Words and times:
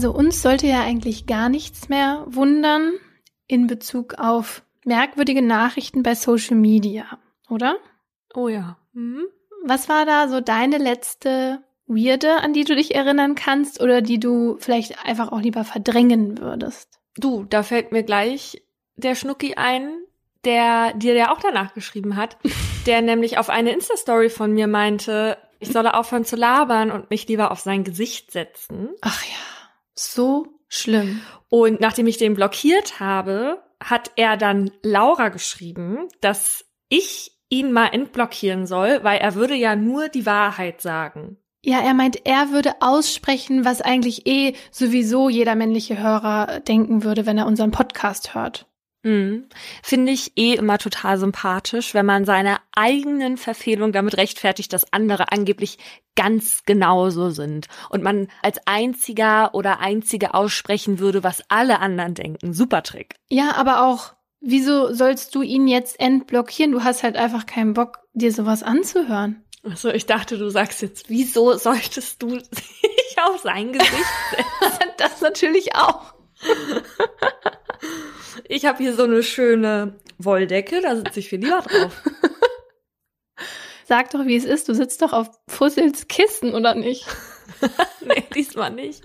Also 0.00 0.12
uns 0.12 0.40
sollte 0.40 0.66
ja 0.66 0.80
eigentlich 0.80 1.26
gar 1.26 1.50
nichts 1.50 1.90
mehr 1.90 2.24
wundern 2.26 2.94
in 3.46 3.66
Bezug 3.66 4.14
auf 4.14 4.62
merkwürdige 4.86 5.42
Nachrichten 5.42 6.02
bei 6.02 6.14
Social 6.14 6.56
Media, 6.56 7.18
oder? 7.50 7.76
Oh 8.32 8.48
ja. 8.48 8.78
Mhm. 8.94 9.26
Was 9.62 9.90
war 9.90 10.06
da 10.06 10.28
so 10.28 10.40
deine 10.40 10.78
letzte 10.78 11.62
Weirde, 11.86 12.36
an 12.36 12.54
die 12.54 12.64
du 12.64 12.74
dich 12.74 12.94
erinnern 12.94 13.34
kannst 13.34 13.82
oder 13.82 14.00
die 14.00 14.18
du 14.18 14.56
vielleicht 14.58 15.04
einfach 15.04 15.32
auch 15.32 15.42
lieber 15.42 15.64
verdrängen 15.64 16.38
würdest? 16.38 16.98
Du, 17.18 17.44
da 17.44 17.62
fällt 17.62 17.92
mir 17.92 18.02
gleich 18.02 18.62
der 18.96 19.14
Schnucki 19.14 19.56
ein, 19.56 19.98
der 20.46 20.94
dir 20.94 21.12
ja 21.12 21.30
auch 21.30 21.40
danach 21.40 21.74
geschrieben 21.74 22.16
hat, 22.16 22.38
der 22.86 23.02
nämlich 23.02 23.36
auf 23.36 23.50
eine 23.50 23.72
Insta-Story 23.72 24.30
von 24.30 24.54
mir 24.54 24.66
meinte, 24.66 25.36
ich 25.58 25.68
solle 25.68 25.92
aufhören 25.92 26.24
zu 26.24 26.36
labern 26.36 26.90
und 26.90 27.10
mich 27.10 27.28
lieber 27.28 27.50
auf 27.50 27.60
sein 27.60 27.84
Gesicht 27.84 28.30
setzen. 28.30 28.88
Ach 29.02 29.22
ja, 29.26 29.59
so 30.00 30.46
schlimm. 30.68 31.20
Und 31.48 31.80
nachdem 31.80 32.06
ich 32.06 32.16
den 32.16 32.34
blockiert 32.34 33.00
habe, 33.00 33.62
hat 33.82 34.12
er 34.16 34.36
dann 34.36 34.70
Laura 34.82 35.28
geschrieben, 35.28 36.08
dass 36.20 36.64
ich 36.88 37.32
ihn 37.48 37.72
mal 37.72 37.88
entblockieren 37.88 38.66
soll, 38.66 39.02
weil 39.02 39.18
er 39.18 39.34
würde 39.34 39.54
ja 39.54 39.74
nur 39.76 40.08
die 40.08 40.26
Wahrheit 40.26 40.80
sagen. 40.80 41.36
Ja, 41.62 41.80
er 41.80 41.92
meint, 41.92 42.24
er 42.24 42.50
würde 42.52 42.74
aussprechen, 42.80 43.64
was 43.64 43.82
eigentlich 43.82 44.26
eh 44.26 44.54
sowieso 44.70 45.28
jeder 45.28 45.56
männliche 45.56 45.98
Hörer 46.02 46.60
denken 46.60 47.04
würde, 47.04 47.26
wenn 47.26 47.36
er 47.36 47.46
unseren 47.46 47.70
Podcast 47.70 48.34
hört. 48.34 48.66
Mhm. 49.02 49.46
Finde 49.82 50.12
ich 50.12 50.32
eh 50.36 50.54
immer 50.54 50.78
total 50.78 51.18
sympathisch, 51.18 51.94
wenn 51.94 52.06
man 52.06 52.24
seine 52.24 52.58
eigenen 52.74 53.36
Verfehlungen 53.36 53.92
damit 53.92 54.16
rechtfertigt, 54.16 54.72
dass 54.72 54.92
andere 54.92 55.32
angeblich 55.32 55.78
ganz 56.16 56.64
genauso 56.66 57.30
sind 57.30 57.68
und 57.88 58.02
man 58.02 58.28
als 58.42 58.58
einziger 58.66 59.54
oder 59.54 59.80
einzige 59.80 60.34
aussprechen 60.34 60.98
würde, 60.98 61.24
was 61.24 61.42
alle 61.48 61.80
anderen 61.80 62.14
denken. 62.14 62.52
Super 62.52 62.82
Trick. 62.82 63.14
Ja, 63.28 63.54
aber 63.54 63.86
auch, 63.86 64.12
wieso 64.40 64.92
sollst 64.92 65.34
du 65.34 65.42
ihn 65.42 65.66
jetzt 65.66 65.98
entblockieren? 65.98 66.72
Du 66.72 66.84
hast 66.84 67.02
halt 67.02 67.16
einfach 67.16 67.46
keinen 67.46 67.72
Bock, 67.72 68.00
dir 68.12 68.32
sowas 68.32 68.62
anzuhören. 68.62 69.44
Achso, 69.62 69.90
ich 69.90 70.06
dachte, 70.06 70.38
du 70.38 70.48
sagst 70.50 70.82
jetzt, 70.82 71.08
wieso 71.08 71.56
solltest 71.56 72.22
du 72.22 72.30
sich 72.38 73.16
auf 73.22 73.40
sein 73.40 73.72
Gesicht 73.72 73.92
setzen? 74.30 74.90
das 74.98 75.20
natürlich 75.20 75.74
auch. 75.74 76.14
Ich 78.48 78.66
habe 78.66 78.78
hier 78.78 78.94
so 78.94 79.04
eine 79.04 79.22
schöne 79.22 79.98
Wolldecke, 80.18 80.80
da 80.80 80.96
sitze 80.96 81.20
ich 81.20 81.28
viel 81.28 81.40
lieber 81.40 81.60
drauf. 81.60 82.02
Sag 83.84 84.10
doch, 84.10 84.24
wie 84.26 84.36
es 84.36 84.44
ist. 84.44 84.68
Du 84.68 84.74
sitzt 84.74 85.02
doch 85.02 85.12
auf 85.12 85.30
Fussels 85.48 86.06
Kissen, 86.06 86.54
oder 86.54 86.74
nicht? 86.74 87.06
nee, 88.00 88.22
diesmal 88.34 88.70
nicht. 88.70 89.02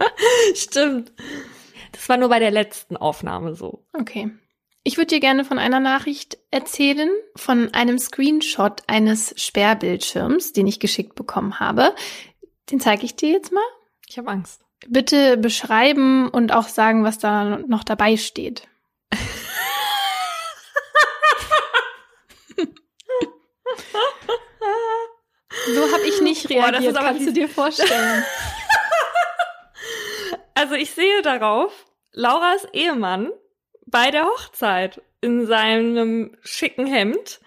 Stimmt. 0.53 1.12
Das 1.92 2.08
war 2.08 2.18
nur 2.18 2.30
bei 2.30 2.40
der 2.40 2.52
letzten 2.52 2.96
Aufnahme 2.96 3.56
so. 3.56 3.86
Okay. 3.94 4.31
Ich 4.84 4.98
würde 4.98 5.08
dir 5.08 5.20
gerne 5.20 5.44
von 5.44 5.58
einer 5.58 5.80
Nachricht 5.80 6.38
erzählen, 6.52 7.09
von 7.36 7.73
einem 7.73 7.98
Screenshot 7.98 8.84
eines 8.86 9.34
Sperrbildschirms, 9.36 10.53
den 10.53 10.68
ich 10.68 10.80
geschickt 10.80 11.16
bekommen 11.16 11.59
habe. 11.59 11.96
Den 12.70 12.80
zeige 12.80 13.06
ich 13.06 13.16
dir 13.16 13.31
jetzt 13.31 13.52
mal. 13.52 13.64
Ich 14.08 14.20
habe 14.20 14.30
Angst. 14.30 14.62
Bitte 14.88 15.38
beschreiben 15.38 16.30
und 16.30 16.53
auch 16.53 16.68
sagen, 16.68 17.03
was 17.03 17.18
da 17.18 17.58
noch 17.58 17.84
dabei 17.84 18.18
steht. 18.18 18.68
So 25.73 25.92
habe 25.92 26.04
ich 26.08 26.22
nicht 26.22 26.50
reagiert, 26.50 26.94
Boah, 26.94 27.02
kannst 27.02 27.28
du 27.28 27.34
dir 27.34 27.50
vorstellen. 27.50 28.24
also 30.53 30.75
ich 30.75 30.91
sehe 30.91 31.22
darauf 31.22 31.86
Lauras 32.12 32.66
Ehemann 32.74 33.31
bei 33.86 34.12
der 34.12 34.25
Hochzeit 34.25 35.02
in 35.22 35.46
seinem 35.46 36.38
schicken 36.41 36.86
Hemd. 36.86 37.40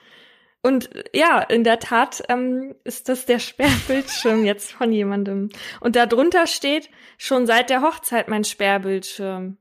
Und 0.62 0.90
ja, 1.14 1.40
in 1.40 1.64
der 1.64 1.78
Tat 1.78 2.22
ähm, 2.28 2.74
ist 2.84 3.08
das 3.08 3.26
der 3.26 3.38
Sperrbildschirm 3.38 4.44
jetzt 4.44 4.72
von 4.72 4.92
jemandem. 4.92 5.50
Und 5.80 5.96
da 5.96 6.06
drunter 6.06 6.46
steht 6.46 6.90
schon 7.16 7.46
seit 7.46 7.70
der 7.70 7.82
Hochzeit 7.82 8.28
mein 8.28 8.44
Sperrbildschirm. 8.44 9.56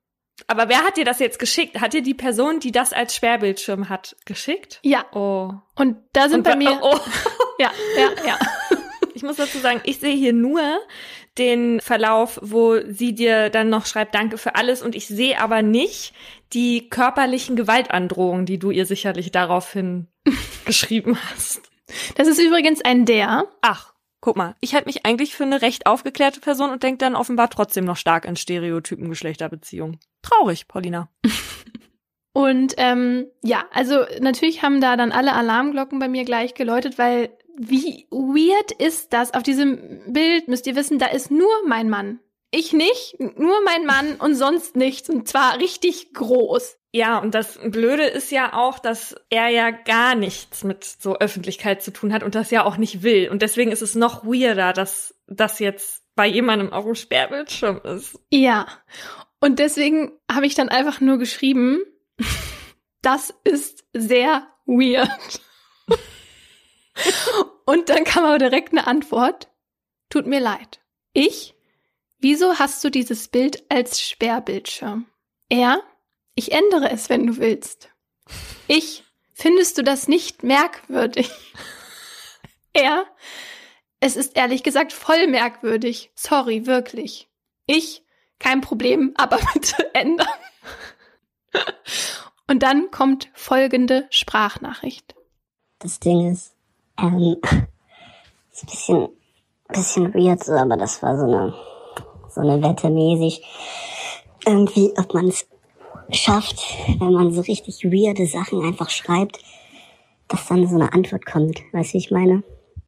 Aber 0.45 0.69
wer 0.69 0.83
hat 0.83 0.97
dir 0.97 1.05
das 1.05 1.19
jetzt 1.19 1.39
geschickt? 1.39 1.81
Hat 1.81 1.93
dir 1.93 2.03
die 2.03 2.13
Person, 2.13 2.59
die 2.59 2.71
das 2.71 2.93
als 2.93 3.15
Sperrbildschirm 3.15 3.89
hat, 3.89 4.15
geschickt? 4.25 4.79
Ja. 4.83 5.05
Oh. 5.13 5.53
Und 5.75 5.97
da 6.13 6.29
sind 6.29 6.39
Und 6.39 6.43
bei 6.43 6.55
mir. 6.55 6.79
Oh. 6.81 6.99
ja, 7.59 7.71
ja, 7.97 8.09
ja. 8.25 8.39
Ich 9.13 9.23
muss 9.23 9.37
dazu 9.37 9.57
sagen, 9.57 9.81
ich 9.83 9.97
sehe 9.97 10.15
hier 10.15 10.31
nur 10.31 10.61
den 11.39 11.81
Verlauf, 11.81 12.39
wo 12.43 12.79
sie 12.87 13.15
dir 13.15 13.49
dann 13.49 13.67
noch 13.67 13.87
schreibt, 13.87 14.13
danke 14.13 14.37
für 14.37 14.53
alles. 14.53 14.83
Und 14.83 14.93
ich 14.93 15.07
sehe 15.07 15.39
aber 15.39 15.63
nicht 15.63 16.13
die 16.53 16.87
körperlichen 16.87 17.55
Gewaltandrohungen, 17.55 18.45
die 18.45 18.59
du 18.59 18.69
ihr 18.69 18.85
sicherlich 18.85 19.31
daraufhin 19.31 20.07
geschrieben 20.65 21.17
hast. 21.31 21.63
Das 22.15 22.27
ist 22.27 22.39
übrigens 22.39 22.81
ein 22.85 23.05
der. 23.05 23.47
Ach, 23.61 23.93
guck 24.27 24.35
mal, 24.35 24.55
ich 24.59 24.75
halte 24.75 24.87
mich 24.87 25.05
eigentlich 25.05 25.37
für 25.37 25.45
eine 25.45 25.61
recht 25.61 25.85
aufgeklärte 25.85 26.41
Person 26.41 26.69
und 26.69 26.83
denke 26.83 26.97
dann 26.97 27.15
offenbar 27.15 27.49
trotzdem 27.49 27.85
noch 27.85 27.95
stark 27.95 28.25
in 28.25 28.35
Stereotypen 28.35 29.07
Geschlechterbeziehungen. 29.07 30.01
Traurig, 30.21 30.67
Paulina. 30.67 31.07
Und 32.33 32.73
ähm, 32.75 33.27
ja, 33.41 33.63
also 33.71 33.99
natürlich 34.19 34.63
haben 34.63 34.81
da 34.81 34.97
dann 34.97 35.13
alle 35.13 35.31
Alarmglocken 35.31 35.97
bei 35.97 36.09
mir 36.09 36.25
gleich 36.25 36.55
geläutet, 36.55 36.97
weil 36.97 37.29
wie 37.57 38.05
weird 38.11 38.73
ist 38.73 39.13
das? 39.13 39.33
Auf 39.33 39.43
diesem 39.43 40.01
Bild 40.11 40.49
müsst 40.49 40.67
ihr 40.67 40.75
wissen, 40.75 40.99
da 40.99 41.05
ist 41.05 41.31
nur 41.31 41.49
mein 41.65 41.89
Mann. 41.89 42.19
Ich 42.49 42.71
nicht, 42.71 43.19
nur 43.19 43.61
mein 43.65 43.85
Mann 43.85 44.15
und 44.15 44.35
sonst 44.35 44.75
nichts. 44.75 45.09
Und 45.09 45.27
zwar 45.27 45.57
richtig 45.59 46.13
groß. 46.13 46.77
Ja, 46.93 47.19
und 47.19 47.35
das 47.35 47.59
Blöde 47.63 48.05
ist 48.05 48.31
ja 48.31 48.53
auch, 48.53 48.79
dass 48.79 49.15
er 49.29 49.49
ja 49.49 49.71
gar 49.71 50.15
nichts 50.15 50.63
mit 50.63 50.83
so 50.83 51.17
Öffentlichkeit 51.17 51.83
zu 51.83 51.91
tun 51.91 52.13
hat 52.13 52.23
und 52.23 52.35
das 52.35 52.49
ja 52.49 52.65
auch 52.65 52.77
nicht 52.77 53.03
will. 53.03 53.29
Und 53.29 53.41
deswegen 53.41 53.71
ist 53.71 53.81
es 53.81 53.95
noch 53.95 54.23
weirder, 54.23 54.71
dass 54.71 55.13
das 55.27 55.59
jetzt 55.59 56.03
bei 56.15 56.25
jemandem 56.25 56.71
auf 56.71 56.85
dem 56.85 56.95
Sperrbildschirm 56.95 57.81
ist. 57.83 58.17
Ja. 58.31 58.67
Und 59.39 59.59
deswegen 59.59 60.13
habe 60.31 60.47
ich 60.47 60.55
dann 60.55 60.69
einfach 60.69 61.01
nur 61.01 61.17
geschrieben, 61.17 61.79
das 63.01 63.33
ist 63.43 63.85
sehr 63.93 64.47
weird. 64.65 65.09
Und 67.65 67.89
dann 67.89 68.05
kam 68.05 68.23
aber 68.23 68.39
direkt 68.39 68.71
eine 68.71 68.87
Antwort. 68.87 69.49
Tut 70.09 70.25
mir 70.25 70.39
leid. 70.39 70.79
Ich? 71.13 71.56
Wieso 72.19 72.57
hast 72.57 72.83
du 72.83 72.89
dieses 72.89 73.27
Bild 73.27 73.63
als 73.69 74.01
Sperrbildschirm? 74.01 75.05
Er? 75.49 75.81
Ich 76.35 76.51
ändere 76.51 76.89
es, 76.91 77.09
wenn 77.09 77.27
du 77.27 77.37
willst. 77.37 77.89
Ich? 78.67 79.03
Findest 79.33 79.77
du 79.77 79.83
das 79.83 80.07
nicht 80.07 80.43
merkwürdig? 80.43 81.31
Er? 82.73 83.05
Es 83.99 84.15
ist 84.15 84.37
ehrlich 84.37 84.61
gesagt 84.61 84.93
voll 84.93 85.25
merkwürdig. 85.25 86.11
Sorry, 86.13 86.67
wirklich. 86.67 87.27
Ich? 87.65 88.03
Kein 88.39 88.61
Problem, 88.61 89.13
aber 89.17 89.39
bitte 89.53 89.95
ändern. 89.95 90.27
Und 92.47 92.63
dann 92.63 92.91
kommt 92.91 93.29
folgende 93.33 94.07
Sprachnachricht. 94.09 95.15
Das 95.79 95.99
Ding 95.99 96.31
ist, 96.31 96.55
ähm, 96.99 97.37
ist 98.51 98.63
ein 98.63 98.69
bisschen, 98.69 99.09
bisschen 99.67 100.13
weird 100.13 100.43
so, 100.43 100.53
aber 100.53 100.77
das 100.77 101.01
war 101.01 101.17
so 101.17 101.25
eine, 101.25 101.53
so 102.37 102.47
eine 102.47 102.61
Wette 102.61 102.89
mäßig. 102.89 103.41
Irgendwie, 104.45 104.91
ob 104.97 105.13
man 105.13 105.27
es 105.27 105.47
schafft, 106.11 106.63
wenn 106.99 107.11
man 107.11 107.33
so 107.33 107.41
richtig 107.41 107.83
weirde 107.83 108.27
Sachen 108.27 108.63
einfach 108.63 108.89
schreibt, 108.89 109.39
dass 110.27 110.47
dann 110.47 110.67
so 110.67 110.75
eine 110.75 110.93
Antwort 110.93 111.25
kommt. 111.25 111.61
Weißt 111.73 111.89
du, 111.89 111.93
wie 111.95 111.97
ich 111.97 112.11
meine? 112.11 112.43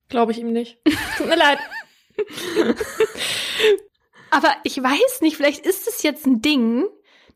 Glaube 0.08 0.32
ich 0.32 0.40
ihm 0.40 0.54
nicht. 0.54 0.78
Tut 1.18 1.28
mir 1.28 1.38
leid. 1.38 1.60
Aber 4.32 4.50
ich 4.64 4.82
weiß 4.82 5.22
nicht, 5.22 5.38
vielleicht 5.38 5.66
ist 5.66 5.88
es 5.88 6.04
jetzt 6.04 6.26
ein 6.26 6.42
Ding, 6.42 6.86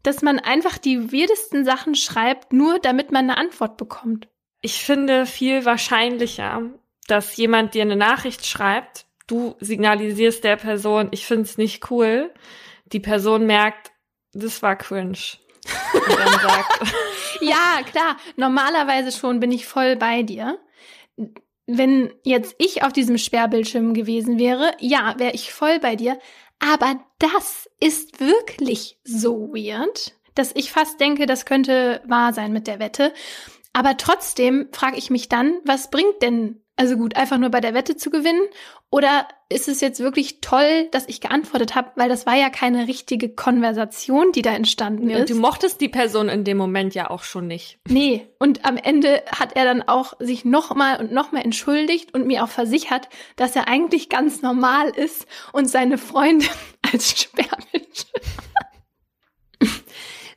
dass 0.04 0.22
man 0.22 0.40
einfach 0.40 0.78
die 0.78 1.12
weirdesten 1.12 1.66
Sachen 1.66 1.96
schreibt, 1.96 2.54
nur 2.54 2.80
damit 2.80 3.12
man 3.12 3.30
eine 3.30 3.38
Antwort 3.38 3.78
bekommt. 3.78 4.28
Ich 4.62 4.84
finde 4.84 5.26
viel 5.26 5.66
wahrscheinlicher, 5.66 6.62
dass 7.08 7.36
jemand 7.36 7.74
dir 7.74 7.82
eine 7.82 7.96
Nachricht 7.96 8.46
schreibt, 8.46 9.08
du 9.28 9.56
signalisierst 9.60 10.44
der 10.44 10.56
Person, 10.56 11.10
ich 11.12 11.26
finde 11.26 11.44
es 11.44 11.58
nicht 11.58 11.90
cool. 11.92 12.34
Die 12.86 13.00
Person 13.00 13.46
merkt, 13.46 13.92
das 14.34 14.62
war 14.62 14.76
cringe. 14.76 15.18
Und 15.94 16.20
dann 16.20 16.40
sagt, 16.40 16.94
ja, 17.42 17.82
klar, 17.86 18.18
normalerweise 18.36 19.12
schon 19.12 19.40
bin 19.40 19.52
ich 19.52 19.66
voll 19.66 19.96
bei 19.96 20.24
dir. 20.24 20.60
Wenn 21.66 22.14
jetzt 22.24 22.56
ich 22.58 22.84
auf 22.84 22.92
diesem 22.92 23.18
Sperrbildschirm 23.18 23.94
gewesen 23.94 24.38
wäre, 24.38 24.74
ja, 24.80 25.16
wäre 25.18 25.34
ich 25.34 25.54
voll 25.54 25.80
bei 25.80 25.96
dir. 25.96 26.20
Aber 26.60 27.00
das 27.20 27.70
ist 27.80 28.20
wirklich 28.20 29.00
so 29.04 29.50
weird, 29.54 30.14
dass 30.36 30.52
ich 30.56 30.72
fast 30.72 31.00
denke, 31.00 31.26
das 31.26 31.46
könnte 31.46 32.02
wahr 32.06 32.34
sein 32.34 32.52
mit 32.52 32.68
der 32.68 32.80
Wette. 32.80 33.14
Aber 33.72 33.98
trotzdem 33.98 34.70
frage 34.72 34.98
ich 34.98 35.10
mich 35.10 35.30
dann, 35.30 35.60
was 35.66 35.90
bringt 35.90 36.22
denn 36.22 36.63
Also 36.76 36.98
gut, 36.98 37.16
einfach 37.16 37.38
nur 37.38 37.50
bei 37.50 37.62
der 37.62 37.76
Wette 37.76 37.96
zu 37.98 38.10
gewinnen? 38.10 38.42
Oder 38.90 39.28
ist 39.48 39.68
es 39.68 39.80
jetzt 39.80 40.00
wirklich 40.00 40.42
toll, 40.42 40.88
dass 40.92 41.08
ich 41.08 41.22
geantwortet 41.22 41.76
habe, 41.76 41.92
weil 41.96 42.10
das 42.10 42.26
war 42.26 42.36
ja 42.36 42.50
keine 42.50 42.88
richtige 42.88 43.30
Konversation, 43.30 44.32
die 44.32 44.42
da 44.42 44.56
entstanden 44.56 45.06
Nee, 45.06 45.16
und 45.16 45.22
ist. 45.22 45.30
du 45.30 45.36
mochtest 45.36 45.82
die 45.82 45.90
Person 45.90 46.30
in 46.30 46.44
dem 46.44 46.58
Moment 46.58 46.96
ja 46.96 47.12
auch 47.12 47.22
schon 47.24 47.46
nicht. 47.46 47.78
Nee, 47.88 48.28
und 48.40 48.66
am 48.66 48.78
Ende 48.78 49.22
hat 49.32 49.56
er 49.56 49.66
dann 49.66 49.84
auch 49.84 50.14
sich 50.20 50.46
nochmal 50.46 51.00
und 51.00 51.12
nochmal 51.12 51.44
entschuldigt 51.44 52.14
und 52.16 52.26
mir 52.26 52.44
auch 52.44 52.50
versichert, 52.50 53.08
dass 53.36 53.56
er 53.56 53.68
eigentlich 53.68 54.10
ganz 54.10 54.42
normal 54.42 54.90
ist 54.90 55.28
und 55.52 55.70
seine 55.70 56.00
Freundin 56.00 56.50
als 56.92 57.20
Sperrmensch. 57.22 58.06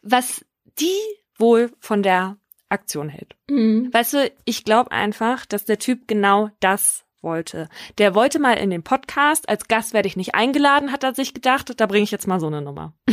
Was 0.02 0.44
die 0.78 1.00
wohl 1.38 1.70
von 1.80 2.02
der 2.02 2.36
Aktion 2.68 3.08
hält. 3.08 3.36
Mhm. 3.48 3.92
Weißt 3.92 4.14
du, 4.14 4.30
ich 4.44 4.64
glaube 4.64 4.92
einfach, 4.92 5.46
dass 5.46 5.64
der 5.64 5.78
Typ 5.78 6.08
genau 6.08 6.50
das 6.60 7.04
wollte. 7.22 7.68
Der 7.98 8.14
wollte 8.14 8.38
mal 8.38 8.54
in 8.54 8.70
den 8.70 8.82
Podcast, 8.82 9.48
als 9.48 9.68
Gast 9.68 9.92
werde 9.92 10.08
ich 10.08 10.16
nicht 10.16 10.34
eingeladen, 10.34 10.92
hat 10.92 11.04
er 11.04 11.14
sich 11.14 11.34
gedacht, 11.34 11.78
da 11.78 11.86
bringe 11.86 12.04
ich 12.04 12.10
jetzt 12.10 12.26
mal 12.26 12.40
so 12.40 12.46
eine 12.46 12.62
Nummer. 12.62 12.94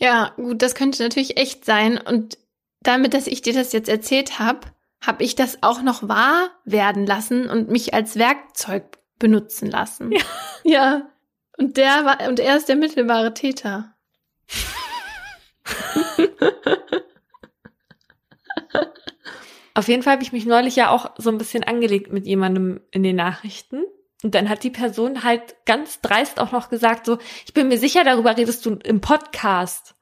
Ja, 0.00 0.32
gut, 0.36 0.62
das 0.62 0.76
könnte 0.76 1.02
natürlich 1.02 1.38
echt 1.38 1.64
sein. 1.64 1.98
Und 1.98 2.38
damit, 2.82 3.14
dass 3.14 3.26
ich 3.26 3.42
dir 3.42 3.52
das 3.52 3.72
jetzt 3.72 3.88
erzählt 3.88 4.38
habe, 4.38 4.60
habe 5.04 5.24
ich 5.24 5.34
das 5.34 5.60
auch 5.62 5.82
noch 5.82 6.08
wahr 6.08 6.50
werden 6.64 7.04
lassen 7.04 7.50
und 7.50 7.68
mich 7.68 7.94
als 7.94 8.16
Werkzeug 8.16 8.98
benutzen 9.18 9.68
lassen. 9.70 10.12
Ja. 10.12 10.22
Ja. 10.64 11.08
Und 11.56 11.76
der 11.78 12.04
war, 12.04 12.28
und 12.28 12.40
er 12.40 12.56
ist 12.56 12.68
der 12.68 12.76
mittelbare 12.76 13.34
Täter. 13.34 13.94
Auf 19.78 19.86
jeden 19.86 20.02
Fall 20.02 20.14
habe 20.14 20.24
ich 20.24 20.32
mich 20.32 20.44
neulich 20.44 20.74
ja 20.74 20.90
auch 20.90 21.12
so 21.18 21.30
ein 21.30 21.38
bisschen 21.38 21.62
angelegt 21.62 22.12
mit 22.12 22.26
jemandem 22.26 22.80
in 22.90 23.04
den 23.04 23.14
Nachrichten. 23.14 23.84
Und 24.24 24.34
dann 24.34 24.48
hat 24.48 24.64
die 24.64 24.70
Person 24.70 25.22
halt 25.22 25.54
ganz 25.66 26.00
dreist 26.00 26.40
auch 26.40 26.50
noch 26.50 26.68
gesagt, 26.68 27.06
so, 27.06 27.18
ich 27.46 27.54
bin 27.54 27.68
mir 27.68 27.78
sicher, 27.78 28.02
darüber 28.02 28.36
redest 28.36 28.66
du 28.66 28.74
im 28.82 29.00
Podcast. 29.00 29.94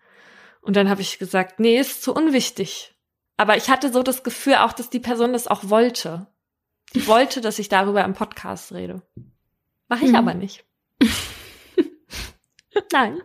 Und 0.63 0.77
dann 0.77 0.89
habe 0.89 1.03
ich 1.03 1.19
gesagt, 1.19 1.61
nee, 1.61 1.79
ist 1.79 2.03
zu 2.03 2.15
unwichtig. 2.15 2.95
Aber 3.37 3.59
ich 3.59 3.69
hatte 3.69 3.93
so 3.93 4.03
das 4.03 4.23
Gefühl 4.23 4.55
auch, 4.55 4.73
dass 4.73 4.89
die 4.89 4.99
Person 4.99 5.35
das 5.35 5.47
auch 5.47 5.69
wollte. 5.69 6.27
Die 6.95 7.07
wollte, 7.07 7.43
dass 7.43 7.59
ich 7.59 7.69
darüber 7.69 8.03
im 8.03 8.15
Podcast 8.15 8.73
rede. 8.73 9.03
Mache 9.89 10.07
ich 10.07 10.13
Mhm. 10.13 10.17
aber 10.17 10.33
nicht. 10.33 10.65
Nein. 12.93 13.21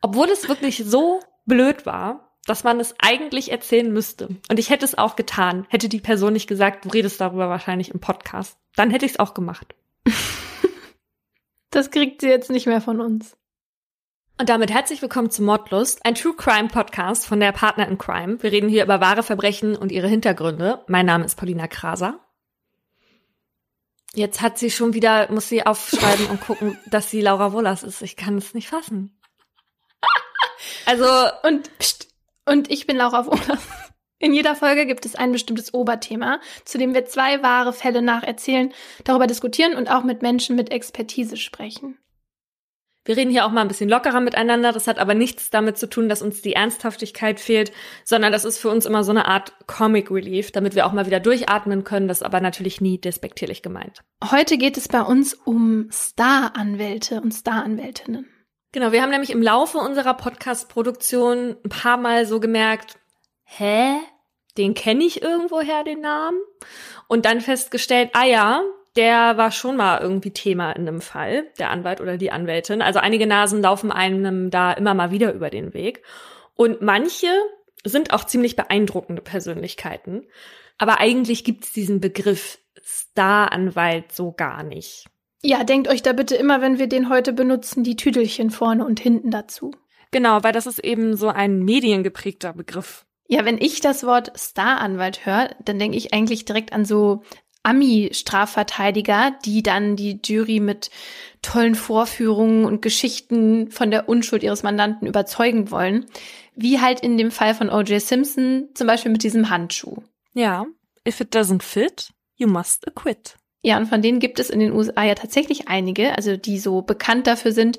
Obwohl 0.00 0.30
es 0.30 0.48
wirklich 0.48 0.82
so 0.82 1.20
blöd 1.44 1.84
war, 1.84 2.33
dass 2.44 2.64
man 2.64 2.80
es 2.80 2.94
eigentlich 2.98 3.50
erzählen 3.50 3.92
müsste. 3.92 4.28
Und 4.50 4.58
ich 4.58 4.70
hätte 4.70 4.84
es 4.84 4.96
auch 4.96 5.16
getan. 5.16 5.66
Hätte 5.68 5.88
die 5.88 6.00
Person 6.00 6.32
nicht 6.32 6.46
gesagt, 6.46 6.84
du 6.84 6.90
redest 6.90 7.20
darüber 7.20 7.48
wahrscheinlich 7.48 7.90
im 7.90 8.00
Podcast. 8.00 8.58
Dann 8.76 8.90
hätte 8.90 9.06
ich 9.06 9.12
es 9.12 9.18
auch 9.18 9.34
gemacht. 9.34 9.74
Das 11.70 11.90
kriegt 11.90 12.20
sie 12.20 12.28
jetzt 12.28 12.50
nicht 12.50 12.66
mehr 12.66 12.80
von 12.80 13.00
uns. 13.00 13.36
Und 14.38 14.48
damit 14.48 14.72
herzlich 14.72 15.00
willkommen 15.00 15.30
zu 15.30 15.42
Mordlust, 15.42 16.04
ein 16.04 16.16
True 16.16 16.34
Crime 16.34 16.68
Podcast 16.68 17.26
von 17.26 17.38
der 17.38 17.52
Partner 17.52 17.86
in 17.86 17.98
Crime. 17.98 18.42
Wir 18.42 18.50
reden 18.52 18.68
hier 18.68 18.84
über 18.84 19.00
wahre 19.00 19.22
Verbrechen 19.22 19.76
und 19.76 19.92
ihre 19.92 20.08
Hintergründe. 20.08 20.84
Mein 20.88 21.06
Name 21.06 21.24
ist 21.24 21.36
Paulina 21.36 21.68
Kraser. 21.68 22.18
Jetzt 24.12 24.40
hat 24.40 24.58
sie 24.58 24.70
schon 24.70 24.94
wieder, 24.94 25.30
muss 25.32 25.48
sie 25.48 25.64
aufschreiben 25.64 26.26
und 26.26 26.40
gucken, 26.40 26.78
dass 26.86 27.10
sie 27.10 27.20
Laura 27.20 27.52
Wohlers 27.52 27.82
ist. 27.82 28.02
Ich 28.02 28.16
kann 28.16 28.38
es 28.38 28.54
nicht 28.54 28.68
fassen. 28.68 29.18
Also, 30.86 31.06
Und, 31.42 31.70
pst, 31.78 32.13
und 32.46 32.70
ich 32.70 32.86
bin 32.86 32.96
Laura 32.96 33.26
Wohlers. 33.26 33.66
In 34.18 34.32
jeder 34.32 34.54
Folge 34.54 34.86
gibt 34.86 35.04
es 35.04 35.16
ein 35.16 35.32
bestimmtes 35.32 35.74
Oberthema, 35.74 36.40
zu 36.64 36.78
dem 36.78 36.94
wir 36.94 37.04
zwei 37.04 37.42
wahre 37.42 37.72
Fälle 37.72 38.00
nacherzählen, 38.00 38.72
darüber 39.04 39.26
diskutieren 39.26 39.74
und 39.76 39.90
auch 39.90 40.04
mit 40.04 40.22
Menschen 40.22 40.56
mit 40.56 40.70
Expertise 40.70 41.36
sprechen. 41.36 41.98
Wir 43.06 43.18
reden 43.18 43.30
hier 43.30 43.44
auch 43.44 43.50
mal 43.50 43.60
ein 43.60 43.68
bisschen 43.68 43.90
lockerer 43.90 44.20
miteinander. 44.20 44.72
Das 44.72 44.86
hat 44.86 44.98
aber 44.98 45.12
nichts 45.12 45.50
damit 45.50 45.76
zu 45.76 45.90
tun, 45.90 46.08
dass 46.08 46.22
uns 46.22 46.40
die 46.40 46.54
Ernsthaftigkeit 46.54 47.38
fehlt, 47.38 47.70
sondern 48.02 48.32
das 48.32 48.46
ist 48.46 48.58
für 48.58 48.70
uns 48.70 48.86
immer 48.86 49.04
so 49.04 49.10
eine 49.10 49.26
Art 49.26 49.52
Comic 49.66 50.10
Relief, 50.10 50.52
damit 50.52 50.74
wir 50.74 50.86
auch 50.86 50.92
mal 50.92 51.04
wieder 51.04 51.20
durchatmen 51.20 51.84
können. 51.84 52.08
Das 52.08 52.18
ist 52.18 52.26
aber 52.26 52.40
natürlich 52.40 52.80
nie 52.80 52.98
despektierlich 52.98 53.60
gemeint. 53.60 54.02
Heute 54.30 54.56
geht 54.56 54.78
es 54.78 54.88
bei 54.88 55.02
uns 55.02 55.34
um 55.34 55.90
Staranwälte 55.90 57.20
und 57.20 57.32
Staranwältinnen. 57.32 58.26
Genau, 58.74 58.90
wir 58.90 59.02
haben 59.02 59.10
nämlich 59.10 59.30
im 59.30 59.40
Laufe 59.40 59.78
unserer 59.78 60.14
Podcast-Produktion 60.14 61.54
ein 61.64 61.68
paar 61.68 61.96
Mal 61.96 62.26
so 62.26 62.40
gemerkt, 62.40 62.98
hä? 63.44 64.00
Den 64.58 64.74
kenne 64.74 65.04
ich 65.04 65.22
irgendwoher, 65.22 65.84
den 65.84 66.00
Namen? 66.00 66.40
Und 67.06 67.24
dann 67.24 67.40
festgestellt, 67.40 68.10
ah 68.14 68.24
ja, 68.24 68.64
der 68.96 69.36
war 69.36 69.52
schon 69.52 69.76
mal 69.76 70.00
irgendwie 70.00 70.32
Thema 70.32 70.72
in 70.72 70.88
einem 70.88 71.00
Fall, 71.00 71.46
der 71.60 71.70
Anwalt 71.70 72.00
oder 72.00 72.16
die 72.16 72.32
Anwältin. 72.32 72.82
Also 72.82 72.98
einige 72.98 73.28
Nasen 73.28 73.62
laufen 73.62 73.92
einem 73.92 74.50
da 74.50 74.72
immer 74.72 74.94
mal 74.94 75.12
wieder 75.12 75.32
über 75.32 75.50
den 75.50 75.72
Weg. 75.72 76.02
Und 76.56 76.82
manche 76.82 77.28
sind 77.84 78.12
auch 78.12 78.24
ziemlich 78.24 78.56
beeindruckende 78.56 79.22
Persönlichkeiten. 79.22 80.26
Aber 80.78 80.98
eigentlich 80.98 81.44
gibt 81.44 81.62
es 81.62 81.72
diesen 81.72 82.00
Begriff 82.00 82.58
Staranwalt 82.82 84.10
so 84.10 84.32
gar 84.32 84.64
nicht. 84.64 85.06
Ja, 85.46 85.62
denkt 85.62 85.88
euch 85.88 86.00
da 86.00 86.14
bitte 86.14 86.36
immer, 86.36 86.62
wenn 86.62 86.78
wir 86.78 86.86
den 86.86 87.10
heute 87.10 87.34
benutzen, 87.34 87.84
die 87.84 87.96
Tüdelchen 87.96 88.48
vorne 88.48 88.86
und 88.86 88.98
hinten 88.98 89.30
dazu. 89.30 89.72
Genau, 90.10 90.42
weil 90.42 90.54
das 90.54 90.66
ist 90.66 90.78
eben 90.78 91.18
so 91.18 91.28
ein 91.28 91.58
mediengeprägter 91.58 92.54
Begriff. 92.54 93.04
Ja, 93.28 93.44
wenn 93.44 93.58
ich 93.58 93.82
das 93.82 94.04
Wort 94.04 94.32
Staranwalt 94.40 95.26
höre, 95.26 95.54
dann 95.62 95.78
denke 95.78 95.98
ich 95.98 96.14
eigentlich 96.14 96.46
direkt 96.46 96.72
an 96.72 96.86
so 96.86 97.24
Ami-Strafverteidiger, 97.62 99.32
die 99.44 99.62
dann 99.62 99.96
die 99.96 100.18
Jury 100.24 100.60
mit 100.60 100.90
tollen 101.42 101.74
Vorführungen 101.74 102.64
und 102.64 102.80
Geschichten 102.80 103.70
von 103.70 103.90
der 103.90 104.08
Unschuld 104.08 104.42
ihres 104.42 104.62
Mandanten 104.62 105.06
überzeugen 105.06 105.70
wollen. 105.70 106.06
Wie 106.56 106.80
halt 106.80 107.00
in 107.00 107.18
dem 107.18 107.30
Fall 107.30 107.54
von 107.54 107.68
O.J. 107.68 108.00
Simpson, 108.00 108.70
zum 108.72 108.86
Beispiel 108.86 109.12
mit 109.12 109.22
diesem 109.22 109.50
Handschuh. 109.50 109.96
Ja, 110.32 110.64
if 111.06 111.20
it 111.20 111.34
doesn't 111.34 111.62
fit, 111.62 112.14
you 112.36 112.48
must 112.48 112.88
acquit. 112.88 113.36
Ja, 113.64 113.78
und 113.78 113.86
von 113.86 114.02
denen 114.02 114.18
gibt 114.18 114.38
es 114.40 114.50
in 114.50 114.60
den 114.60 114.72
USA 114.72 115.04
ja 115.04 115.14
tatsächlich 115.14 115.68
einige, 115.68 116.14
also 116.16 116.36
die 116.36 116.58
so 116.58 116.82
bekannt 116.82 117.26
dafür 117.26 117.50
sind, 117.50 117.78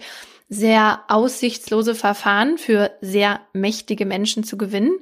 sehr 0.49 1.03
aussichtslose 1.09 1.93
Verfahren 1.93 2.57
für 2.57 2.91
sehr 3.01 3.41
mächtige 3.53 4.07
Menschen 4.07 4.43
zu 4.43 4.57
gewinnen. 4.57 4.97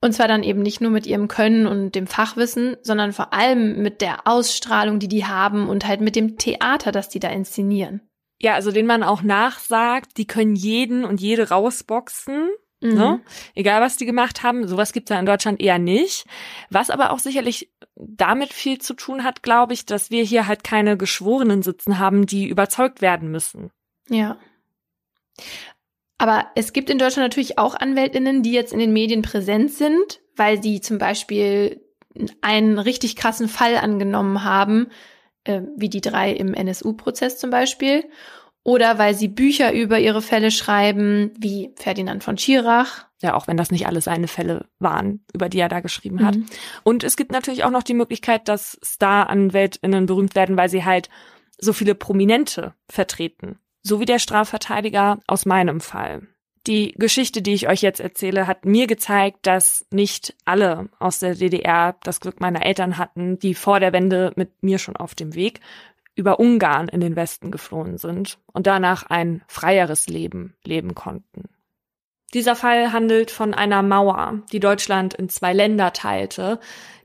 Und 0.00 0.12
zwar 0.12 0.26
dann 0.26 0.42
eben 0.42 0.60
nicht 0.60 0.80
nur 0.80 0.90
mit 0.90 1.06
ihrem 1.06 1.28
Können 1.28 1.68
und 1.68 1.94
dem 1.94 2.08
Fachwissen, 2.08 2.76
sondern 2.82 3.12
vor 3.12 3.32
allem 3.32 3.80
mit 3.80 4.00
der 4.00 4.26
Ausstrahlung, 4.26 4.98
die 4.98 5.06
die 5.06 5.24
haben 5.24 5.68
und 5.68 5.86
halt 5.86 6.00
mit 6.00 6.16
dem 6.16 6.36
Theater, 6.36 6.90
das 6.90 7.08
die 7.08 7.20
da 7.20 7.28
inszenieren. 7.28 8.00
Ja, 8.40 8.54
also 8.54 8.72
den 8.72 8.86
man 8.86 9.04
auch 9.04 9.22
nachsagt, 9.22 10.16
die 10.16 10.26
können 10.26 10.56
jeden 10.56 11.04
und 11.04 11.20
jede 11.20 11.50
rausboxen. 11.50 12.50
Mhm. 12.82 12.94
Ne? 12.94 13.20
Egal, 13.54 13.80
was 13.80 13.96
die 13.96 14.06
gemacht 14.06 14.42
haben, 14.42 14.66
sowas 14.66 14.92
gibt's 14.92 15.10
ja 15.10 15.18
in 15.18 15.26
Deutschland 15.26 15.60
eher 15.60 15.78
nicht. 15.78 16.26
Was 16.70 16.90
aber 16.90 17.12
auch 17.12 17.18
sicherlich 17.18 17.70
damit 17.96 18.52
viel 18.52 18.78
zu 18.80 18.94
tun 18.94 19.24
hat, 19.24 19.42
glaube 19.42 19.72
ich, 19.72 19.86
dass 19.86 20.10
wir 20.10 20.24
hier 20.24 20.46
halt 20.46 20.64
keine 20.64 20.96
Geschworenen 20.96 21.62
sitzen 21.62 21.98
haben, 21.98 22.26
die 22.26 22.48
überzeugt 22.48 23.00
werden 23.00 23.30
müssen. 23.30 23.70
Ja. 24.08 24.38
Aber 26.18 26.46
es 26.54 26.72
gibt 26.72 26.90
in 26.90 26.98
Deutschland 26.98 27.24
natürlich 27.24 27.58
auch 27.58 27.74
Anwältinnen, 27.74 28.42
die 28.42 28.52
jetzt 28.52 28.72
in 28.72 28.78
den 28.78 28.92
Medien 28.92 29.22
präsent 29.22 29.72
sind, 29.72 30.20
weil 30.36 30.62
sie 30.62 30.80
zum 30.80 30.98
Beispiel 30.98 31.80
einen 32.40 32.78
richtig 32.78 33.16
krassen 33.16 33.48
Fall 33.48 33.76
angenommen 33.76 34.44
haben, 34.44 34.88
äh, 35.44 35.62
wie 35.76 35.88
die 35.88 36.00
drei 36.00 36.30
im 36.32 36.54
NSU-Prozess 36.54 37.38
zum 37.38 37.50
Beispiel, 37.50 38.04
oder 38.64 38.98
weil 38.98 39.14
sie 39.14 39.28
Bücher 39.28 39.72
über 39.72 39.98
ihre 39.98 40.22
Fälle 40.22 40.50
schreiben, 40.50 41.32
wie 41.38 41.72
Ferdinand 41.76 42.22
von 42.22 42.38
Schirach. 42.38 43.06
Ja, 43.20 43.34
auch 43.34 43.46
wenn 43.46 43.56
das 43.56 43.70
nicht 43.70 43.86
alles 43.86 44.04
seine 44.04 44.28
Fälle 44.28 44.66
waren, 44.78 45.24
über 45.32 45.48
die 45.48 45.60
er 45.60 45.68
da 45.68 45.80
geschrieben 45.80 46.24
hat. 46.24 46.36
Mhm. 46.36 46.46
Und 46.82 47.04
es 47.04 47.16
gibt 47.16 47.32
natürlich 47.32 47.64
auch 47.64 47.70
noch 47.70 47.82
die 47.82 47.94
Möglichkeit, 47.94 48.48
dass 48.48 48.78
Star-AnwältInnen 48.84 50.06
berühmt 50.06 50.34
werden, 50.34 50.56
weil 50.56 50.68
sie 50.68 50.84
halt 50.84 51.08
so 51.58 51.72
viele 51.72 51.94
Prominente 51.94 52.74
vertreten. 52.88 53.58
So 53.82 54.00
wie 54.00 54.04
der 54.04 54.18
Strafverteidiger 54.18 55.18
aus 55.26 55.44
meinem 55.44 55.80
Fall. 55.80 56.28
Die 56.68 56.94
Geschichte, 56.96 57.42
die 57.42 57.54
ich 57.54 57.68
euch 57.68 57.82
jetzt 57.82 57.98
erzähle, 57.98 58.46
hat 58.46 58.64
mir 58.64 58.86
gezeigt, 58.86 59.40
dass 59.42 59.84
nicht 59.90 60.36
alle 60.44 60.88
aus 61.00 61.18
der 61.18 61.34
DDR 61.34 61.96
das 62.04 62.20
Glück 62.20 62.40
meiner 62.40 62.64
Eltern 62.64 62.98
hatten, 62.98 63.38
die 63.40 63.54
vor 63.54 63.80
der 63.80 63.92
Wende 63.92 64.32
mit 64.36 64.62
mir 64.62 64.78
schon 64.78 64.96
auf 64.96 65.16
dem 65.16 65.34
Weg 65.34 65.60
über 66.14 66.38
Ungarn 66.38 66.88
in 66.88 67.00
den 67.00 67.16
Westen 67.16 67.50
geflohen 67.50 67.98
sind 67.98 68.38
und 68.52 68.66
danach 68.66 69.04
ein 69.04 69.42
freieres 69.48 70.08
Leben 70.08 70.54
leben 70.64 70.94
konnten. 70.94 71.48
Dieser 72.34 72.56
Fall 72.56 72.92
handelt 72.92 73.30
von 73.30 73.52
einer 73.52 73.82
Mauer, 73.82 74.42
die 74.52 74.60
Deutschland 74.60 75.12
in 75.14 75.28
zwei 75.28 75.52
Länder 75.52 75.92
teilte, 75.92 76.60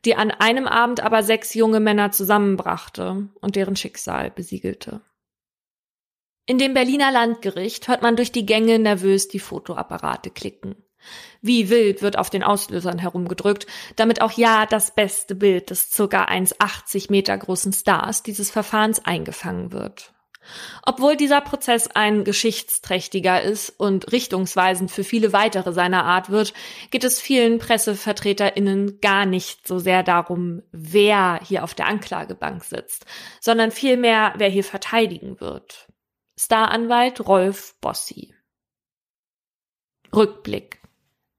die 0.06 0.16
an 0.16 0.32
einem 0.32 0.68
Abend 0.68 1.02
aber 1.02 1.22
sechs 1.22 1.54
junge 1.54 1.82
Männer 1.82 2.12
zusammenbrachte 2.12 3.28
und 3.42 3.56
deren 3.58 3.76
Schicksal 3.76 4.32
besiegelte. 4.32 5.02
In 6.46 6.58
dem 6.58 6.74
Berliner 6.74 7.12
Landgericht 7.12 7.90
hört 7.90 8.02
man 8.02 8.16
durch 8.16 8.32
die 8.32 8.46
Gänge 8.46 8.80
nervös 8.80 9.28
die 9.28 9.40
Fotoapparate 9.40 10.30
klicken. 10.30 10.76
Wie 11.42 11.70
wild 11.70 12.02
wird 12.02 12.18
auf 12.18 12.30
den 12.30 12.44
Auslösern 12.44 13.00
herumgedrückt, 13.00 13.68
damit 13.96 14.22
auch 14.22 14.32
ja 14.32 14.66
das 14.66 14.94
beste 14.94 15.36
Bild 15.36 15.70
des 15.70 15.92
circa 15.92 16.26
1,80 16.26 17.12
Meter 17.12 17.38
großen 17.38 17.74
Stars 17.74 18.24
dieses 18.24 18.52
Verfahrens 18.52 19.04
eingefangen 19.06 19.72
wird. 19.72 20.14
Obwohl 20.84 21.18
dieser 21.18 21.42
Prozess 21.42 21.88
ein 21.88 22.24
geschichtsträchtiger 22.24 23.42
ist 23.42 23.70
und 23.70 24.12
richtungsweisend 24.12 24.92
für 24.92 25.04
viele 25.04 25.34
weitere 25.34 25.74
seiner 25.74 26.06
Art 26.06 26.30
wird, 26.30 26.54
geht 26.92 27.04
es 27.04 27.20
vielen 27.20 27.60
PressevertreterInnen 27.60 29.00
gar 29.02 29.26
nicht 29.26 29.68
so 29.68 29.80
sehr 29.80 30.04
darum, 30.04 30.64
wer 30.72 31.40
hier 31.44 31.64
auf 31.64 31.74
der 31.74 31.88
Anklagebank 31.88 32.64
sitzt, 32.64 33.06
sondern 33.42 33.72
vielmehr, 33.72 34.34
wer 34.38 34.50
hier 34.50 34.64
verteidigen 34.64 35.40
wird. 35.42 35.88
Staranwalt 36.40 37.28
Rolf 37.28 37.76
Bossi. 37.82 38.34
Rückblick. 40.16 40.82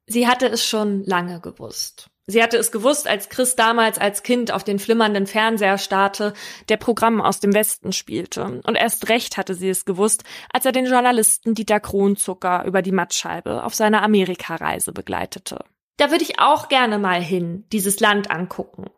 Sie 0.08 0.26
hatte 0.26 0.48
es 0.48 0.64
schon 0.64 1.04
lange 1.04 1.40
gewusst. 1.40 2.10
Sie 2.26 2.42
hatte 2.42 2.58
es 2.58 2.72
gewusst, 2.72 3.08
als 3.08 3.30
Chris 3.30 3.56
damals 3.56 3.98
als 3.98 4.22
Kind 4.22 4.52
auf 4.52 4.62
den 4.62 4.78
flimmernden 4.78 5.26
Fernseher 5.26 5.78
starrte, 5.78 6.34
der 6.68 6.76
Programm 6.76 7.22
aus 7.22 7.40
dem 7.40 7.54
Westen 7.54 7.92
spielte. 7.92 8.60
Und 8.64 8.74
erst 8.74 9.08
recht 9.08 9.38
hatte 9.38 9.54
sie 9.54 9.70
es 9.70 9.86
gewusst, 9.86 10.24
als 10.52 10.66
er 10.66 10.72
den 10.72 10.84
Journalisten 10.84 11.54
Dieter 11.54 11.80
Kronzucker 11.80 12.64
über 12.66 12.82
die 12.82 12.92
Mattscheibe 12.92 13.64
auf 13.64 13.74
seiner 13.74 14.02
Amerikareise 14.02 14.92
begleitete. 14.92 15.64
Da 15.96 16.10
würde 16.10 16.24
ich 16.24 16.38
auch 16.38 16.68
gerne 16.68 16.98
mal 16.98 17.22
hin, 17.22 17.64
dieses 17.72 17.98
Land 17.98 18.30
angucken, 18.30 18.90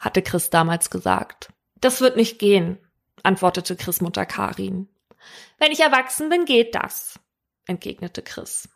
hatte 0.00 0.22
Chris 0.22 0.48
damals 0.48 0.88
gesagt. 0.88 1.50
Das 1.80 2.00
wird 2.00 2.16
nicht 2.16 2.38
gehen, 2.38 2.78
antwortete 3.22 3.76
Chris 3.76 4.00
Mutter 4.00 4.24
Karin. 4.24 4.88
Wenn 5.58 5.72
ich 5.72 5.80
erwachsen 5.80 6.30
bin, 6.30 6.46
geht 6.46 6.74
das, 6.74 7.20
entgegnete 7.66 8.22
Chris. 8.22 8.68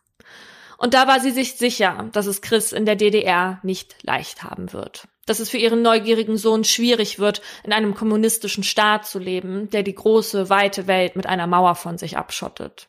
Und 0.82 0.94
da 0.94 1.06
war 1.06 1.20
sie 1.20 1.30
sich 1.30 1.54
sicher, 1.54 2.10
dass 2.12 2.26
es 2.26 2.42
Chris 2.42 2.72
in 2.72 2.84
der 2.84 2.96
DDR 2.96 3.60
nicht 3.62 3.94
leicht 4.02 4.42
haben 4.42 4.72
wird. 4.72 5.06
Dass 5.26 5.38
es 5.38 5.48
für 5.48 5.56
ihren 5.56 5.80
neugierigen 5.80 6.36
Sohn 6.36 6.64
schwierig 6.64 7.20
wird, 7.20 7.40
in 7.62 7.72
einem 7.72 7.94
kommunistischen 7.94 8.64
Staat 8.64 9.06
zu 9.06 9.20
leben, 9.20 9.70
der 9.70 9.84
die 9.84 9.94
große, 9.94 10.50
weite 10.50 10.88
Welt 10.88 11.14
mit 11.14 11.28
einer 11.28 11.46
Mauer 11.46 11.76
von 11.76 11.98
sich 11.98 12.16
abschottet. 12.16 12.88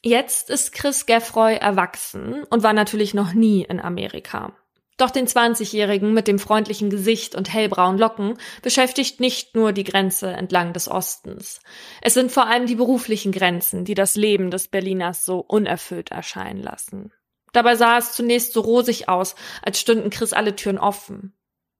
Jetzt 0.00 0.48
ist 0.48 0.72
Chris 0.72 1.06
Geffroy 1.06 1.56
erwachsen 1.56 2.44
und 2.50 2.62
war 2.62 2.72
natürlich 2.72 3.14
noch 3.14 3.32
nie 3.32 3.64
in 3.64 3.80
Amerika. 3.80 4.52
Doch 4.96 5.10
den 5.10 5.26
20-Jährigen 5.26 6.14
mit 6.14 6.28
dem 6.28 6.38
freundlichen 6.38 6.88
Gesicht 6.88 7.34
und 7.34 7.52
hellbraunen 7.52 7.98
Locken 7.98 8.38
beschäftigt 8.62 9.18
nicht 9.18 9.56
nur 9.56 9.72
die 9.72 9.82
Grenze 9.82 10.28
entlang 10.28 10.72
des 10.72 10.88
Ostens. 10.88 11.58
Es 12.00 12.14
sind 12.14 12.30
vor 12.30 12.46
allem 12.46 12.66
die 12.66 12.76
beruflichen 12.76 13.32
Grenzen, 13.32 13.84
die 13.84 13.94
das 13.94 14.14
Leben 14.14 14.52
des 14.52 14.68
Berliners 14.68 15.24
so 15.24 15.40
unerfüllt 15.40 16.12
erscheinen 16.12 16.62
lassen. 16.62 17.10
Dabei 17.54 17.76
sah 17.76 17.96
es 17.96 18.12
zunächst 18.12 18.52
so 18.52 18.60
rosig 18.60 19.08
aus, 19.08 19.36
als 19.62 19.80
stünden 19.80 20.10
Chris 20.10 20.34
alle 20.34 20.56
Türen 20.56 20.78
offen. 20.78 21.32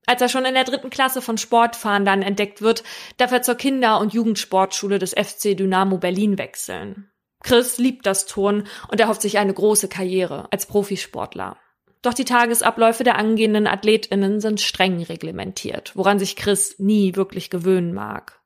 Als 0.06 0.22
er 0.22 0.28
schon 0.28 0.44
in 0.44 0.54
der 0.54 0.64
dritten 0.64 0.88
Klasse 0.88 1.20
von 1.20 1.36
Sportfahren 1.36 2.04
dann 2.04 2.22
entdeckt 2.22 2.62
wird, 2.62 2.84
darf 3.16 3.32
er 3.32 3.42
zur 3.42 3.56
Kinder- 3.56 4.00
und 4.00 4.14
Jugendsportschule 4.14 4.98
des 4.98 5.12
FC 5.12 5.56
Dynamo 5.56 5.98
Berlin 5.98 6.38
wechseln. 6.38 7.10
Chris 7.42 7.78
liebt 7.78 8.06
das 8.06 8.26
Turnen 8.26 8.66
und 8.88 9.00
erhofft 9.00 9.20
sich 9.20 9.36
eine 9.38 9.52
große 9.52 9.88
Karriere 9.88 10.46
als 10.50 10.66
Profisportler. 10.66 11.58
Doch 12.02 12.14
die 12.14 12.24
Tagesabläufe 12.24 13.02
der 13.02 13.16
angehenden 13.16 13.66
AthletInnen 13.66 14.40
sind 14.40 14.60
streng 14.60 15.02
reglementiert, 15.02 15.92
woran 15.94 16.18
sich 16.18 16.36
Chris 16.36 16.78
nie 16.78 17.16
wirklich 17.16 17.50
gewöhnen 17.50 17.94
mag. 17.94 18.40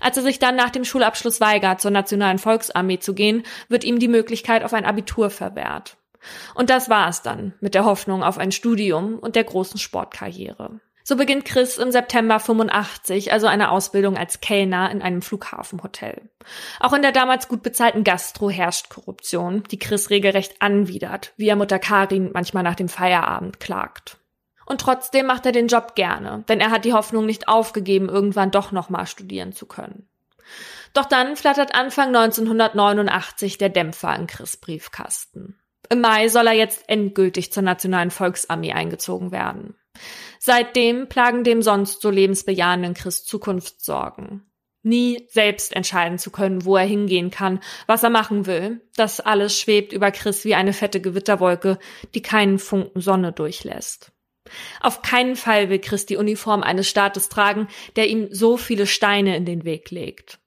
Als 0.00 0.16
er 0.16 0.22
sich 0.22 0.38
dann 0.38 0.56
nach 0.56 0.70
dem 0.70 0.84
Schulabschluss 0.84 1.40
weigert, 1.40 1.80
zur 1.80 1.90
Nationalen 1.90 2.38
Volksarmee 2.38 3.00
zu 3.00 3.14
gehen, 3.14 3.42
wird 3.68 3.84
ihm 3.84 3.98
die 3.98 4.08
Möglichkeit 4.08 4.64
auf 4.64 4.72
ein 4.72 4.86
Abitur 4.86 5.30
verwehrt. 5.30 5.96
Und 6.54 6.70
das 6.70 6.88
war 6.88 7.08
es 7.08 7.22
dann 7.22 7.54
mit 7.60 7.74
der 7.74 7.84
Hoffnung 7.84 8.22
auf 8.22 8.38
ein 8.38 8.52
Studium 8.52 9.18
und 9.18 9.36
der 9.36 9.44
großen 9.44 9.78
Sportkarriere. 9.78 10.80
So 11.02 11.16
beginnt 11.16 11.44
Chris 11.44 11.78
im 11.78 11.90
September 11.90 12.38
85 12.38 13.32
also 13.32 13.46
eine 13.46 13.70
Ausbildung 13.70 14.16
als 14.16 14.40
Kellner 14.40 14.90
in 14.90 15.02
einem 15.02 15.22
Flughafenhotel. 15.22 16.30
Auch 16.78 16.92
in 16.92 17.02
der 17.02 17.12
damals 17.12 17.48
gut 17.48 17.62
bezahlten 17.62 18.04
Gastro 18.04 18.50
herrscht 18.50 18.90
Korruption, 18.90 19.64
die 19.70 19.78
Chris 19.78 20.10
regelrecht 20.10 20.60
anwidert, 20.60 21.32
wie 21.36 21.48
er 21.48 21.56
Mutter 21.56 21.78
Karin 21.78 22.30
manchmal 22.32 22.62
nach 22.62 22.76
dem 22.76 22.88
Feierabend 22.88 23.60
klagt. 23.60 24.18
Und 24.66 24.80
trotzdem 24.80 25.26
macht 25.26 25.46
er 25.46 25.52
den 25.52 25.66
Job 25.66 25.96
gerne, 25.96 26.44
denn 26.48 26.60
er 26.60 26.70
hat 26.70 26.84
die 26.84 26.92
Hoffnung 26.92 27.26
nicht 27.26 27.48
aufgegeben, 27.48 28.08
irgendwann 28.08 28.52
doch 28.52 28.70
nochmal 28.70 29.08
studieren 29.08 29.52
zu 29.52 29.66
können. 29.66 30.06
Doch 30.92 31.06
dann 31.06 31.36
flattert 31.36 31.74
Anfang 31.74 32.14
1989 32.14 33.58
der 33.58 33.68
Dämpfer 33.68 34.14
in 34.14 34.26
Chris 34.26 34.56
Briefkasten. 34.56 35.59
Im 35.88 36.00
Mai 36.00 36.28
soll 36.28 36.46
er 36.46 36.52
jetzt 36.52 36.88
endgültig 36.88 37.52
zur 37.52 37.62
Nationalen 37.62 38.10
Volksarmee 38.10 38.72
eingezogen 38.72 39.32
werden. 39.32 39.74
Seitdem 40.38 41.08
plagen 41.08 41.44
dem 41.44 41.62
sonst 41.62 42.00
so 42.00 42.10
lebensbejahenden 42.10 42.94
Chris 42.94 43.24
Zukunftssorgen. 43.24 44.50
Nie 44.82 45.26
selbst 45.28 45.76
entscheiden 45.76 46.18
zu 46.18 46.30
können, 46.30 46.64
wo 46.64 46.76
er 46.76 46.86
hingehen 46.86 47.30
kann, 47.30 47.60
was 47.86 48.02
er 48.02 48.08
machen 48.08 48.46
will. 48.46 48.80
Das 48.96 49.20
alles 49.20 49.58
schwebt 49.58 49.92
über 49.92 50.10
Chris 50.10 50.44
wie 50.44 50.54
eine 50.54 50.72
fette 50.72 51.02
Gewitterwolke, 51.02 51.78
die 52.14 52.22
keinen 52.22 52.58
Funken 52.58 53.00
Sonne 53.00 53.32
durchlässt. 53.32 54.12
Auf 54.80 55.02
keinen 55.02 55.36
Fall 55.36 55.68
will 55.68 55.80
Chris 55.80 56.06
die 56.06 56.16
Uniform 56.16 56.62
eines 56.62 56.88
Staates 56.88 57.28
tragen, 57.28 57.68
der 57.96 58.08
ihm 58.08 58.28
so 58.30 58.56
viele 58.56 58.86
Steine 58.86 59.36
in 59.36 59.44
den 59.44 59.64
Weg 59.64 59.90
legt. 59.90 60.38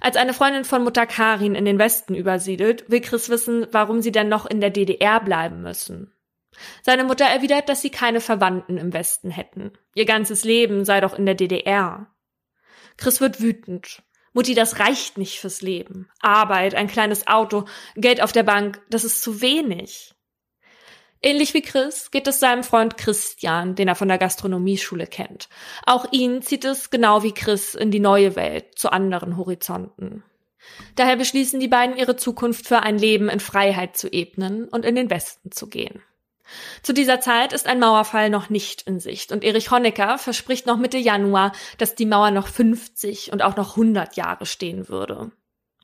Als 0.00 0.16
eine 0.16 0.34
Freundin 0.34 0.64
von 0.64 0.84
Mutter 0.84 1.06
Karin 1.06 1.54
in 1.54 1.64
den 1.64 1.78
Westen 1.78 2.14
übersiedelt, 2.14 2.90
will 2.90 3.00
Chris 3.00 3.28
wissen, 3.28 3.66
warum 3.72 4.02
sie 4.02 4.12
denn 4.12 4.28
noch 4.28 4.46
in 4.46 4.60
der 4.60 4.70
DDR 4.70 5.20
bleiben 5.20 5.62
müssen. 5.62 6.12
Seine 6.82 7.04
Mutter 7.04 7.24
erwidert, 7.24 7.68
dass 7.68 7.82
sie 7.82 7.90
keine 7.90 8.20
Verwandten 8.20 8.78
im 8.78 8.92
Westen 8.92 9.30
hätten. 9.30 9.72
Ihr 9.94 10.06
ganzes 10.06 10.44
Leben 10.44 10.84
sei 10.84 11.00
doch 11.00 11.16
in 11.16 11.26
der 11.26 11.34
DDR. 11.34 12.08
Chris 12.96 13.20
wird 13.20 13.40
wütend. 13.40 14.02
Mutti, 14.32 14.54
das 14.54 14.78
reicht 14.78 15.18
nicht 15.18 15.40
fürs 15.40 15.62
Leben. 15.62 16.08
Arbeit, 16.20 16.74
ein 16.74 16.88
kleines 16.88 17.26
Auto, 17.26 17.64
Geld 17.96 18.22
auf 18.22 18.32
der 18.32 18.42
Bank, 18.42 18.80
das 18.90 19.04
ist 19.04 19.22
zu 19.22 19.40
wenig. 19.40 20.14
Ähnlich 21.20 21.52
wie 21.54 21.62
Chris 21.62 22.10
geht 22.10 22.28
es 22.28 22.38
seinem 22.38 22.62
Freund 22.62 22.96
Christian, 22.96 23.74
den 23.74 23.88
er 23.88 23.96
von 23.96 24.08
der 24.08 24.18
Gastronomieschule 24.18 25.06
kennt. 25.06 25.48
Auch 25.84 26.06
ihn 26.12 26.42
zieht 26.42 26.64
es 26.64 26.90
genau 26.90 27.22
wie 27.22 27.32
Chris 27.32 27.74
in 27.74 27.90
die 27.90 28.00
neue 28.00 28.36
Welt, 28.36 28.78
zu 28.78 28.92
anderen 28.92 29.36
Horizonten. 29.36 30.22
Daher 30.94 31.16
beschließen 31.16 31.60
die 31.60 31.68
beiden 31.68 31.96
ihre 31.96 32.16
Zukunft 32.16 32.66
für 32.66 32.80
ein 32.80 32.98
Leben 32.98 33.28
in 33.28 33.40
Freiheit 33.40 33.96
zu 33.96 34.12
ebnen 34.12 34.68
und 34.68 34.84
in 34.84 34.94
den 34.94 35.10
Westen 35.10 35.50
zu 35.50 35.68
gehen. 35.68 36.02
Zu 36.82 36.94
dieser 36.94 37.20
Zeit 37.20 37.52
ist 37.52 37.66
ein 37.66 37.80
Mauerfall 37.80 38.30
noch 38.30 38.48
nicht 38.48 38.82
in 38.82 39.00
Sicht 39.00 39.32
und 39.32 39.44
Erich 39.44 39.70
Honecker 39.70 40.18
verspricht 40.18 40.66
noch 40.66 40.78
Mitte 40.78 40.98
Januar, 40.98 41.52
dass 41.76 41.94
die 41.94 42.06
Mauer 42.06 42.30
noch 42.30 42.48
50 42.48 43.32
und 43.32 43.42
auch 43.42 43.56
noch 43.56 43.70
100 43.70 44.16
Jahre 44.16 44.46
stehen 44.46 44.88
würde. 44.88 45.30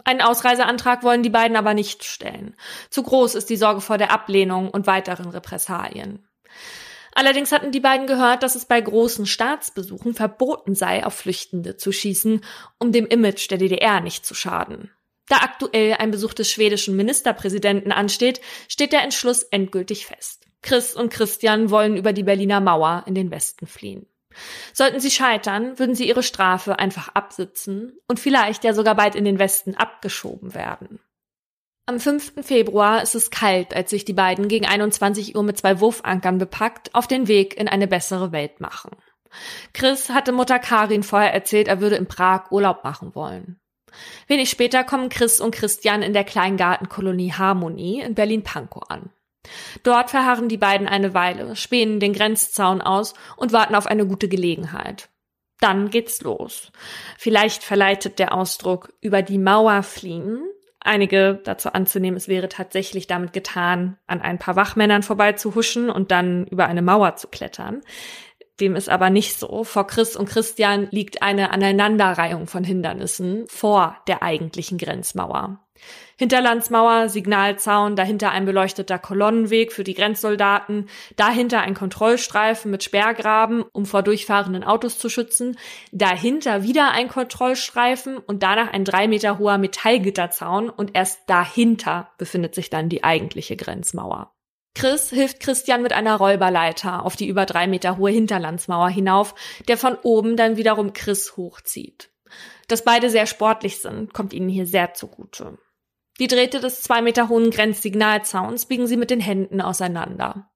Einen 0.04 0.20
Ausreiseantrag 0.20 1.02
wollen 1.02 1.22
die 1.22 1.30
beiden 1.30 1.56
aber 1.56 1.74
nicht 1.74 2.04
stellen. 2.04 2.54
Zu 2.90 3.02
groß 3.02 3.34
ist 3.34 3.48
die 3.48 3.56
Sorge 3.56 3.80
vor 3.80 3.98
der 3.98 4.12
Ablehnung 4.12 4.70
und 4.70 4.86
weiteren 4.86 5.30
Repressalien. 5.30 6.28
Allerdings 7.14 7.52
hatten 7.52 7.70
die 7.70 7.80
beiden 7.80 8.06
gehört, 8.06 8.42
dass 8.42 8.56
es 8.56 8.64
bei 8.64 8.80
großen 8.80 9.24
Staatsbesuchen 9.24 10.14
verboten 10.14 10.74
sei, 10.74 11.06
auf 11.06 11.14
Flüchtende 11.14 11.76
zu 11.76 11.92
schießen, 11.92 12.44
um 12.78 12.92
dem 12.92 13.06
Image 13.06 13.50
der 13.50 13.58
DDR 13.58 14.00
nicht 14.00 14.26
zu 14.26 14.34
schaden. 14.34 14.90
Da 15.28 15.36
aktuell 15.36 15.94
ein 15.94 16.10
Besuch 16.10 16.34
des 16.34 16.50
schwedischen 16.50 16.96
Ministerpräsidenten 16.96 17.92
ansteht, 17.92 18.40
steht 18.68 18.92
der 18.92 19.02
Entschluss 19.02 19.42
endgültig 19.44 20.06
fest. 20.06 20.42
Chris 20.60 20.94
und 20.94 21.10
Christian 21.10 21.70
wollen 21.70 21.96
über 21.96 22.12
die 22.12 22.24
Berliner 22.24 22.60
Mauer 22.60 23.04
in 23.06 23.14
den 23.14 23.30
Westen 23.30 23.66
fliehen. 23.66 24.06
Sollten 24.72 25.00
sie 25.00 25.10
scheitern, 25.10 25.78
würden 25.78 25.94
sie 25.94 26.08
ihre 26.08 26.22
Strafe 26.22 26.78
einfach 26.78 27.08
absitzen 27.08 27.98
und 28.08 28.20
vielleicht 28.20 28.64
ja 28.64 28.72
sogar 28.72 28.94
bald 28.94 29.14
in 29.14 29.24
den 29.24 29.38
Westen 29.38 29.74
abgeschoben 29.74 30.54
werden. 30.54 31.00
Am 31.86 32.00
5. 32.00 32.34
Februar 32.42 33.02
ist 33.02 33.14
es 33.14 33.30
kalt, 33.30 33.74
als 33.74 33.90
sich 33.90 34.06
die 34.06 34.14
beiden 34.14 34.48
gegen 34.48 34.64
21 34.64 35.36
Uhr 35.36 35.42
mit 35.42 35.58
zwei 35.58 35.80
Wurfankern 35.80 36.38
bepackt 36.38 36.94
auf 36.94 37.06
den 37.06 37.28
Weg 37.28 37.58
in 37.58 37.68
eine 37.68 37.86
bessere 37.86 38.32
Welt 38.32 38.60
machen. 38.60 38.92
Chris 39.74 40.08
hatte 40.08 40.32
Mutter 40.32 40.58
Karin 40.58 41.02
vorher 41.02 41.34
erzählt, 41.34 41.68
er 41.68 41.80
würde 41.80 41.96
in 41.96 42.06
Prag 42.06 42.50
Urlaub 42.50 42.84
machen 42.84 43.14
wollen. 43.14 43.60
Wenig 44.26 44.50
später 44.50 44.82
kommen 44.82 45.08
Chris 45.08 45.40
und 45.40 45.54
Christian 45.54 46.02
in 46.02 46.12
der 46.12 46.24
Kleingartenkolonie 46.24 47.32
Harmonie 47.32 48.00
in 48.00 48.14
Berlin-Pankow 48.14 48.84
an. 48.88 49.10
Dort 49.82 50.10
verharren 50.10 50.48
die 50.48 50.56
beiden 50.56 50.88
eine 50.88 51.14
Weile, 51.14 51.56
spähen 51.56 52.00
den 52.00 52.12
Grenzzaun 52.12 52.80
aus 52.80 53.14
und 53.36 53.52
warten 53.52 53.74
auf 53.74 53.86
eine 53.86 54.06
gute 54.06 54.28
Gelegenheit. 54.28 55.08
Dann 55.60 55.90
geht's 55.90 56.20
los. 56.22 56.72
Vielleicht 57.16 57.62
verleitet 57.62 58.18
der 58.18 58.34
Ausdruck 58.34 58.92
über 59.00 59.22
die 59.22 59.38
Mauer 59.38 59.82
fliehen. 59.82 60.42
Einige 60.80 61.40
dazu 61.42 61.72
anzunehmen, 61.72 62.16
es 62.16 62.28
wäre 62.28 62.48
tatsächlich 62.48 63.06
damit 63.06 63.32
getan, 63.32 63.96
an 64.06 64.20
ein 64.20 64.38
paar 64.38 64.56
Wachmännern 64.56 65.02
vorbeizuhuschen 65.02 65.88
und 65.88 66.10
dann 66.10 66.46
über 66.48 66.66
eine 66.66 66.82
Mauer 66.82 67.16
zu 67.16 67.28
klettern. 67.28 67.80
Dem 68.60 68.76
ist 68.76 68.88
aber 68.88 69.10
nicht 69.10 69.38
so. 69.38 69.64
Vor 69.64 69.86
Chris 69.86 70.16
und 70.16 70.28
Christian 70.28 70.88
liegt 70.90 71.22
eine 71.22 71.50
Aneinanderreihung 71.50 72.46
von 72.46 72.62
Hindernissen 72.62 73.46
vor 73.48 73.96
der 74.06 74.22
eigentlichen 74.22 74.78
Grenzmauer. 74.78 75.63
Hinterlandsmauer, 76.16 77.08
Signalzaun, 77.08 77.96
dahinter 77.96 78.30
ein 78.30 78.44
beleuchteter 78.44 78.98
Kolonnenweg 78.98 79.72
für 79.72 79.82
die 79.82 79.94
Grenzsoldaten, 79.94 80.88
dahinter 81.16 81.60
ein 81.62 81.74
Kontrollstreifen 81.74 82.70
mit 82.70 82.84
Sperrgraben, 82.84 83.64
um 83.72 83.84
vor 83.84 84.02
durchfahrenden 84.02 84.62
Autos 84.62 84.98
zu 84.98 85.08
schützen, 85.08 85.58
dahinter 85.90 86.62
wieder 86.62 86.92
ein 86.92 87.08
Kontrollstreifen 87.08 88.16
und 88.18 88.42
danach 88.42 88.72
ein 88.72 88.84
drei 88.84 89.08
Meter 89.08 89.38
hoher 89.38 89.58
Metallgitterzaun 89.58 90.70
und 90.70 90.92
erst 90.94 91.20
dahinter 91.26 92.10
befindet 92.16 92.54
sich 92.54 92.70
dann 92.70 92.88
die 92.88 93.02
eigentliche 93.02 93.56
Grenzmauer. 93.56 94.32
Chris 94.76 95.10
hilft 95.10 95.40
Christian 95.40 95.82
mit 95.82 95.92
einer 95.92 96.16
Räuberleiter 96.16 97.04
auf 97.04 97.14
die 97.16 97.28
über 97.28 97.46
drei 97.46 97.66
Meter 97.66 97.96
hohe 97.96 98.10
Hinterlandsmauer 98.10 98.88
hinauf, 98.88 99.34
der 99.68 99.78
von 99.78 99.96
oben 100.02 100.36
dann 100.36 100.56
wiederum 100.56 100.92
Chris 100.92 101.36
hochzieht. 101.36 102.10
Dass 102.66 102.82
beide 102.82 103.10
sehr 103.10 103.26
sportlich 103.26 103.78
sind, 103.78 104.12
kommt 104.12 104.32
ihnen 104.32 104.48
hier 104.48 104.66
sehr 104.66 104.94
zugute. 104.94 105.58
Die 106.20 106.28
Drähte 106.28 106.60
des 106.60 106.80
zwei 106.80 107.02
Meter 107.02 107.28
hohen 107.28 107.50
Grenzsignalzauns 107.50 108.66
biegen 108.66 108.86
sie 108.86 108.96
mit 108.96 109.10
den 109.10 109.20
Händen 109.20 109.60
auseinander. 109.60 110.50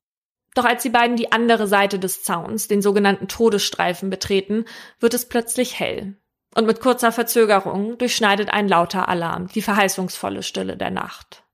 Doch 0.55 0.65
als 0.65 0.83
die 0.83 0.91
beiden 0.91 1.17
die 1.17 1.33
andere 1.33 1.67
Seite 1.67 1.99
des 1.99 2.23
Zauns, 2.23 2.69
den 2.69 2.83
sogenannten 2.83 3.29
Todesstreifen, 3.29 4.11
betreten, 4.11 4.65
wird 5.01 5.15
es 5.15 5.29
plötzlich 5.29 5.79
hell. 5.79 6.17
Und 6.55 6.67
mit 6.67 6.81
kurzer 6.81 7.13
Verzögerung 7.13 7.99
durchschneidet 7.99 8.51
ein 8.51 8.69
lauter 8.69 9.09
Alarm 9.09 9.49
die 9.49 9.63
verheißungsvolle 9.63 10.43
Stille 10.43 10.77
der 10.77 10.91
Nacht. 10.91 11.45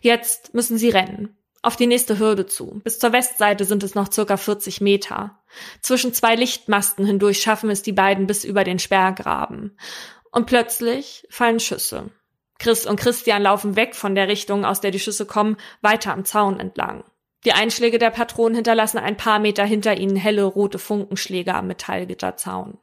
Jetzt 0.00 0.54
müssen 0.54 0.78
sie 0.78 0.90
rennen. 0.90 1.36
Auf 1.62 1.76
die 1.76 1.86
nächste 1.86 2.18
Hürde 2.18 2.44
zu. 2.44 2.82
Bis 2.84 2.98
zur 2.98 3.12
Westseite 3.12 3.64
sind 3.64 3.82
es 3.82 3.94
noch 3.94 4.12
circa 4.12 4.36
40 4.36 4.82
Meter. 4.82 5.42
Zwischen 5.80 6.12
zwei 6.12 6.34
Lichtmasten 6.34 7.06
hindurch 7.06 7.40
schaffen 7.40 7.70
es 7.70 7.82
die 7.82 7.92
beiden 7.92 8.26
bis 8.26 8.44
über 8.44 8.64
den 8.64 8.78
Sperrgraben. 8.78 9.78
Und 10.30 10.46
plötzlich 10.46 11.26
fallen 11.30 11.60
Schüsse. 11.60 12.10
Chris 12.64 12.86
und 12.86 12.98
Christian 12.98 13.42
laufen 13.42 13.76
weg 13.76 13.94
von 13.94 14.14
der 14.14 14.26
Richtung, 14.26 14.64
aus 14.64 14.80
der 14.80 14.90
die 14.90 14.98
Schüsse 14.98 15.26
kommen, 15.26 15.58
weiter 15.82 16.14
am 16.14 16.24
Zaun 16.24 16.58
entlang. 16.58 17.04
Die 17.44 17.52
Einschläge 17.52 17.98
der 17.98 18.08
Patronen 18.08 18.54
hinterlassen 18.54 18.96
ein 18.96 19.18
paar 19.18 19.38
Meter 19.38 19.66
hinter 19.66 19.98
ihnen 19.98 20.16
helle 20.16 20.44
rote 20.44 20.78
Funkenschläge 20.78 21.54
am 21.54 21.66
Metallgitterzaun. 21.66 22.78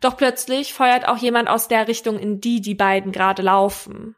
Doch 0.00 0.16
plötzlich 0.16 0.72
feuert 0.72 1.06
auch 1.06 1.18
jemand 1.18 1.50
aus 1.50 1.68
der 1.68 1.86
Richtung, 1.86 2.18
in 2.18 2.40
die 2.40 2.62
die 2.62 2.74
beiden 2.74 3.12
gerade 3.12 3.42
laufen. 3.42 4.16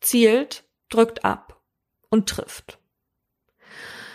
Zielt, 0.00 0.64
drückt 0.88 1.26
ab 1.26 1.60
und 2.08 2.26
trifft. 2.26 2.78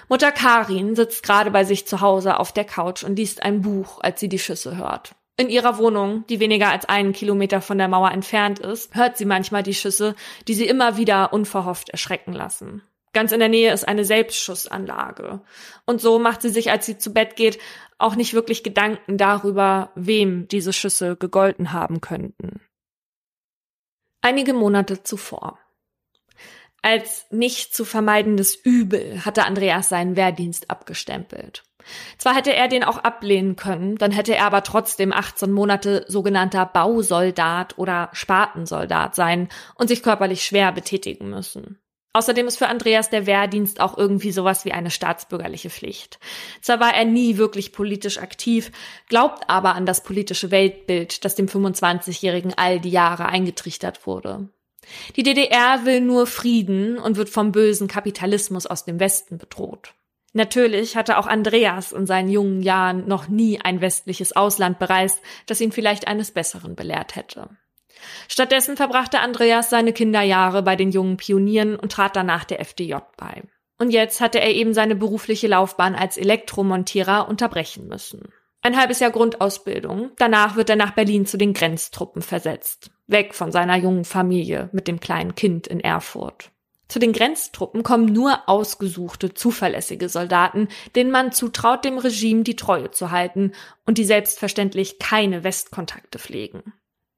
Mutter 0.10 0.32
Karin 0.32 0.96
sitzt 0.96 1.22
gerade 1.22 1.52
bei 1.52 1.64
sich 1.64 1.86
zu 1.86 2.02
Hause 2.02 2.40
auf 2.40 2.52
der 2.52 2.66
Couch 2.66 3.04
und 3.04 3.18
liest 3.18 3.44
ein 3.44 3.62
Buch, 3.62 4.00
als 4.02 4.20
sie 4.20 4.30
die 4.30 4.40
Schüsse 4.40 4.78
hört. 4.78 5.14
In 5.40 5.50
ihrer 5.50 5.78
Wohnung, 5.78 6.26
die 6.28 6.40
weniger 6.40 6.70
als 6.70 6.86
einen 6.86 7.14
Kilometer 7.14 7.62
von 7.62 7.78
der 7.78 7.88
Mauer 7.88 8.12
entfernt 8.12 8.58
ist, 8.58 8.96
hört 8.96 9.18
sie 9.18 9.26
manchmal 9.26 9.62
die 9.62 9.76
Schüsse, 9.76 10.16
die 10.48 10.56
sie 10.56 10.66
immer 10.66 10.98
wieder 10.98 11.32
unverhofft 11.32 11.90
erschrecken 11.90 12.34
lassen. 12.34 12.82
Ganz 13.14 13.32
in 13.32 13.40
der 13.40 13.50
Nähe 13.50 13.72
ist 13.72 13.88
eine 13.88 14.04
Selbstschussanlage. 14.04 15.42
Und 15.86 16.02
so 16.02 16.18
macht 16.18 16.42
sie 16.42 16.50
sich, 16.50 16.72
als 16.72 16.88
sie 16.88 16.98
zu 16.98 17.14
Bett 17.14 17.36
geht, 17.36 17.60
auch 18.00 18.16
nicht 18.16 18.34
wirklich 18.34 18.64
Gedanken 18.64 19.18
darüber, 19.18 19.92
wem 19.96 20.48
diese 20.48 20.74
Schüsse 20.74 21.16
gegolten 21.16 21.72
haben 21.72 22.02
könnten. 22.02 22.62
Einige 24.22 24.54
Monate 24.54 25.04
zuvor. 25.04 25.60
Als 26.82 27.26
nicht 27.32 27.76
zu 27.76 27.86
vermeidendes 27.86 28.56
Übel 28.56 29.24
hatte 29.24 29.46
Andreas 29.46 29.90
seinen 29.90 30.16
Wehrdienst 30.16 30.70
abgestempelt. 30.70 31.64
Zwar 32.18 32.36
hätte 32.36 32.54
er 32.54 32.68
den 32.68 32.84
auch 32.84 32.98
ablehnen 32.98 33.56
können, 33.56 33.98
dann 33.98 34.12
hätte 34.12 34.36
er 34.36 34.46
aber 34.46 34.64
trotzdem 34.64 35.14
18 35.14 35.52
Monate 35.52 36.06
sogenannter 36.08 36.66
Bausoldat 36.66 37.78
oder 37.78 38.10
Spatensoldat 38.14 39.16
sein 39.16 39.50
und 39.76 39.88
sich 39.88 40.04
körperlich 40.04 40.44
schwer 40.44 40.72
betätigen 40.72 41.30
müssen. 41.30 41.80
Außerdem 42.18 42.48
ist 42.48 42.58
für 42.58 42.68
Andreas 42.68 43.12
der 43.12 43.28
Wehrdienst 43.28 43.80
auch 43.80 43.96
irgendwie 43.96 44.32
sowas 44.32 44.66
wie 44.66 44.72
eine 44.72 44.90
staatsbürgerliche 44.90 45.70
Pflicht. 45.70 46.20
Zwar 46.62 46.80
war 46.80 46.96
er 46.96 47.06
nie 47.06 47.38
wirklich 47.38 47.74
politisch 47.74 48.18
aktiv, 48.18 48.72
glaubt 49.08 49.48
aber 49.52 49.76
an 49.76 49.86
das 49.86 50.02
politische 50.02 50.50
Weltbild, 50.50 51.24
das 51.26 51.36
dem 51.36 51.48
25-Jährigen 51.48 52.56
all 52.56 52.80
die 52.80 52.90
Jahre 52.90 53.28
eingetrichtert 53.28 54.08
wurde. 54.08 54.50
Die 55.16 55.22
DDR 55.22 55.86
will 55.86 56.02
nur 56.02 56.26
Frieden 56.26 56.98
und 56.98 57.18
wird 57.18 57.30
vom 57.30 57.52
bösen 57.52 57.88
Kapitalismus 57.88 58.66
aus 58.66 58.84
dem 58.84 59.00
Westen 59.00 59.38
bedroht. 59.38 59.94
Natürlich 60.34 60.96
hatte 60.96 61.18
auch 61.18 61.28
Andreas 61.28 61.92
in 61.92 62.06
seinen 62.06 62.30
jungen 62.30 62.62
Jahren 62.62 63.08
noch 63.08 63.28
nie 63.28 63.60
ein 63.62 63.82
westliches 63.82 64.36
Ausland 64.36 64.80
bereist, 64.80 65.22
das 65.46 65.62
ihn 65.62 65.72
vielleicht 65.72 66.08
eines 66.08 66.32
Besseren 66.32 66.76
belehrt 66.76 67.16
hätte. 67.16 67.50
Stattdessen 68.28 68.78
verbrachte 68.78 69.20
Andreas 69.20 69.70
seine 69.70 69.94
Kinderjahre 69.94 70.62
bei 70.64 70.76
den 70.76 70.92
jungen 70.92 71.18
Pionieren 71.18 71.76
und 71.76 71.92
trat 71.92 72.16
danach 72.16 72.44
der 72.44 72.60
FDJ 72.60 72.96
bei. 73.18 73.44
Und 73.80 73.92
jetzt 73.92 74.22
hatte 74.22 74.40
er 74.40 74.54
eben 74.54 74.74
seine 74.74 74.96
berufliche 74.96 75.48
Laufbahn 75.48 75.96
als 75.96 76.18
Elektromontierer 76.18 77.28
unterbrechen 77.28 77.88
müssen. 77.88 78.30
Ein 78.62 78.78
halbes 78.78 79.00
Jahr 79.00 79.12
Grundausbildung, 79.12 80.12
danach 80.18 80.56
wird 80.56 80.70
er 80.70 80.76
nach 80.76 80.92
Berlin 80.92 81.26
zu 81.26 81.38
den 81.38 81.54
Grenztruppen 81.54 82.22
versetzt, 82.22 82.92
weg 83.06 83.34
von 83.34 83.52
seiner 83.52 83.78
jungen 83.78 84.04
Familie 84.04 84.70
mit 84.74 84.88
dem 84.88 85.00
kleinen 85.00 85.36
Kind 85.36 85.68
in 85.68 85.80
Erfurt. 85.80 86.52
Zu 86.88 87.00
den 87.00 87.12
Grenztruppen 87.12 87.84
kommen 87.84 88.06
nur 88.06 88.48
ausgesuchte, 88.48 89.34
zuverlässige 89.34 90.08
Soldaten, 90.08 90.70
denen 90.96 91.12
man 91.12 91.32
zutraut, 91.32 91.84
dem 91.84 91.98
Regime 91.98 92.44
die 92.44 92.56
Treue 92.56 92.92
zu 92.92 93.12
halten 93.12 93.52
und 93.86 93.98
die 93.98 94.06
selbstverständlich 94.06 94.98
keine 95.00 95.44
Westkontakte 95.44 96.18
pflegen. 96.18 96.74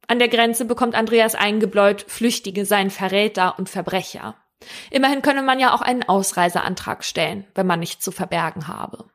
An 0.08 0.18
der 0.18 0.28
Grenze 0.28 0.66
bekommt 0.66 0.96
Andreas 0.96 1.36
eingebläut, 1.36 2.04
Flüchtige 2.08 2.66
seien 2.66 2.90
Verräter 2.90 3.60
und 3.60 3.70
Verbrecher. 3.70 4.36
Immerhin 4.90 5.22
könne 5.22 5.44
man 5.44 5.60
ja 5.60 5.74
auch 5.74 5.82
einen 5.82 6.04
Ausreiseantrag 6.04 7.04
stellen, 7.04 7.46
wenn 7.54 7.68
man 7.68 7.80
nichts 7.80 8.04
zu 8.04 8.12
verbergen 8.12 8.68
habe. 8.68 9.06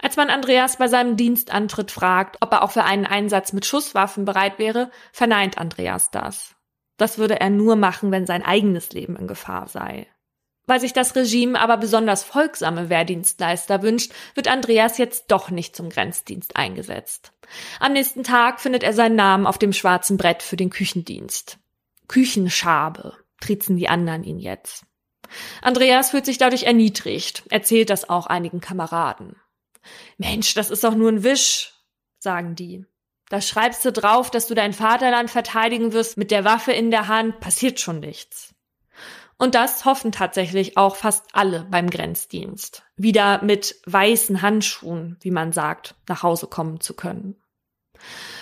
Als 0.00 0.16
man 0.16 0.30
Andreas 0.30 0.76
bei 0.76 0.88
seinem 0.88 1.16
Dienstantritt 1.16 1.90
fragt, 1.90 2.36
ob 2.40 2.52
er 2.52 2.62
auch 2.62 2.72
für 2.72 2.84
einen 2.84 3.06
Einsatz 3.06 3.52
mit 3.52 3.64
Schusswaffen 3.64 4.24
bereit 4.24 4.58
wäre, 4.58 4.90
verneint 5.12 5.56
Andreas 5.56 6.10
das. 6.10 6.53
Das 6.96 7.18
würde 7.18 7.40
er 7.40 7.50
nur 7.50 7.76
machen, 7.76 8.10
wenn 8.10 8.26
sein 8.26 8.44
eigenes 8.44 8.90
Leben 8.92 9.16
in 9.16 9.26
Gefahr 9.26 9.68
sei. 9.68 10.06
Weil 10.66 10.80
sich 10.80 10.92
das 10.92 11.14
Regime 11.14 11.60
aber 11.60 11.76
besonders 11.76 12.24
folgsame 12.24 12.88
Wehrdienstleister 12.88 13.82
wünscht, 13.82 14.12
wird 14.34 14.48
Andreas 14.48 14.96
jetzt 14.96 15.26
doch 15.28 15.50
nicht 15.50 15.76
zum 15.76 15.90
Grenzdienst 15.90 16.56
eingesetzt. 16.56 17.32
Am 17.80 17.92
nächsten 17.92 18.22
Tag 18.22 18.60
findet 18.60 18.82
er 18.82 18.94
seinen 18.94 19.16
Namen 19.16 19.46
auf 19.46 19.58
dem 19.58 19.74
schwarzen 19.74 20.16
Brett 20.16 20.42
für 20.42 20.56
den 20.56 20.70
Küchendienst. 20.70 21.58
Küchenschabe, 22.08 23.14
triezen 23.40 23.76
die 23.76 23.88
anderen 23.88 24.24
ihn 24.24 24.38
jetzt. 24.38 24.86
Andreas 25.60 26.10
fühlt 26.10 26.24
sich 26.24 26.38
dadurch 26.38 26.62
erniedrigt, 26.62 27.44
erzählt 27.50 27.90
das 27.90 28.08
auch 28.08 28.26
einigen 28.26 28.60
Kameraden. 28.60 29.36
Mensch, 30.16 30.54
das 30.54 30.70
ist 30.70 30.84
doch 30.84 30.94
nur 30.94 31.10
ein 31.10 31.24
Wisch, 31.24 31.74
sagen 32.18 32.54
die. 32.54 32.86
Da 33.34 33.40
schreibst 33.40 33.84
du 33.84 33.90
drauf, 33.90 34.30
dass 34.30 34.46
du 34.46 34.54
dein 34.54 34.72
Vaterland 34.72 35.28
verteidigen 35.28 35.92
wirst 35.92 36.16
mit 36.16 36.30
der 36.30 36.44
Waffe 36.44 36.70
in 36.70 36.92
der 36.92 37.08
Hand, 37.08 37.40
passiert 37.40 37.80
schon 37.80 37.98
nichts. 37.98 38.54
Und 39.38 39.56
das 39.56 39.84
hoffen 39.84 40.12
tatsächlich 40.12 40.76
auch 40.76 40.94
fast 40.94 41.24
alle 41.32 41.66
beim 41.68 41.90
Grenzdienst, 41.90 42.84
wieder 42.94 43.42
mit 43.42 43.74
weißen 43.86 44.40
Handschuhen, 44.40 45.16
wie 45.20 45.32
man 45.32 45.50
sagt, 45.50 45.96
nach 46.08 46.22
Hause 46.22 46.46
kommen 46.46 46.78
zu 46.78 46.94
können. 46.94 47.34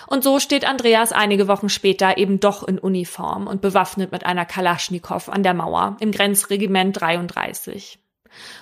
Und 0.09 0.25
so 0.25 0.39
steht 0.39 0.69
Andreas 0.69 1.11
einige 1.13 1.49
Wochen 1.49 1.71
später 1.71 2.19
eben 2.19 2.39
doch 2.39 2.63
in 2.63 2.79
Uniform 2.79 3.47
und 3.47 3.63
bewaffnet 3.63 4.13
mit 4.13 4.27
einer 4.27 4.45
Kalaschnikow 4.45 5.31
an 5.31 5.43
der 5.43 5.55
Mauer 5.55 5.97
im 6.01 6.13
Grenzregiment 6.13 7.01
33. 7.01 7.99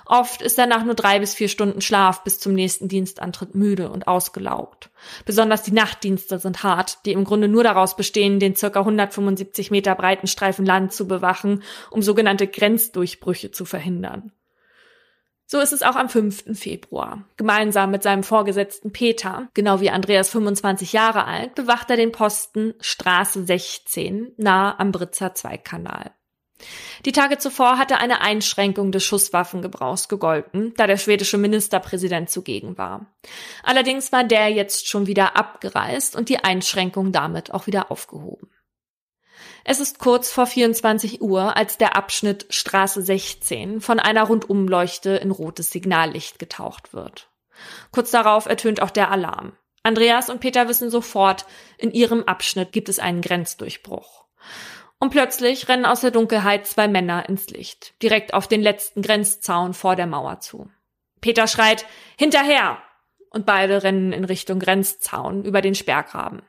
Oft 0.07 0.43
ist 0.43 0.59
er 0.59 0.67
nach 0.67 0.85
nur 0.85 0.95
drei 0.95 1.19
bis 1.19 1.35
vier 1.35 1.49
Stunden 1.49 1.81
Schlaf 1.81 2.25
bis 2.25 2.39
zum 2.39 2.53
nächsten 2.53 2.89
Dienstantritt 2.89 3.55
müde 3.55 3.91
und 3.91 4.09
ausgelaugt. 4.09 4.91
Besonders 5.25 5.63
die 5.63 5.73
Nachtdienste 5.73 6.39
sind 6.39 6.63
hart, 6.63 6.99
die 7.07 7.13
im 7.13 7.25
Grunde 7.25 7.49
nur 7.49 7.65
daraus 7.65 7.97
bestehen, 7.97 8.41
den 8.41 8.57
circa 8.57 8.81
175 8.81 9.71
Meter 9.71 9.95
breiten 9.95 10.27
Streifen 10.27 10.67
Land 10.67 10.93
zu 10.93 11.07
bewachen, 11.07 11.63
um 11.91 12.03
sogenannte 12.03 12.47
Grenzdurchbrüche 12.47 13.51
zu 13.51 13.65
verhindern. 13.65 14.33
So 15.53 15.59
ist 15.59 15.73
es 15.73 15.83
auch 15.83 15.97
am 15.97 16.09
5. 16.09 16.57
Februar. 16.57 17.25
Gemeinsam 17.37 17.91
mit 17.91 18.05
seinem 18.05 18.23
Vorgesetzten 18.23 18.93
Peter, 18.93 19.49
genau 19.53 19.81
wie 19.81 19.91
Andreas 19.91 20.31
25 20.31 20.93
Jahre 20.93 21.25
alt, 21.25 21.57
bewacht 21.57 21.91
er 21.91 21.97
den 21.97 22.13
Posten 22.13 22.75
Straße 22.79 23.45
16 23.45 24.33
nahe 24.37 24.79
am 24.79 24.93
Britzer 24.93 25.35
Zweigkanal. 25.35 26.13
Die 27.05 27.12
Tage 27.12 27.38
zuvor 27.38 27.79
hatte 27.79 27.99
eine 27.99 28.20
Einschränkung 28.20 28.92
des 28.92 29.05
Schusswaffengebrauchs 29.05 30.09
gegolten, 30.09 30.75
da 30.77 30.87
der 30.87 30.99
schwedische 30.99 31.38
Ministerpräsident 31.38 32.31
zugegen 32.31 32.77
war. 32.77 33.07
Allerdings 33.62 34.12
war 34.12 34.25
der 34.25 34.49
jetzt 34.49 34.88
schon 34.88 35.07
wieder 35.07 35.37
abgereist 35.37 36.16
und 36.16 36.29
die 36.29 36.44
Einschränkung 36.44 37.12
damit 37.12 37.53
auch 37.55 37.66
wieder 37.66 37.90
aufgehoben. 37.90 38.51
Es 39.64 39.81
ist 39.81 39.99
kurz 39.99 40.31
vor 40.31 40.46
24 40.46 41.20
Uhr, 41.20 41.57
als 41.57 41.79
der 41.79 41.96
Abschnitt 41.96 42.46
Straße 42.51 43.03
16 43.03 43.81
von 43.81 44.01
einer 44.01 44.25
Rundumleuchte 44.25 45.11
in 45.11 45.31
rotes 45.31 45.70
Signallicht 45.70 46.38
getaucht 46.38 46.94
wird. 46.94 47.29
Kurz 47.92 48.11
darauf 48.11 48.46
ertönt 48.46 48.81
auch 48.81 48.90
der 48.90 49.11
Alarm. 49.11 49.53
Andreas 49.83 50.29
und 50.29 50.40
Peter 50.40 50.68
wissen 50.68 50.90
sofort, 50.90 51.46
in 51.79 51.90
ihrem 51.90 52.25
Abschnitt 52.25 52.73
gibt 52.73 52.88
es 52.88 52.99
einen 52.99 53.23
Grenzdurchbruch. 53.23 54.25
Und 55.01 55.11
plötzlich 55.11 55.69
rennen 55.69 55.87
aus 55.87 56.03
der 56.03 56.11
Dunkelheit 56.11 56.67
zwei 56.67 56.87
Männer 56.87 57.27
ins 57.29 57.49
Licht, 57.49 57.95
direkt 58.03 58.35
auf 58.35 58.47
den 58.47 58.61
letzten 58.61 59.01
Grenzzaun 59.01 59.73
vor 59.73 59.97
der 59.97 60.07
Mauer 60.07 60.41
zu. 60.41 60.71
Peter 61.21 61.47
schreit, 61.47 61.87
hinterher! 62.19 62.79
Und 63.31 63.47
beide 63.47 63.83
rennen 63.83 64.13
in 64.13 64.25
Richtung 64.25 64.59
Grenzzaun 64.59 65.45
über 65.45 65.63
den 65.63 65.75
Sperrgraben. 65.75 66.43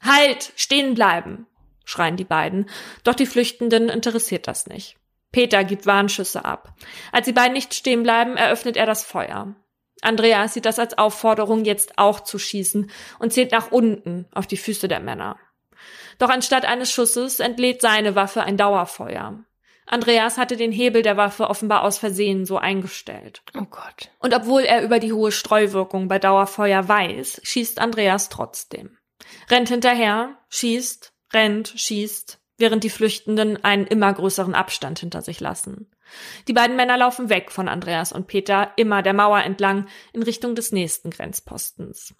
Halt! 0.00 0.52
Stehen 0.56 0.94
bleiben! 0.94 1.46
schreien 1.84 2.16
die 2.16 2.24
beiden, 2.24 2.70
doch 3.04 3.14
die 3.14 3.26
Flüchtenden 3.26 3.88
interessiert 3.88 4.48
das 4.48 4.66
nicht. 4.66 4.96
Peter 5.32 5.62
gibt 5.64 5.86
Warnschüsse 5.86 6.44
ab. 6.44 6.74
Als 7.12 7.26
die 7.26 7.32
beiden 7.32 7.52
nicht 7.52 7.74
stehen 7.74 8.02
bleiben, 8.02 8.36
eröffnet 8.36 8.76
er 8.76 8.86
das 8.86 9.04
Feuer. 9.04 9.54
Andreas 10.00 10.54
sieht 10.54 10.64
das 10.64 10.78
als 10.78 10.96
Aufforderung, 10.96 11.64
jetzt 11.64 11.98
auch 11.98 12.20
zu 12.20 12.38
schießen 12.38 12.90
und 13.18 13.32
zählt 13.32 13.52
nach 13.52 13.70
unten 13.70 14.26
auf 14.32 14.46
die 14.46 14.56
Füße 14.56 14.88
der 14.88 15.00
Männer. 15.00 15.36
Doch 16.20 16.28
anstatt 16.28 16.66
eines 16.66 16.92
Schusses 16.92 17.40
entlädt 17.40 17.80
seine 17.80 18.14
Waffe 18.14 18.42
ein 18.42 18.58
Dauerfeuer. 18.58 19.42
Andreas 19.86 20.36
hatte 20.36 20.56
den 20.56 20.70
Hebel 20.70 21.02
der 21.02 21.16
Waffe 21.16 21.48
offenbar 21.48 21.82
aus 21.82 21.98
Versehen 21.98 22.44
so 22.44 22.58
eingestellt. 22.58 23.42
Oh 23.58 23.64
Gott. 23.64 24.10
Und 24.20 24.34
obwohl 24.34 24.62
er 24.62 24.84
über 24.84 25.00
die 25.00 25.14
hohe 25.14 25.32
Streuwirkung 25.32 26.08
bei 26.08 26.18
Dauerfeuer 26.18 26.86
weiß, 26.86 27.40
schießt 27.42 27.80
Andreas 27.80 28.28
trotzdem. 28.28 28.98
Rennt 29.50 29.70
hinterher, 29.70 30.36
schießt, 30.50 31.12
rennt, 31.32 31.72
schießt, 31.74 32.38
während 32.58 32.84
die 32.84 32.90
Flüchtenden 32.90 33.64
einen 33.64 33.86
immer 33.86 34.12
größeren 34.12 34.54
Abstand 34.54 34.98
hinter 34.98 35.22
sich 35.22 35.40
lassen. 35.40 35.90
Die 36.48 36.52
beiden 36.52 36.76
Männer 36.76 36.98
laufen 36.98 37.30
weg 37.30 37.50
von 37.50 37.66
Andreas 37.66 38.12
und 38.12 38.26
Peter, 38.26 38.72
immer 38.76 39.00
der 39.02 39.14
Mauer 39.14 39.40
entlang, 39.40 39.88
in 40.12 40.22
Richtung 40.22 40.54
des 40.54 40.70
nächsten 40.70 41.10
Grenzpostens. 41.10 42.14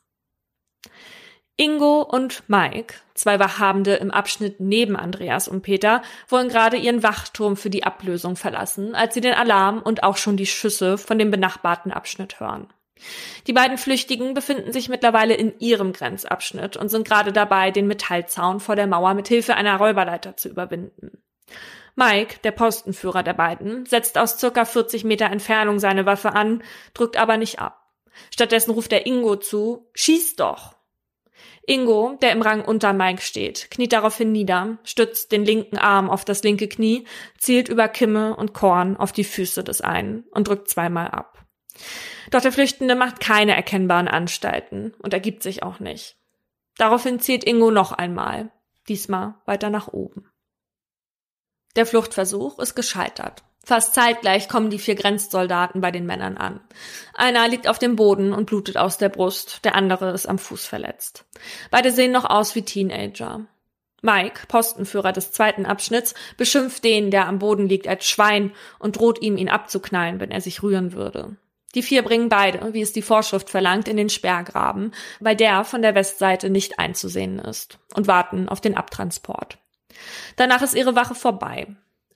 Ingo 1.61 2.01
und 2.01 2.49
Mike, 2.49 2.95
zwei 3.13 3.39
Wachhabende 3.39 3.97
im 3.97 4.11
Abschnitt 4.11 4.61
neben 4.61 4.97
Andreas 4.97 5.47
und 5.47 5.61
Peter, 5.61 6.01
wollen 6.27 6.49
gerade 6.49 6.79
ihren 6.79 7.03
Wachturm 7.03 7.55
für 7.55 7.69
die 7.69 7.85
Ablösung 7.85 8.35
verlassen, 8.35 8.95
als 8.95 9.13
sie 9.13 9.21
den 9.21 9.35
Alarm 9.35 9.83
und 9.83 10.03
auch 10.03 10.17
schon 10.17 10.39
die 10.39 10.47
Schüsse 10.47 10.97
von 10.97 11.19
dem 11.19 11.31
benachbarten 11.31 11.93
Abschnitt 11.93 12.41
hören. 12.41 12.69
Die 13.47 13.53
beiden 13.53 13.77
Flüchtigen 13.77 14.33
befinden 14.33 14.73
sich 14.73 14.89
mittlerweile 14.89 15.35
in 15.35 15.53
ihrem 15.59 15.93
Grenzabschnitt 15.93 16.79
und 16.79 16.89
sind 16.89 17.07
gerade 17.07 17.31
dabei, 17.31 17.71
den 17.71 17.87
Metallzaun 17.87 18.59
vor 18.59 18.75
der 18.75 18.87
Mauer 18.87 19.13
mit 19.13 19.29
Hilfe 19.29 19.55
einer 19.55 19.77
Räuberleiter 19.77 20.39
zu 20.39 20.49
überwinden. 20.49 21.23
Mike, 21.95 22.39
der 22.43 22.53
Postenführer 22.53 23.23
der 23.23 23.35
beiden, 23.35 23.85
setzt 23.85 24.17
aus 24.17 24.39
circa 24.39 24.65
40 24.65 25.05
Meter 25.05 25.27
Entfernung 25.27 25.79
seine 25.79 26.07
Waffe 26.07 26.33
an, 26.33 26.63
drückt 26.95 27.19
aber 27.19 27.37
nicht 27.37 27.59
ab. 27.59 27.87
Stattdessen 28.33 28.71
ruft 28.71 28.95
er 28.95 29.05
Ingo 29.05 29.37
zu, 29.37 29.91
schieß 29.93 30.37
doch! 30.37 30.80
Ingo, 31.67 32.19
der 32.21 32.33
im 32.33 32.43
Rang 32.43 32.65
unter 32.65 32.93
Mike 32.93 33.23
steht, 33.23 33.71
kniet 33.71 33.93
daraufhin 33.93 34.33
nieder, 34.33 34.79
stützt 34.83 35.31
den 35.31 35.45
linken 35.45 35.79
Arm 35.79 36.11
auf 36.11 36.25
das 36.25 36.43
linke 36.43 36.69
Knie, 36.69 37.05
zielt 37.39 37.69
über 37.69 37.89
Kimme 37.89 38.35
und 38.37 38.55
Korn 38.55 38.97
auf 38.97 39.13
die 39.13 39.25
Füße 39.25 39.63
des 39.63 39.81
einen 39.81 40.25
und 40.31 40.49
drückt 40.49 40.69
zweimal 40.69 41.09
ab. 41.09 41.45
Doch 42.31 42.41
der 42.41 42.53
Flüchtende 42.53 42.95
macht 42.95 43.21
keine 43.21 43.55
erkennbaren 43.55 44.09
Anstalten 44.09 44.95
und 44.99 45.15
ergibt 45.15 45.43
sich 45.43 45.63
auch 45.63 45.81
nicht. 45.81 46.17
Daraufhin 46.77 47.21
zielt 47.21 47.45
Ingo 47.45 47.71
noch 47.71 47.93
einmal, 47.93 48.51
diesmal 48.89 49.35
weiter 49.45 49.71
nach 49.71 49.89
oben. 49.89 50.31
Der 51.77 51.87
Fluchtversuch 51.87 52.59
ist 52.59 52.75
gescheitert. 52.75 53.45
Fast 53.65 53.95
zeitgleich 53.95 54.49
kommen 54.49 54.71
die 54.71 54.79
vier 54.79 54.95
Grenzsoldaten 54.95 55.81
bei 55.81 55.91
den 55.91 56.07
Männern 56.07 56.37
an. 56.37 56.61
Einer 57.15 57.47
liegt 57.47 57.69
auf 57.69 57.79
dem 57.79 57.95
Boden 57.95 58.33
und 58.33 58.47
blutet 58.47 58.77
aus 58.77 58.99
der 58.99 59.11
Brust, 59.11 59.65
der 59.65 59.75
andere 59.75 60.11
ist 60.13 60.27
am 60.27 60.39
Fuß 60.39 60.67
verletzt. 60.67 61.25
Beide 61.71 61.93
sehen 61.93 62.13
noch 62.13 62.25
aus 62.25 62.55
wie 62.55 62.63
Teenager. 62.63 63.47
Mike, 64.03 64.47
Postenführer 64.49 65.13
des 65.13 65.31
zweiten 65.33 65.67
Abschnitts, 65.67 66.15
beschimpft 66.37 66.85
den, 66.85 67.11
der 67.11 67.27
am 67.27 67.39
Boden 67.39 67.69
liegt, 67.69 67.87
als 67.87 68.07
Schwein 68.07 68.53
und 68.79 68.99
droht 68.99 69.21
ihm, 69.21 69.37
ihn 69.37 69.51
abzuknallen, 69.51 70.21
wenn 70.21 70.31
er 70.31 70.41
sich 70.41 70.63
rühren 70.63 70.95
würde. 70.95 71.37
Die 71.75 71.83
vier 71.83 72.03
bringen 72.03 72.29
beide, 72.29 72.73
wie 72.75 72.81
es 72.81 72.93
die 72.93 73.03
Vorschrift 73.03 73.51
verlangt, 73.51 73.87
in 73.87 73.97
den 73.97 74.09
Sperrgraben, 74.09 74.93
weil 75.21 75.37
der 75.37 75.65
von 75.65 75.83
der 75.83 75.95
Westseite 75.95 76.51
nicht 76.51 76.79
einzusehen 76.79 77.39
ist, 77.39 77.79
und 77.95 78.09
warten 78.09 78.49
auf 78.49 78.61
den 78.61 78.77
Abtransport. 78.77 79.59
Danach 80.37 80.63
ist 80.63 80.75
ihre 80.75 80.97
Wache 80.97 81.15
vorbei. 81.15 81.69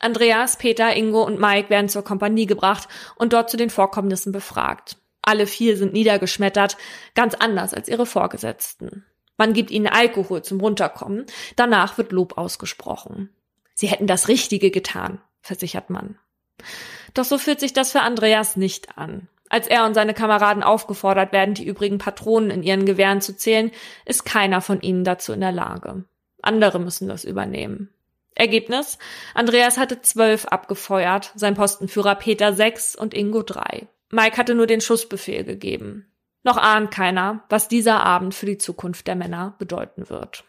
Andreas, 0.05 0.59
Peter, 0.59 0.95
Ingo 0.95 1.23
und 1.23 1.41
Mike 1.41 1.71
werden 1.71 1.89
zur 1.89 2.05
Kompanie 2.05 2.45
gebracht 2.45 2.89
und 3.17 3.33
dort 3.33 3.49
zu 3.49 3.57
den 3.57 3.71
Vorkommnissen 3.71 4.33
befragt. 4.33 4.99
Alle 5.23 5.47
vier 5.47 5.79
sind 5.79 5.95
niedergeschmettert, 5.95 6.77
ganz 7.15 7.35
anders 7.35 7.73
als 7.73 7.89
ihre 7.89 8.05
Vorgesetzten. 8.05 9.07
Man 9.39 9.55
gibt 9.55 9.71
ihnen 9.71 9.87
Alkohol 9.87 10.43
zum 10.43 10.61
Runterkommen, 10.61 11.25
danach 11.57 11.97
wird 11.97 12.13
Lob 12.13 12.37
ausgesprochen. 12.37 13.31
Sie 13.73 13.87
hätten 13.87 14.07
das 14.07 14.29
Richtige 14.29 14.71
getan, 14.71 15.23
versichert 15.41 15.89
man. 15.89 16.19
Doch 17.15 17.25
so 17.25 17.39
fühlt 17.39 17.61
sich 17.61 17.73
das 17.73 17.93
für 17.93 18.03
Andreas 18.03 18.57
nicht 18.57 18.99
an. 18.99 19.29
Als 19.49 19.67
er 19.69 19.87
und 19.87 19.95
seine 19.95 20.13
Kameraden 20.13 20.63
aufgefordert 20.63 21.33
werden, 21.33 21.55
die 21.55 21.65
übrigen 21.65 21.99
Patronen 21.99 22.51
in 22.51 22.63
ihren 22.63 22.85
Gewehren 22.85 23.23
zu 23.23 23.37
zählen, 23.37 23.71
ist 24.05 24.25
keiner 24.25 24.61
von 24.61 24.83
ihnen 24.83 25.05
dazu 25.05 25.33
in 25.33 25.41
der 25.41 25.53
Lage. 25.53 26.05
Andere 26.43 26.79
müssen 26.79 27.09
das 27.09 27.25
übernehmen. 27.25 27.94
Ergebnis? 28.35 28.99
Andreas 29.35 29.79
hatte 29.79 30.01
zwölf 30.03 30.47
abgefeuert, 30.47 31.33
sein 31.35 31.55
Postenführer 31.55 32.15
Peter 32.17 32.53
sechs 32.53 32.97
und 32.97 33.15
Ingo 33.15 33.43
drei. 33.43 33.89
Mike 34.11 34.37
hatte 34.37 34.55
nur 34.55 34.67
den 34.67 34.81
Schussbefehl 34.81 35.45
gegeben. 35.45 36.13
Noch 36.43 36.57
ahnt 36.57 36.91
keiner, 36.91 37.45
was 37.49 37.69
dieser 37.69 38.05
Abend 38.05 38.35
für 38.35 38.47
die 38.47 38.59
Zukunft 38.59 39.07
der 39.07 39.17
Männer 39.17 39.55
bedeuten 39.59 40.11
wird. 40.11 40.45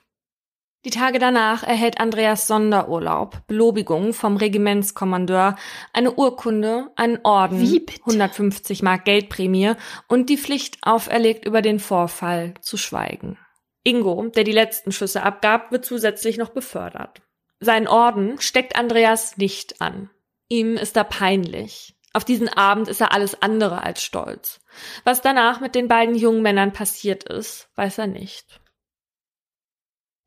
Die 0.85 0.91
Tage 0.91 1.17
danach 1.17 1.63
erhält 1.63 1.99
Andreas 1.99 2.45
Sonderurlaub, 2.45 3.47
Belobigung 3.47 4.13
vom 4.13 4.37
Regimentskommandeur, 4.37 5.55
eine 5.93 6.11
Urkunde, 6.11 6.91
einen 6.95 7.17
Orden, 7.23 7.59
Wie 7.59 7.79
bitte? 7.79 8.01
150 8.01 8.83
Mark 8.83 9.03
Geldprämie 9.05 9.73
und 10.07 10.29
die 10.29 10.37
Pflicht 10.37 10.77
auferlegt, 10.83 11.43
über 11.45 11.63
den 11.63 11.79
Vorfall 11.79 12.53
zu 12.61 12.77
schweigen. 12.77 13.39
Ingo, 13.83 14.27
der 14.27 14.43
die 14.43 14.51
letzten 14.51 14.91
Schüsse 14.91 15.23
abgab, 15.23 15.71
wird 15.71 15.85
zusätzlich 15.85 16.37
noch 16.37 16.49
befördert. 16.49 17.23
Sein 17.59 17.87
Orden 17.87 18.39
steckt 18.39 18.75
Andreas 18.75 19.37
nicht 19.37 19.81
an. 19.81 20.09
Ihm 20.49 20.77
ist 20.77 20.95
er 20.97 21.03
peinlich. 21.03 21.95
Auf 22.13 22.23
diesen 22.23 22.47
Abend 22.47 22.87
ist 22.87 23.01
er 23.01 23.11
alles 23.11 23.41
andere 23.41 23.83
als 23.83 24.01
stolz. 24.01 24.61
Was 25.03 25.21
danach 25.21 25.59
mit 25.59 25.75
den 25.75 25.87
beiden 25.87 26.15
jungen 26.15 26.41
Männern 26.41 26.71
passiert 26.71 27.25
ist, 27.25 27.69
weiß 27.75 27.97
er 27.97 28.07
nicht. 28.07 28.61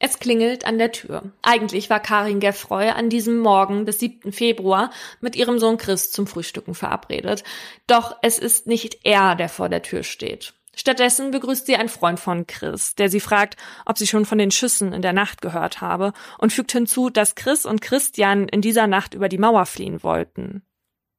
Es 0.01 0.21
klingelt 0.21 0.65
an 0.65 0.79
der 0.79 0.93
Tür. 0.93 1.33
Eigentlich 1.43 1.91
war 1.91 1.99
Karin 1.99 2.41
Geffroy 2.41 2.91
an 2.91 3.11
diesem 3.11 3.39
Morgen 3.39 3.85
des 3.85 3.99
7. 3.99 4.33
Februar 4.33 4.91
mit 5.21 5.35
ihrem 5.35 5.59
Sohn 5.59 5.77
Chris 5.77 6.13
zum 6.13 6.27
Frühstücken 6.27 6.75
verabredet. 6.75 7.43
Doch 7.87 8.17
es 8.23 8.39
ist 8.39 8.67
nicht 8.67 9.01
er, 9.05 9.35
der 9.35 9.49
vor 9.49 9.69
der 9.69 9.83
Tür 9.83 10.05
steht. 10.05 10.55
Stattdessen 10.79 11.33
begrüßt 11.33 11.67
sie 11.67 11.75
ein 11.75 11.89
Freund 11.89 12.21
von 12.21 12.47
Chris, 12.47 12.95
der 12.95 13.11
sie 13.11 13.19
fragt, 13.19 13.57
ob 13.85 13.99
sie 13.99 14.07
schon 14.07 14.25
von 14.25 14.39
den 14.39 14.53
Schüssen 14.53 14.93
in 14.93 15.03
der 15.03 15.13
Nacht 15.13 15.43
gehört 15.43 15.81
habe 15.81 16.13
und 16.39 16.53
fügt 16.53 16.71
hinzu, 16.71 17.11
dass 17.11 17.35
Chris 17.35 17.67
und 17.67 17.81
Christian 17.81 18.47
in 18.47 18.61
dieser 18.61 18.87
Nacht 18.87 19.15
über 19.15 19.29
die 19.29 19.39
Mauer 19.39 19.67
fliehen 19.67 20.05
wollten. 20.05 20.63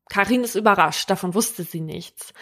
Karin 0.09 0.45
ist 0.45 0.55
überrascht, 0.55 1.09
davon 1.09 1.33
wusste 1.33 1.63
sie 1.63 1.81
nichts. 1.81 2.33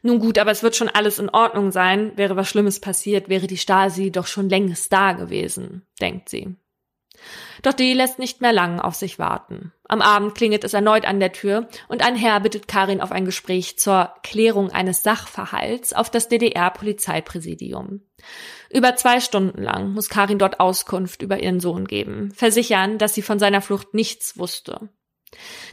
Nun 0.00 0.18
gut, 0.18 0.38
aber 0.38 0.50
es 0.50 0.62
wird 0.62 0.74
schon 0.74 0.88
alles 0.88 1.18
in 1.18 1.28
Ordnung 1.28 1.72
sein. 1.72 2.16
Wäre 2.16 2.36
was 2.36 2.48
Schlimmes 2.48 2.80
passiert, 2.80 3.28
wäre 3.28 3.46
die 3.46 3.58
Stasi 3.58 4.10
doch 4.10 4.26
schon 4.26 4.48
längst 4.48 4.90
da 4.94 5.12
gewesen, 5.12 5.86
denkt 6.00 6.30
sie. 6.30 6.56
Doch 7.62 7.72
die 7.72 7.94
lässt 7.94 8.18
nicht 8.18 8.40
mehr 8.40 8.52
lang 8.52 8.80
auf 8.80 8.96
sich 8.96 9.18
warten. 9.20 9.72
Am 9.88 10.02
Abend 10.02 10.34
klingelt 10.34 10.64
es 10.64 10.74
erneut 10.74 11.06
an 11.06 11.20
der 11.20 11.32
Tür 11.32 11.68
und 11.88 12.04
ein 12.04 12.16
Herr 12.16 12.40
bittet 12.40 12.66
Karin 12.66 13.00
auf 13.00 13.12
ein 13.12 13.24
Gespräch 13.24 13.78
zur 13.78 14.12
Klärung 14.22 14.70
eines 14.70 15.02
Sachverhalts 15.04 15.92
auf 15.92 16.10
das 16.10 16.28
DDR-Polizeipräsidium. 16.28 18.02
Über 18.68 18.96
zwei 18.96 19.20
Stunden 19.20 19.62
lang 19.62 19.92
muss 19.92 20.08
Karin 20.08 20.38
dort 20.38 20.58
Auskunft 20.58 21.22
über 21.22 21.40
ihren 21.40 21.60
Sohn 21.60 21.86
geben, 21.86 22.32
versichern, 22.34 22.98
dass 22.98 23.14
sie 23.14 23.22
von 23.22 23.38
seiner 23.38 23.60
Flucht 23.60 23.94
nichts 23.94 24.38
wusste. 24.38 24.88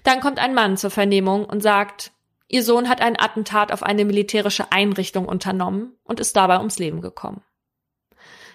Dann 0.03 0.19
kommt 0.21 0.39
ein 0.39 0.53
Mann 0.53 0.77
zur 0.77 0.91
Vernehmung 0.91 1.45
und 1.45 1.61
sagt, 1.61 2.11
Ihr 2.51 2.63
Sohn 2.63 2.89
hat 2.89 2.99
ein 2.99 3.19
Attentat 3.19 3.71
auf 3.71 3.83
eine 3.83 4.05
militärische 4.05 4.71
Einrichtung 4.71 5.27
unternommen 5.27 5.95
und 6.03 6.19
ist 6.19 6.35
dabei 6.35 6.57
ums 6.57 6.79
Leben 6.79 6.99
gekommen. 6.99 7.43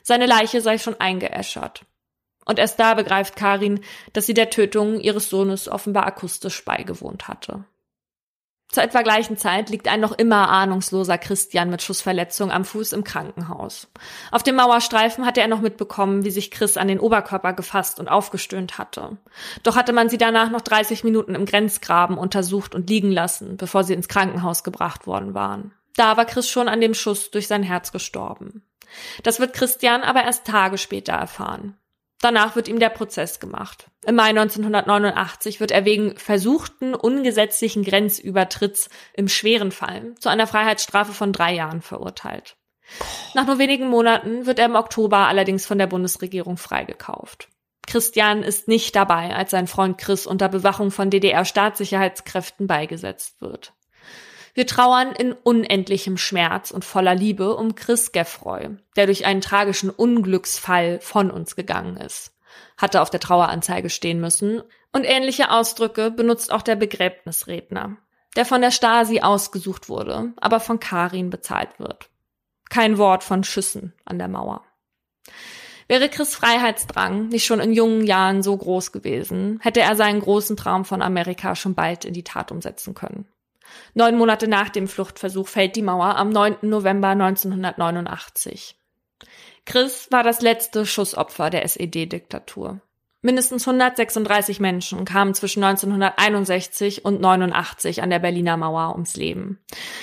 Seine 0.02 0.26
Leiche 0.26 0.60
sei 0.60 0.78
schon 0.78 1.00
eingeäschert. 1.00 1.86
Und 2.44 2.58
erst 2.58 2.78
da 2.78 2.94
begreift 2.94 3.36
Karin, 3.36 3.80
dass 4.12 4.26
sie 4.26 4.34
der 4.34 4.50
Tötung 4.50 5.00
ihres 5.00 5.30
Sohnes 5.30 5.68
offenbar 5.68 6.06
akustisch 6.06 6.64
beigewohnt 6.64 7.28
hatte. 7.28 7.64
Zur 8.74 8.82
etwa 8.82 9.02
gleichen 9.02 9.36
Zeit 9.36 9.70
liegt 9.70 9.86
ein 9.86 10.00
noch 10.00 10.10
immer 10.10 10.48
ahnungsloser 10.48 11.16
Christian 11.16 11.70
mit 11.70 11.80
Schussverletzung 11.80 12.50
am 12.50 12.64
Fuß 12.64 12.92
im 12.92 13.04
Krankenhaus. 13.04 13.86
Auf 14.32 14.42
dem 14.42 14.56
Mauerstreifen 14.56 15.24
hatte 15.24 15.40
er 15.40 15.46
noch 15.46 15.60
mitbekommen, 15.60 16.24
wie 16.24 16.32
sich 16.32 16.50
Chris 16.50 16.76
an 16.76 16.88
den 16.88 16.98
Oberkörper 16.98 17.52
gefasst 17.52 18.00
und 18.00 18.08
aufgestöhnt 18.08 18.76
hatte. 18.76 19.16
Doch 19.62 19.76
hatte 19.76 19.92
man 19.92 20.08
sie 20.08 20.18
danach 20.18 20.50
noch 20.50 20.60
30 20.60 21.04
Minuten 21.04 21.36
im 21.36 21.46
Grenzgraben 21.46 22.18
untersucht 22.18 22.74
und 22.74 22.90
liegen 22.90 23.12
lassen, 23.12 23.56
bevor 23.56 23.84
sie 23.84 23.94
ins 23.94 24.08
Krankenhaus 24.08 24.64
gebracht 24.64 25.06
worden 25.06 25.34
waren. 25.34 25.72
Da 25.94 26.16
war 26.16 26.24
Chris 26.24 26.48
schon 26.48 26.68
an 26.68 26.80
dem 26.80 26.94
Schuss 26.94 27.30
durch 27.30 27.46
sein 27.46 27.62
Herz 27.62 27.92
gestorben. 27.92 28.64
Das 29.22 29.38
wird 29.38 29.54
Christian 29.54 30.02
aber 30.02 30.24
erst 30.24 30.46
Tage 30.46 30.78
später 30.78 31.12
erfahren. 31.12 31.76
Danach 32.20 32.56
wird 32.56 32.68
ihm 32.68 32.78
der 32.78 32.88
Prozess 32.88 33.38
gemacht. 33.38 33.90
Im 34.06 34.14
Mai 34.14 34.30
1989 34.30 35.60
wird 35.60 35.70
er 35.70 35.84
wegen 35.84 36.16
versuchten 36.16 36.94
ungesetzlichen 36.94 37.84
Grenzübertritts 37.84 38.88
im 39.14 39.28
schweren 39.28 39.72
Fall 39.72 40.14
zu 40.18 40.28
einer 40.28 40.46
Freiheitsstrafe 40.46 41.12
von 41.12 41.32
drei 41.32 41.54
Jahren 41.54 41.82
verurteilt. 41.82 42.56
Nach 43.34 43.46
nur 43.46 43.58
wenigen 43.58 43.88
Monaten 43.88 44.46
wird 44.46 44.58
er 44.58 44.66
im 44.66 44.74
Oktober 44.74 45.18
allerdings 45.18 45.66
von 45.66 45.78
der 45.78 45.86
Bundesregierung 45.86 46.56
freigekauft. 46.56 47.48
Christian 47.86 48.42
ist 48.42 48.68
nicht 48.68 48.96
dabei, 48.96 49.34
als 49.34 49.50
sein 49.50 49.66
Freund 49.66 49.98
Chris 49.98 50.26
unter 50.26 50.48
Bewachung 50.48 50.90
von 50.90 51.10
DDR-Staatssicherheitskräften 51.10 52.66
beigesetzt 52.66 53.40
wird. 53.40 53.73
Wir 54.54 54.68
trauern 54.68 55.12
in 55.12 55.32
unendlichem 55.32 56.16
Schmerz 56.16 56.70
und 56.70 56.84
voller 56.84 57.16
Liebe 57.16 57.56
um 57.56 57.74
Chris 57.74 58.12
Geffroy, 58.12 58.70
der 58.94 59.06
durch 59.06 59.26
einen 59.26 59.40
tragischen 59.40 59.90
Unglücksfall 59.90 61.00
von 61.00 61.32
uns 61.32 61.56
gegangen 61.56 61.96
ist. 61.96 62.32
Hatte 62.76 63.02
auf 63.02 63.10
der 63.10 63.18
Traueranzeige 63.18 63.90
stehen 63.90 64.20
müssen. 64.20 64.62
Und 64.92 65.04
ähnliche 65.04 65.50
Ausdrücke 65.50 66.12
benutzt 66.12 66.52
auch 66.52 66.62
der 66.62 66.76
Begräbnisredner, 66.76 67.96
der 68.36 68.44
von 68.44 68.60
der 68.60 68.70
Stasi 68.70 69.20
ausgesucht 69.20 69.88
wurde, 69.88 70.32
aber 70.36 70.60
von 70.60 70.78
Karin 70.78 71.30
bezahlt 71.30 71.80
wird. 71.80 72.10
Kein 72.70 72.96
Wort 72.96 73.24
von 73.24 73.42
Schüssen 73.42 73.92
an 74.04 74.18
der 74.18 74.28
Mauer. 74.28 74.62
Wäre 75.88 76.08
Chris 76.08 76.36
Freiheitsdrang 76.36 77.26
nicht 77.26 77.44
schon 77.44 77.58
in 77.58 77.72
jungen 77.72 78.06
Jahren 78.06 78.44
so 78.44 78.56
groß 78.56 78.92
gewesen, 78.92 79.58
hätte 79.62 79.80
er 79.80 79.96
seinen 79.96 80.20
großen 80.20 80.56
Traum 80.56 80.84
von 80.84 81.02
Amerika 81.02 81.56
schon 81.56 81.74
bald 81.74 82.04
in 82.04 82.14
die 82.14 82.24
Tat 82.24 82.52
umsetzen 82.52 82.94
können. 82.94 83.26
Neun 83.94 84.16
Monate 84.16 84.48
nach 84.48 84.68
dem 84.68 84.88
Fluchtversuch 84.88 85.48
fällt 85.48 85.76
die 85.76 85.82
Mauer 85.82 86.16
am 86.16 86.30
9. 86.30 86.56
November 86.62 87.08
1989. 87.08 88.76
Chris 89.66 90.08
war 90.10 90.22
das 90.22 90.42
letzte 90.42 90.84
Schussopfer 90.86 91.50
der 91.50 91.64
SED-Diktatur. 91.64 92.80
Mindestens 93.22 93.66
136 93.66 94.60
Menschen 94.60 95.06
kamen 95.06 95.32
zwischen 95.32 95.64
1961 95.64 97.06
und 97.06 97.22
89 97.22 98.02
an 98.02 98.10
der 98.10 98.18
Berliner 98.18 98.58
Mauer 98.58 98.92
ums 98.92 99.16
Leben. 99.16 99.58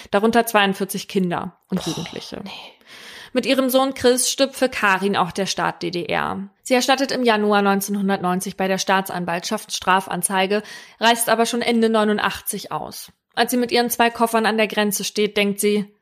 Darunter 0.10 0.48
42 0.48 1.08
Kinder 1.08 1.60
und 1.70 1.86
Jugendliche. 1.86 2.38
Oh, 2.40 2.44
nee. 2.44 2.82
Mit 3.34 3.46
ihrem 3.46 3.70
Sohn 3.70 3.94
Chris 3.94 4.30
stirbt 4.30 4.56
für 4.56 4.68
Karin 4.68 5.16
auch 5.16 5.32
der 5.32 5.46
Staat 5.46 5.84
DDR. 5.84 6.50
Sie 6.64 6.74
erstattet 6.74 7.12
im 7.12 7.24
Januar 7.24 7.60
1990 7.60 8.58
bei 8.58 8.68
der 8.68 8.78
Staatsanwaltschaft 8.78 9.72
Strafanzeige, 9.72 10.64
reist 11.00 11.30
aber 11.30 11.46
schon 11.46 11.62
Ende 11.62 11.90
89 11.90 12.72
aus. 12.72 13.12
Als 13.34 13.52
sie 13.52 13.58
mit 13.58 13.72
ihren 13.72 13.90
zwei 13.90 14.10
Koffern 14.10 14.46
an 14.46 14.58
der 14.58 14.68
Grenze 14.68 15.04
steht, 15.04 15.38
denkt 15.38 15.60
sie, 15.60 15.94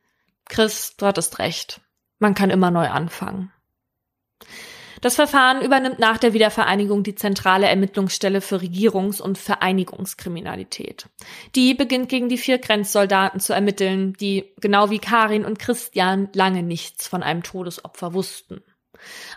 Chris, 0.48 0.96
du 0.98 1.06
hattest 1.06 1.40
recht. 1.40 1.82
Man 2.18 2.34
kann 2.34 2.50
immer 2.50 2.72
neu 2.72 2.90
anfangen. 2.90 3.52
Das 5.02 5.16
Verfahren 5.16 5.62
übernimmt 5.62 6.00
nach 6.00 6.18
der 6.18 6.34
Wiedervereinigung 6.34 7.04
die 7.04 7.16
zentrale 7.16 7.68
Ermittlungsstelle 7.68 8.42
für 8.42 8.58
Regierungs- 8.58 9.22
und 9.22 9.38
Vereinigungskriminalität. 9.38 11.08
Die 11.56 11.74
beginnt 11.74 12.10
gegen 12.10 12.28
die 12.28 12.38
vier 12.38 12.58
Grenzsoldaten 12.58 13.40
zu 13.40 13.54
ermitteln, 13.54 14.14
die, 14.20 14.52
genau 14.60 14.90
wie 14.90 15.00
Karin 15.00 15.46
und 15.46 15.60
Christian, 15.60 16.30
lange 16.34 16.64
nichts 16.64 17.08
von 17.08 17.24
einem 17.24 17.44
Todesopfer 17.44 18.14
wussten. 18.14 18.62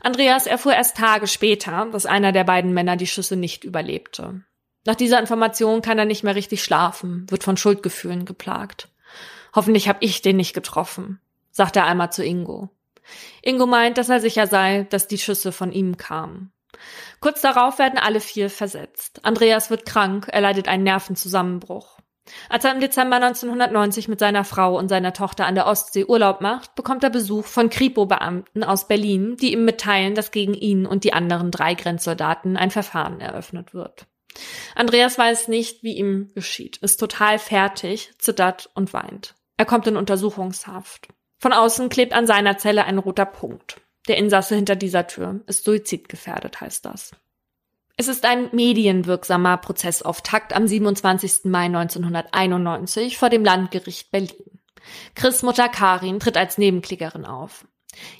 Andreas 0.01 0.49
erfuhr 0.49 0.75
erst 0.75 0.97
Tage 0.97 1.29
später, 1.29 1.89
dass 1.93 2.07
einer 2.07 2.33
der 2.33 2.43
beiden 2.43 2.75
Männer 2.75 2.97
die 2.97 3.07
Schüsse 3.07 3.37
nicht 3.37 3.63
überlebte. 3.63 4.43
Nach 4.85 4.95
dieser 4.95 5.21
Information 5.21 5.81
kann 5.83 5.99
er 5.99 6.05
nicht 6.05 6.25
mehr 6.25 6.35
richtig 6.35 6.63
schlafen, 6.63 7.27
wird 7.31 7.45
von 7.45 7.57
Schuldgefühlen 7.57 8.25
geplagt. 8.25 8.89
Hoffentlich 9.55 9.89
habe 9.89 9.99
ich 10.03 10.23
den 10.23 10.37
nicht 10.37 10.55
getroffen, 10.55 11.21
sagt 11.51 11.77
er 11.77 11.87
einmal 11.87 12.13
zu 12.13 12.25
Ingo. 12.25 12.71
Ingo 13.43 13.67
meint, 13.67 13.99
dass 13.99 14.09
er 14.09 14.21
sicher 14.21 14.47
sei, 14.47 14.87
dass 14.91 15.09
die 15.09 15.19
Schüsse 15.19 15.53
von 15.53 15.73
ihm 15.73 15.97
kamen. 15.97 16.53
Kurz 17.21 17.41
darauf 17.41 17.79
werden 17.79 17.99
alle 17.99 18.21
vier 18.21 18.51
versetzt. 18.51 19.25
Andreas 19.25 19.71
wird 19.71 19.87
krank, 19.87 20.29
er 20.31 20.41
leidet 20.41 20.69
einen 20.69 20.85
Nervenzusammenbruch. 20.85 21.99
Als 22.49 22.65
er 22.65 22.73
im 22.73 22.81
Dezember 22.81 23.17
1990 23.17 24.09
mit 24.09 24.21
seiner 24.21 24.45
Frau 24.45 24.79
und 24.79 24.89
seiner 24.89 25.13
Tochter 25.13 25.47
an 25.47 25.57
der 25.57 25.67
Ostsee 25.67 26.05
Urlaub 26.05 26.41
macht, 26.41 26.75
bekommt 26.77 27.03
er 27.05 27.11
Besuch 27.11 27.45
von 27.45 27.69
Kripo-Beamten 27.69 28.63
aus 28.63 28.87
Berlin, 28.87 29.37
die 29.37 29.53
ihm 29.53 29.65
mitteilen, 29.65 30.15
dass 30.15 30.31
gegen 30.31 30.55
ihn 30.55 30.87
und 30.87 31.05
die 31.05 31.13
anderen 31.13 31.51
drei 31.51 31.75
Grenzsoldaten 31.75 32.57
ein 32.57 32.71
Verfahren 32.71 33.21
eröffnet 33.21 33.75
wird. 33.75 34.07
Andreas 34.75 35.19
weiß 35.19 35.49
nicht, 35.49 35.83
wie 35.83 35.97
ihm 35.97 36.31
geschieht, 36.35 36.79
ist 36.79 36.99
total 36.99 37.39
fertig, 37.39 38.13
zittert 38.19 38.71
und 38.75 38.93
weint. 38.93 39.35
Er 39.57 39.67
kommt 39.67 39.87
in 39.87 39.97
Untersuchungshaft. 39.97 41.09
Von 41.39 41.53
außen 41.53 41.89
klebt 41.89 42.13
an 42.13 42.27
seiner 42.27 42.59
Zelle 42.59 42.85
ein 42.85 42.99
roter 42.99 43.27
Punkt. 43.27 43.81
Der 44.09 44.17
Insasse 44.17 44.55
hinter 44.55 44.77
dieser 44.77 45.07
Tür 45.07 45.41
ist 45.47 45.65
suizidgefährdet, 45.65 46.61
heißt 46.61 46.85
das. 46.85 47.13
Es 47.97 48.09
ist 48.09 48.25
ein 48.25 48.49
medienwirksamer 48.53 49.59
Prozessauftakt 49.59 50.55
am 50.55 50.67
27. 50.67 51.45
Mai 51.45 51.67
1991 51.67 53.19
vor 53.19 53.29
dem 53.29 53.45
Landgericht 53.45 54.11
Berlin. 54.11 54.61
Chris 55.15 55.43
Mutter 55.43 55.69
Karin 55.69 56.19
tritt 56.19 56.37
als 56.37 56.59
Nebenklägerin 56.59 57.25
auf. 57.25 57.67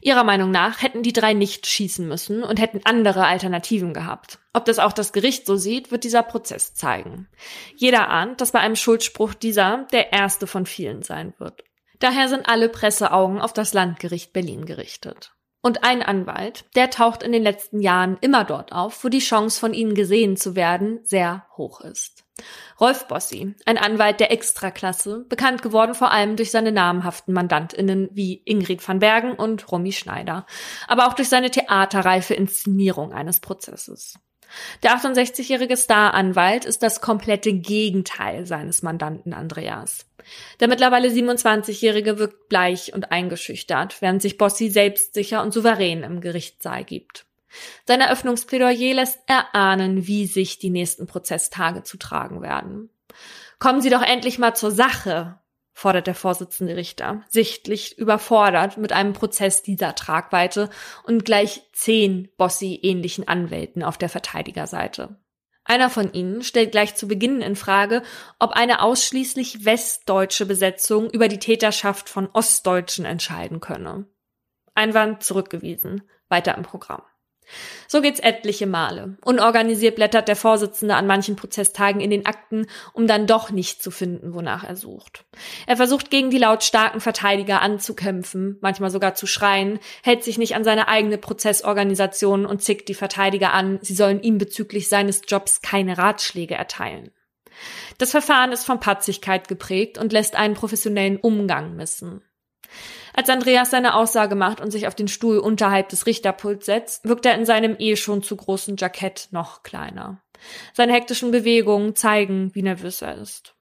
Ihrer 0.01 0.25
Meinung 0.25 0.51
nach 0.51 0.83
hätten 0.83 1.03
die 1.03 1.13
drei 1.13 1.33
nicht 1.33 1.67
schießen 1.67 2.07
müssen 2.07 2.43
und 2.43 2.61
hätten 2.61 2.81
andere 2.85 3.27
Alternativen 3.27 3.95
gehabt. 3.95 4.39
Ob 4.53 4.65
das 4.65 4.79
auch 4.79 4.93
das 4.93 5.13
Gericht 5.13 5.47
so 5.47 5.57
sieht, 5.57 5.91
wird 5.91 6.05
dieser 6.05 6.23
Prozess 6.23 6.75
zeigen. 6.75 7.29
Jeder 7.77 8.09
ahnt, 8.09 8.41
dass 8.41 8.53
bei 8.53 8.61
einem 8.61 8.77
Schuldspruch 8.77 9.35
dieser 9.35 9.87
der 9.93 10.13
erste 10.13 10.47
von 10.47 10.67
vielen 10.67 11.03
sein 11.03 11.35
wird. 11.39 11.65
Daher 11.99 12.29
sind 12.29 12.49
alle 12.49 12.69
Presseaugen 12.69 13.41
auf 13.41 13.53
das 13.53 13.75
Landgericht 13.75 14.33
Berlin 14.33 14.67
gerichtet. 14.67 15.33
Und 15.63 15.85
ein 15.85 16.03
Anwalt, 16.03 16.65
der 16.75 16.91
taucht 16.91 17.23
in 17.23 17.31
den 17.31 17.45
letzten 17.45 17.81
Jahren 17.81 18.19
immer 18.21 18.45
dort 18.45 18.73
auf, 18.73 19.05
wo 19.05 19.09
die 19.09 19.21
Chance 19.21 19.61
von 19.61 19.73
ihnen 19.73 19.95
gesehen 19.95 20.37
zu 20.37 20.57
werden 20.57 21.01
sehr 21.05 21.47
hoch 21.57 21.81
ist. 21.81 22.22
Rolf 22.81 23.07
Bossi, 23.09 23.55
ein 23.67 23.79
Anwalt 23.79 24.21
der 24.21 24.31
Extraklasse, 24.31 25.25
bekannt 25.29 25.63
geworden 25.63 25.95
vor 25.95 26.11
allem 26.11 26.37
durch 26.37 26.51
seine 26.51 26.73
namhaften 26.73 27.35
Mandantinnen 27.35 28.09
wie 28.13 28.43
Ingrid 28.45 28.87
van 28.87 28.99
Bergen 28.99 29.33
und 29.33 29.71
Romy 29.71 29.93
Schneider, 29.93 30.47
aber 30.89 31.07
auch 31.07 31.15
durch 31.15 31.29
seine 31.29 31.51
theaterreife 31.51 32.35
Inszenierung 32.35 33.13
eines 33.13 33.41
Prozesses. 33.41 34.15
Der 34.83 34.97
68-jährige 34.97 35.77
Staranwalt 35.77 36.65
ist 36.65 36.83
das 36.83 37.01
komplette 37.01 37.53
Gegenteil 37.53 38.47
seines 38.47 38.83
Mandanten 38.83 39.33
Andreas. 39.33 40.07
Der 40.61 40.69
mittlerweile 40.69 41.09
27-jährige 41.09 42.19
wirkt 42.19 42.49
bleich 42.49 42.93
und 42.93 43.11
eingeschüchtert, 43.11 44.01
während 44.01 44.23
sich 44.23 44.39
Bossi 44.39 44.71
selbstsicher 44.71 45.43
und 45.43 45.53
souverän 45.53 46.03
im 46.03 46.21
Gerichtssaal 46.21 46.85
gibt. 46.85 47.27
Sein 47.87 48.01
Eröffnungsplädoyer 48.01 48.95
lässt 48.95 49.21
erahnen, 49.27 50.07
wie 50.07 50.27
sich 50.27 50.59
die 50.59 50.71
nächsten 50.71 51.07
Prozesstage 51.07 51.83
zu 51.83 51.97
tragen 51.97 52.43
werden. 52.43 52.91
Kommen 53.59 53.81
Sie 53.81 53.91
doch 53.91 54.03
endlich 54.03 54.39
mal 54.39 54.55
zur 54.55 54.71
Sache, 54.71 55.39
fordert 55.73 56.07
der 56.07 56.15
Vorsitzende 56.15 56.77
Richter, 56.77 57.23
sichtlich 57.29 57.99
überfordert 57.99 58.77
mit 58.77 58.93
einem 58.93 59.13
Prozess 59.13 59.63
dieser 59.63 59.95
Tragweite 59.95 60.71
und 61.05 61.25
gleich 61.25 61.63
zehn 61.73 62.29
Bossi-ähnlichen 62.37 63.27
Anwälten 63.29 63.83
auf 63.83 63.99
der 63.99 64.09
Verteidigerseite. 64.09 65.17
Einer 65.65 65.91
von 65.91 66.13
ihnen 66.13 66.43
stellt 66.43 66.73
gleich 66.73 66.97
zu 66.97 67.07
Beginn 67.07 67.41
in 67.41 67.55
Frage, 67.55 68.03
ob 68.39 68.51
eine 68.53 68.83
ausschließlich 68.83 69.65
westdeutsche 69.65 70.45
Besetzung 70.45 71.09
über 71.09 71.29
die 71.29 71.39
Täterschaft 71.39 72.09
von 72.09 72.29
Ostdeutschen 72.33 73.05
entscheiden 73.05 73.61
könne. 73.61 74.07
Einwand 74.75 75.23
zurückgewiesen. 75.23 76.03
Weiter 76.29 76.57
im 76.57 76.63
Programm. 76.63 77.03
So 77.89 78.01
geht's 78.01 78.21
etliche 78.21 78.67
Male. 78.67 79.17
Unorganisiert 79.25 79.97
blättert 79.97 80.29
der 80.29 80.37
Vorsitzende 80.37 80.95
an 80.95 81.07
manchen 81.07 81.37
Prozesstagen 81.37 82.01
in 82.01 82.11
den 82.11 82.27
Akten, 82.27 82.67
um 82.93 83.07
dann 83.07 83.27
doch 83.27 83.51
nicht 83.51 83.83
zu 83.83 83.91
finden, 83.91 84.35
wonach 84.35 84.65
er 84.65 84.77
sucht. 84.77 85.25
Er 85.67 85.77
versucht 85.77 86.11
gegen 86.11 86.31
die 86.31 86.39
lautstarken 86.39 87.01
Verteidiger 87.01 87.61
anzukämpfen, 87.61 88.59
manchmal 88.61 88.91
sogar 88.91 89.15
zu 89.15 89.27
schreien, 89.27 89.79
hält 90.03 90.25
sich 90.25 90.39
nicht 90.39 90.55
an 90.55 90.65
seine 90.65 90.89
eigene 90.89 91.19
Prozessorganisation 91.19 92.47
und 92.47 92.63
zickt 92.63 92.89
die 92.89 92.95
Verteidiger 92.95 93.53
an, 93.53 93.79
sie 93.83 93.95
sollen 93.95 94.23
ihm 94.23 94.39
bezüglich 94.39 94.89
seines 94.89 95.23
Jobs 95.27 95.61
keine 95.63 95.99
Ratschläge 95.99 96.55
erteilen. 96.55 97.11
Das 97.99 98.11
Verfahren 98.11 98.53
ist 98.53 98.65
von 98.65 98.81
Patzigkeit 98.81 99.49
geprägt 99.49 99.99
und 99.99 100.13
lässt 100.13 100.37
einen 100.37 100.55
professionellen 100.55 101.19
Umgang 101.19 101.77
missen. 101.77 102.23
Als 103.15 103.29
Andreas 103.29 103.71
seine 103.71 103.95
Aussage 103.95 104.35
macht 104.35 104.61
und 104.61 104.71
sich 104.71 104.87
auf 104.87 104.95
den 104.95 105.09
Stuhl 105.09 105.39
unterhalb 105.39 105.89
des 105.91 106.07
Richterpults 106.07 106.67
setzt, 106.67 107.05
wirkt 107.05 107.27
er 107.27 107.35
in 107.35 107.45
seinem 107.45 107.77
eh 107.79 107.97
schon 107.97 108.23
zu 108.23 108.37
großen 108.37 108.77
Jackett 108.77 109.29
noch 109.33 109.63
kleiner. 109.63 110.23
Seine 110.73 110.93
hektischen 110.93 111.31
Bewegungen 111.31 111.95
zeigen, 111.95 112.51
wie 112.55 112.63
nervös 112.63 113.03
er 113.03 113.17
ist. 113.17 113.55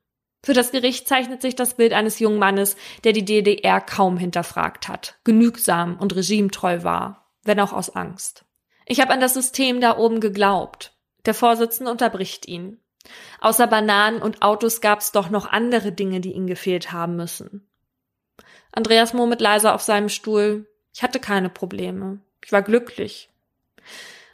Für 0.43 0.53
das 0.53 0.71
Gericht 0.71 1.07
zeichnet 1.07 1.41
sich 1.41 1.55
das 1.55 1.75
Bild 1.75 1.93
eines 1.93 2.17
jungen 2.19 2.39
Mannes, 2.39 2.75
der 3.03 3.13
die 3.13 3.25
DDR 3.25 3.79
kaum 3.79 4.17
hinterfragt 4.17 4.87
hat, 4.87 5.19
genügsam 5.23 5.97
und 5.99 6.15
regimetreu 6.15 6.83
war, 6.83 7.31
wenn 7.43 7.59
auch 7.59 7.73
aus 7.73 7.95
Angst. 7.95 8.45
Ich 8.87 8.99
habe 9.01 9.13
an 9.13 9.19
das 9.19 9.35
System 9.35 9.81
da 9.81 9.97
oben 9.97 10.19
geglaubt. 10.19 10.97
Der 11.25 11.35
Vorsitzende 11.35 11.91
unterbricht 11.91 12.47
ihn. 12.47 12.79
Außer 13.39 13.67
Bananen 13.67 14.21
und 14.21 14.41
Autos 14.41 14.81
gab's 14.81 15.11
doch 15.11 15.29
noch 15.29 15.45
andere 15.47 15.91
Dinge, 15.91 16.21
die 16.21 16.33
ihm 16.33 16.47
gefehlt 16.47 16.91
haben 16.91 17.15
müssen. 17.15 17.70
Andreas 18.71 19.13
murmelt 19.13 19.41
leiser 19.41 19.73
auf 19.75 19.81
seinem 19.81 20.09
Stuhl. 20.09 20.67
Ich 20.93 21.03
hatte 21.03 21.19
keine 21.19 21.49
Probleme. 21.49 22.19
Ich 22.43 22.51
war 22.51 22.61
glücklich. 22.61 23.29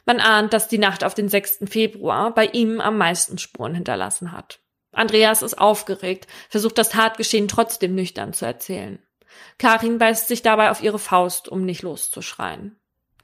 Man 0.04 0.20
ahnt, 0.20 0.52
dass 0.52 0.68
die 0.68 0.78
Nacht 0.78 1.04
auf 1.04 1.14
den 1.14 1.28
6. 1.28 1.64
Februar 1.68 2.34
bei 2.34 2.46
ihm 2.46 2.80
am 2.80 2.96
meisten 2.96 3.38
Spuren 3.38 3.74
hinterlassen 3.74 4.32
hat. 4.32 4.60
Andreas 4.92 5.42
ist 5.42 5.58
aufgeregt, 5.58 6.26
versucht 6.48 6.78
das 6.78 6.88
Tatgeschehen 6.88 7.46
trotzdem 7.46 7.94
nüchtern 7.94 8.32
zu 8.32 8.46
erzählen. 8.46 8.98
Karin 9.58 9.98
beißt 9.98 10.26
sich 10.28 10.42
dabei 10.42 10.70
auf 10.70 10.82
ihre 10.82 10.98
Faust, 10.98 11.48
um 11.48 11.64
nicht 11.64 11.82
loszuschreien. 11.82 12.76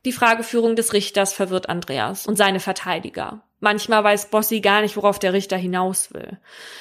Die 0.05 0.13
Frageführung 0.13 0.77
des 0.77 0.93
Richters 0.93 1.33
verwirrt 1.33 1.69
Andreas 1.69 2.27
und 2.27 2.37
seine 2.37 2.61
Verteidiger. 2.61 3.43
Manchmal 3.65 4.05
weiß 4.05 4.27
Bossi 4.27 4.61
gar 4.61 4.83
nicht, 4.83 4.95
worauf 4.95 5.19
der 5.19 5.33
Richter 5.33 5.57
hinaus 5.57 6.13
will. 6.13 6.37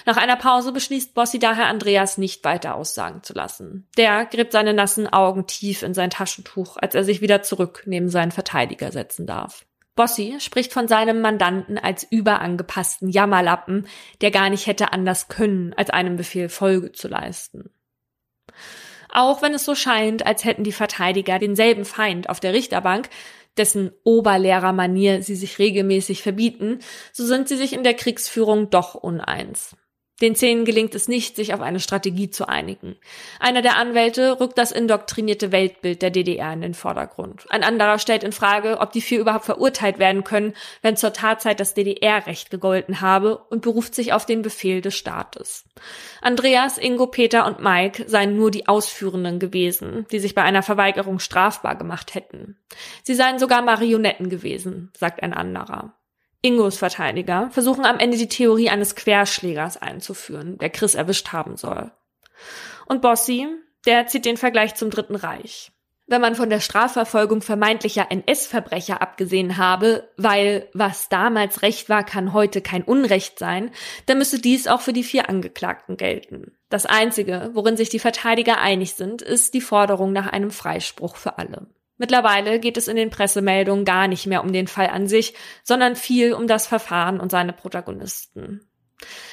Nach 0.05 0.17
einer 0.17 0.35
Pause 0.35 0.73
beschließt 0.73 1.13
Bossi 1.13 1.39
daher, 1.39 1.67
Andreas 1.67 2.17
nicht 2.17 2.43
weiter 2.43 2.75
aussagen 2.75 3.23
zu 3.23 3.31
lassen. 3.31 3.87
Der 3.95 4.25
gräbt 4.25 4.51
seine 4.51 4.73
nassen 4.73 5.07
Augen 5.07 5.47
tief 5.47 5.81
in 5.81 5.93
sein 5.93 6.09
Taschentuch, 6.09 6.75
als 6.75 6.93
er 6.93 7.05
sich 7.05 7.21
wieder 7.21 7.41
zurück 7.41 7.83
neben 7.85 8.09
seinen 8.09 8.33
Verteidiger 8.33 8.91
setzen 8.91 9.25
darf. 9.25 9.65
Bossi 9.95 10.35
spricht 10.39 10.73
von 10.73 10.89
seinem 10.89 11.21
Mandanten 11.21 11.77
als 11.77 12.03
überangepassten 12.03 13.07
Jammerlappen, 13.07 13.87
der 14.19 14.31
gar 14.31 14.49
nicht 14.49 14.67
hätte 14.67 14.91
anders 14.91 15.29
können, 15.29 15.73
als 15.77 15.89
einem 15.89 16.17
Befehl 16.17 16.49
Folge 16.49 16.91
zu 16.91 17.07
leisten. 17.07 17.69
Auch 19.07 19.41
wenn 19.41 19.53
es 19.53 19.63
so 19.63 19.73
scheint, 19.73 20.25
als 20.25 20.43
hätten 20.43 20.65
die 20.65 20.73
Verteidiger 20.73 21.39
denselben 21.39 21.85
Feind 21.85 22.29
auf 22.29 22.41
der 22.41 22.51
Richterbank, 22.51 23.09
dessen 23.57 23.91
Oberlehrermanier 24.03 25.21
sie 25.21 25.35
sich 25.35 25.59
regelmäßig 25.59 26.21
verbieten, 26.21 26.79
so 27.11 27.25
sind 27.25 27.47
sie 27.47 27.57
sich 27.57 27.73
in 27.73 27.83
der 27.83 27.93
Kriegsführung 27.93 28.69
doch 28.69 28.95
uneins. 28.95 29.75
Den 30.21 30.36
Zehn 30.36 30.63
gelingt 30.63 30.93
es 30.93 31.08
nicht, 31.08 31.36
sich 31.36 31.54
auf 31.54 31.62
eine 31.62 31.80
Strategie 31.80 32.30
zu 32.30 32.47
einigen. 32.47 32.95
Einer 33.39 33.63
der 33.63 33.78
Anwälte 33.78 34.39
rückt 34.39 34.60
das 34.60 34.71
indoktrinierte 34.71 35.52
Weltbild 35.52 36.04
der 36.04 36.12
DDR 36.12 36.54
in 36.54 36.62
den 36.62 36.76
Vordergrund. 36.76 37.45
Ein 37.49 37.63
anderer 37.63 37.97
stellt 37.97 38.23
in 38.23 38.32
Frage, 38.32 38.80
ob 38.80 38.91
die 38.91 39.02
vier 39.02 39.19
überhaupt 39.19 39.45
verurteilt 39.45 39.97
werden 39.97 40.23
können, 40.23 40.54
wenn 40.84 40.95
zur 40.95 41.13
Tatzeit 41.13 41.60
das 41.60 41.73
DDR-Recht 41.73 42.52
gegolten 42.52 43.02
habe 43.02 43.38
und 43.49 43.63
beruft 43.63 43.95
sich 43.95 44.13
auf 44.13 44.28
den 44.28 44.43
Befehl 44.43 44.82
des 44.82 44.95
Staates. 44.95 45.65
Andreas, 46.21 46.78
Ingo, 46.78 47.08
Peter 47.08 47.47
und 47.47 47.60
Mike 47.60 48.06
seien 48.08 48.38
nur 48.38 48.52
die 48.52 48.67
Ausführenden 48.67 49.39
gewesen, 49.39 50.06
die 50.12 50.19
sich 50.19 50.36
bei 50.36 50.43
einer 50.43 50.63
Verweigerung 50.63 51.17
strafbar 51.17 51.76
gemacht 51.76 52.13
hätten. 52.13 52.58
Sie 53.02 53.15
seien 53.15 53.39
sogar 53.39 53.63
Marionetten 53.63 54.30
gewesen, 54.30 54.91
sagt 54.95 55.23
ein 55.23 55.34
anderer. 55.34 55.95
Ingos 56.43 56.77
Verteidiger 56.77 57.49
versuchen 57.51 57.86
am 57.86 57.99
Ende 57.99 58.17
die 58.17 58.27
Theorie 58.27 58.69
eines 58.69 58.95
Querschlägers 58.95 59.82
einzuführen, 59.82 60.58
der 60.58 60.69
Chris 60.69 60.93
erwischt 60.93 61.29
haben 61.29 61.56
soll. 61.56 61.91
Und 62.86 63.01
Bossi, 63.01 63.47
der 63.86 64.08
zieht 64.08 64.25
den 64.25 64.36
Vergleich 64.36 64.75
zum 64.75 64.89
Dritten 64.89 65.15
Reich. 65.15 65.71
Wenn 66.06 66.19
man 66.19 66.36
von 66.36 66.49
der 66.49 66.60
Strafverfolgung 66.60 67.41
vermeintlicher 67.41 68.12
NS-Verbrecher 68.12 69.01
abgesehen 69.01 69.58
habe, 69.58 70.10
weil 70.17 70.67
was 70.73 71.08
damals 71.08 71.62
Recht 71.62 71.88
war, 71.88 72.03
kann 72.03 72.34
heute 72.34 72.60
kein 72.60 72.84
Unrecht 72.84 73.39
sein, 73.39 73.71
dann 74.06 74.17
müsse 74.17 74.39
dies 74.39 74.67
auch 74.67 74.82
für 74.82 74.91
die 74.91 75.03
vier 75.06 75.29
Angeklagten 75.29 75.95
gelten. 75.95 76.58
Das 76.69 76.86
Einzige, 76.86 77.51
worin 77.53 77.77
sich 77.77 77.88
die 77.88 77.99
Verteidiger 77.99 78.60
einig 78.60 78.95
sind, 78.95 79.21
ist 79.21 79.53
die 79.53 79.62
Forderung 79.62 80.12
nach 80.12 80.27
einem 80.27 80.51
Freispruch 80.51 81.15
für 81.15 81.38
alle. 81.38 81.67
Mittlerweile 82.03 82.59
geht 82.59 82.75
es 82.75 82.89
in 82.89 82.97
den 82.97 83.11
Pressemeldungen 83.11 83.85
gar 83.85 84.09
nicht 84.09 84.27
mehr 84.27 84.43
um 84.43 84.51
den 84.51 84.67
Fall 84.67 84.87
an 84.87 85.07
sich, 85.07 85.35
sondern 85.63 85.95
viel 85.95 86.33
um 86.33 86.47
das 86.47 86.67
Verfahren 86.67 87.21
und 87.21 87.31
seine 87.31 87.53
Protagonisten. 87.53 88.67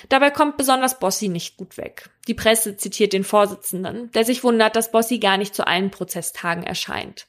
Dabei 0.09 0.31
kommt 0.31 0.57
besonders 0.57 1.01
Bossi 1.01 1.27
nicht 1.27 1.57
gut 1.57 1.77
weg. 1.79 2.11
Die 2.29 2.35
Presse 2.35 2.77
zitiert 2.77 3.13
den 3.13 3.25
Vorsitzenden, 3.25 4.13
der 4.13 4.25
sich 4.25 4.45
wundert, 4.45 4.77
dass 4.77 4.93
Bossi 4.93 5.19
gar 5.19 5.37
nicht 5.37 5.53
zu 5.53 5.67
allen 5.67 5.91
Prozesstagen 5.91 6.63
erscheint. 6.63 7.27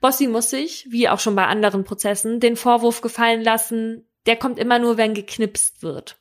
Bossi 0.00 0.28
muss 0.28 0.50
sich, 0.50 0.86
wie 0.88 1.08
auch 1.08 1.18
schon 1.18 1.34
bei 1.34 1.46
anderen 1.46 1.82
Prozessen, 1.82 2.38
den 2.38 2.54
Vorwurf 2.54 3.00
gefallen 3.00 3.42
lassen, 3.42 4.08
der 4.26 4.36
kommt 4.36 4.60
immer 4.60 4.78
nur, 4.78 4.96
wenn 4.96 5.14
geknipst 5.14 5.82
wird 5.82 6.18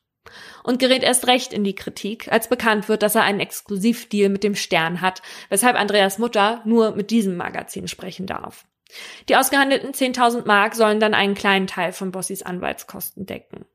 und 0.63 0.79
gerät 0.79 1.03
erst 1.03 1.27
recht 1.27 1.53
in 1.53 1.63
die 1.63 1.75
Kritik, 1.75 2.31
als 2.31 2.49
bekannt 2.49 2.89
wird, 2.89 3.03
dass 3.03 3.15
er 3.15 3.23
einen 3.23 3.39
Exklusivdeal 3.39 4.29
mit 4.29 4.43
dem 4.43 4.55
Stern 4.55 5.01
hat, 5.01 5.21
weshalb 5.49 5.79
Andreas 5.79 6.17
Mutter 6.17 6.61
nur 6.65 6.95
mit 6.95 7.11
diesem 7.11 7.37
Magazin 7.37 7.87
sprechen 7.87 8.25
darf. 8.25 8.65
Die 9.29 9.35
ausgehandelten 9.35 9.91
10.000 9.91 10.45
Mark 10.45 10.75
sollen 10.75 10.99
dann 10.99 11.13
einen 11.13 11.35
kleinen 11.35 11.67
Teil 11.67 11.93
von 11.93 12.11
Bossis 12.11 12.43
Anwaltskosten 12.43 13.25
decken. 13.25 13.65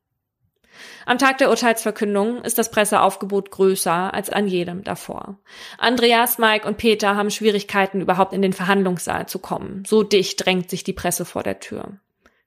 Am 1.06 1.18
Tag 1.18 1.38
der 1.38 1.50
Urteilsverkündung 1.50 2.42
ist 2.42 2.58
das 2.58 2.70
Presseaufgebot 2.70 3.50
größer 3.50 4.14
als 4.14 4.30
an 4.30 4.46
jedem 4.46 4.84
davor. 4.84 5.38
Andreas, 5.78 6.38
Mike 6.38 6.66
und 6.66 6.76
Peter 6.76 7.16
haben 7.16 7.30
Schwierigkeiten, 7.30 8.00
überhaupt 8.00 8.32
in 8.32 8.42
den 8.42 8.52
Verhandlungssaal 8.52 9.26
zu 9.26 9.38
kommen. 9.38 9.82
So 9.86 10.02
dicht 10.02 10.44
drängt 10.44 10.70
sich 10.70 10.84
die 10.84 10.92
Presse 10.92 11.24
vor 11.24 11.42
der 11.42 11.58
Tür. 11.60 11.98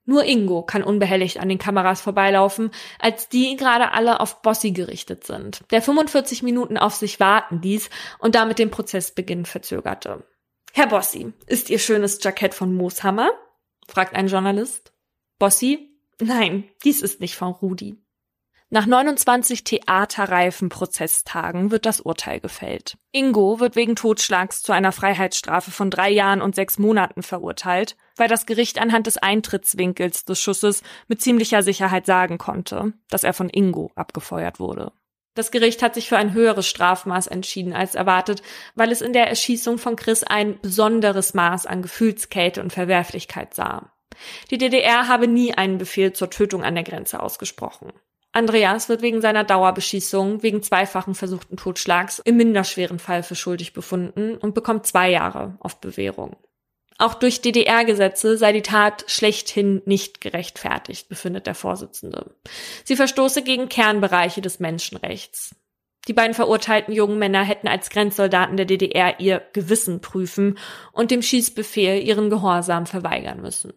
Nur 0.04 0.24
Ingo 0.24 0.62
kann 0.62 0.82
unbehelligt 0.82 1.38
an 1.38 1.48
den 1.48 1.58
Kameras 1.58 2.00
vorbeilaufen, 2.00 2.70
als 2.98 3.28
die 3.28 3.56
gerade 3.56 3.92
alle 3.92 4.18
auf 4.20 4.42
Bossi 4.42 4.72
gerichtet 4.72 5.24
sind, 5.24 5.62
der 5.70 5.80
45 5.80 6.42
Minuten 6.42 6.76
auf 6.76 6.94
sich 6.94 7.20
warten 7.20 7.62
ließ 7.62 7.88
und 8.18 8.34
damit 8.34 8.58
den 8.58 8.70
Prozessbeginn 8.70 9.46
verzögerte. 9.46 10.24
Herr 10.72 10.88
Bossi, 10.88 11.32
ist 11.46 11.70
Ihr 11.70 11.78
schönes 11.78 12.18
Jackett 12.22 12.54
von 12.54 12.74
Mooshammer? 12.74 13.30
fragt 13.86 14.16
ein 14.16 14.26
Journalist. 14.26 14.92
Bossi? 15.38 15.90
Nein, 16.20 16.64
dies 16.84 17.02
ist 17.02 17.20
nicht 17.20 17.36
von 17.36 17.52
Rudi. 17.52 18.01
Nach 18.74 18.86
29 18.86 19.64
theaterreifen 19.64 20.70
Prozesstagen 20.70 21.70
wird 21.70 21.84
das 21.84 22.00
Urteil 22.00 22.40
gefällt. 22.40 22.96
Ingo 23.10 23.60
wird 23.60 23.76
wegen 23.76 23.96
Totschlags 23.96 24.62
zu 24.62 24.72
einer 24.72 24.92
Freiheitsstrafe 24.92 25.70
von 25.70 25.90
drei 25.90 26.08
Jahren 26.08 26.40
und 26.40 26.54
sechs 26.54 26.78
Monaten 26.78 27.22
verurteilt, 27.22 27.98
weil 28.16 28.28
das 28.28 28.46
Gericht 28.46 28.80
anhand 28.80 29.06
des 29.06 29.18
Eintrittswinkels 29.18 30.24
des 30.24 30.40
Schusses 30.40 30.82
mit 31.06 31.20
ziemlicher 31.20 31.62
Sicherheit 31.62 32.06
sagen 32.06 32.38
konnte, 32.38 32.94
dass 33.10 33.24
er 33.24 33.34
von 33.34 33.50
Ingo 33.50 33.92
abgefeuert 33.94 34.58
wurde. 34.58 34.92
Das 35.34 35.50
Gericht 35.50 35.82
hat 35.82 35.92
sich 35.92 36.08
für 36.08 36.16
ein 36.16 36.32
höheres 36.32 36.66
Strafmaß 36.66 37.26
entschieden 37.26 37.74
als 37.74 37.94
erwartet, 37.94 38.40
weil 38.74 38.90
es 38.90 39.02
in 39.02 39.12
der 39.12 39.28
Erschießung 39.28 39.76
von 39.76 39.96
Chris 39.96 40.24
ein 40.24 40.58
besonderes 40.62 41.34
Maß 41.34 41.66
an 41.66 41.82
Gefühlskälte 41.82 42.62
und 42.62 42.72
Verwerflichkeit 42.72 43.52
sah. 43.52 43.92
Die 44.50 44.56
DDR 44.56 45.08
habe 45.08 45.28
nie 45.28 45.52
einen 45.52 45.76
Befehl 45.76 46.14
zur 46.14 46.30
Tötung 46.30 46.64
an 46.64 46.74
der 46.74 46.84
Grenze 46.84 47.20
ausgesprochen. 47.20 47.92
Andreas 48.32 48.88
wird 48.88 49.02
wegen 49.02 49.20
seiner 49.20 49.44
Dauerbeschießung 49.44 50.42
wegen 50.42 50.62
zweifachen 50.62 51.14
versuchten 51.14 51.56
Totschlags 51.56 52.18
im 52.18 52.38
minderschweren 52.38 52.98
Fall 52.98 53.22
für 53.22 53.34
schuldig 53.34 53.74
befunden 53.74 54.36
und 54.36 54.54
bekommt 54.54 54.86
zwei 54.86 55.10
Jahre 55.10 55.56
auf 55.60 55.80
Bewährung. 55.80 56.36
Auch 56.98 57.14
durch 57.14 57.42
DDR-Gesetze 57.42 58.36
sei 58.38 58.52
die 58.52 58.62
Tat 58.62 59.04
schlechthin 59.06 59.82
nicht 59.86 60.20
gerechtfertigt, 60.20 61.08
befindet 61.08 61.46
der 61.46 61.54
Vorsitzende. 61.54 62.34
Sie 62.84 62.96
verstoße 62.96 63.42
gegen 63.42 63.68
Kernbereiche 63.68 64.40
des 64.40 64.60
Menschenrechts. 64.60 65.54
Die 66.08 66.12
beiden 66.12 66.34
verurteilten 66.34 66.92
jungen 66.92 67.18
Männer 67.18 67.44
hätten 67.44 67.68
als 67.68 67.90
Grenzsoldaten 67.90 68.56
der 68.56 68.66
DDR 68.66 69.20
ihr 69.20 69.42
Gewissen 69.52 70.00
prüfen 70.00 70.58
und 70.92 71.10
dem 71.10 71.22
Schießbefehl 71.22 72.02
ihren 72.02 72.28
Gehorsam 72.28 72.86
verweigern 72.86 73.40
müssen. 73.40 73.72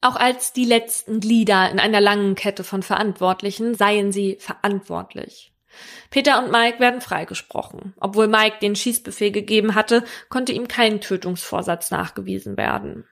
Auch 0.00 0.16
als 0.16 0.52
die 0.52 0.64
letzten 0.64 1.20
Glieder 1.20 1.70
in 1.70 1.80
einer 1.80 2.00
langen 2.00 2.34
Kette 2.34 2.64
von 2.64 2.82
Verantwortlichen 2.82 3.74
seien 3.74 4.12
sie 4.12 4.36
verantwortlich. 4.40 5.52
Peter 6.10 6.42
und 6.42 6.50
Mike 6.50 6.80
werden 6.80 7.00
freigesprochen. 7.00 7.94
Obwohl 7.98 8.28
Mike 8.28 8.58
den 8.60 8.76
Schießbefehl 8.76 9.30
gegeben 9.30 9.74
hatte, 9.74 10.04
konnte 10.28 10.52
ihm 10.52 10.68
kein 10.68 11.00
Tötungsvorsatz 11.00 11.90
nachgewiesen 11.90 12.56
werden. 12.56 13.06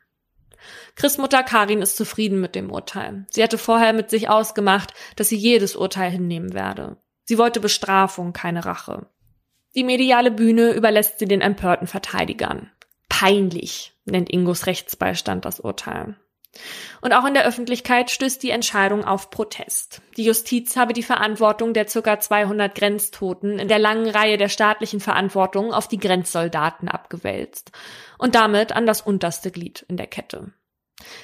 Chris 0.97 1.18
Mutter 1.18 1.42
Karin 1.42 1.83
ist 1.83 1.97
zufrieden 1.97 2.40
mit 2.40 2.55
dem 2.55 2.70
Urteil. 2.70 3.27
Sie 3.31 3.42
hatte 3.42 3.59
vorher 3.59 3.92
mit 3.92 4.09
sich 4.09 4.29
ausgemacht, 4.29 4.94
dass 5.16 5.29
sie 5.29 5.37
jedes 5.37 5.77
Urteil 5.77 6.11
hinnehmen 6.11 6.55
werde. 6.55 6.97
Sie 7.25 7.38
wollte 7.38 7.61
Bestrafung, 7.61 8.33
keine 8.33 8.64
Rache. 8.64 9.07
Die 9.75 9.85
mediale 9.85 10.31
Bühne 10.31 10.73
überlässt 10.73 11.18
sie 11.18 11.27
den 11.27 11.40
empörten 11.40 11.87
Verteidigern. 11.87 12.70
Peinlich 13.09 13.92
nennt 14.05 14.31
Ingos 14.31 14.66
Rechtsbeistand 14.66 15.44
das 15.44 15.61
Urteil. 15.61 16.16
Und 17.01 17.12
auch 17.12 17.25
in 17.25 17.35
der 17.35 17.47
Öffentlichkeit 17.47 18.11
stößt 18.11 18.43
die 18.43 18.51
Entscheidung 18.51 19.05
auf 19.05 19.31
Protest. 19.31 20.01
Die 20.17 20.25
Justiz 20.25 20.77
habe 20.77 20.93
die 20.93 21.03
Verantwortung 21.03 21.75
der 21.75 21.85
ca. 21.85 22.21
200 22.21 22.74
Grenztoten 22.74 23.59
in 23.59 23.68
der 23.68 23.78
langen 23.78 24.09
Reihe 24.09 24.39
der 24.39 24.49
staatlichen 24.49 25.01
Verantwortung 25.01 25.72
auf 25.72 25.89
die 25.89 25.99
Grenzsoldaten 25.99 26.89
abgewälzt 26.89 27.72
und 28.18 28.35
damit 28.35 28.72
an 28.72 28.87
das 28.87 29.01
unterste 29.01 29.51
Glied 29.51 29.85
in 29.89 29.97
der 29.97 30.07
Kette. 30.07 30.53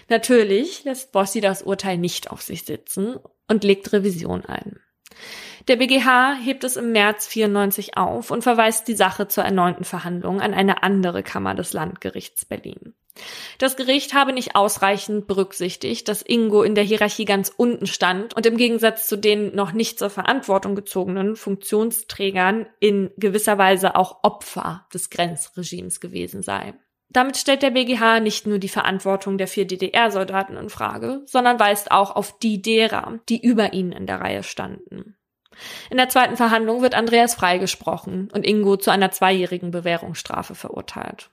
Natürlich 0.09 0.85
lässt 0.85 1.13
Bossi 1.13 1.41
das 1.41 1.63
Urteil 1.63 1.99
nicht 1.99 2.31
auf 2.31 2.43
sich 2.43 2.65
sitzen 2.65 3.17
und 3.49 3.65
legt 3.65 3.93
Revision 3.93 4.45
ein. 4.45 4.81
Der 5.69 5.77
BGH 5.77 6.35
hebt 6.35 6.65
es 6.65 6.77
im 6.77 6.93
März 6.93 7.27
94 7.27 7.97
auf 7.97 8.31
und 8.31 8.43
verweist 8.43 8.89
die 8.89 8.95
Sache 8.95 9.29
zur 9.29 9.45
erneuten 9.45 9.85
Verhandlung 9.85 10.41
an 10.41 10.55
eine 10.55 10.83
andere 10.83 11.23
Kammer 11.23 11.55
des 11.55 11.73
Landgerichts 11.73 12.45
Berlin. 12.45 12.95
Das 13.59 13.77
Gericht 13.77 14.15
habe 14.15 14.33
nicht 14.33 14.57
ausreichend 14.57 15.27
berücksichtigt, 15.27 16.09
dass 16.09 16.23
Ingo 16.23 16.63
in 16.63 16.75
der 16.75 16.85
Hierarchie 16.85 17.25
ganz 17.25 17.53
unten 17.55 17.87
stand 17.87 18.35
und 18.35 18.47
im 18.47 18.57
Gegensatz 18.57 19.07
zu 19.07 19.17
den 19.17 19.55
noch 19.55 19.73
nicht 19.73 19.99
zur 19.99 20.11
Verantwortung 20.11 20.75
gezogenen 20.75 21.37
Funktionsträgern 21.37 22.67
in 22.81 23.11
gewisser 23.17 23.59
Weise 23.59 23.97
auch 23.97 24.23
Opfer 24.23 24.87
des 24.93 25.11
Grenzregimes 25.11 26.01
gewesen 26.01 26.43
sei. 26.43 26.75
Damit 27.13 27.37
stellt 27.37 27.63
der 27.63 27.71
BGH 27.71 28.21
nicht 28.21 28.47
nur 28.47 28.59
die 28.59 28.69
Verantwortung 28.69 29.37
der 29.37 29.49
vier 29.49 29.67
DDR-Soldaten 29.67 30.57
in 30.57 30.71
Frage, 30.71 31.23
sondern 31.27 31.59
weist 31.59 31.91
auch 31.91 32.15
auf 32.15 32.39
die 32.39 32.63
derer, 32.63 33.19
die 33.29 33.43
über 33.43 33.73
ihnen 33.73 33.91
in 33.91 34.07
der 34.07 34.21
Reihe 34.21 34.45
standen. 34.45 35.17
In 35.91 35.97
der 35.97 36.09
zweiten 36.09 36.37
Verhandlung 36.37 36.83
wird 36.83 36.95
Andreas 36.95 37.35
freigesprochen 37.35 38.31
und 38.33 38.47
Ingo 38.47 38.77
zu 38.77 38.91
einer 38.91 39.11
zweijährigen 39.11 39.73
Bewährungsstrafe 39.73 40.55
verurteilt. 40.55 41.31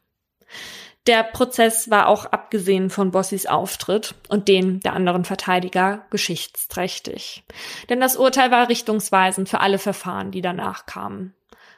Der 1.07 1.23
Prozess 1.23 1.89
war 1.89 2.07
auch 2.07 2.25
abgesehen 2.25 2.89
von 2.89 3.11
Bossis 3.11 3.45
Auftritt 3.45 4.13
und 4.27 4.49
den 4.49 4.81
der 4.81 4.91
anderen 4.91 5.23
Verteidiger 5.23 6.05
geschichtsträchtig. 6.09 7.45
Denn 7.89 8.01
das 8.01 8.17
Urteil 8.17 8.51
war 8.51 8.67
richtungsweisend 8.67 9.47
für 9.47 9.61
alle 9.61 9.79
Verfahren, 9.79 10.31
die 10.31 10.41
danach 10.41 10.85
kamen. 10.85 11.33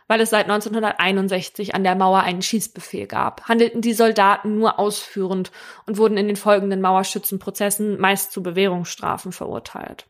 Weil 0.07 0.21
es 0.21 0.31
seit 0.31 0.49
1961 0.49 1.75
an 1.75 1.83
der 1.83 1.93
Mauer 1.93 2.21
einen 2.21 2.41
Schießbefehl 2.41 3.05
gab, 3.05 3.47
handelten 3.47 3.81
die 3.81 3.93
Soldaten 3.93 4.57
nur 4.57 4.79
ausführend 4.79 5.51
und 5.85 5.99
wurden 5.99 6.17
in 6.17 6.25
den 6.25 6.35
folgenden 6.35 6.81
Mauerschützenprozessen 6.81 8.01
meist 8.01 8.31
zu 8.31 8.41
Bewährungsstrafen 8.41 9.31
verurteilt. 9.31 10.07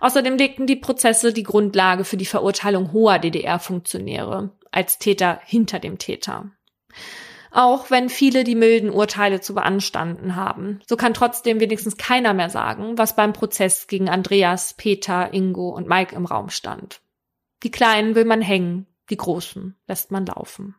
Außerdem 0.00 0.36
legten 0.36 0.66
die 0.66 0.76
Prozesse 0.76 1.32
die 1.32 1.44
Grundlage 1.44 2.04
für 2.04 2.18
die 2.18 2.26
Verurteilung 2.26 2.92
hoher 2.92 3.18
DDR-Funktionäre 3.18 4.50
als 4.70 4.98
Täter 4.98 5.40
hinter 5.46 5.78
dem 5.78 5.96
Täter. 5.96 6.50
Auch 7.52 7.90
wenn 7.90 8.08
viele 8.08 8.44
die 8.44 8.54
milden 8.54 8.88
Urteile 8.88 9.42
zu 9.42 9.54
beanstanden 9.54 10.36
haben, 10.36 10.80
so 10.86 10.96
kann 10.96 11.12
trotzdem 11.12 11.60
wenigstens 11.60 11.98
keiner 11.98 12.32
mehr 12.32 12.48
sagen, 12.48 12.96
was 12.96 13.14
beim 13.14 13.34
Prozess 13.34 13.86
gegen 13.86 14.08
Andreas, 14.08 14.72
Peter, 14.74 15.34
Ingo 15.34 15.68
und 15.68 15.86
Mike 15.86 16.16
im 16.16 16.24
Raum 16.24 16.48
stand. 16.48 17.02
Die 17.62 17.70
Kleinen 17.70 18.14
will 18.14 18.24
man 18.24 18.40
hängen, 18.40 18.86
die 19.10 19.18
Großen 19.18 19.76
lässt 19.86 20.10
man 20.10 20.24
laufen. 20.24 20.74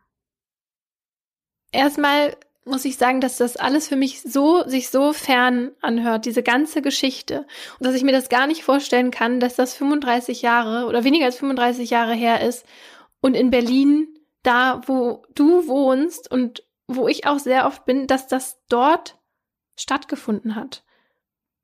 Erstmal 1.70 2.36
muss 2.64 2.84
ich 2.84 2.96
sagen, 2.96 3.20
dass 3.20 3.36
das 3.36 3.56
alles 3.56 3.88
für 3.88 3.96
mich 3.96 4.22
so, 4.22 4.66
sich 4.66 4.88
so 4.88 5.12
fern 5.12 5.72
anhört, 5.80 6.24
diese 6.24 6.42
ganze 6.42 6.82
Geschichte. 6.82 7.46
Und 7.78 7.86
dass 7.86 7.94
ich 7.94 8.02
mir 8.02 8.12
das 8.12 8.28
gar 8.28 8.46
nicht 8.46 8.64
vorstellen 8.64 9.10
kann, 9.10 9.38
dass 9.38 9.54
das 9.54 9.74
35 9.74 10.42
Jahre 10.42 10.86
oder 10.86 11.04
weniger 11.04 11.26
als 11.26 11.36
35 11.36 11.90
Jahre 11.90 12.14
her 12.14 12.40
ist 12.40 12.64
und 13.20 13.34
in 13.34 13.50
Berlin, 13.50 14.13
da 14.44 14.82
wo 14.86 15.24
du 15.34 15.66
wohnst 15.66 16.30
und 16.30 16.62
wo 16.86 17.08
ich 17.08 17.26
auch 17.26 17.38
sehr 17.38 17.66
oft 17.66 17.84
bin, 17.84 18.06
dass 18.06 18.28
das 18.28 18.60
dort 18.68 19.18
stattgefunden 19.76 20.54
hat. 20.54 20.84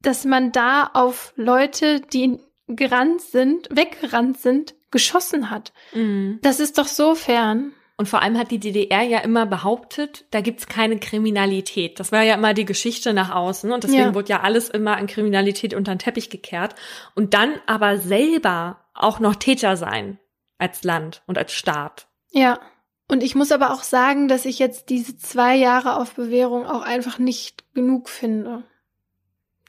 Dass 0.01 0.25
man 0.25 0.51
da 0.51 0.91
auf 0.95 1.33
Leute, 1.37 2.01
die 2.01 2.41
gerannt 2.67 3.21
sind, 3.21 3.69
weggerannt 3.71 4.39
sind, 4.39 4.75
geschossen 4.91 5.51
hat. 5.51 5.73
Mhm. 5.93 6.39
Das 6.43 6.59
ist 6.59 6.79
doch 6.79 6.87
so 6.87 7.15
fern. 7.15 7.73
Und 7.97 8.09
vor 8.09 8.23
allem 8.23 8.39
hat 8.39 8.51
die 8.51 8.59
DDR 8.59 9.03
ja 9.03 9.19
immer 9.19 9.45
behauptet, 9.45 10.25
da 10.31 10.41
gibt's 10.41 10.67
keine 10.67 10.99
Kriminalität. 10.99 12.01
Das 12.01 12.13
war 12.13 12.23
ja 12.23 12.35
immer 12.35 12.55
die 12.55 12.65
Geschichte 12.65 13.13
nach 13.13 13.31
außen 13.31 13.71
und 13.73 13.85
deswegen 13.85 14.01
ja. 14.01 14.15
wurde 14.15 14.31
ja 14.31 14.41
alles 14.41 14.71
immer 14.71 14.97
an 14.97 15.07
Kriminalität 15.07 15.75
unter 15.75 15.95
den 15.95 15.99
Teppich 15.99 16.31
gekehrt. 16.31 16.75
Und 17.15 17.35
dann 17.35 17.61
aber 17.67 17.99
selber 17.99 18.87
auch 18.95 19.21
noch 19.21 19.37
Täter 19.37 19.77
sein 19.77 20.19
als 20.57 20.83
Land 20.83 21.23
und 21.27 21.37
als 21.37 21.53
Staat. 21.53 22.09
Ja. 22.31 22.59
Und 23.11 23.25
ich 23.25 23.35
muss 23.35 23.51
aber 23.51 23.73
auch 23.73 23.83
sagen, 23.83 24.29
dass 24.29 24.45
ich 24.45 24.61
jetzt 24.61 24.89
diese 24.89 25.19
zwei 25.19 25.57
Jahre 25.57 25.97
auf 25.97 26.15
Bewährung 26.15 26.65
auch 26.65 26.83
einfach 26.83 27.19
nicht 27.19 27.65
genug 27.75 28.09
finde. 28.09 28.63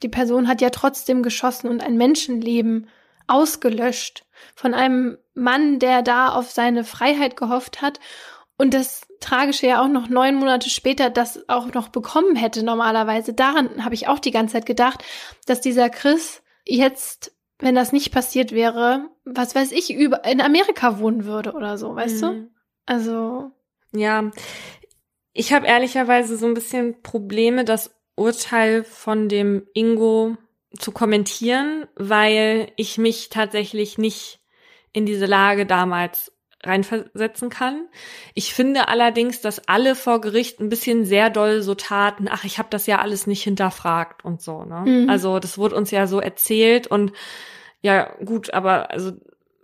Die 0.04 0.10
Person 0.10 0.48
hat 0.48 0.62
ja 0.62 0.70
trotzdem 0.70 1.24
geschossen 1.24 1.68
und 1.68 1.82
ein 1.84 1.98
Menschenleben 1.98 2.88
ausgelöscht 3.26 4.26
von 4.54 4.76
einem 4.76 5.18
Mann, 5.34 5.80
der 5.80 6.04
da 6.04 6.30
auf 6.30 6.52
seine 6.52 6.84
Freiheit 6.84 7.36
gehofft 7.36 7.82
hat 7.82 8.00
und 8.60 8.76
das 8.76 9.08
Tragische 9.22 9.66
ja 9.66 9.84
auch 9.84 9.88
noch 9.88 10.08
neun 10.08 10.36
Monate 10.36 10.70
später 10.70 11.10
das 11.10 11.50
auch 11.50 11.74
noch 11.74 11.88
bekommen 11.88 12.36
hätte 12.36 12.62
normalerweise. 12.62 13.34
Daran 13.34 13.84
habe 13.84 13.96
ich 13.96 14.08
auch 14.08 14.20
die 14.20 14.32
ganze 14.32 14.54
Zeit 14.54 14.68
gedacht, 14.68 15.04
dass 15.48 15.62
dieser 15.62 15.90
Chris 15.90 16.44
jetzt, 16.64 17.36
wenn 17.58 17.74
das 17.74 17.92
nicht 17.92 18.12
passiert 18.12 18.52
wäre, 18.52 19.10
was 19.26 19.56
weiß 19.56 19.72
ich, 19.72 19.92
über 19.92 20.26
in 20.26 20.42
Amerika 20.42 21.00
wohnen 21.00 21.26
würde 21.26 21.54
oder 21.54 21.80
so, 21.80 21.96
weißt 21.96 22.22
mhm. 22.22 22.28
du? 22.28 22.61
Also. 22.86 23.52
Ja, 23.94 24.32
ich 25.34 25.54
habe 25.54 25.68
ehrlicherweise 25.68 26.38
so 26.38 26.46
ein 26.46 26.54
bisschen 26.54 27.02
Probleme, 27.02 27.66
das 27.66 27.96
Urteil 28.16 28.84
von 28.84 29.30
dem 29.30 29.68
Ingo 29.74 30.38
zu 30.78 30.92
kommentieren, 30.92 31.88
weil 31.96 32.72
ich 32.76 32.98
mich 32.98 33.30
tatsächlich 33.30 33.98
nicht 33.98 34.40
in 34.94 35.06
diese 35.06 35.26
Lage 35.26 35.66
damals 35.66 36.32
reinversetzen 36.64 37.50
kann. 37.50 37.88
Ich 38.36 38.54
finde 38.54 38.88
allerdings, 38.88 39.42
dass 39.42 39.68
alle 39.68 39.96
vor 39.96 40.22
Gericht 40.22 40.60
ein 40.60 40.70
bisschen 40.70 41.06
sehr 41.06 41.30
doll 41.30 41.62
so 41.62 41.76
taten, 41.76 42.28
ach, 42.30 42.44
ich 42.44 42.60
habe 42.60 42.70
das 42.70 42.86
ja 42.86 43.00
alles 43.00 43.26
nicht 43.26 43.44
hinterfragt 43.44 44.24
und 44.24 44.42
so. 44.42 44.64
Ne? 44.64 44.84
Mhm. 44.86 45.10
Also 45.10 45.40
das 45.40 45.58
wurde 45.58 45.76
uns 45.76 45.92
ja 45.92 46.06
so 46.08 46.20
erzählt 46.20 46.88
und 46.88 47.14
ja 47.82 48.14
gut, 48.24 48.54
aber 48.54 48.92
also 48.92 49.14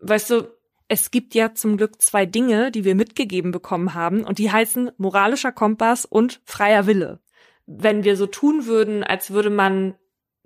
weißt 0.01 0.29
du, 0.31 0.56
es 0.87 1.11
gibt 1.11 1.35
ja 1.35 1.53
zum 1.53 1.77
Glück 1.77 2.01
zwei 2.01 2.25
Dinge, 2.25 2.71
die 2.71 2.85
wir 2.85 2.95
mitgegeben 2.95 3.51
bekommen 3.51 3.93
haben 3.93 4.23
und 4.23 4.39
die 4.39 4.51
heißen 4.51 4.91
moralischer 4.97 5.51
Kompass 5.51 6.05
und 6.05 6.41
freier 6.45 6.87
Wille. 6.87 7.19
Wenn 7.65 8.03
wir 8.03 8.15
so 8.15 8.27
tun 8.27 8.65
würden, 8.65 9.03
als 9.03 9.31
würde 9.31 9.49
man 9.49 9.95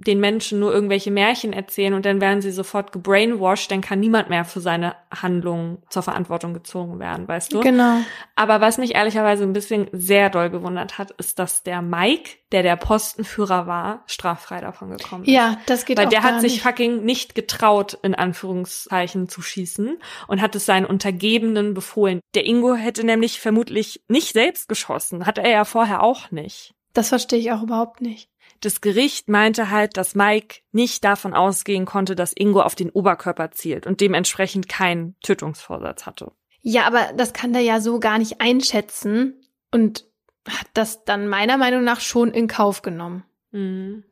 den 0.05 0.19
Menschen 0.19 0.59
nur 0.59 0.73
irgendwelche 0.73 1.11
Märchen 1.11 1.53
erzählen 1.53 1.93
und 1.93 2.05
dann 2.05 2.21
werden 2.21 2.41
sie 2.41 2.51
sofort 2.51 2.91
gebrainwashed, 2.91 3.71
dann 3.71 3.81
kann 3.81 3.99
niemand 3.99 4.29
mehr 4.29 4.45
für 4.45 4.61
seine 4.61 4.95
Handlungen 5.13 5.77
zur 5.89 6.03
Verantwortung 6.03 6.53
gezogen 6.53 6.99
werden, 6.99 7.27
weißt 7.27 7.53
du? 7.53 7.61
Genau. 7.61 7.97
Aber 8.35 8.61
was 8.61 8.77
mich 8.77 8.95
ehrlicherweise 8.95 9.43
ein 9.43 9.53
bisschen 9.53 9.87
sehr 9.91 10.29
doll 10.29 10.49
gewundert 10.49 10.97
hat, 10.97 11.11
ist, 11.11 11.39
dass 11.39 11.63
der 11.63 11.81
Mike, 11.81 12.31
der 12.51 12.63
der 12.63 12.75
Postenführer 12.75 13.67
war, 13.67 14.03
straffrei 14.07 14.61
davon 14.61 14.89
gekommen 14.97 15.23
ist. 15.23 15.31
Ja, 15.31 15.57
das 15.65 15.85
geht 15.85 15.97
Weil 15.97 16.07
auch 16.07 16.09
der 16.09 16.23
hat 16.23 16.41
sich 16.41 16.53
nicht. 16.53 16.63
fucking 16.63 17.03
nicht 17.03 17.35
getraut, 17.35 17.97
in 18.01 18.15
Anführungszeichen 18.15 19.29
zu 19.29 19.41
schießen 19.41 19.97
und 20.27 20.41
hat 20.41 20.55
es 20.55 20.65
seinen 20.65 20.85
Untergebenen 20.85 21.73
befohlen. 21.73 22.19
Der 22.35 22.45
Ingo 22.45 22.75
hätte 22.75 23.05
nämlich 23.05 23.39
vermutlich 23.39 24.01
nicht 24.07 24.33
selbst 24.33 24.67
geschossen, 24.67 25.25
hatte 25.25 25.41
er 25.41 25.51
ja 25.51 25.65
vorher 25.65 26.03
auch 26.03 26.31
nicht. 26.31 26.73
Das 26.93 27.09
verstehe 27.09 27.39
ich 27.39 27.51
auch 27.51 27.63
überhaupt 27.63 28.01
nicht. 28.01 28.30
Das 28.61 28.79
Gericht 28.79 29.27
meinte 29.27 29.71
halt, 29.71 29.97
dass 29.97 30.15
Mike 30.15 30.61
nicht 30.71 31.03
davon 31.03 31.33
ausgehen 31.33 31.85
konnte, 31.85 32.15
dass 32.15 32.33
Ingo 32.33 32.61
auf 32.61 32.75
den 32.75 32.91
Oberkörper 32.91 33.51
zielt 33.51 33.87
und 33.87 34.01
dementsprechend 34.01 34.69
keinen 34.69 35.15
Tötungsvorsatz 35.21 36.05
hatte. 36.05 36.31
Ja, 36.61 36.85
aber 36.85 37.11
das 37.17 37.33
kann 37.33 37.53
der 37.53 37.63
ja 37.63 37.81
so 37.81 37.99
gar 37.99 38.19
nicht 38.19 38.39
einschätzen 38.39 39.41
und 39.71 40.05
hat 40.47 40.67
das 40.75 41.03
dann 41.05 41.27
meiner 41.27 41.57
Meinung 41.57 41.83
nach 41.83 42.01
schon 42.01 42.31
in 42.31 42.47
Kauf 42.47 42.83
genommen. 42.83 43.23
Mhm. 43.51 44.03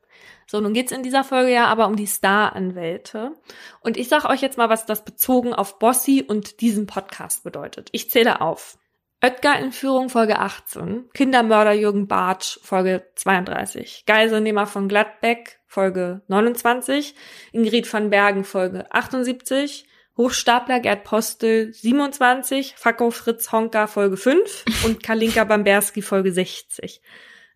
So, 0.48 0.60
nun 0.60 0.74
geht's 0.74 0.92
in 0.92 1.04
dieser 1.04 1.24
Folge 1.24 1.54
ja 1.54 1.68
aber 1.68 1.86
um 1.86 1.96
die 1.96 2.08
Star-Anwälte. 2.08 3.34
Und 3.82 3.98
ich 3.98 4.10
sag 4.10 4.26
euch 4.26 4.42
jetzt 4.42 4.58
mal, 4.58 4.68
was 4.68 4.88
das 4.88 5.06
bezogen 5.06 5.54
auf 5.54 5.78
Bossy 5.78 6.26
und 6.28 6.62
diesen 6.62 6.88
Podcast 6.88 7.44
bedeutet. 7.44 7.90
Ich 7.92 8.10
zähle 8.10 8.42
auf. 8.42 8.79
Oetker-Entführung 9.22 10.10
Folge 10.10 10.40
18, 10.40 11.10
Kindermörder 11.14 11.74
Jürgen 11.74 12.08
Bartsch 12.08 12.58
Folge 12.62 13.06
32, 13.16 14.04
Geiselnehmer 14.06 14.66
von 14.66 14.88
Gladbeck 14.88 15.60
Folge 15.68 16.22
29, 16.28 17.16
Ingrid 17.52 17.92
van 17.92 18.10
Bergen 18.10 18.46
Folge 18.46 18.86
78, 18.92 19.86
Hochstapler 20.16 20.80
Gerd 20.80 21.04
Postel 21.04 21.74
27, 21.74 22.76
Fakko 22.78 23.12
Fritz 23.12 23.52
Honka 23.52 23.88
Folge 23.88 24.16
5 24.16 24.66
und 24.86 25.04
Kalinka 25.04 25.44
Bamberski 25.44 26.02
Folge 26.02 26.32
60. 26.32 27.02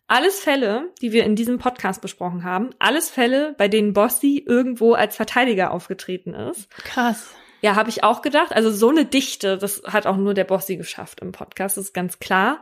Alles 0.08 0.40
Fälle, 0.40 0.92
die 1.02 1.14
wir 1.14 1.24
in 1.24 1.38
diesem 1.38 1.60
Podcast 1.60 2.02
besprochen 2.02 2.44
haben, 2.44 2.72
alles 2.78 3.10
Fälle, 3.10 3.56
bei 3.58 3.70
denen 3.70 3.94
Bossi 3.94 4.44
irgendwo 4.46 4.94
als 4.94 5.16
Verteidiger 5.16 5.72
aufgetreten 5.72 6.34
ist. 6.34 6.70
Krass. 6.72 7.34
Ja, 7.64 7.76
habe 7.76 7.90
ich 7.90 8.04
auch 8.04 8.22
gedacht. 8.22 8.52
Also 8.52 8.72
so 8.72 8.90
eine 8.90 9.06
Dichte, 9.06 9.58
das 9.58 9.84
hat 9.86 10.06
auch 10.06 10.18
nur 10.18 10.34
der 10.34 10.44
Bossi 10.44 10.76
geschafft 10.76 11.22
im 11.22 11.32
Podcast, 11.32 11.78
ist 11.78 11.94
ganz 11.94 12.20
klar. 12.20 12.62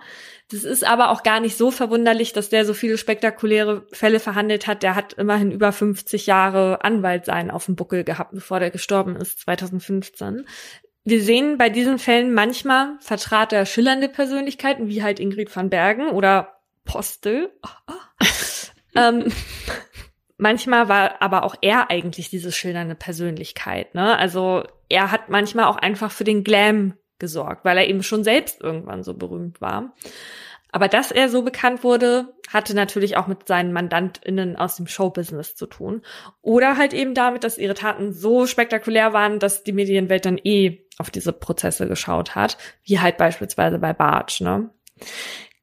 Das 0.52 0.64
ist 0.64 0.86
aber 0.86 1.10
auch 1.10 1.24
gar 1.24 1.40
nicht 1.40 1.58
so 1.58 1.72
verwunderlich, 1.72 2.34
dass 2.34 2.50
der 2.50 2.66
so 2.66 2.76
viele 2.76 3.00
spektakuläre 3.00 3.88
Fälle 3.92 4.20
verhandelt 4.20 4.68
hat. 4.68 4.84
Der 4.84 4.94
hat 4.94 5.14
immerhin 5.14 5.52
über 5.52 5.72
50 5.72 6.28
Jahre 6.28 6.84
Anwalt 6.84 7.26
sein 7.26 7.50
auf 7.50 7.66
dem 7.66 7.76
Buckel 7.76 8.04
gehabt, 8.04 8.32
bevor 8.34 8.60
der 8.60 8.70
gestorben 8.70 9.16
ist, 9.16 9.40
2015. 9.40 10.46
Wir 11.04 11.24
sehen 11.24 11.58
bei 11.58 11.70
diesen 11.72 11.98
Fällen 11.98 12.32
manchmal 12.32 12.98
vertrat 13.00 13.54
er 13.54 13.66
schillernde 13.66 14.08
Persönlichkeiten, 14.08 14.88
wie 14.88 15.02
halt 15.02 15.20
Ingrid 15.20 15.56
van 15.56 15.72
Bergen 15.72 16.10
oder 16.10 16.60
Postel. 16.86 17.52
Ähm, 18.94 19.32
manchmal 20.38 20.90
war 20.90 21.22
aber 21.22 21.44
auch 21.44 21.56
er 21.62 21.90
eigentlich 21.90 22.30
diese 22.30 22.52
schildernde 22.52 22.96
Persönlichkeit. 22.96 23.96
Ne? 23.96 24.18
Also 24.18 24.66
er 24.92 25.12
hat 25.12 25.30
manchmal 25.30 25.66
auch 25.66 25.78
einfach 25.78 26.12
für 26.12 26.24
den 26.24 26.44
Glam 26.44 26.94
gesorgt, 27.20 27.66
weil 27.66 27.78
er 27.78 27.88
eben 27.88 28.04
schon 28.04 28.24
selbst 28.24 28.62
irgendwann 28.62 29.04
so 29.04 29.14
berühmt 29.14 29.62
war. 29.62 29.94
Aber 30.72 30.88
dass 30.88 31.12
er 31.12 31.30
so 31.30 31.42
bekannt 31.42 31.84
wurde, 31.84 32.34
hatte 32.50 32.74
natürlich 32.74 33.18
auch 33.18 33.28
mit 33.28 33.48
seinen 33.48 33.74
MandantInnen 33.74 34.56
aus 34.56 34.78
dem 34.78 34.88
Showbusiness 34.88 35.56
zu 35.56 35.66
tun. 35.68 36.02
Oder 36.42 36.78
halt 36.78 36.94
eben 36.94 37.14
damit, 37.14 37.44
dass 37.44 37.58
ihre 37.58 37.74
Taten 37.74 38.14
so 38.14 38.48
spektakulär 38.48 39.12
waren, 39.12 39.40
dass 39.40 39.64
die 39.64 39.74
Medienwelt 39.74 40.26
dann 40.26 40.40
eh 40.42 40.86
auf 40.98 41.10
diese 41.10 41.34
Prozesse 41.34 41.88
geschaut 41.88 42.36
hat, 42.36 42.58
wie 42.84 43.00
halt 43.00 43.18
beispielsweise 43.18 43.80
bei 43.80 43.94
Bartsch, 43.94 44.42
ne? 44.42 44.70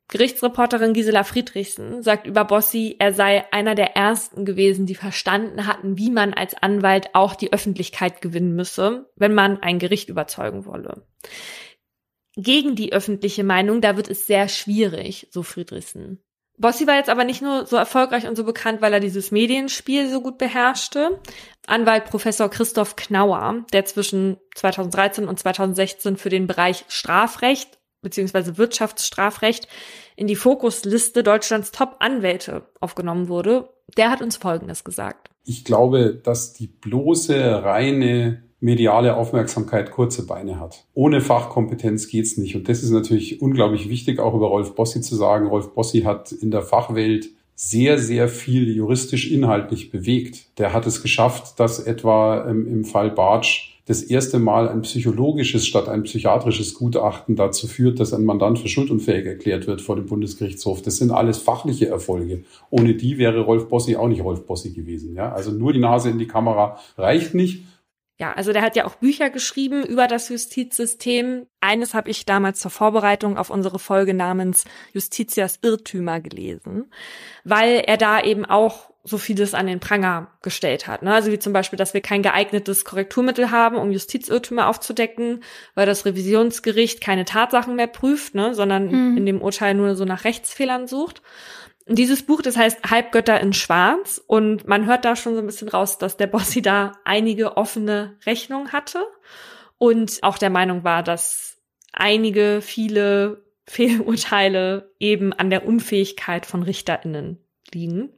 Gerichtsreporterin 0.09 0.95
Gisela 0.95 1.23
Friedrichsen 1.23 2.03
sagt 2.03 2.27
über 2.27 2.45
Bossi, 2.45 2.97
er 2.99 3.13
sei 3.13 3.45
einer 3.53 3.75
der 3.75 3.95
ersten 3.95 4.47
gewesen, 4.47 4.87
die 4.87 4.95
verstanden 4.95 5.67
hatten, 5.67 5.99
wie 5.99 6.11
man 6.11 6.33
als 6.33 6.55
Anwalt 6.55 7.15
auch 7.15 7.35
die 7.35 7.53
Öffentlichkeit 7.53 8.23
gewinnen 8.23 8.55
müsse, 8.55 9.11
wenn 9.17 9.35
man 9.35 9.63
ein 9.63 9.79
Gericht 9.79 10.09
überzeugen 10.09 10.65
wolle. 10.65 11.07
Gegen 12.37 12.75
die 12.75 12.93
öffentliche 12.93 13.45
Meinung, 13.45 13.83
da 13.83 13.97
wird 13.97 14.09
es 14.09 14.27
sehr 14.27 14.49
schwierig, 14.49 15.29
so 15.31 15.43
Friedrichsen. 15.43 16.23
Bossi 16.57 16.87
war 16.87 16.97
jetzt 16.97 17.11
aber 17.11 17.25
nicht 17.25 17.43
nur 17.43 17.67
so 17.67 17.77
erfolgreich 17.77 18.27
und 18.27 18.37
so 18.37 18.45
bekannt, 18.45 18.81
weil 18.81 18.93
er 18.93 19.01
dieses 19.01 19.31
Medienspiel 19.31 20.09
so 20.09 20.21
gut 20.21 20.39
beherrschte. 20.39 21.21
Anwalt 21.67 22.07
Professor 22.07 22.49
Christoph 22.49 22.97
Knauer, 22.97 23.65
der 23.73 23.85
zwischen 23.85 24.39
2013 24.57 25.29
und 25.29 25.39
2016 25.39 26.17
für 26.17 26.31
den 26.31 26.47
Bereich 26.47 26.85
Strafrecht 26.89 27.78
beziehungsweise 28.03 28.59
Wirtschaftsstrafrecht 28.59 29.69
in 30.17 30.27
die 30.27 30.37
Fokusliste 30.37 31.23
Deutschlands 31.23 31.73
Top-Anwälte 31.73 32.67
aufgenommen 32.81 33.29
wurde, 33.29 33.69
der 33.97 34.11
hat 34.11 34.23
uns 34.23 34.37
Folgendes 34.37 34.85
gesagt. 34.85 35.31
Ich 35.45 35.65
glaube, 35.65 36.15
dass 36.15 36.53
die 36.53 36.67
bloße 36.67 37.63
reine 37.65 38.43
mediale 38.61 39.17
Aufmerksamkeit 39.17 39.93
kurze 39.93 40.27
Beine 40.27 40.59
hat. 40.59 40.85
Ohne 40.95 41.21
Fachkompetenz 41.21 42.09
geht's 42.09 42.37
nicht. 42.37 42.57
Und 42.57 42.69
das 42.69 42.83
ist 42.83 42.91
natürlich 42.91 43.41
unglaublich 43.41 43.89
wichtig, 43.89 44.19
auch 44.19 44.35
über 44.35 44.49
Rolf 44.49 44.75
Bossi 44.75 45.01
zu 45.01 45.15
sagen. 45.15 45.47
Rolf 45.47 45.75
Bossi 45.75 46.03
hat 46.03 46.33
in 46.33 46.51
der 46.51 46.63
Fachwelt 46.63 47.29
sehr, 47.55 47.99
sehr 47.99 48.29
viel 48.29 48.71
juristisch 48.71 49.31
inhaltlich 49.31 49.91
bewegt. 49.91 50.59
Der 50.59 50.73
hat 50.73 50.87
es 50.87 51.03
geschafft, 51.03 51.59
dass 51.59 51.81
etwa 51.81 52.49
ähm, 52.49 52.67
im 52.67 52.85
Fall 52.85 53.11
Bartsch 53.11 53.78
das 53.89 54.03
erste 54.03 54.39
Mal 54.39 54.69
ein 54.69 54.83
psychologisches 54.83 55.67
statt 55.67 55.89
ein 55.89 56.03
psychiatrisches 56.03 56.75
Gutachten 56.75 57.37
dazu 57.37 57.67
führt, 57.67 57.99
dass 57.99 58.13
ein 58.13 58.23
Mandant 58.23 58.59
für 58.59 58.69
schuldunfähig 58.69 59.25
erklärt 59.25 59.67
wird 59.67 59.81
vor 59.81 59.97
dem 59.97 60.05
Bundesgerichtshof. 60.05 60.83
Das 60.83 60.99
sind 60.99 61.11
alles 61.11 61.39
fachliche 61.39 61.89
Erfolge. 61.89 62.45
Ohne 62.69 62.95
die 62.95 63.17
wäre 63.17 63.41
Rolf 63.41 63.71
Bossi 63.71 63.97
auch 63.97 64.09
nicht 64.09 64.23
Rolf 64.23 64.45
Bossi 64.45 64.73
gewesen. 64.73 65.15
Ja? 65.15 65.33
Also 65.33 65.53
nur 65.53 65.73
die 65.73 65.79
Nase 65.79 66.11
in 66.11 66.19
die 66.19 66.27
Kamera 66.27 66.79
reicht 66.99 67.33
nicht. 67.33 67.65
Ja, 68.21 68.35
also 68.35 68.53
der 68.53 68.61
hat 68.61 68.77
ja 68.77 68.85
auch 68.85 68.97
Bücher 68.97 69.31
geschrieben 69.31 69.83
über 69.85 70.07
das 70.07 70.29
Justizsystem. 70.29 71.47
Eines 71.63 71.95
habe 71.95 72.11
ich 72.11 72.27
damals 72.27 72.61
zur 72.61 72.71
Vorbereitung 72.71 73.39
auf 73.39 73.49
unsere 73.49 73.79
Folge 73.79 74.13
namens 74.13 74.65
Justitias 74.93 75.61
Irrtümer 75.63 76.21
gelesen, 76.21 76.91
weil 77.45 77.77
er 77.87 77.97
da 77.97 78.21
eben 78.21 78.45
auch 78.45 78.91
so 79.09 79.19
vieles 79.19 79.55
an 79.55 79.67
den 79.67 79.81
Pranger 79.81 80.29
gestellt 80.43 80.87
hat. 80.87 81.03
Ne? 81.03 81.13
Also 81.13 81.33
wie 81.33 81.39
zum 81.39 81.53
Beispiel, 81.53 81.77
dass 81.77 81.95
wir 81.95 82.01
kein 82.01 82.23
geeignetes 82.23 82.85
Korrekturmittel 82.85 83.51
haben, 83.51 83.77
um 83.77 83.91
Justizirrtümer 83.91 84.69
aufzudecken, 84.69 85.43
weil 85.75 85.87
das 85.87 86.05
Revisionsgericht 86.05 87.01
keine 87.01 87.25
Tatsachen 87.25 87.77
mehr 87.77 87.87
prüft, 87.87 88.35
ne? 88.35 88.55
sondern 88.55 88.87
mhm. 88.87 89.17
in 89.17 89.27
dem 89.27 89.43
Urteil 89.43 89.75
nur 89.75 89.95
so 89.95 90.05
nach 90.05 90.25
Rechtsfehlern 90.25 90.87
sucht. 90.87 91.23
Dieses 91.87 92.23
Buch, 92.23 92.43
das 92.43 92.57
heißt 92.57 92.91
Halbgötter 92.91 93.41
in 93.41 93.55
Schwarz 93.55 94.23
und 94.27 94.69
man 94.69 94.85
hört 94.85 95.07
da 95.07 95.17
schon 95.17 95.35
so 95.35 95.41
ein 95.41 95.47
bisschen 95.47 95.69
raus, 95.69 95.97
dass 95.97 96.19
der 96.19 96.27
Bossi 96.27 96.61
da 96.61 96.93
einige 97.05 97.57
offene 97.57 98.17
Rechnungen 98.27 98.73
hatte 98.73 99.07
und 99.79 100.19
auch 100.23 100.37
der 100.37 100.51
Meinung 100.51 100.85
war, 100.85 101.03
dass 101.03 101.57
einige, 101.93 102.61
viele 102.61 103.43
Fehlurteile 103.67 104.91
eben 104.99 105.33
an 105.33 105.51
der 105.51 105.67
Unfähigkeit 105.67 106.47
von 106.47 106.63
RichterInnen 106.63 107.39
liegen. 107.73 108.11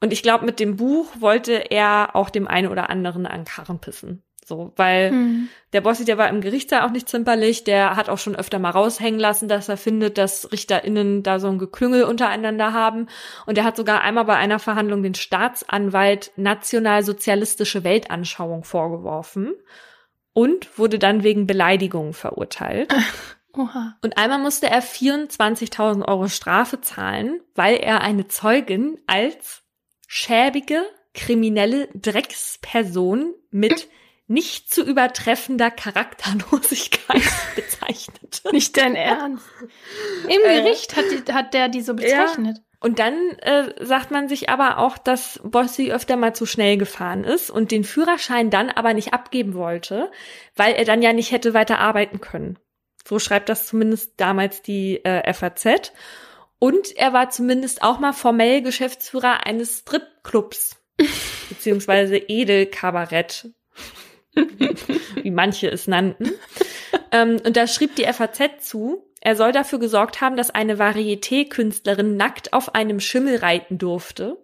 Und 0.00 0.12
ich 0.12 0.22
glaube, 0.22 0.44
mit 0.44 0.60
dem 0.60 0.76
Buch 0.76 1.08
wollte 1.18 1.70
er 1.70 2.10
auch 2.14 2.30
dem 2.30 2.48
einen 2.48 2.70
oder 2.70 2.90
anderen 2.90 3.26
an 3.26 3.44
Karren 3.44 3.78
pissen. 3.78 4.22
So, 4.44 4.72
weil 4.76 5.10
hm. 5.10 5.48
der 5.72 5.80
Bossi, 5.80 6.04
der 6.04 6.18
war 6.18 6.28
im 6.28 6.42
Gerichtssaal 6.42 6.82
auch 6.82 6.90
nicht 6.90 7.08
zimperlich, 7.08 7.64
der 7.64 7.96
hat 7.96 8.10
auch 8.10 8.18
schon 8.18 8.36
öfter 8.36 8.58
mal 8.58 8.70
raushängen 8.70 9.18
lassen, 9.18 9.48
dass 9.48 9.70
er 9.70 9.78
findet, 9.78 10.18
dass 10.18 10.52
RichterInnen 10.52 11.22
da 11.22 11.38
so 11.38 11.48
ein 11.48 11.58
Geklüngel 11.58 12.04
untereinander 12.04 12.74
haben. 12.74 13.06
Und 13.46 13.56
er 13.56 13.64
hat 13.64 13.76
sogar 13.76 14.02
einmal 14.02 14.26
bei 14.26 14.36
einer 14.36 14.58
Verhandlung 14.58 15.02
den 15.02 15.14
Staatsanwalt 15.14 16.30
nationalsozialistische 16.36 17.84
Weltanschauung 17.84 18.64
vorgeworfen 18.64 19.54
und 20.34 20.78
wurde 20.78 20.98
dann 20.98 21.22
wegen 21.22 21.46
Beleidigung 21.46 22.12
verurteilt. 22.12 22.94
Oha. 23.56 23.96
Und 24.02 24.18
einmal 24.18 24.40
musste 24.40 24.68
er 24.68 24.82
24.000 24.82 26.06
Euro 26.06 26.28
Strafe 26.28 26.82
zahlen, 26.82 27.40
weil 27.54 27.76
er 27.76 28.02
eine 28.02 28.28
Zeugin 28.28 28.98
als 29.06 29.63
schäbige, 30.14 30.84
kriminelle 31.12 31.88
Drecksperson 31.92 33.34
mit 33.50 33.88
nicht 34.28 34.72
zu 34.72 34.84
übertreffender 34.84 35.72
Charakterlosigkeit 35.72 37.22
bezeichnet. 37.56 38.42
Nicht 38.52 38.76
dein 38.76 38.94
Ernst. 38.94 39.44
Im 40.28 40.40
äh, 40.44 40.62
Gericht 40.62 40.96
hat, 40.96 41.04
die, 41.10 41.32
hat 41.32 41.52
der 41.52 41.68
die 41.68 41.82
so 41.82 41.94
bezeichnet. 41.94 42.58
Ja. 42.58 42.64
Und 42.78 43.00
dann 43.00 43.14
äh, 43.40 43.84
sagt 43.84 44.12
man 44.12 44.28
sich 44.28 44.50
aber 44.50 44.78
auch, 44.78 44.98
dass 44.98 45.40
Bossi 45.42 45.90
öfter 45.90 46.16
mal 46.16 46.32
zu 46.32 46.46
schnell 46.46 46.76
gefahren 46.76 47.24
ist 47.24 47.50
und 47.50 47.72
den 47.72 47.82
Führerschein 47.82 48.50
dann 48.50 48.70
aber 48.70 48.94
nicht 48.94 49.12
abgeben 49.12 49.54
wollte, 49.54 50.12
weil 50.54 50.74
er 50.74 50.84
dann 50.84 51.02
ja 51.02 51.12
nicht 51.12 51.32
hätte 51.32 51.54
weiter 51.54 51.80
arbeiten 51.80 52.20
können. 52.20 52.56
So 53.04 53.18
schreibt 53.18 53.48
das 53.48 53.66
zumindest 53.66 54.12
damals 54.18 54.62
die 54.62 55.04
äh, 55.04 55.32
FAZ. 55.34 55.92
Und 56.58 56.96
er 56.96 57.12
war 57.12 57.30
zumindest 57.30 57.82
auch 57.82 57.98
mal 57.98 58.12
formell 58.12 58.62
Geschäftsführer 58.62 59.46
eines 59.46 59.80
Stripclubs, 59.80 60.76
beziehungsweise 61.48 62.16
Edelkabarett, 62.16 63.50
wie 65.22 65.30
manche 65.30 65.68
es 65.68 65.86
nannten. 65.86 66.32
Ähm, 67.12 67.40
und 67.44 67.56
da 67.56 67.66
schrieb 67.66 67.96
die 67.96 68.04
FAZ 68.04 68.40
zu, 68.60 69.04
er 69.20 69.36
soll 69.36 69.52
dafür 69.52 69.78
gesorgt 69.78 70.20
haben, 70.20 70.36
dass 70.36 70.50
eine 70.50 70.78
Varieté-Künstlerin 70.78 72.16
nackt 72.16 72.52
auf 72.52 72.74
einem 72.74 73.00
Schimmel 73.00 73.36
reiten 73.36 73.78
durfte, 73.78 74.36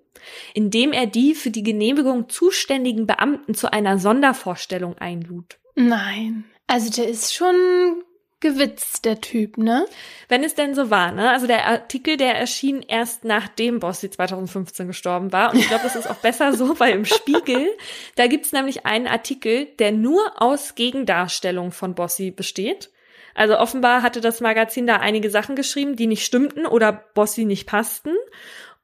indem 0.55 0.93
er 0.93 1.07
die 1.07 1.35
für 1.35 1.51
die 1.51 1.63
Genehmigung 1.63 2.29
zuständigen 2.29 3.07
Beamten 3.07 3.55
zu 3.55 3.73
einer 3.73 3.99
Sondervorstellung 3.99 4.97
einlud. 4.99 5.59
Nein, 5.75 6.45
also 6.67 6.91
der 6.91 7.09
ist 7.09 7.35
schon 7.35 8.03
gewitzt, 8.41 9.05
der 9.05 9.20
Typ, 9.20 9.59
ne? 9.59 9.86
Wenn 10.28 10.43
es 10.43 10.55
denn 10.55 10.74
so 10.74 10.91
war, 10.91 11.12
ne? 11.12 11.30
Also 11.30 11.47
der 11.47 11.66
Artikel, 11.66 12.16
der 12.16 12.36
erschien 12.36 12.82
erst 12.82 13.24
nachdem 13.24 13.80
Bossi 13.80 14.11
2015 14.11 14.86
gestorben 14.86 15.32
war. 15.32 15.53
Und 15.53 15.59
ich 15.59 15.68
glaube, 15.68 15.84
das 15.84 15.97
ist 15.97 16.09
auch 16.09 16.16
besser 16.16 16.55
so, 16.55 16.78
weil 16.80 16.95
im 16.95 17.05
Spiegel, 17.05 17.68
da 18.16 18.26
gibt's 18.26 18.53
nämlich 18.53 18.86
einen 18.86 19.07
Artikel, 19.07 19.66
der 19.78 19.93
nur 19.93 20.41
aus 20.41 20.74
Gegendarstellung 20.74 21.72
von 21.72 21.95
Bossi 21.95 22.30
besteht. 22.30 22.91
Also 23.34 23.59
offenbar 23.59 24.03
hatte 24.03 24.20
das 24.20 24.41
Magazin 24.41 24.86
da 24.86 24.97
einige 24.97 25.30
Sachen 25.30 25.55
geschrieben, 25.55 25.97
die 25.97 26.07
nicht 26.07 26.24
stimmten 26.24 26.66
oder 26.66 26.93
Bossi 26.93 27.45
nicht 27.45 27.66
passten. 27.66 28.14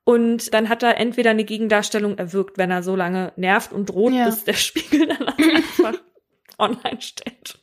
Und 0.04 0.54
dann 0.54 0.68
hat 0.68 0.84
er 0.84 0.98
entweder 0.98 1.30
eine 1.30 1.44
Gegendarstellung 1.44 2.16
erwirkt, 2.16 2.59
wenn 2.59 2.70
er 2.70 2.84
so 2.84 2.94
lange 2.94 3.32
nervt 3.36 3.72
und 3.72 3.86
droht, 3.86 4.12
ja. 4.12 4.26
bis 4.26 4.44
der 4.44 4.52
Spiegel 4.52 5.09
dann 5.09 5.28
einfach 5.28 5.94
online 6.59 7.00
stellt. 7.00 7.59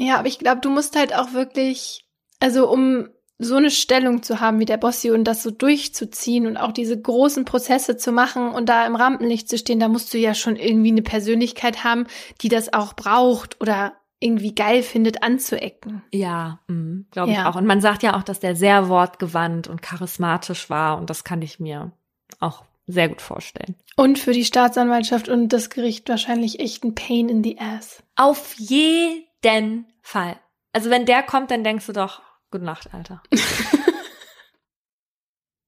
Ja, 0.00 0.18
aber 0.18 0.28
ich 0.28 0.38
glaube, 0.38 0.62
du 0.62 0.70
musst 0.70 0.96
halt 0.96 1.14
auch 1.14 1.34
wirklich, 1.34 2.06
also 2.40 2.70
um 2.70 3.08
so 3.38 3.56
eine 3.56 3.70
Stellung 3.70 4.22
zu 4.22 4.40
haben 4.40 4.58
wie 4.58 4.64
der 4.64 4.78
Bossi 4.78 5.10
und 5.10 5.24
das 5.24 5.42
so 5.42 5.50
durchzuziehen 5.50 6.46
und 6.46 6.56
auch 6.56 6.72
diese 6.72 6.98
großen 6.98 7.44
Prozesse 7.44 7.98
zu 7.98 8.10
machen 8.10 8.48
und 8.48 8.70
da 8.70 8.86
im 8.86 8.96
Rampenlicht 8.96 9.48
zu 9.48 9.58
stehen, 9.58 9.78
da 9.78 9.88
musst 9.88 10.12
du 10.14 10.18
ja 10.18 10.34
schon 10.34 10.56
irgendwie 10.56 10.90
eine 10.90 11.02
Persönlichkeit 11.02 11.84
haben, 11.84 12.06
die 12.40 12.48
das 12.48 12.72
auch 12.72 12.94
braucht 12.94 13.60
oder 13.60 13.92
irgendwie 14.20 14.54
geil 14.54 14.82
findet, 14.82 15.22
anzuecken. 15.22 16.02
Ja, 16.12 16.60
mhm, 16.66 17.06
glaube 17.10 17.32
ich 17.32 17.36
ja. 17.36 17.50
auch. 17.50 17.56
Und 17.56 17.66
man 17.66 17.82
sagt 17.82 18.02
ja 18.02 18.16
auch, 18.16 18.22
dass 18.22 18.40
der 18.40 18.56
sehr 18.56 18.88
wortgewandt 18.88 19.68
und 19.68 19.82
charismatisch 19.82 20.70
war 20.70 20.96
und 20.96 21.10
das 21.10 21.24
kann 21.24 21.42
ich 21.42 21.60
mir 21.60 21.92
auch 22.38 22.64
sehr 22.86 23.08
gut 23.08 23.20
vorstellen. 23.20 23.74
Und 23.96 24.18
für 24.18 24.32
die 24.32 24.46
Staatsanwaltschaft 24.46 25.28
und 25.28 25.50
das 25.50 25.68
Gericht 25.68 26.08
wahrscheinlich 26.08 26.60
echt 26.60 26.84
ein 26.84 26.94
Pain 26.94 27.28
in 27.28 27.44
the 27.44 27.58
ass. 27.58 28.02
Auf 28.16 28.54
jeden 28.58 29.86
Fall. 30.10 30.40
Also 30.72 30.90
wenn 30.90 31.06
der 31.06 31.22
kommt, 31.22 31.50
dann 31.50 31.64
denkst 31.64 31.86
du 31.86 31.92
doch, 31.92 32.20
gute 32.50 32.64
Nacht, 32.64 32.92
Alter. 32.92 33.22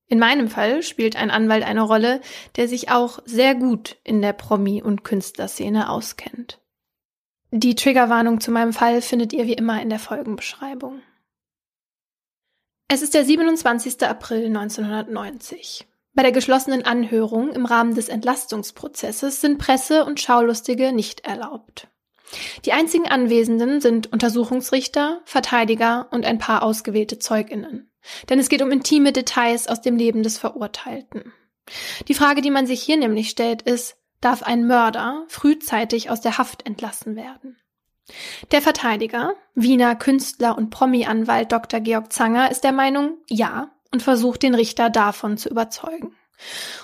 In 0.09 0.19
meinem 0.19 0.49
Fall 0.49 0.83
spielt 0.83 1.17
ein 1.17 1.31
Anwalt 1.31 1.65
eine 1.65 1.81
Rolle, 1.83 2.21
der 2.57 2.69
sich 2.69 2.91
auch 2.91 3.21
sehr 3.25 3.55
gut 3.55 3.97
in 4.05 4.21
der 4.21 4.35
Promi- 4.35 4.83
und 4.83 5.05
Künstlerszene 5.05 5.89
auskennt. 5.89 6.61
Die 7.51 7.75
Triggerwarnung 7.75 8.39
zu 8.39 8.51
meinem 8.51 8.75
Fall 8.75 9.01
findet 9.01 9.33
ihr 9.33 9.47
wie 9.47 9.55
immer 9.55 9.81
in 9.81 9.89
der 9.89 9.99
Folgenbeschreibung. 9.99 11.01
Es 12.89 13.01
ist 13.01 13.15
der 13.15 13.25
27. 13.25 14.03
April 14.03 14.47
1990. 14.47 15.87
Bei 16.13 16.23
der 16.23 16.33
geschlossenen 16.33 16.85
Anhörung 16.85 17.55
im 17.55 17.65
Rahmen 17.65 17.95
des 17.95 18.11
Entlastungsprozesses 18.11 19.41
sind 19.41 19.57
Presse 19.57 20.05
und 20.05 20.21
Schaulustige 20.21 20.93
nicht 20.93 21.21
erlaubt. 21.21 21.89
Die 22.65 22.73
einzigen 22.73 23.09
Anwesenden 23.09 23.81
sind 23.81 24.13
Untersuchungsrichter, 24.13 25.21
Verteidiger 25.25 26.09
und 26.11 26.25
ein 26.25 26.39
paar 26.39 26.63
ausgewählte 26.63 27.19
Zeuginnen. 27.19 27.91
Denn 28.29 28.39
es 28.39 28.49
geht 28.49 28.63
um 28.63 28.71
intime 28.71 29.13
Details 29.13 29.69
aus 29.69 29.81
dem 29.81 29.97
Leben 29.97 30.23
des 30.23 30.39
Verurteilten. 30.39 31.33
Die 32.09 32.15
Frage, 32.15 32.41
die 32.41 32.51
man 32.51 32.67
sich 32.67 32.83
hier 32.83 32.97
nämlich 32.97 33.31
stellt, 33.31 33.63
ist, 33.63 33.97
darf 34.21 34.43
ein 34.43 34.67
Mörder 34.67 35.25
frühzeitig 35.29 36.11
aus 36.11 36.21
der 36.21 36.39
Haft 36.39 36.67
entlassen 36.67 37.17
werden? 37.17 37.57
Der 38.51 38.61
Verteidiger, 38.61 39.37
Wiener 39.55 39.95
Künstler 39.95 40.59
und 40.59 40.71
Promi-Anwalt 40.71 41.53
Dr. 41.53 41.81
Georg 41.81 42.13
Zanger 42.13 42.51
ist 42.51 42.65
der 42.65 42.73
Meinung, 42.73 43.19
ja, 43.29 43.71
und 43.93 44.03
versucht 44.03 44.43
den 44.43 44.55
Richter 44.55 44.91
davon 44.91 45.37
zu 45.37 45.49
überzeugen. 45.49 46.17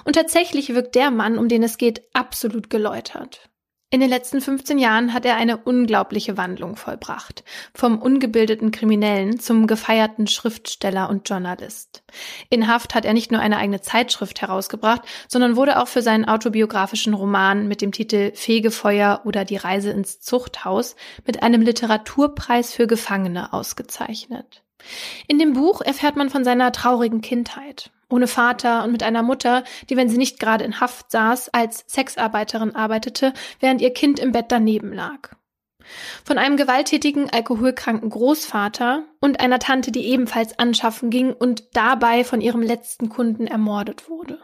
Und 0.04 0.12
tatsächlich 0.12 0.74
wirkt 0.74 0.94
der 0.94 1.10
Mann, 1.10 1.38
um 1.38 1.48
den 1.48 1.62
es 1.62 1.78
geht, 1.78 2.02
absolut 2.12 2.70
geläutert. 2.70 3.48
In 3.90 4.00
den 4.00 4.10
letzten 4.10 4.42
15 4.42 4.78
Jahren 4.78 5.14
hat 5.14 5.24
er 5.24 5.36
eine 5.36 5.56
unglaubliche 5.56 6.36
Wandlung 6.36 6.76
vollbracht. 6.76 7.42
Vom 7.72 7.98
ungebildeten 7.98 8.70
Kriminellen 8.70 9.40
zum 9.40 9.66
gefeierten 9.66 10.26
Schriftsteller 10.26 11.08
und 11.08 11.26
Journalist. 11.26 12.02
In 12.50 12.68
Haft 12.68 12.94
hat 12.94 13.06
er 13.06 13.14
nicht 13.14 13.32
nur 13.32 13.40
eine 13.40 13.56
eigene 13.56 13.80
Zeitschrift 13.80 14.42
herausgebracht, 14.42 15.00
sondern 15.26 15.56
wurde 15.56 15.80
auch 15.80 15.88
für 15.88 16.02
seinen 16.02 16.26
autobiografischen 16.26 17.14
Roman 17.14 17.66
mit 17.66 17.80
dem 17.80 17.92
Titel 17.92 18.32
Fegefeuer 18.34 19.22
oder 19.24 19.46
die 19.46 19.56
Reise 19.56 19.90
ins 19.90 20.20
Zuchthaus 20.20 20.94
mit 21.26 21.42
einem 21.42 21.62
Literaturpreis 21.62 22.74
für 22.74 22.86
Gefangene 22.86 23.54
ausgezeichnet. 23.54 24.64
In 25.28 25.38
dem 25.38 25.54
Buch 25.54 25.80
erfährt 25.80 26.16
man 26.16 26.28
von 26.28 26.44
seiner 26.44 26.72
traurigen 26.72 27.22
Kindheit, 27.22 27.90
ohne 28.10 28.26
Vater 28.26 28.84
und 28.84 28.92
mit 28.92 29.02
einer 29.02 29.22
Mutter, 29.22 29.64
die, 29.90 29.96
wenn 29.96 30.08
sie 30.08 30.18
nicht 30.18 30.38
gerade 30.38 30.64
in 30.64 30.80
Haft 30.80 31.10
saß, 31.10 31.50
als 31.50 31.84
Sexarbeiterin 31.88 32.74
arbeitete, 32.74 33.32
während 33.60 33.80
ihr 33.80 33.92
Kind 33.92 34.18
im 34.18 34.32
Bett 34.32 34.46
daneben 34.48 34.92
lag. 34.92 35.30
Von 36.24 36.38
einem 36.38 36.56
gewalttätigen, 36.56 37.30
alkoholkranken 37.30 38.10
Großvater 38.10 39.04
und 39.20 39.40
einer 39.40 39.58
Tante, 39.58 39.90
die 39.90 40.06
ebenfalls 40.06 40.58
anschaffen 40.58 41.10
ging 41.10 41.32
und 41.32 41.64
dabei 41.74 42.24
von 42.24 42.40
ihrem 42.40 42.62
letzten 42.62 43.08
Kunden 43.08 43.46
ermordet 43.46 44.08
wurde. 44.08 44.40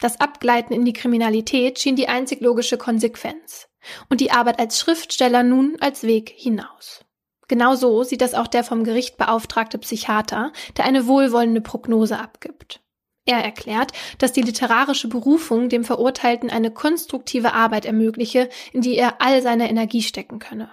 Das 0.00 0.20
Abgleiten 0.20 0.74
in 0.74 0.84
die 0.84 0.92
Kriminalität 0.92 1.78
schien 1.78 1.96
die 1.96 2.08
einzig 2.08 2.40
logische 2.40 2.76
Konsequenz 2.76 3.68
und 4.08 4.20
die 4.20 4.32
Arbeit 4.32 4.58
als 4.58 4.80
Schriftsteller 4.80 5.42
nun 5.42 5.76
als 5.80 6.02
Weg 6.02 6.30
hinaus. 6.30 7.04
Genau 7.48 7.74
so 7.74 8.02
sieht 8.02 8.20
das 8.20 8.34
auch 8.34 8.46
der 8.46 8.64
vom 8.64 8.82
Gericht 8.82 9.16
beauftragte 9.16 9.78
Psychiater, 9.78 10.52
der 10.76 10.86
eine 10.86 11.06
wohlwollende 11.06 11.60
Prognose 11.60 12.18
abgibt. 12.18 12.81
Er 13.24 13.38
erklärt, 13.38 13.92
dass 14.18 14.32
die 14.32 14.42
literarische 14.42 15.08
Berufung 15.08 15.68
dem 15.68 15.84
Verurteilten 15.84 16.50
eine 16.50 16.70
konstruktive 16.70 17.54
Arbeit 17.54 17.84
ermögliche, 17.84 18.48
in 18.72 18.80
die 18.80 18.96
er 18.96 19.20
all 19.20 19.42
seine 19.42 19.70
Energie 19.70 20.02
stecken 20.02 20.38
könne. 20.38 20.70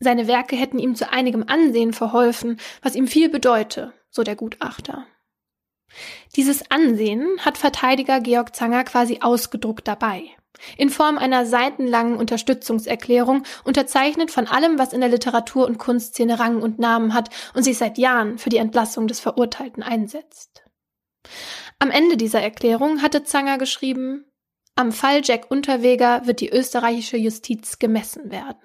Seine 0.00 0.26
Werke 0.26 0.56
hätten 0.56 0.80
ihm 0.80 0.96
zu 0.96 1.12
einigem 1.12 1.44
Ansehen 1.46 1.92
verholfen, 1.92 2.58
was 2.82 2.96
ihm 2.96 3.06
viel 3.06 3.28
bedeute, 3.28 3.92
so 4.10 4.24
der 4.24 4.34
Gutachter. 4.34 5.06
Dieses 6.34 6.70
Ansehen 6.70 7.28
hat 7.40 7.56
Verteidiger 7.56 8.20
Georg 8.20 8.56
Zanger 8.56 8.82
quasi 8.82 9.18
ausgedruckt 9.20 9.86
dabei 9.86 10.34
in 10.76 10.90
Form 10.90 11.18
einer 11.18 11.46
seitenlangen 11.46 12.16
Unterstützungserklärung, 12.16 13.44
unterzeichnet 13.64 14.30
von 14.30 14.46
allem, 14.46 14.78
was 14.78 14.92
in 14.92 15.00
der 15.00 15.10
Literatur- 15.10 15.66
und 15.66 15.78
Kunstszene 15.78 16.38
Rang 16.38 16.62
und 16.62 16.78
Namen 16.78 17.14
hat 17.14 17.30
und 17.54 17.62
sich 17.62 17.78
seit 17.78 17.98
Jahren 17.98 18.38
für 18.38 18.50
die 18.50 18.58
Entlassung 18.58 19.06
des 19.06 19.20
Verurteilten 19.20 19.82
einsetzt. 19.82 20.62
Am 21.82 21.90
Ende 21.90 22.16
dieser 22.16 22.40
Erklärung 22.40 23.02
hatte 23.02 23.24
Zanger 23.24 23.58
geschrieben, 23.58 24.24
am 24.76 24.92
Fall 24.92 25.20
Jack 25.24 25.50
Unterweger 25.50 26.24
wird 26.26 26.38
die 26.38 26.48
österreichische 26.48 27.16
Justiz 27.16 27.80
gemessen 27.80 28.30
werden. 28.30 28.62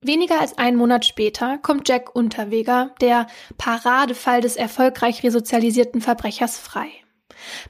Weniger 0.00 0.40
als 0.40 0.56
einen 0.56 0.78
Monat 0.78 1.04
später 1.04 1.58
kommt 1.58 1.90
Jack 1.90 2.16
Unterweger, 2.16 2.94
der 3.02 3.26
Paradefall 3.58 4.40
des 4.40 4.56
erfolgreich 4.56 5.22
resozialisierten 5.22 6.00
Verbrechers, 6.00 6.56
frei. 6.56 6.88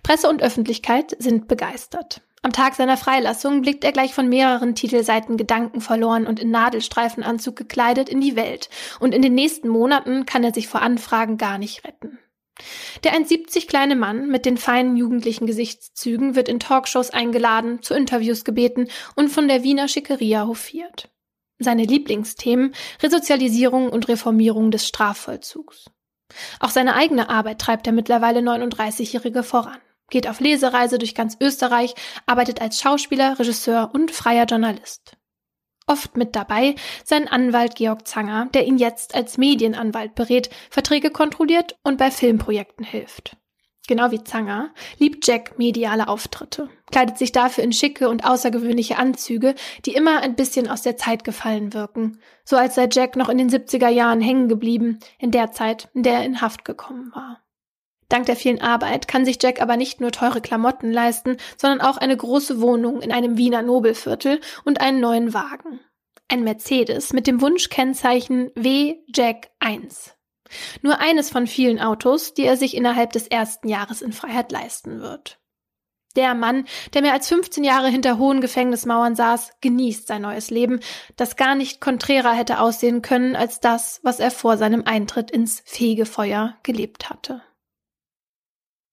Presse 0.05 0.29
und 0.29 0.45
Öffentlichkeit 0.45 1.16
sind 1.18 1.49
begeistert. 1.49 2.22
Am 2.43 2.53
Tag 2.53 2.76
seiner 2.76 2.97
Freilassung 2.97 3.62
blickt 3.62 3.83
er 3.83 3.91
gleich 3.91 4.14
von 4.14 4.29
mehreren 4.29 4.76
Titelseiten 4.76 5.37
Gedanken 5.37 5.81
verloren 5.81 6.24
und 6.24 6.39
in 6.39 6.53
Nadelstreifenanzug 6.53 7.57
gekleidet 7.57 8.09
in 8.09 8.20
die 8.20 8.37
Welt. 8.37 8.70
Und 9.01 9.12
in 9.12 9.22
den 9.22 9.35
nächsten 9.35 9.66
Monaten 9.66 10.24
kann 10.24 10.45
er 10.45 10.55
sich 10.55 10.68
vor 10.68 10.83
Anfragen 10.83 11.37
gar 11.37 11.59
nicht 11.59 11.83
retten. 11.85 12.20
Der 13.05 13.15
1,70 13.15 13.67
kleine 13.67 13.97
Mann 13.97 14.29
mit 14.29 14.45
den 14.45 14.57
feinen 14.57 14.97
jugendlichen 14.97 15.47
Gesichtszügen 15.47 16.35
wird 16.35 16.49
in 16.49 16.61
Talkshows 16.61 17.11
eingeladen, 17.11 17.83
zu 17.83 17.95
Interviews 17.95 18.45
gebeten 18.45 18.89
und 19.15 19.29
von 19.29 19.49
der 19.49 19.63
Wiener 19.63 19.89
Schickeria 19.89 20.47
hofiert. 20.47 21.09
Seine 21.59 21.85
Lieblingsthemen 21.85 22.75
Resozialisierung 23.03 23.89
und 23.91 24.09
Reformierung 24.09 24.71
des 24.71 24.87
Strafvollzugs. 24.87 25.91
Auch 26.61 26.71
seine 26.71 26.95
eigene 26.95 27.31
Arbeit 27.31 27.61
treibt 27.61 27.87
der 27.87 27.93
mittlerweile 27.93 28.41
39-Jährige 28.41 29.43
voran 29.43 29.79
geht 30.11 30.29
auf 30.29 30.41
Lesereise 30.41 30.99
durch 30.99 31.15
ganz 31.15 31.37
Österreich, 31.41 31.95
arbeitet 32.27 32.61
als 32.61 32.81
Schauspieler, 32.81 33.39
Regisseur 33.39 33.91
und 33.93 34.11
freier 34.11 34.47
Journalist. 34.47 35.18
Oft 35.89 36.16
mit 36.18 36.36
dabei 36.36 36.74
sein 37.03 37.26
Anwalt 37.26 37.74
Georg 37.74 38.07
Zanger, 38.07 38.49
der 38.53 38.66
ihn 38.66 38.76
jetzt 38.76 39.14
als 39.14 39.39
Medienanwalt 39.39 40.14
berät, 40.14 40.51
Verträge 40.70 41.11
kontrolliert 41.11 41.76
und 41.82 41.97
bei 41.97 42.11
Filmprojekten 42.11 42.84
hilft. 42.84 43.36
Genau 43.89 44.11
wie 44.11 44.22
Zanger 44.22 44.74
liebt 44.99 45.26
Jack 45.26 45.59
mediale 45.59 46.09
Auftritte, 46.09 46.68
kleidet 46.93 47.16
sich 47.16 47.32
dafür 47.32 47.64
in 47.64 47.72
schicke 47.72 48.11
und 48.11 48.26
außergewöhnliche 48.26 48.99
Anzüge, 48.99 49.55
die 49.86 49.95
immer 49.95 50.20
ein 50.20 50.36
bisschen 50.36 50.68
aus 50.68 50.82
der 50.82 50.99
Zeit 50.99 51.24
gefallen 51.24 51.72
wirken, 51.72 52.20
so 52.45 52.57
als 52.57 52.74
sei 52.74 52.86
Jack 52.93 53.16
noch 53.16 53.30
in 53.30 53.39
den 53.39 53.49
70er 53.49 53.89
Jahren 53.89 54.20
hängen 54.20 54.49
geblieben, 54.49 54.99
in 55.18 55.30
der 55.30 55.53
Zeit, 55.53 55.89
in 55.95 56.03
der 56.03 56.18
er 56.18 56.24
in 56.24 56.43
Haft 56.43 56.66
gekommen 56.66 57.11
war. 57.14 57.41
Dank 58.09 58.25
der 58.27 58.37
vielen 58.37 58.61
Arbeit 58.61 59.07
kann 59.07 59.25
sich 59.25 59.39
Jack 59.43 59.61
aber 59.61 59.77
nicht 59.77 60.01
nur 60.01 60.13
teure 60.13 60.41
Klamotten 60.41 60.91
leisten, 60.93 61.37
sondern 61.59 61.83
auch 61.83 61.99
eine 61.99 62.17
große 62.17 62.61
Wohnung 62.61 63.03
in 63.03 63.13
einem 63.13 63.37
Wiener 63.37 63.63
Nobelviertel 63.63 64.41
und 64.65 64.81
einen 64.81 65.01
neuen 65.01 65.35
Wagen. 65.35 65.81
Ein 66.29 66.43
Mercedes 66.43 67.13
mit 67.13 67.27
dem 67.27 67.41
Wunschkennzeichen 67.41 68.51
W 68.55 68.97
Jack 69.15 69.51
1. 69.61 70.15
Nur 70.81 71.01
eines 71.01 71.29
von 71.29 71.47
vielen 71.47 71.79
Autos, 71.79 72.33
die 72.33 72.45
er 72.45 72.57
sich 72.57 72.75
innerhalb 72.75 73.13
des 73.13 73.27
ersten 73.27 73.69
Jahres 73.69 74.01
in 74.01 74.13
Freiheit 74.13 74.51
leisten 74.53 75.01
wird. 75.01 75.39
Der 76.17 76.35
Mann, 76.35 76.65
der 76.95 77.03
mehr 77.03 77.13
als 77.13 77.29
15 77.29 77.63
Jahre 77.63 77.89
hinter 77.89 78.19
hohen 78.19 78.41
Gefängnismauern 78.41 79.15
saß, 79.15 79.53
genießt 79.61 80.07
sein 80.07 80.23
neues 80.23 80.51
Leben, 80.51 80.81
das 81.17 81.37
gar 81.37 81.55
nicht 81.55 81.81
konträrer 81.83 82.33
hätte 82.33 82.61
aussehen 82.61 83.03
können 83.03 83.37
als 83.37 83.61
das, 83.61 84.01
was 84.03 84.19
er 84.19 84.31
vor 84.31 84.57
seinem 84.57 84.85
Eintritt 84.85 85.31
ins 85.31 85.63
Fegefeuer 85.67 86.57
gelebt 86.63 87.11
hatte. 87.11 87.43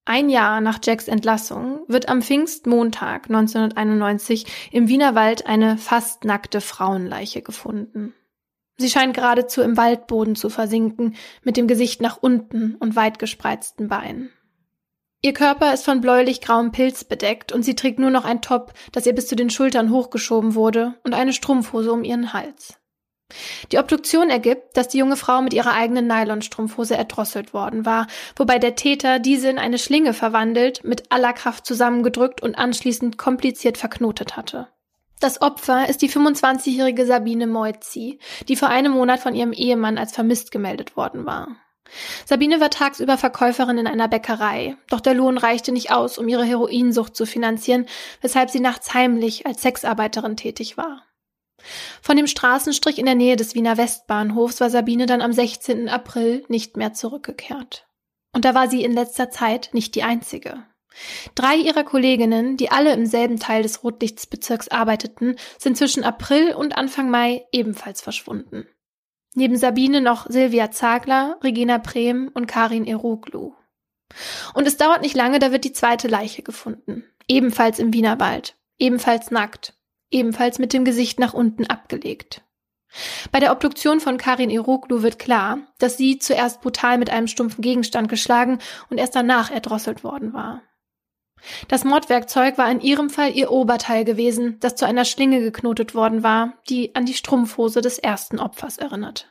Ein 0.07 0.29
Jahr 0.29 0.61
nach 0.61 0.77
Jacks 0.83 1.07
Entlassung 1.07 1.79
wird 1.87 2.09
am 2.09 2.21
Pfingstmontag 2.21 3.25
1991 3.25 4.69
im 4.71 4.87
Wienerwald 4.87 5.47
eine 5.47 5.79
fast 5.79 6.25
nackte 6.25 6.61
Frauenleiche 6.61 7.41
gefunden. 7.41 8.13
Sie 8.77 8.89
scheint 8.89 9.15
geradezu 9.15 9.63
im 9.63 9.77
Waldboden 9.77 10.35
zu 10.35 10.51
versinken, 10.51 11.15
mit 11.43 11.57
dem 11.57 11.67
Gesicht 11.67 12.01
nach 12.01 12.17
unten 12.21 12.75
und 12.75 12.95
weit 12.95 13.17
gespreizten 13.17 13.87
Beinen. 13.87 14.29
Ihr 15.23 15.33
Körper 15.33 15.73
ist 15.73 15.85
von 15.85 16.01
bläulich-grauem 16.01 16.71
Pilz 16.71 17.03
bedeckt 17.03 17.51
und 17.51 17.63
sie 17.63 17.73
trägt 17.73 17.97
nur 17.97 18.11
noch 18.11 18.25
ein 18.25 18.43
Top, 18.43 18.73
das 18.91 19.07
ihr 19.07 19.15
bis 19.15 19.27
zu 19.27 19.35
den 19.35 19.49
Schultern 19.49 19.89
hochgeschoben 19.89 20.53
wurde, 20.53 20.99
und 21.03 21.15
eine 21.15 21.33
Strumpfhose 21.33 21.91
um 21.91 22.03
ihren 22.03 22.31
Hals. 22.31 22.77
Die 23.71 23.79
Obduktion 23.79 24.29
ergibt, 24.29 24.77
dass 24.77 24.87
die 24.87 24.99
junge 24.99 25.17
Frau 25.17 25.41
mit 25.41 25.53
ihrer 25.53 25.73
eigenen 25.73 26.05
Nylonstrumpfhose 26.07 26.95
erdrosselt 26.95 27.53
worden 27.53 27.85
war, 27.85 28.07
wobei 28.35 28.59
der 28.59 28.75
Täter 28.75 29.19
diese 29.19 29.49
in 29.49 29.57
eine 29.57 29.79
Schlinge 29.79 30.13
verwandelt, 30.13 30.83
mit 30.83 31.11
aller 31.11 31.33
Kraft 31.33 31.65
zusammengedrückt 31.65 32.43
und 32.43 32.55
anschließend 32.55 33.17
kompliziert 33.17 33.77
verknotet 33.77 34.37
hatte. 34.37 34.67
Das 35.19 35.41
Opfer 35.41 35.89
ist 35.89 36.01
die 36.01 36.09
25-jährige 36.09 37.05
Sabine 37.05 37.47
Moizzi, 37.47 38.19
die 38.47 38.55
vor 38.55 38.67
einem 38.67 38.91
Monat 38.91 39.21
von 39.21 39.33
ihrem 39.33 39.53
Ehemann 39.53 39.97
als 39.97 40.11
vermisst 40.11 40.51
gemeldet 40.51 40.95
worden 40.95 41.25
war. 41.25 41.47
Sabine 42.25 42.59
war 42.59 42.69
tagsüber 42.69 43.17
Verkäuferin 43.17 43.77
in 43.77 43.87
einer 43.87 44.07
Bäckerei, 44.07 44.75
doch 44.89 44.99
der 44.99 45.13
Lohn 45.13 45.37
reichte 45.37 45.71
nicht 45.71 45.91
aus, 45.91 46.17
um 46.17 46.27
ihre 46.27 46.43
Heroinsucht 46.43 47.15
zu 47.15 47.25
finanzieren, 47.25 47.85
weshalb 48.21 48.49
sie 48.49 48.59
nachts 48.59 48.93
heimlich 48.93 49.45
als 49.45 49.61
Sexarbeiterin 49.61 50.35
tätig 50.35 50.77
war. 50.77 51.03
Von 52.01 52.17
dem 52.17 52.27
Straßenstrich 52.27 52.99
in 52.99 53.05
der 53.05 53.15
Nähe 53.15 53.35
des 53.35 53.55
Wiener 53.55 53.77
Westbahnhofs 53.77 54.59
war 54.61 54.69
Sabine 54.69 55.05
dann 55.05 55.21
am 55.21 55.33
16. 55.33 55.89
April 55.89 56.45
nicht 56.47 56.77
mehr 56.77 56.93
zurückgekehrt. 56.93 57.87
Und 58.33 58.45
da 58.45 58.53
war 58.53 58.69
sie 58.69 58.83
in 58.83 58.91
letzter 58.91 59.29
Zeit 59.29 59.69
nicht 59.73 59.95
die 59.95 60.03
einzige. 60.03 60.65
Drei 61.35 61.55
ihrer 61.55 61.83
Kolleginnen, 61.83 62.57
die 62.57 62.71
alle 62.71 62.93
im 62.93 63.05
selben 63.05 63.39
Teil 63.39 63.63
des 63.63 63.83
Rotlichtsbezirks 63.83 64.69
arbeiteten, 64.69 65.35
sind 65.57 65.77
zwischen 65.77 66.03
April 66.03 66.53
und 66.53 66.77
Anfang 66.77 67.09
Mai 67.09 67.45
ebenfalls 67.51 68.01
verschwunden. 68.01 68.67
Neben 69.33 69.57
Sabine 69.57 69.99
noch 69.99 70.29
Silvia 70.29 70.71
Zagler, 70.71 71.37
Regina 71.43 71.79
Prehm 71.79 72.31
und 72.33 72.47
Karin 72.47 72.87
Eroglu. 72.87 73.53
Und 74.53 74.67
es 74.67 74.77
dauert 74.77 75.01
nicht 75.01 75.15
lange, 75.15 75.39
da 75.39 75.51
wird 75.51 75.65
die 75.65 75.73
zweite 75.73 76.07
Leiche 76.07 76.41
gefunden. 76.41 77.03
Ebenfalls 77.27 77.79
im 77.79 77.91
Wienerwald. 77.91 78.55
Ebenfalls 78.77 79.31
nackt 79.31 79.74
ebenfalls 80.15 80.57
mit 80.57 80.73
dem 80.73 80.85
Gesicht 80.85 81.19
nach 81.19 81.33
unten 81.33 81.65
abgelegt. 81.65 82.41
Bei 83.31 83.39
der 83.39 83.51
Obduktion 83.51 83.99
von 83.99 84.17
Karin 84.17 84.49
Eroglu 84.49 85.01
wird 85.01 85.19
klar, 85.19 85.59
dass 85.79 85.97
sie 85.97 86.17
zuerst 86.17 86.61
brutal 86.61 86.97
mit 86.97 87.09
einem 87.09 87.27
stumpfen 87.27 87.61
Gegenstand 87.61 88.07
geschlagen 88.07 88.59
und 88.89 88.97
erst 88.97 89.15
danach 89.15 89.51
erdrosselt 89.51 90.03
worden 90.03 90.33
war. 90.33 90.61
Das 91.67 91.83
Mordwerkzeug 91.83 92.57
war 92.57 92.71
in 92.71 92.79
ihrem 92.81 93.09
Fall 93.09 93.35
ihr 93.35 93.51
Oberteil 93.51 94.05
gewesen, 94.05 94.57
das 94.61 94.75
zu 94.75 94.85
einer 94.85 95.05
Schlinge 95.05 95.41
geknotet 95.41 95.93
worden 95.93 96.23
war, 96.23 96.53
die 96.69 96.95
an 96.95 97.05
die 97.05 97.13
Strumpfhose 97.13 97.81
des 97.81 97.99
ersten 97.99 98.39
Opfers 98.39 98.77
erinnert. 98.77 99.29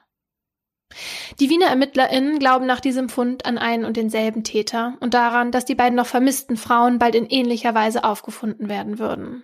Die 1.40 1.50
Wiener 1.50 1.66
ErmittlerInnen 1.66 2.38
glauben 2.38 2.66
nach 2.66 2.78
diesem 2.78 3.08
Fund 3.08 3.46
an 3.46 3.58
einen 3.58 3.84
und 3.84 3.96
denselben 3.96 4.44
Täter 4.44 4.96
und 5.00 5.14
daran, 5.14 5.50
dass 5.50 5.64
die 5.64 5.74
beiden 5.74 5.96
noch 5.96 6.06
vermissten 6.06 6.56
Frauen 6.56 6.98
bald 6.98 7.14
in 7.14 7.26
ähnlicher 7.26 7.74
Weise 7.74 8.04
aufgefunden 8.04 8.68
werden 8.68 8.98
würden. 8.98 9.42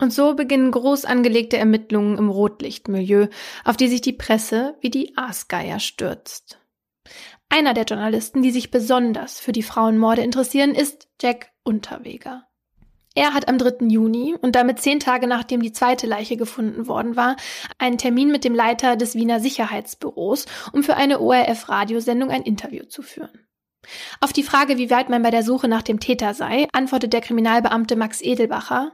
Und 0.00 0.12
so 0.12 0.34
beginnen 0.34 0.70
groß 0.70 1.04
angelegte 1.04 1.58
Ermittlungen 1.58 2.16
im 2.16 2.30
Rotlichtmilieu, 2.30 3.28
auf 3.64 3.76
die 3.76 3.88
sich 3.88 4.00
die 4.00 4.14
Presse 4.14 4.76
wie 4.80 4.90
die 4.90 5.16
Aasgeier 5.16 5.78
stürzt. 5.78 6.58
Einer 7.50 7.74
der 7.74 7.84
Journalisten, 7.84 8.42
die 8.42 8.50
sich 8.50 8.70
besonders 8.70 9.40
für 9.40 9.52
die 9.52 9.62
Frauenmorde 9.62 10.22
interessieren, 10.22 10.74
ist 10.74 11.08
Jack 11.20 11.50
Unterweger. 11.64 12.46
Er 13.14 13.34
hat 13.34 13.48
am 13.48 13.58
3. 13.58 13.88
Juni 13.88 14.36
und 14.40 14.54
damit 14.54 14.80
zehn 14.80 15.00
Tage 15.00 15.26
nachdem 15.26 15.60
die 15.60 15.72
zweite 15.72 16.06
Leiche 16.06 16.36
gefunden 16.36 16.86
worden 16.86 17.16
war, 17.16 17.36
einen 17.76 17.98
Termin 17.98 18.30
mit 18.30 18.44
dem 18.44 18.54
Leiter 18.54 18.96
des 18.96 19.16
Wiener 19.16 19.40
Sicherheitsbüros, 19.40 20.46
um 20.72 20.84
für 20.84 20.96
eine 20.96 21.20
ORF-Radiosendung 21.20 22.30
ein 22.30 22.42
Interview 22.42 22.84
zu 22.84 23.02
führen. 23.02 23.46
Auf 24.20 24.32
die 24.32 24.44
Frage, 24.44 24.78
wie 24.78 24.90
weit 24.90 25.08
man 25.08 25.22
bei 25.22 25.30
der 25.30 25.42
Suche 25.42 25.66
nach 25.66 25.82
dem 25.82 25.98
Täter 25.98 26.34
sei, 26.34 26.68
antwortet 26.72 27.12
der 27.12 27.20
Kriminalbeamte 27.20 27.96
Max 27.96 28.20
Edelbacher, 28.22 28.92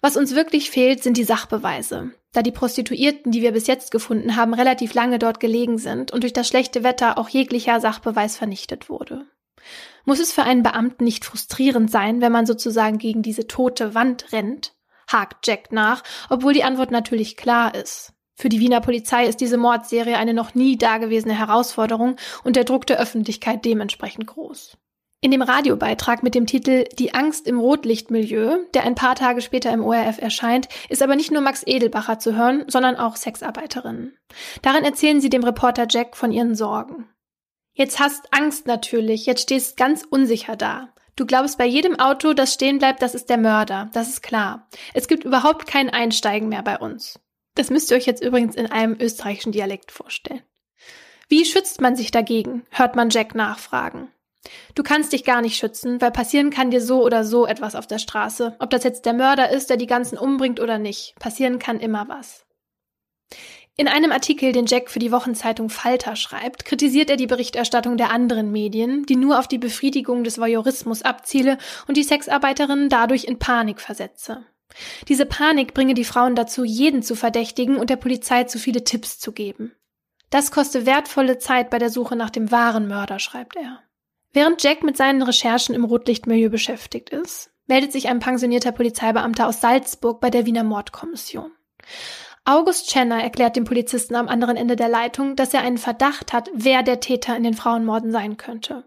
was 0.00 0.16
uns 0.16 0.34
wirklich 0.34 0.70
fehlt, 0.70 1.02
sind 1.02 1.16
die 1.16 1.24
Sachbeweise, 1.24 2.12
da 2.32 2.42
die 2.42 2.52
Prostituierten, 2.52 3.32
die 3.32 3.42
wir 3.42 3.52
bis 3.52 3.66
jetzt 3.66 3.90
gefunden 3.90 4.36
haben, 4.36 4.54
relativ 4.54 4.94
lange 4.94 5.18
dort 5.18 5.40
gelegen 5.40 5.78
sind 5.78 6.12
und 6.12 6.22
durch 6.22 6.32
das 6.32 6.48
schlechte 6.48 6.84
Wetter 6.84 7.18
auch 7.18 7.28
jeglicher 7.28 7.80
Sachbeweis 7.80 8.36
vernichtet 8.36 8.88
wurde. 8.88 9.26
Muss 10.04 10.20
es 10.20 10.32
für 10.32 10.42
einen 10.42 10.62
Beamten 10.62 11.04
nicht 11.04 11.24
frustrierend 11.24 11.90
sein, 11.90 12.20
wenn 12.20 12.32
man 12.32 12.46
sozusagen 12.46 12.98
gegen 12.98 13.22
diese 13.22 13.46
tote 13.46 13.94
Wand 13.94 14.32
rennt? 14.32 14.74
hakt 15.10 15.46
Jack 15.46 15.72
nach, 15.72 16.02
obwohl 16.28 16.52
die 16.52 16.64
Antwort 16.64 16.90
natürlich 16.90 17.36
klar 17.36 17.74
ist. 17.74 18.12
Für 18.34 18.48
die 18.48 18.60
Wiener 18.60 18.80
Polizei 18.80 19.26
ist 19.26 19.40
diese 19.40 19.56
Mordserie 19.56 20.16
eine 20.16 20.32
noch 20.32 20.54
nie 20.54 20.76
dagewesene 20.76 21.36
Herausforderung 21.36 22.16
und 22.44 22.56
der 22.56 22.64
Druck 22.64 22.86
der 22.86 23.00
Öffentlichkeit 23.00 23.64
dementsprechend 23.64 24.26
groß. 24.26 24.76
In 25.20 25.32
dem 25.32 25.42
Radiobeitrag 25.42 26.22
mit 26.22 26.36
dem 26.36 26.46
Titel 26.46 26.84
Die 26.96 27.12
Angst 27.12 27.48
im 27.48 27.58
Rotlichtmilieu, 27.58 28.58
der 28.72 28.84
ein 28.84 28.94
paar 28.94 29.16
Tage 29.16 29.40
später 29.40 29.72
im 29.72 29.82
ORF 29.82 30.18
erscheint, 30.18 30.68
ist 30.88 31.02
aber 31.02 31.16
nicht 31.16 31.32
nur 31.32 31.40
Max 31.40 31.64
Edelbacher 31.66 32.20
zu 32.20 32.36
hören, 32.36 32.64
sondern 32.68 32.94
auch 32.94 33.16
Sexarbeiterinnen. 33.16 34.16
Darin 34.62 34.84
erzählen 34.84 35.20
sie 35.20 35.28
dem 35.28 35.42
Reporter 35.42 35.88
Jack 35.90 36.16
von 36.16 36.30
ihren 36.30 36.54
Sorgen. 36.54 37.08
Jetzt 37.74 37.98
hast 37.98 38.32
Angst 38.32 38.68
natürlich, 38.68 39.26
jetzt 39.26 39.42
stehst 39.42 39.76
ganz 39.76 40.04
unsicher 40.08 40.54
da. 40.54 40.94
Du 41.16 41.26
glaubst 41.26 41.58
bei 41.58 41.66
jedem 41.66 41.98
Auto, 41.98 42.32
das 42.32 42.54
stehen 42.54 42.78
bleibt, 42.78 43.02
das 43.02 43.16
ist 43.16 43.28
der 43.28 43.38
Mörder, 43.38 43.90
das 43.92 44.08
ist 44.08 44.22
klar. 44.22 44.68
Es 44.94 45.08
gibt 45.08 45.24
überhaupt 45.24 45.66
kein 45.66 45.90
Einsteigen 45.90 46.48
mehr 46.48 46.62
bei 46.62 46.78
uns. 46.78 47.18
Das 47.56 47.70
müsst 47.70 47.90
ihr 47.90 47.96
euch 47.96 48.06
jetzt 48.06 48.22
übrigens 48.22 48.54
in 48.54 48.66
einem 48.66 48.96
österreichischen 49.00 49.50
Dialekt 49.50 49.90
vorstellen. 49.90 50.42
Wie 51.28 51.44
schützt 51.44 51.80
man 51.80 51.96
sich 51.96 52.12
dagegen? 52.12 52.62
hört 52.70 52.94
man 52.94 53.10
Jack 53.10 53.34
nachfragen. 53.34 54.12
Du 54.74 54.82
kannst 54.82 55.12
dich 55.12 55.24
gar 55.24 55.42
nicht 55.42 55.56
schützen, 55.56 56.00
weil 56.00 56.10
passieren 56.10 56.50
kann 56.50 56.70
dir 56.70 56.80
so 56.80 57.04
oder 57.04 57.24
so 57.24 57.46
etwas 57.46 57.74
auf 57.74 57.86
der 57.86 57.98
Straße. 57.98 58.56
Ob 58.58 58.70
das 58.70 58.84
jetzt 58.84 59.04
der 59.04 59.14
Mörder 59.14 59.50
ist, 59.50 59.70
der 59.70 59.76
die 59.76 59.86
ganzen 59.86 60.16
umbringt 60.16 60.60
oder 60.60 60.78
nicht. 60.78 61.14
Passieren 61.18 61.58
kann 61.58 61.80
immer 61.80 62.08
was. 62.08 62.46
In 63.76 63.86
einem 63.86 64.10
Artikel, 64.10 64.50
den 64.50 64.66
Jack 64.66 64.90
für 64.90 64.98
die 64.98 65.12
Wochenzeitung 65.12 65.70
Falter 65.70 66.16
schreibt, 66.16 66.64
kritisiert 66.64 67.10
er 67.10 67.16
die 67.16 67.28
Berichterstattung 67.28 67.96
der 67.96 68.10
anderen 68.10 68.50
Medien, 68.50 69.06
die 69.06 69.14
nur 69.14 69.38
auf 69.38 69.46
die 69.46 69.58
Befriedigung 69.58 70.24
des 70.24 70.40
Voyeurismus 70.40 71.02
abziele 71.02 71.58
und 71.86 71.96
die 71.96 72.02
Sexarbeiterinnen 72.02 72.88
dadurch 72.88 73.24
in 73.24 73.38
Panik 73.38 73.80
versetze. 73.80 74.44
Diese 75.06 75.26
Panik 75.26 75.74
bringe 75.74 75.94
die 75.94 76.04
Frauen 76.04 76.34
dazu, 76.34 76.64
jeden 76.64 77.02
zu 77.02 77.14
verdächtigen 77.14 77.76
und 77.76 77.88
der 77.88 77.96
Polizei 77.96 78.44
zu 78.44 78.58
viele 78.58 78.82
Tipps 78.82 79.20
zu 79.20 79.30
geben. 79.30 79.72
Das 80.30 80.50
koste 80.50 80.84
wertvolle 80.84 81.38
Zeit 81.38 81.70
bei 81.70 81.78
der 81.78 81.90
Suche 81.90 82.16
nach 82.16 82.30
dem 82.30 82.50
wahren 82.50 82.88
Mörder, 82.88 83.20
schreibt 83.20 83.56
er. 83.56 83.82
Während 84.32 84.62
Jack 84.62 84.82
mit 84.82 84.96
seinen 84.96 85.22
Recherchen 85.22 85.74
im 85.74 85.84
Rotlichtmilieu 85.84 86.50
beschäftigt 86.50 87.10
ist, 87.10 87.50
meldet 87.66 87.92
sich 87.92 88.08
ein 88.08 88.18
pensionierter 88.18 88.72
Polizeibeamter 88.72 89.46
aus 89.46 89.60
Salzburg 89.60 90.20
bei 90.20 90.30
der 90.30 90.46
Wiener 90.46 90.64
Mordkommission. 90.64 91.50
August 92.44 92.90
Schenner 92.90 93.22
erklärt 93.22 93.56
dem 93.56 93.64
Polizisten 93.64 94.14
am 94.14 94.28
anderen 94.28 94.56
Ende 94.56 94.74
der 94.74 94.88
Leitung, 94.88 95.36
dass 95.36 95.52
er 95.52 95.60
einen 95.60 95.76
Verdacht 95.76 96.32
hat, 96.32 96.50
wer 96.54 96.82
der 96.82 97.00
Täter 97.00 97.36
in 97.36 97.42
den 97.42 97.54
Frauenmorden 97.54 98.10
sein 98.10 98.38
könnte. 98.38 98.84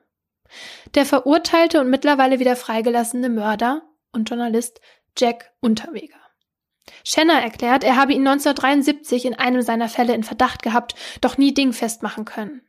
Der 0.95 1.05
verurteilte 1.05 1.79
und 1.79 1.89
mittlerweile 1.89 2.39
wieder 2.39 2.55
freigelassene 2.55 3.29
Mörder 3.29 3.83
und 4.11 4.29
Journalist 4.29 4.81
Jack 5.17 5.51
Unterweger. 5.59 6.17
Schenner 7.03 7.41
erklärt, 7.41 7.83
er 7.83 7.95
habe 7.95 8.13
ihn 8.13 8.27
1973 8.27 9.25
in 9.25 9.35
einem 9.35 9.61
seiner 9.61 9.89
Fälle 9.89 10.13
in 10.13 10.23
Verdacht 10.23 10.63
gehabt, 10.63 10.95
doch 11.21 11.37
nie 11.37 11.53
dingfest 11.53 12.03
machen 12.03 12.25
können. 12.25 12.61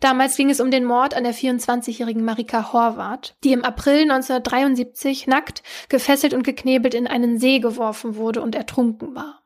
Damals 0.00 0.36
ging 0.36 0.50
es 0.50 0.60
um 0.60 0.70
den 0.70 0.84
Mord 0.84 1.14
an 1.14 1.24
der 1.24 1.34
24-jährigen 1.34 2.24
Marika 2.24 2.72
Horvath, 2.72 3.36
die 3.44 3.52
im 3.52 3.64
April 3.64 4.02
1973 4.02 5.26
nackt, 5.26 5.62
gefesselt 5.88 6.34
und 6.34 6.44
geknebelt 6.44 6.94
in 6.94 7.06
einen 7.06 7.38
See 7.38 7.58
geworfen 7.58 8.16
wurde 8.16 8.40
und 8.40 8.54
ertrunken 8.54 9.14
war. 9.14 9.42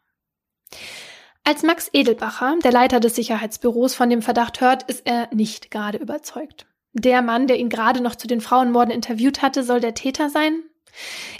Als 1.44 1.62
Max 1.62 1.88
Edelbacher, 1.92 2.56
der 2.62 2.72
Leiter 2.72 3.00
des 3.00 3.16
Sicherheitsbüros, 3.16 3.94
von 3.94 4.08
dem 4.10 4.22
Verdacht 4.22 4.60
hört, 4.60 4.84
ist 4.84 5.06
er 5.06 5.28
nicht 5.34 5.70
gerade 5.70 5.98
überzeugt. 5.98 6.66
Der 6.92 7.22
Mann, 7.22 7.46
der 7.46 7.58
ihn 7.58 7.68
gerade 7.68 8.00
noch 8.00 8.14
zu 8.14 8.26
den 8.26 8.40
Frauenmorden 8.40 8.92
interviewt 8.92 9.42
hatte, 9.42 9.64
soll 9.64 9.80
der 9.80 9.94
Täter 9.94 10.30
sein? 10.30 10.62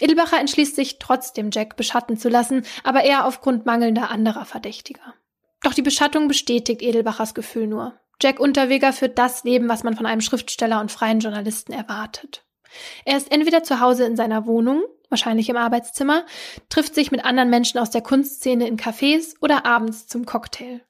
Edelbacher 0.01 0.41
entschließt 0.41 0.75
sich 0.75 0.99
trotzdem, 0.99 1.51
Jack 1.53 1.77
beschatten 1.77 2.17
zu 2.17 2.29
lassen, 2.29 2.65
aber 2.85 3.05
eher 3.05 3.27
aufgrund 3.27 3.67
mangelnder 3.67 4.11
anderer 4.11 4.45
Verdächtiger. 4.45 5.15
Doch 5.63 5.75
die 5.75 5.83
Beschattung 5.83 6.27
bestätigt 6.27 6.83
Edelbachers 6.83 7.35
Gefühl 7.35 7.67
nur. 7.67 7.95
Jack 8.23 8.39
Unterweger 8.39 8.93
führt 8.93 9.19
das 9.19 9.43
Leben, 9.43 9.69
was 9.69 9.83
man 9.83 9.97
von 9.97 10.07
einem 10.07 10.21
Schriftsteller 10.21 10.81
und 10.81 10.93
freien 10.93 11.19
Journalisten 11.19 11.73
erwartet. 11.73 12.45
Er 13.05 13.17
ist 13.17 13.33
entweder 13.33 13.65
zu 13.65 13.81
Hause 13.81 14.05
in 14.05 14.17
seiner 14.17 14.47
Wohnung, 14.47 14.85
wahrscheinlich 15.09 15.49
im 15.49 15.57
Arbeitszimmer, 15.57 16.25
trifft 16.69 16.95
sich 16.95 17.11
mit 17.11 17.25
anderen 17.25 17.51
Menschen 17.51 17.81
aus 17.81 17.91
der 17.91 18.01
Kunstszene 18.01 18.69
in 18.69 18.79
Cafés 18.79 19.35
oder 19.41 19.67
abends 19.67 20.07
zum 20.07 20.25
Cocktail. 20.25 20.83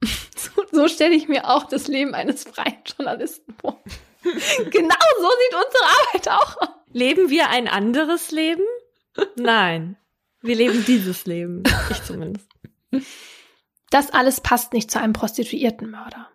so, 0.36 0.62
so 0.70 0.86
stelle 0.86 1.16
ich 1.16 1.26
mir 1.26 1.50
auch 1.50 1.64
das 1.64 1.88
Leben 1.88 2.14
eines 2.14 2.44
freien 2.44 2.78
Journalisten 2.84 3.52
vor. 3.60 3.82
genau 4.22 4.96
so 5.20 5.28
sieht 5.42 5.54
unsere 5.54 5.84
Arbeit 5.98 6.28
auch 6.28 6.56
aus. 6.62 6.68
Leben 6.92 7.30
wir 7.30 7.50
ein 7.50 7.66
anderes 7.66 8.30
Leben? 8.30 8.62
Nein. 9.34 9.96
Wir 10.40 10.54
leben 10.54 10.84
dieses 10.86 11.26
Leben. 11.26 11.64
Ich 11.90 12.04
zumindest. 12.04 12.48
Das 13.90 14.10
alles 14.10 14.40
passt 14.40 14.72
nicht 14.72 14.90
zu 14.90 15.00
einem 15.00 15.12
Prostituiertenmörder. 15.12 16.28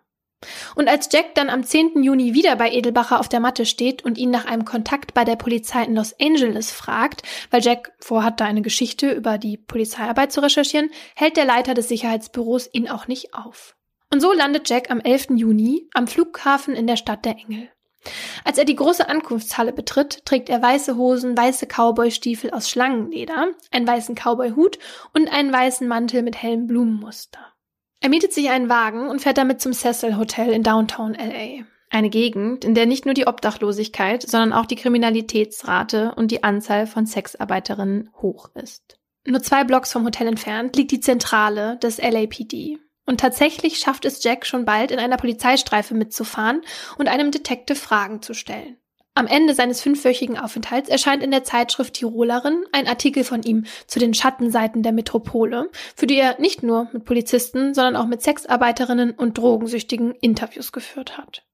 Und 0.74 0.88
als 0.88 1.08
Jack 1.12 1.34
dann 1.34 1.50
am 1.50 1.64
10. 1.64 2.02
Juni 2.02 2.34
wieder 2.34 2.56
bei 2.56 2.70
Edelbacher 2.70 3.20
auf 3.20 3.28
der 3.28 3.40
Matte 3.40 3.66
steht 3.66 4.04
und 4.04 4.18
ihn 4.18 4.30
nach 4.30 4.44
einem 4.44 4.64
Kontakt 4.64 5.14
bei 5.14 5.24
der 5.24 5.36
Polizei 5.36 5.84
in 5.84 5.96
Los 5.96 6.14
Angeles 6.20 6.70
fragt, 6.70 7.22
weil 7.50 7.62
Jack 7.62 7.92
vorhat, 8.00 8.40
da 8.40 8.44
eine 8.44 8.62
Geschichte 8.62 9.10
über 9.12 9.38
die 9.38 9.56
Polizeiarbeit 9.56 10.32
zu 10.32 10.40
recherchieren, 10.40 10.90
hält 11.14 11.36
der 11.36 11.44
Leiter 11.44 11.74
des 11.74 11.88
Sicherheitsbüros 11.88 12.68
ihn 12.72 12.88
auch 12.88 13.06
nicht 13.06 13.34
auf. 13.34 13.76
Und 14.12 14.20
so 14.20 14.32
landet 14.32 14.68
Jack 14.68 14.90
am 14.90 15.00
11. 15.00 15.28
Juni 15.36 15.88
am 15.94 16.06
Flughafen 16.06 16.74
in 16.74 16.86
der 16.86 16.96
Stadt 16.96 17.24
der 17.24 17.36
Engel. 17.36 17.68
Als 18.44 18.58
er 18.58 18.64
die 18.64 18.76
große 18.76 19.08
Ankunftshalle 19.08 19.72
betritt, 19.72 20.24
trägt 20.24 20.48
er 20.48 20.60
weiße 20.60 20.96
Hosen, 20.96 21.36
weiße 21.36 21.66
Cowboystiefel 21.66 22.50
aus 22.50 22.68
Schlangenleder, 22.68 23.48
einen 23.70 23.86
weißen 23.86 24.16
Cowboyhut 24.16 24.78
und 25.14 25.32
einen 25.32 25.52
weißen 25.52 25.86
Mantel 25.86 26.22
mit 26.22 26.42
hellem 26.42 26.66
Blumenmuster. 26.66 27.51
Er 28.02 28.08
mietet 28.08 28.32
sich 28.32 28.50
einen 28.50 28.68
Wagen 28.68 29.08
und 29.08 29.20
fährt 29.20 29.38
damit 29.38 29.60
zum 29.60 29.72
Cecil 29.72 30.16
Hotel 30.16 30.50
in 30.50 30.64
Downtown 30.64 31.14
LA. 31.14 31.64
Eine 31.88 32.10
Gegend, 32.10 32.64
in 32.64 32.74
der 32.74 32.84
nicht 32.86 33.04
nur 33.04 33.14
die 33.14 33.28
Obdachlosigkeit, 33.28 34.28
sondern 34.28 34.52
auch 34.52 34.66
die 34.66 34.74
Kriminalitätsrate 34.74 36.12
und 36.16 36.32
die 36.32 36.42
Anzahl 36.42 36.88
von 36.88 37.06
Sexarbeiterinnen 37.06 38.10
hoch 38.20 38.50
ist. 38.54 38.98
Nur 39.24 39.40
zwei 39.40 39.62
Blocks 39.62 39.92
vom 39.92 40.04
Hotel 40.04 40.26
entfernt 40.26 40.76
liegt 40.76 40.90
die 40.90 40.98
Zentrale 40.98 41.78
des 41.78 41.98
LAPD. 41.98 42.78
Und 43.06 43.20
tatsächlich 43.20 43.78
schafft 43.78 44.04
es 44.04 44.24
Jack 44.24 44.46
schon 44.46 44.64
bald 44.64 44.90
in 44.90 44.98
einer 44.98 45.16
Polizeistreife 45.16 45.94
mitzufahren 45.94 46.62
und 46.98 47.06
einem 47.06 47.30
Detective 47.30 47.78
Fragen 47.78 48.20
zu 48.20 48.34
stellen. 48.34 48.78
Am 49.14 49.26
Ende 49.26 49.54
seines 49.54 49.82
fünfwöchigen 49.82 50.38
Aufenthalts 50.38 50.88
erscheint 50.88 51.22
in 51.22 51.30
der 51.30 51.44
Zeitschrift 51.44 51.94
Tirolerin 51.94 52.64
ein 52.72 52.88
Artikel 52.88 53.24
von 53.24 53.42
ihm 53.42 53.64
zu 53.86 53.98
den 53.98 54.14
Schattenseiten 54.14 54.82
der 54.82 54.92
Metropole, 54.92 55.70
für 55.94 56.06
die 56.06 56.16
er 56.16 56.40
nicht 56.40 56.62
nur 56.62 56.88
mit 56.92 57.04
Polizisten, 57.04 57.74
sondern 57.74 57.96
auch 57.96 58.06
mit 58.06 58.22
Sexarbeiterinnen 58.22 59.10
und 59.10 59.36
Drogensüchtigen 59.36 60.12
Interviews 60.12 60.72
geführt 60.72 61.18
hat. 61.18 61.44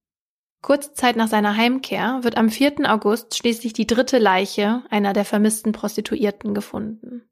Kurze 0.62 0.92
Zeit 0.92 1.16
nach 1.16 1.28
seiner 1.28 1.56
Heimkehr 1.56 2.20
wird 2.22 2.36
am 2.36 2.48
4. 2.48 2.90
August 2.90 3.36
schließlich 3.36 3.72
die 3.72 3.86
dritte 3.86 4.18
Leiche 4.18 4.82
einer 4.90 5.12
der 5.12 5.24
vermissten 5.24 5.72
Prostituierten 5.72 6.54
gefunden. 6.54 7.28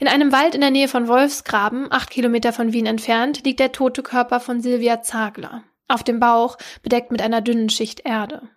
In 0.00 0.08
einem 0.08 0.32
Wald 0.32 0.54
in 0.54 0.62
der 0.62 0.70
Nähe 0.70 0.88
von 0.88 1.06
Wolfsgraben, 1.06 1.92
acht 1.92 2.10
Kilometer 2.10 2.52
von 2.52 2.72
Wien 2.72 2.86
entfernt, 2.86 3.44
liegt 3.44 3.60
der 3.60 3.72
tote 3.72 4.02
Körper 4.02 4.40
von 4.40 4.60
Silvia 4.60 5.02
Zagler, 5.02 5.62
auf 5.86 6.02
dem 6.02 6.18
Bauch 6.18 6.56
bedeckt 6.82 7.12
mit 7.12 7.22
einer 7.22 7.40
dünnen 7.40 7.68
Schicht 7.68 8.00
Erde. 8.04 8.48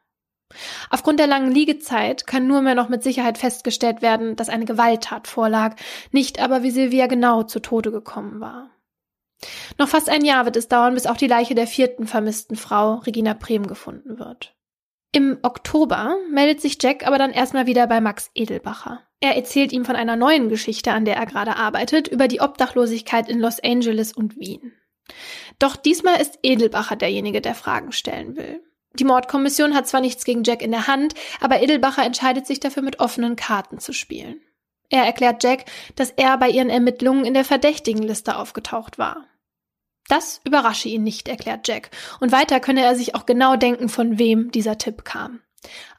Aufgrund 0.89 1.19
der 1.19 1.27
langen 1.27 1.51
Liegezeit 1.51 2.27
kann 2.27 2.47
nur 2.47 2.61
mehr 2.61 2.75
noch 2.75 2.89
mit 2.89 3.03
Sicherheit 3.03 3.37
festgestellt 3.37 4.01
werden, 4.01 4.35
dass 4.35 4.49
eine 4.49 4.65
Gewalttat 4.65 5.27
vorlag, 5.27 5.75
nicht 6.11 6.39
aber, 6.39 6.63
wie 6.63 6.71
Silvia 6.71 7.07
genau 7.07 7.43
zu 7.43 7.59
Tode 7.59 7.91
gekommen 7.91 8.39
war. 8.39 8.69
Noch 9.77 9.89
fast 9.89 10.09
ein 10.09 10.23
Jahr 10.23 10.45
wird 10.45 10.55
es 10.55 10.67
dauern, 10.67 10.93
bis 10.93 11.05
auch 11.05 11.17
die 11.17 11.27
Leiche 11.27 11.55
der 11.55 11.67
vierten 11.67 12.07
vermissten 12.07 12.55
Frau, 12.55 12.95
Regina 12.95 13.33
Brehm, 13.33 13.67
gefunden 13.67 14.19
wird. 14.19 14.55
Im 15.11 15.37
Oktober 15.43 16.15
meldet 16.31 16.59
sich 16.59 16.77
Jack 16.81 17.05
aber 17.05 17.17
dann 17.17 17.31
erstmal 17.31 17.67
wieder 17.67 17.85
bei 17.87 18.01
Max 18.01 18.31
Edelbacher. 18.33 19.01
Er 19.19 19.35
erzählt 19.35 19.71
ihm 19.71 19.85
von 19.85 19.95
einer 19.95 20.15
neuen 20.15 20.49
Geschichte, 20.49 20.91
an 20.91 21.05
der 21.05 21.17
er 21.17 21.27
gerade 21.27 21.55
arbeitet, 21.55 22.07
über 22.07 22.27
die 22.27 22.41
Obdachlosigkeit 22.41 23.29
in 23.29 23.39
Los 23.39 23.59
Angeles 23.63 24.11
und 24.11 24.37
Wien. 24.37 24.73
Doch 25.59 25.75
diesmal 25.75 26.19
ist 26.19 26.39
Edelbacher 26.41 26.95
derjenige, 26.95 27.41
der 27.41 27.55
Fragen 27.55 27.91
stellen 27.91 28.35
will. 28.35 28.63
Die 28.99 29.05
Mordkommission 29.05 29.73
hat 29.73 29.87
zwar 29.87 30.01
nichts 30.01 30.23
gegen 30.23 30.43
Jack 30.43 30.61
in 30.61 30.71
der 30.71 30.87
Hand, 30.87 31.15
aber 31.41 31.61
Edelbacher 31.61 32.03
entscheidet 32.03 32.45
sich 32.45 32.59
dafür, 32.59 32.83
mit 32.83 32.99
offenen 32.99 33.35
Karten 33.35 33.79
zu 33.79 33.91
spielen. 33.91 34.41
Er 34.89 35.05
erklärt 35.05 35.43
Jack, 35.43 35.65
dass 35.95 36.11
er 36.11 36.37
bei 36.37 36.49
ihren 36.49 36.69
Ermittlungen 36.69 37.25
in 37.25 37.33
der 37.33 37.45
Verdächtigenliste 37.45 38.37
aufgetaucht 38.37 38.99
war. 38.99 39.25
Das 40.07 40.41
überrasche 40.43 40.89
ihn 40.89 41.01
nicht, 41.01 41.27
erklärt 41.27 41.67
Jack, 41.67 41.89
und 42.19 42.31
weiter 42.31 42.59
könne 42.59 42.83
er 42.83 42.95
sich 42.95 43.15
auch 43.15 43.25
genau 43.25 43.55
denken, 43.55 43.89
von 43.89 44.19
wem 44.19 44.51
dieser 44.51 44.77
Tipp 44.77 45.03
kam. 45.03 45.39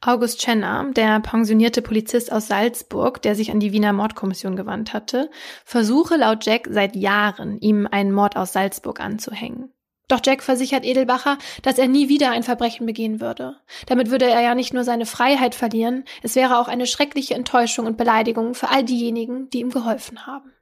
August 0.01 0.41
Chenner, 0.41 0.93
der 0.93 1.19
pensionierte 1.21 1.83
Polizist 1.83 2.31
aus 2.31 2.47
Salzburg, 2.47 3.23
der 3.23 3.35
sich 3.35 3.51
an 3.51 3.61
die 3.61 3.73
Wiener 3.73 3.93
Mordkommission 3.93 4.55
gewandt 4.55 4.93
hatte, 4.93 5.31
versuche 5.65 6.17
laut 6.17 6.47
Jack 6.47 6.69
seit 6.71 6.95
Jahren, 6.95 7.59
ihm 7.59 7.89
einen 7.91 8.13
Mord 8.13 8.37
aus 8.37 8.53
Salzburg 8.53 9.01
anzuhängen. 9.01 9.74
Doch 10.09 10.21
Jack 10.25 10.43
versichert 10.43 10.85
Edelbacher, 10.85 11.39
dass 11.63 11.79
er 11.79 11.89
nie 11.89 12.09
wieder 12.09 12.31
ein 12.31 12.43
Verbrechen 12.43 12.85
begehen 12.85 13.21
würde. 13.21 13.57
Damit 13.87 14.11
würde 14.11 14.27
er 14.27 14.43
ja 14.43 14.55
nicht 14.55 14.75
nur 14.75 14.85
seine 14.85 15.07
Freiheit 15.07 15.55
verlieren, 15.55 16.05
es 16.23 16.37
wäre 16.37 16.59
auch 16.59 16.69
eine 16.69 16.87
schreckliche 16.87 17.35
Enttäuschung 17.35 17.87
und 17.87 17.97
Beleidigung 17.97 18.55
für 18.55 18.69
all 18.69 18.85
diejenigen, 18.85 19.49
die 19.51 19.61
ihm 19.61 19.71
geholfen 19.71 20.27
haben. 20.27 20.53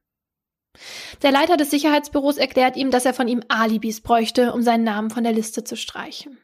Der 1.23 1.33
Leiter 1.33 1.57
des 1.57 1.71
Sicherheitsbüros 1.71 2.39
erklärt 2.39 2.77
ihm, 2.77 2.91
dass 2.91 3.05
er 3.05 3.15
von 3.15 3.29
ihm 3.29 3.43
Alibis 3.49 4.01
bräuchte, 4.01 4.53
um 4.53 4.63
seinen 4.63 4.85
Namen 4.85 5.11
von 5.11 5.25
der 5.25 5.33
Liste 5.33 5.65
zu 5.65 5.77
streichen. 5.77 6.39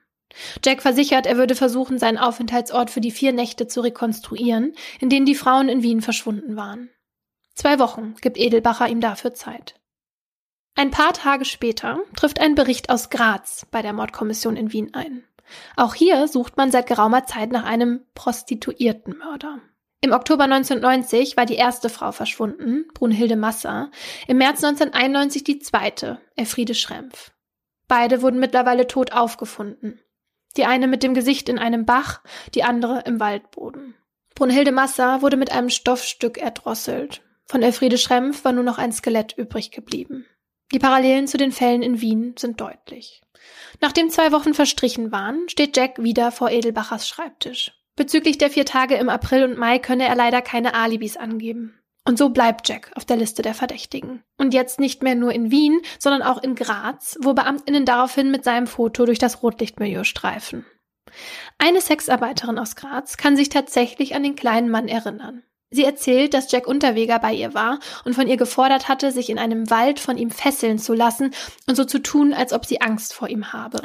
Jack 0.62 0.82
versichert, 0.82 1.26
er 1.26 1.36
würde 1.36 1.55
versuchen, 1.55 1.99
seinen 1.99 2.18
Aufenthaltsort 2.18 2.90
für 2.90 3.01
die 3.01 3.11
vier 3.11 3.32
Nächte 3.32 3.66
zu 3.66 3.80
rekonstruieren, 3.80 4.74
in 5.01 5.09
denen 5.09 5.24
die 5.24 5.34
Frauen 5.34 5.68
in 5.68 5.82
Wien 5.82 6.03
verschwunden 6.03 6.57
waren. 6.57 6.90
Zwei 7.55 7.78
Wochen 7.78 8.14
gibt 8.20 8.38
Edelbacher 8.38 8.88
ihm 8.88 9.01
dafür 9.01 9.34
Zeit. 9.34 9.74
Ein 10.78 10.92
paar 10.92 11.12
Tage 11.12 11.44
später 11.44 11.98
trifft 12.14 12.38
ein 12.38 12.54
Bericht 12.54 12.88
aus 12.88 13.10
Graz 13.10 13.66
bei 13.72 13.82
der 13.82 13.92
Mordkommission 13.92 14.54
in 14.54 14.72
Wien 14.72 14.94
ein. 14.94 15.24
Auch 15.74 15.96
hier 15.96 16.28
sucht 16.28 16.56
man 16.56 16.70
seit 16.70 16.86
geraumer 16.86 17.26
Zeit 17.26 17.50
nach 17.50 17.64
einem 17.64 18.02
Prostituiertenmörder. 18.14 19.58
Im 20.02 20.12
Oktober 20.12 20.44
1990 20.44 21.36
war 21.36 21.46
die 21.46 21.56
erste 21.56 21.88
Frau 21.88 22.12
verschwunden, 22.12 22.86
Brunhilde 22.94 23.34
Masser, 23.34 23.90
im 24.28 24.38
März 24.38 24.62
1991 24.62 25.42
die 25.42 25.58
zweite, 25.58 26.20
Elfriede 26.36 26.76
Schrempf. 26.76 27.32
Beide 27.88 28.22
wurden 28.22 28.38
mittlerweile 28.38 28.86
tot 28.86 29.10
aufgefunden. 29.10 30.00
Die 30.56 30.64
eine 30.64 30.86
mit 30.86 31.02
dem 31.02 31.12
Gesicht 31.12 31.48
in 31.48 31.58
einem 31.58 31.86
Bach, 31.86 32.22
die 32.54 32.62
andere 32.62 33.02
im 33.04 33.18
Waldboden. 33.18 33.96
Brunhilde 34.36 34.70
Masser 34.70 35.22
wurde 35.22 35.38
mit 35.38 35.50
einem 35.50 35.70
Stoffstück 35.70 36.38
erdrosselt. 36.38 37.22
Von 37.46 37.64
Elfriede 37.64 37.98
Schrempf 37.98 38.44
war 38.44 38.52
nur 38.52 38.62
noch 38.62 38.78
ein 38.78 38.92
Skelett 38.92 39.36
übrig 39.36 39.72
geblieben. 39.72 40.24
Die 40.72 40.78
Parallelen 40.78 41.26
zu 41.26 41.38
den 41.38 41.52
Fällen 41.52 41.82
in 41.82 42.00
Wien 42.00 42.34
sind 42.38 42.60
deutlich. 42.60 43.22
Nachdem 43.80 44.10
zwei 44.10 44.32
Wochen 44.32 44.54
verstrichen 44.54 45.12
waren, 45.12 45.48
steht 45.48 45.76
Jack 45.76 46.02
wieder 46.02 46.30
vor 46.30 46.50
Edelbachers 46.50 47.08
Schreibtisch. 47.08 47.72
Bezüglich 47.96 48.38
der 48.38 48.50
vier 48.50 48.64
Tage 48.64 48.94
im 48.96 49.08
April 49.08 49.44
und 49.44 49.58
Mai 49.58 49.78
könne 49.78 50.06
er 50.06 50.14
leider 50.14 50.42
keine 50.42 50.74
Alibis 50.74 51.16
angeben. 51.16 51.78
Und 52.04 52.16
so 52.16 52.30
bleibt 52.30 52.68
Jack 52.68 52.90
auf 52.94 53.04
der 53.04 53.16
Liste 53.16 53.42
der 53.42 53.54
Verdächtigen. 53.54 54.22
Und 54.36 54.54
jetzt 54.54 54.78
nicht 54.78 55.02
mehr 55.02 55.14
nur 55.14 55.32
in 55.32 55.50
Wien, 55.50 55.80
sondern 55.98 56.22
auch 56.22 56.42
in 56.42 56.54
Graz, 56.54 57.18
wo 57.20 57.34
Beamtinnen 57.34 57.84
daraufhin 57.84 58.30
mit 58.30 58.44
seinem 58.44 58.66
Foto 58.66 59.04
durch 59.04 59.18
das 59.18 59.42
Rotlichtmilieu 59.42 60.04
streifen. 60.04 60.64
Eine 61.58 61.80
Sexarbeiterin 61.80 62.58
aus 62.58 62.76
Graz 62.76 63.16
kann 63.16 63.36
sich 63.36 63.48
tatsächlich 63.48 64.14
an 64.14 64.22
den 64.22 64.36
kleinen 64.36 64.70
Mann 64.70 64.88
erinnern. 64.88 65.42
Sie 65.70 65.84
erzählt, 65.84 66.32
dass 66.32 66.50
Jack 66.50 66.66
Unterweger 66.66 67.18
bei 67.18 67.34
ihr 67.34 67.52
war 67.52 67.78
und 68.04 68.14
von 68.14 68.26
ihr 68.26 68.38
gefordert 68.38 68.88
hatte, 68.88 69.12
sich 69.12 69.28
in 69.28 69.38
einem 69.38 69.70
Wald 69.70 70.00
von 70.00 70.16
ihm 70.16 70.30
fesseln 70.30 70.78
zu 70.78 70.94
lassen 70.94 71.34
und 71.66 71.76
so 71.76 71.84
zu 71.84 71.98
tun, 71.98 72.32
als 72.32 72.52
ob 72.52 72.64
sie 72.64 72.80
Angst 72.80 73.12
vor 73.12 73.28
ihm 73.28 73.52
habe. 73.52 73.82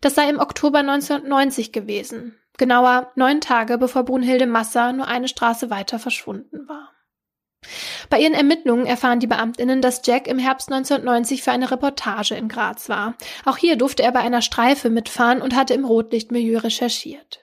Das 0.00 0.16
sei 0.16 0.28
im 0.28 0.40
Oktober 0.40 0.80
1990 0.80 1.72
gewesen, 1.72 2.36
genauer 2.58 3.12
neun 3.14 3.40
Tage 3.40 3.78
bevor 3.78 4.02
Brunhilde 4.02 4.46
Masser 4.46 4.92
nur 4.92 5.06
eine 5.06 5.28
Straße 5.28 5.70
weiter 5.70 6.00
verschwunden 6.00 6.68
war. 6.68 6.90
Bei 8.10 8.18
ihren 8.18 8.34
Ermittlungen 8.34 8.86
erfahren 8.86 9.20
die 9.20 9.28
Beamtinnen, 9.28 9.80
dass 9.80 10.02
Jack 10.04 10.26
im 10.26 10.38
Herbst 10.38 10.70
1990 10.70 11.42
für 11.42 11.52
eine 11.52 11.70
Reportage 11.70 12.34
in 12.34 12.48
Graz 12.48 12.88
war. 12.88 13.14
Auch 13.44 13.56
hier 13.56 13.76
durfte 13.76 14.02
er 14.02 14.12
bei 14.12 14.20
einer 14.20 14.42
Streife 14.42 14.90
mitfahren 14.90 15.40
und 15.40 15.54
hatte 15.54 15.74
im 15.74 15.84
Rotlichtmilieu 15.84 16.58
recherchiert. 16.58 17.42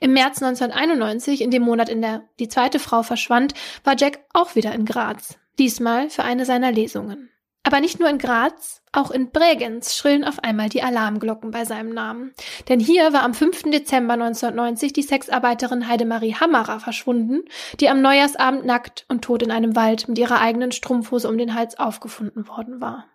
Im 0.00 0.12
März 0.12 0.42
1991, 0.42 1.40
in 1.40 1.50
dem 1.50 1.62
Monat, 1.62 1.88
in 1.88 2.02
der 2.02 2.24
die 2.38 2.48
zweite 2.48 2.78
Frau 2.78 3.02
verschwand, 3.02 3.54
war 3.84 3.96
Jack 3.96 4.20
auch 4.32 4.54
wieder 4.54 4.72
in 4.72 4.84
Graz, 4.84 5.38
diesmal 5.58 6.10
für 6.10 6.24
eine 6.24 6.44
seiner 6.44 6.72
Lesungen. 6.72 7.30
Aber 7.66 7.80
nicht 7.80 7.98
nur 7.98 8.10
in 8.10 8.18
Graz, 8.18 8.82
auch 8.92 9.10
in 9.10 9.30
Bregenz 9.30 9.96
schrillen 9.96 10.24
auf 10.24 10.38
einmal 10.44 10.68
die 10.68 10.82
Alarmglocken 10.82 11.50
bei 11.50 11.64
seinem 11.64 11.94
Namen. 11.94 12.34
Denn 12.68 12.78
hier 12.78 13.12
war 13.14 13.22
am 13.22 13.32
5. 13.32 13.62
Dezember 13.64 14.12
1990 14.14 14.92
die 14.92 15.02
Sexarbeiterin 15.02 15.88
Heidemarie 15.88 16.34
Hammerer 16.34 16.78
verschwunden, 16.78 17.42
die 17.80 17.88
am 17.88 18.02
Neujahrsabend 18.02 18.66
nackt 18.66 19.06
und 19.08 19.22
tot 19.22 19.42
in 19.42 19.50
einem 19.50 19.74
Wald 19.74 20.08
mit 20.08 20.18
ihrer 20.18 20.40
eigenen 20.40 20.72
Strumpfhose 20.72 21.26
um 21.26 21.38
den 21.38 21.54
Hals 21.54 21.78
aufgefunden 21.78 22.46
worden 22.48 22.82
war. 22.82 23.06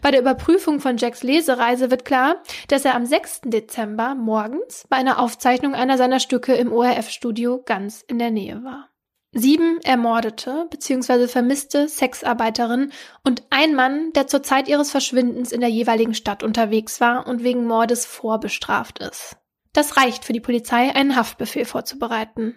Bei 0.00 0.10
der 0.10 0.20
Überprüfung 0.20 0.80
von 0.80 0.96
Jacks 0.96 1.22
Lesereise 1.22 1.90
wird 1.90 2.04
klar, 2.04 2.42
dass 2.68 2.84
er 2.84 2.94
am 2.94 3.04
6. 3.04 3.42
Dezember 3.46 4.14
morgens 4.14 4.84
bei 4.88 4.96
einer 4.96 5.18
Aufzeichnung 5.18 5.74
einer 5.74 5.98
seiner 5.98 6.20
Stücke 6.20 6.54
im 6.54 6.72
ORF-Studio 6.72 7.62
ganz 7.64 8.02
in 8.06 8.18
der 8.18 8.30
Nähe 8.30 8.62
war. 8.62 8.88
Sieben 9.32 9.80
ermordete 9.82 10.66
bzw. 10.70 11.28
vermisste 11.28 11.88
Sexarbeiterinnen 11.88 12.92
und 13.22 13.42
ein 13.50 13.74
Mann, 13.74 14.12
der 14.14 14.28
zur 14.28 14.42
Zeit 14.42 14.66
ihres 14.66 14.90
Verschwindens 14.90 15.52
in 15.52 15.60
der 15.60 15.68
jeweiligen 15.68 16.14
Stadt 16.14 16.42
unterwegs 16.42 17.00
war 17.00 17.26
und 17.26 17.42
wegen 17.42 17.66
Mordes 17.66 18.06
vorbestraft 18.06 18.98
ist. 19.00 19.36
Das 19.74 19.98
reicht 19.98 20.24
für 20.24 20.32
die 20.32 20.40
Polizei, 20.40 20.94
einen 20.94 21.16
Haftbefehl 21.16 21.66
vorzubereiten. 21.66 22.56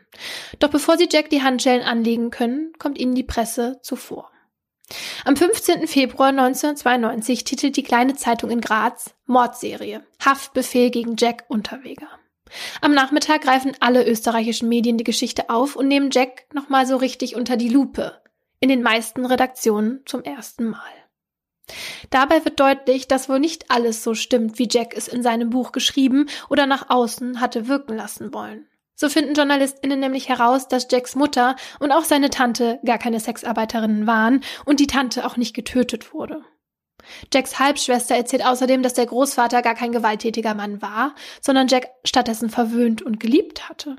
Doch 0.59 0.69
bevor 0.69 0.97
sie 0.97 1.09
Jack 1.11 1.29
die 1.29 1.43
Handschellen 1.43 1.83
anlegen 1.83 2.29
können, 2.29 2.71
kommt 2.79 2.97
ihnen 2.97 3.13
die 3.13 3.23
Presse 3.23 3.79
zuvor. 3.81 4.31
Am 5.25 5.35
15. 5.35 5.87
Februar 5.87 6.29
1992 6.29 7.43
titelt 7.43 7.77
die 7.77 7.83
kleine 7.83 8.15
Zeitung 8.15 8.49
in 8.49 8.61
Graz 8.61 9.13
Mordserie. 9.25 10.03
Haftbefehl 10.23 10.89
gegen 10.89 11.15
Jack 11.17 11.45
Unterweger. 11.47 12.07
Am 12.81 12.93
Nachmittag 12.93 13.41
greifen 13.41 13.73
alle 13.79 14.07
österreichischen 14.07 14.69
Medien 14.69 14.97
die 14.97 15.03
Geschichte 15.03 15.49
auf 15.49 15.75
und 15.75 15.87
nehmen 15.87 16.09
Jack 16.11 16.47
nochmal 16.53 16.87
so 16.87 16.97
richtig 16.97 17.35
unter 17.35 17.57
die 17.57 17.69
Lupe. 17.69 18.21
In 18.59 18.69
den 18.69 18.81
meisten 18.81 19.25
Redaktionen 19.25 20.01
zum 20.05 20.23
ersten 20.23 20.69
Mal. 20.69 20.81
Dabei 22.09 22.43
wird 22.43 22.59
deutlich, 22.59 23.07
dass 23.07 23.29
wohl 23.29 23.39
nicht 23.39 23.69
alles 23.69 24.03
so 24.03 24.15
stimmt, 24.15 24.57
wie 24.57 24.67
Jack 24.69 24.97
es 24.97 25.07
in 25.07 25.21
seinem 25.21 25.51
Buch 25.51 25.71
geschrieben 25.71 26.27
oder 26.49 26.65
nach 26.65 26.89
außen 26.89 27.39
hatte 27.39 27.67
wirken 27.67 27.95
lassen 27.95 28.33
wollen. 28.33 28.67
So 28.99 29.07
finden 29.07 29.33
JournalistInnen 29.33 29.97
nämlich 29.97 30.27
heraus, 30.27 30.67
dass 30.67 30.87
Jacks 30.91 31.15
Mutter 31.15 31.55
und 31.79 31.93
auch 31.93 32.03
seine 32.03 32.29
Tante 32.29 32.81
gar 32.83 32.97
keine 32.97 33.21
Sexarbeiterinnen 33.21 34.07
waren 34.07 34.43
und 34.65 34.81
die 34.81 34.87
Tante 34.87 35.25
auch 35.25 35.37
nicht 35.37 35.55
getötet 35.55 36.13
wurde. 36.13 36.43
Jacks 37.33 37.59
Halbschwester 37.59 38.15
erzählt 38.15 38.45
außerdem, 38.45 38.83
dass 38.83 38.95
der 38.95 39.05
Großvater 39.05 39.61
gar 39.61 39.73
kein 39.73 39.93
gewalttätiger 39.93 40.53
Mann 40.53 40.81
war, 40.81 41.15
sondern 41.39 41.69
Jack 41.69 41.87
stattdessen 42.03 42.49
verwöhnt 42.49 43.01
und 43.01 43.21
geliebt 43.21 43.69
hatte. 43.69 43.95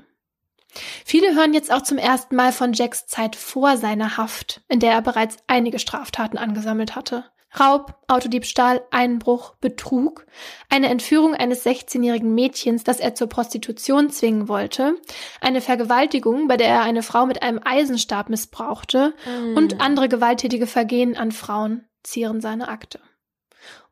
Viele 1.03 1.33
hören 1.33 1.55
jetzt 1.55 1.73
auch 1.73 1.81
zum 1.81 1.97
ersten 1.97 2.35
Mal 2.35 2.51
von 2.51 2.73
Jacks 2.73 3.07
Zeit 3.07 3.35
vor 3.35 3.77
seiner 3.77 4.17
Haft, 4.17 4.61
in 4.67 4.79
der 4.79 4.91
er 4.91 5.01
bereits 5.01 5.37
einige 5.47 5.79
Straftaten 5.79 6.37
angesammelt 6.37 6.95
hatte. 6.95 7.25
Raub, 7.59 7.95
Autodiebstahl, 8.07 8.81
Einbruch, 8.91 9.55
Betrug, 9.55 10.25
eine 10.69 10.89
Entführung 10.89 11.33
eines 11.33 11.65
16-jährigen 11.65 12.33
Mädchens, 12.33 12.83
das 12.83 12.99
er 12.99 13.13
zur 13.13 13.27
Prostitution 13.27 14.09
zwingen 14.09 14.47
wollte, 14.47 14.95
eine 15.41 15.61
Vergewaltigung, 15.61 16.47
bei 16.47 16.57
der 16.57 16.67
er 16.67 16.81
eine 16.81 17.03
Frau 17.03 17.25
mit 17.25 17.43
einem 17.43 17.59
Eisenstab 17.63 18.29
missbrauchte 18.29 19.13
mm. 19.25 19.57
und 19.57 19.81
andere 19.81 20.07
gewalttätige 20.07 20.67
Vergehen 20.67 21.17
an 21.17 21.31
Frauen 21.31 21.85
zieren 22.03 22.41
seine 22.41 22.69
Akte. 22.69 22.99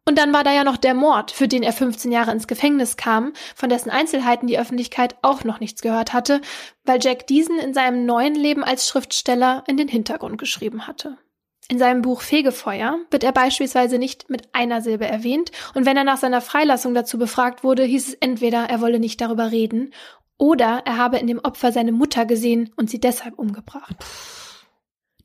Und 0.06 0.18
dann 0.18 0.34
war 0.34 0.44
da 0.44 0.52
ja 0.52 0.64
noch 0.64 0.78
der 0.78 0.96
Mord, 0.96 1.30
für 1.30 1.48
den 1.48 1.62
er 1.62 1.74
15 1.74 2.12
Jahre 2.12 2.32
ins 2.32 2.48
Gefängnis 2.48 2.98
kam, 2.98 3.34
von 3.56 3.70
dessen 3.70 3.92
Einzelheiten 3.92 4.48
die 4.48 4.58
Öffentlichkeit 4.58 5.16
auch 5.22 5.44
noch 5.44 5.60
nichts 5.60 5.82
gehört 5.82 6.14
hatte, 6.14 6.42
weil 6.84 7.00
Jack 7.00 7.28
diesen 7.28 7.60
in 7.60 7.76
seinem 7.76 8.08
neuen 8.08 8.34
Leben 8.34 8.64
als 8.64 8.88
Schriftsteller 8.88 9.64
in 9.68 9.78
den 9.78 9.88
Hintergrund 9.88 10.40
geschrieben 10.40 10.88
hatte. 10.88 11.18
In 11.72 11.78
seinem 11.78 12.02
Buch 12.02 12.22
Fegefeuer 12.22 12.98
wird 13.12 13.24
er 13.24 13.32
beispielsweise 13.32 14.00
nicht 14.00 14.28
mit 14.30 14.50
einer 14.54 14.82
Silbe 14.82 15.08
erwähnt 15.08 15.52
und 15.76 15.86
wenn 15.86 15.96
er 15.96 16.04
nach 16.04 16.18
seiner 16.18 16.42
Freilassung 16.42 16.96
dazu 16.96 17.20
befragt 17.20 17.64
wurde, 17.64 17.84
hieß 17.84 18.08
es 18.08 18.14
entweder, 18.16 18.66
er 18.70 18.82
wolle 18.82 19.00
nicht 19.00 19.22
darüber 19.22 19.52
reden 19.52 19.94
oder 20.40 20.82
er 20.86 20.98
habe 20.98 21.20
in 21.20 21.28
dem 21.28 21.38
Opfer 21.40 21.72
seine 21.72 21.92
Mutter 21.92 22.26
gesehen 22.26 22.74
und 22.76 22.90
sie 22.90 23.00
deshalb 23.00 23.38
umgebracht. 23.38 23.96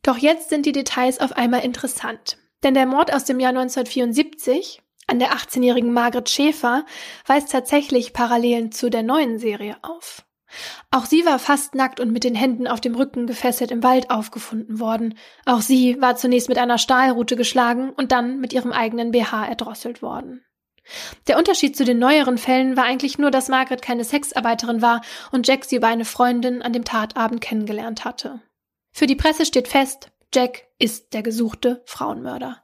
Doch 0.03 0.19
jetzt 0.19 0.51
sind 0.51 0.67
die 0.67 0.73
Details 0.73 1.19
auf 1.19 1.33
einmal 1.33 1.65
interessant. 1.65 2.37
Denn 2.63 2.75
der 2.75 2.85
Mord 2.85 3.13
aus 3.13 3.25
dem 3.25 3.41
Jahr 3.41 3.51
1974 3.51 4.83
an 5.07 5.19
der 5.19 5.33
18-jährigen 5.33 5.93
Margret 5.93 6.29
Schäfer 6.29 6.85
weist 7.27 7.53
tatsächlich 7.53 8.13
Parallelen 8.13 8.71
zu 8.71 8.91
der 8.91 9.03
neuen 9.03 9.39
Serie 9.39 9.77
auf. 9.81 10.25
Auch 10.91 11.07
sie 11.07 11.25
war 11.25 11.39
fast 11.39 11.75
nackt 11.75 12.01
und 12.01 12.13
mit 12.13 12.25
den 12.25 12.35
Händen 12.35 12.67
auf 12.67 12.81
dem 12.81 12.95
Rücken 12.95 13.27
gefesselt 13.27 13.71
im 13.71 13.83
Wald 13.83 14.11
aufgefunden 14.11 14.81
worden. 14.81 15.19
Auch 15.47 15.61
sie 15.61 16.01
war 16.01 16.17
zunächst 16.17 16.49
mit 16.49 16.59
einer 16.59 16.79
Stahlrute 16.79 17.37
geschlagen 17.37 17.91
und 17.91 18.13
dann 18.13 18.41
mit 18.41 18.53
ihrem 18.53 18.73
eigenen 18.73 19.11
BH 19.11 19.47
erdrosselt 19.47 20.03
worden. 20.03 20.45
Der 21.27 21.39
Unterschied 21.39 21.77
zu 21.77 21.85
den 21.85 21.99
neueren 21.99 22.39
Fällen 22.39 22.77
war 22.77 22.85
eigentlich 22.85 23.19
nur, 23.19 23.31
dass 23.31 23.49
Margaret 23.49 23.83
keine 23.83 24.05
Sexarbeiterin 24.05 24.83
war 24.83 25.01
und 25.33 25.49
Jack 25.49 25.65
sie 25.65 25.77
über 25.77 25.89
eine 25.89 26.05
Freundin 26.05 26.63
an 26.63 26.73
dem 26.73 26.85
Tatabend 26.85 27.41
kennengelernt 27.41 28.05
hatte. 28.05 28.41
Für 28.93 29.07
die 29.07 29.17
Presse 29.17 29.47
steht 29.47 29.69
fest, 29.69 30.11
Jack 30.35 30.67
ist 30.79 31.15
der 31.15 31.23
gesuchte 31.23 31.83
Frauenmörder. 31.87 32.64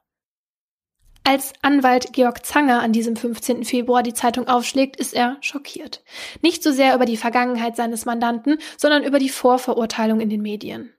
Als 1.25 1.53
Anwalt 1.63 2.13
Georg 2.13 2.45
Zanger 2.45 2.81
an 2.81 2.93
diesem 2.93 3.15
15. 3.15 3.65
Februar 3.65 4.03
die 4.03 4.15
Zeitung 4.15 4.49
aufschlägt, 4.49 4.97
ist 4.97 5.15
er 5.15 5.37
schockiert. 5.41 6.03
Nicht 6.43 6.63
so 6.63 6.73
sehr 6.73 6.95
über 6.95 7.05
die 7.05 7.17
Vergangenheit 7.17 7.77
seines 7.77 8.05
Mandanten, 8.05 8.59
sondern 8.77 9.05
über 9.05 9.19
die 9.19 9.29
Vorverurteilung 9.29 10.21
in 10.21 10.31
den 10.31 10.43
Medien. 10.43 10.93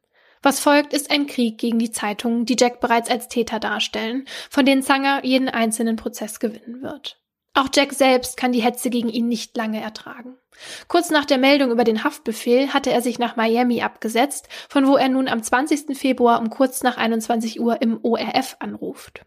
Was 0.44 0.60
folgt, 0.60 0.94
ist 0.94 1.12
ein 1.12 1.28
Krieg 1.28 1.58
gegen 1.58 1.80
die 1.80 1.92
Zeitungen, 1.92 2.46
die 2.46 2.56
Jack 2.58 2.80
bereits 2.80 3.10
als 3.10 3.28
Täter 3.28 3.60
darstellen, 3.60 4.26
von 4.50 4.66
denen 4.66 4.82
Zanger 4.82 5.24
jeden 5.24 5.50
einzelnen 5.50 5.98
Prozess 5.98 6.40
gewinnen 6.40 6.82
wird. 6.82 7.20
Auch 7.54 7.68
Jack 7.74 7.94
selbst 7.94 8.38
kann 8.38 8.54
die 8.54 8.62
Hetze 8.62 8.90
gegen 8.90 9.10
ihn 9.10 9.28
nicht 9.28 9.58
lange 9.58 9.82
ertragen. 9.82 10.38
Kurz 10.88 11.10
nach 11.10 11.26
der 11.26 11.38
Meldung 11.38 11.72
über 11.72 11.84
den 11.84 12.04
Haftbefehl 12.04 12.74
hatte 12.74 12.92
er 12.92 13.02
sich 13.02 13.20
nach 13.20 13.36
Miami 13.36 13.82
abgesetzt, 13.82 14.48
von 14.70 14.88
wo 14.88 14.96
er 14.96 15.10
nun 15.10 15.28
am 15.28 15.44
20. 15.44 15.98
Februar 15.98 16.40
um 16.40 16.50
kurz 16.50 16.82
nach 16.84 16.98
21 16.98 17.60
Uhr 17.60 17.82
im 17.82 18.00
ORF 18.04 18.56
anruft. 18.60 19.26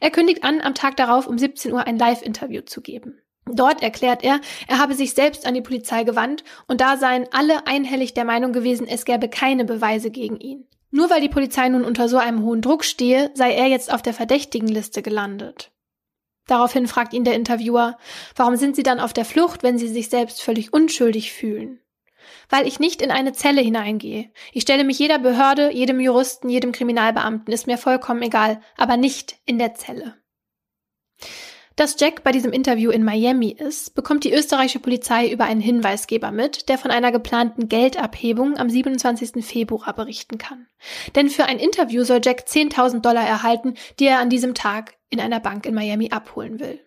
Er 0.00 0.10
kündigt 0.10 0.44
an, 0.44 0.60
am 0.60 0.74
Tag 0.74 0.96
darauf 0.96 1.26
um 1.26 1.38
17 1.38 1.72
Uhr 1.72 1.86
ein 1.86 1.98
Live-Interview 1.98 2.62
zu 2.62 2.80
geben. 2.80 3.18
Dort 3.46 3.82
erklärt 3.82 4.24
er, 4.24 4.40
er 4.68 4.78
habe 4.78 4.94
sich 4.94 5.12
selbst 5.12 5.46
an 5.46 5.54
die 5.54 5.60
Polizei 5.60 6.04
gewandt 6.04 6.44
und 6.66 6.80
da 6.80 6.96
seien 6.96 7.26
alle 7.32 7.66
einhellig 7.66 8.14
der 8.14 8.24
Meinung 8.24 8.52
gewesen, 8.52 8.86
es 8.86 9.04
gäbe 9.04 9.28
keine 9.28 9.64
Beweise 9.64 10.10
gegen 10.10 10.40
ihn. 10.40 10.66
Nur 10.90 11.10
weil 11.10 11.20
die 11.20 11.28
Polizei 11.28 11.68
nun 11.68 11.84
unter 11.84 12.08
so 12.08 12.16
einem 12.18 12.42
hohen 12.42 12.62
Druck 12.62 12.84
stehe, 12.84 13.30
sei 13.34 13.52
er 13.52 13.66
jetzt 13.66 13.92
auf 13.92 14.00
der 14.00 14.14
Verdächtigenliste 14.14 15.02
gelandet. 15.02 15.72
Daraufhin 16.46 16.86
fragt 16.86 17.12
ihn 17.14 17.24
der 17.24 17.34
Interviewer, 17.34 17.98
warum 18.36 18.56
sind 18.56 18.76
Sie 18.76 18.82
dann 18.82 19.00
auf 19.00 19.12
der 19.12 19.24
Flucht, 19.24 19.62
wenn 19.62 19.78
Sie 19.78 19.88
sich 19.88 20.08
selbst 20.08 20.42
völlig 20.42 20.72
unschuldig 20.72 21.32
fühlen? 21.32 21.80
Weil 22.48 22.66
ich 22.66 22.80
nicht 22.80 23.02
in 23.02 23.10
eine 23.10 23.32
Zelle 23.32 23.60
hineingehe. 23.60 24.30
Ich 24.52 24.62
stelle 24.62 24.84
mich 24.84 24.98
jeder 24.98 25.18
Behörde, 25.18 25.72
jedem 25.72 26.00
Juristen, 26.00 26.48
jedem 26.48 26.72
Kriminalbeamten, 26.72 27.52
ist 27.52 27.66
mir 27.66 27.78
vollkommen 27.78 28.22
egal, 28.22 28.60
aber 28.76 28.96
nicht 28.96 29.36
in 29.46 29.58
der 29.58 29.74
Zelle. 29.74 30.16
Dass 31.76 31.96
Jack 31.98 32.22
bei 32.22 32.30
diesem 32.30 32.52
Interview 32.52 32.92
in 32.92 33.02
Miami 33.02 33.50
ist, 33.50 33.96
bekommt 33.96 34.22
die 34.22 34.32
österreichische 34.32 34.78
Polizei 34.78 35.28
über 35.28 35.44
einen 35.44 35.60
Hinweisgeber 35.60 36.30
mit, 36.30 36.68
der 36.68 36.78
von 36.78 36.92
einer 36.92 37.10
geplanten 37.10 37.68
Geldabhebung 37.68 38.56
am 38.58 38.70
27. 38.70 39.44
Februar 39.44 39.92
berichten 39.92 40.38
kann. 40.38 40.68
Denn 41.16 41.28
für 41.28 41.46
ein 41.46 41.58
Interview 41.58 42.04
soll 42.04 42.20
Jack 42.22 42.44
10.000 42.46 43.00
Dollar 43.00 43.26
erhalten, 43.26 43.74
die 43.98 44.06
er 44.06 44.20
an 44.20 44.30
diesem 44.30 44.54
Tag 44.54 44.94
in 45.10 45.18
einer 45.18 45.40
Bank 45.40 45.66
in 45.66 45.74
Miami 45.74 46.10
abholen 46.10 46.60
will. 46.60 46.78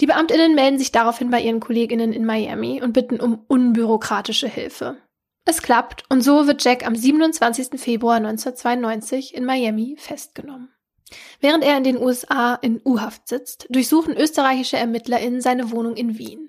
Die 0.00 0.06
Beamtinnen 0.06 0.54
melden 0.54 0.78
sich 0.78 0.92
daraufhin 0.92 1.30
bei 1.30 1.40
ihren 1.40 1.60
Kolleginnen 1.60 2.12
in 2.12 2.24
Miami 2.24 2.82
und 2.82 2.92
bitten 2.92 3.20
um 3.20 3.44
unbürokratische 3.46 4.48
Hilfe. 4.48 4.96
Es 5.44 5.62
klappt 5.62 6.04
und 6.08 6.22
so 6.22 6.46
wird 6.46 6.64
Jack 6.64 6.86
am 6.86 6.94
27. 6.94 7.80
Februar 7.80 8.16
1992 8.16 9.34
in 9.34 9.44
Miami 9.44 9.96
festgenommen. 9.98 10.68
Während 11.40 11.64
er 11.64 11.76
in 11.76 11.84
den 11.84 11.98
USA 11.98 12.54
in 12.54 12.80
U-Haft 12.84 13.28
sitzt, 13.28 13.66
durchsuchen 13.68 14.16
österreichische 14.16 14.76
ErmittlerInnen 14.76 15.40
seine 15.40 15.70
Wohnung 15.70 15.96
in 15.96 16.16
Wien. 16.16 16.48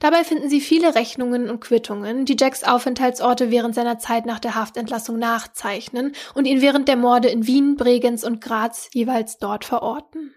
Dabei 0.00 0.24
finden 0.24 0.48
sie 0.48 0.60
viele 0.60 0.94
Rechnungen 0.94 1.50
und 1.50 1.60
Quittungen, 1.60 2.24
die 2.24 2.36
Jacks 2.38 2.64
Aufenthaltsorte 2.64 3.50
während 3.50 3.74
seiner 3.74 3.98
Zeit 3.98 4.24
nach 4.24 4.38
der 4.38 4.54
Haftentlassung 4.54 5.18
nachzeichnen 5.18 6.14
und 6.34 6.46
ihn 6.46 6.62
während 6.62 6.88
der 6.88 6.96
Morde 6.96 7.28
in 7.28 7.46
Wien, 7.46 7.76
Bregenz 7.76 8.24
und 8.24 8.40
Graz 8.40 8.88
jeweils 8.92 9.38
dort 9.38 9.64
verorten. 9.64 10.34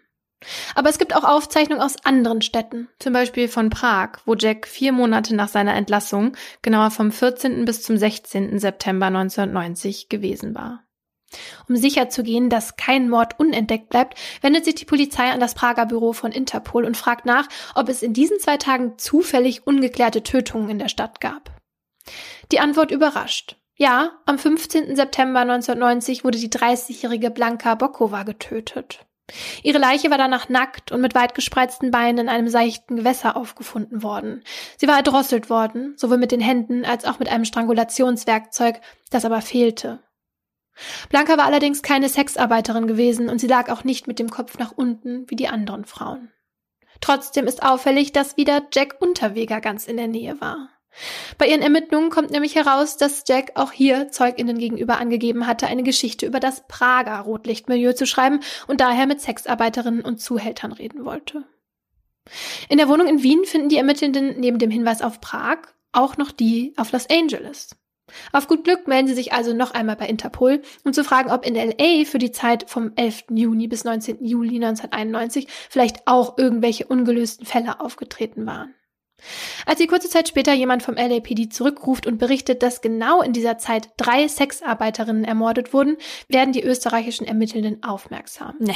Aber 0.75 0.89
es 0.89 0.99
gibt 0.99 1.15
auch 1.15 1.23
Aufzeichnungen 1.23 1.81
aus 1.81 1.95
anderen 2.03 2.41
Städten, 2.41 2.89
zum 2.99 3.13
Beispiel 3.13 3.47
von 3.47 3.69
Prag, 3.69 4.19
wo 4.25 4.35
Jack 4.35 4.67
vier 4.67 4.91
Monate 4.91 5.35
nach 5.35 5.47
seiner 5.47 5.73
Entlassung, 5.75 6.35
genauer 6.61 6.91
vom 6.91 7.11
14. 7.11 7.65
bis 7.65 7.81
zum 7.81 7.97
16. 7.97 8.59
September 8.59 9.07
1990 9.07 10.09
gewesen 10.09 10.53
war. 10.53 10.83
Um 11.67 11.75
sicherzugehen, 11.75 12.49
dass 12.49 12.77
kein 12.77 13.09
Mord 13.09 13.39
unentdeckt 13.39 13.89
bleibt, 13.89 14.17
wendet 14.41 14.65
sich 14.65 14.75
die 14.75 14.85
Polizei 14.85 15.31
an 15.31 15.39
das 15.39 15.55
Prager 15.55 15.85
Büro 15.85 16.13
von 16.13 16.31
Interpol 16.31 16.85
und 16.85 16.95
fragt 16.95 17.25
nach, 17.25 17.47
ob 17.73 17.89
es 17.89 18.03
in 18.03 18.13
diesen 18.13 18.39
zwei 18.39 18.57
Tagen 18.57 18.97
zufällig 18.97 19.65
ungeklärte 19.65 20.23
Tötungen 20.23 20.69
in 20.69 20.79
der 20.79 20.89
Stadt 20.89 21.19
gab. 21.21 21.51
Die 22.51 22.59
Antwort 22.59 22.91
überrascht. 22.91 23.57
Ja, 23.77 24.11
am 24.25 24.37
15. 24.37 24.95
September 24.95 25.41
1990 25.41 26.23
wurde 26.23 26.37
die 26.37 26.49
30-jährige 26.49 27.29
Blanka 27.29 27.75
Bokova 27.75 28.23
getötet. 28.23 29.05
Ihre 29.63 29.79
Leiche 29.79 30.11
war 30.11 30.17
danach 30.17 30.49
nackt 30.49 30.91
und 30.91 31.01
mit 31.01 31.15
weit 31.15 31.33
gespreizten 31.33 31.89
Beinen 31.89 32.19
in 32.19 32.29
einem 32.29 32.47
seichten 32.47 32.95
Gewässer 32.95 33.35
aufgefunden 33.35 34.03
worden. 34.03 34.43
Sie 34.77 34.87
war 34.87 34.97
erdrosselt 34.97 35.49
worden, 35.49 35.95
sowohl 35.97 36.17
mit 36.17 36.31
den 36.31 36.41
Händen 36.41 36.85
als 36.85 37.05
auch 37.05 37.17
mit 37.17 37.29
einem 37.29 37.45
Strangulationswerkzeug, 37.45 38.81
das 39.09 39.25
aber 39.25 39.41
fehlte. 39.41 39.99
Blanca 41.09 41.37
war 41.37 41.45
allerdings 41.45 41.81
keine 41.81 42.09
Sexarbeiterin 42.09 42.85
gewesen 42.85 43.29
und 43.29 43.39
sie 43.39 43.47
lag 43.47 43.69
auch 43.69 43.83
nicht 43.83 44.07
mit 44.07 44.19
dem 44.19 44.29
Kopf 44.29 44.57
nach 44.57 44.73
unten 44.73 45.29
wie 45.29 45.35
die 45.35 45.47
anderen 45.47 45.85
Frauen. 45.85 46.31
Trotzdem 47.01 47.47
ist 47.47 47.63
auffällig, 47.63 48.11
dass 48.11 48.37
wieder 48.37 48.63
Jack 48.73 48.97
Unterweger 48.99 49.61
ganz 49.61 49.87
in 49.87 49.97
der 49.97 50.07
Nähe 50.07 50.39
war. 50.39 50.69
Bei 51.37 51.47
ihren 51.47 51.61
Ermittlungen 51.61 52.09
kommt 52.09 52.31
nämlich 52.31 52.55
heraus, 52.55 52.97
dass 52.97 53.23
Jack 53.27 53.51
auch 53.55 53.71
hier 53.71 54.11
ZeugInnen 54.11 54.57
gegenüber 54.57 54.97
angegeben 54.97 55.47
hatte, 55.47 55.67
eine 55.67 55.83
Geschichte 55.83 56.25
über 56.25 56.39
das 56.39 56.65
Prager 56.67 57.19
Rotlichtmilieu 57.19 57.93
zu 57.93 58.05
schreiben 58.05 58.39
und 58.67 58.81
daher 58.81 59.05
mit 59.05 59.21
Sexarbeiterinnen 59.21 60.01
und 60.01 60.21
Zuhältern 60.21 60.71
reden 60.71 61.05
wollte. 61.05 61.43
In 62.69 62.77
der 62.77 62.87
Wohnung 62.87 63.07
in 63.07 63.23
Wien 63.23 63.45
finden 63.45 63.69
die 63.69 63.77
Ermittelnden 63.77 64.39
neben 64.39 64.57
dem 64.57 64.71
Hinweis 64.71 65.01
auf 65.01 65.21
Prag 65.21 65.59
auch 65.91 66.17
noch 66.17 66.31
die 66.31 66.73
auf 66.77 66.91
Los 66.91 67.09
Angeles. 67.09 67.75
Auf 68.31 68.47
gut 68.47 68.63
Glück 68.63 68.87
melden 68.87 69.07
sie 69.07 69.15
sich 69.15 69.33
also 69.33 69.53
noch 69.53 69.71
einmal 69.71 69.95
bei 69.95 70.07
Interpol, 70.07 70.61
um 70.83 70.93
zu 70.93 71.03
fragen, 71.03 71.31
ob 71.31 71.45
in 71.45 71.55
LA 71.55 72.05
für 72.05 72.19
die 72.19 72.31
Zeit 72.31 72.69
vom 72.69 72.91
11. 72.95 73.25
Juni 73.31 73.67
bis 73.67 73.83
19. 73.83 74.23
Juli 74.23 74.55
1991 74.55 75.47
vielleicht 75.69 76.07
auch 76.07 76.37
irgendwelche 76.37 76.85
ungelösten 76.85 77.45
Fälle 77.45 77.79
aufgetreten 77.79 78.45
waren. 78.45 78.75
Als 79.65 79.79
sie 79.79 79.87
kurze 79.87 80.09
Zeit 80.09 80.27
später 80.27 80.53
jemand 80.53 80.83
vom 80.83 80.95
LAPD 80.95 81.49
zurückruft 81.49 82.05
und 82.05 82.17
berichtet, 82.17 82.61
dass 82.61 82.81
genau 82.81 83.21
in 83.21 83.33
dieser 83.33 83.57
Zeit 83.57 83.89
drei 83.97 84.27
Sexarbeiterinnen 84.27 85.23
ermordet 85.23 85.73
wurden, 85.73 85.97
werden 86.27 86.53
die 86.53 86.63
österreichischen 86.63 87.25
Ermittelnden 87.25 87.83
aufmerksam. 87.83 88.55
Nee. 88.59 88.73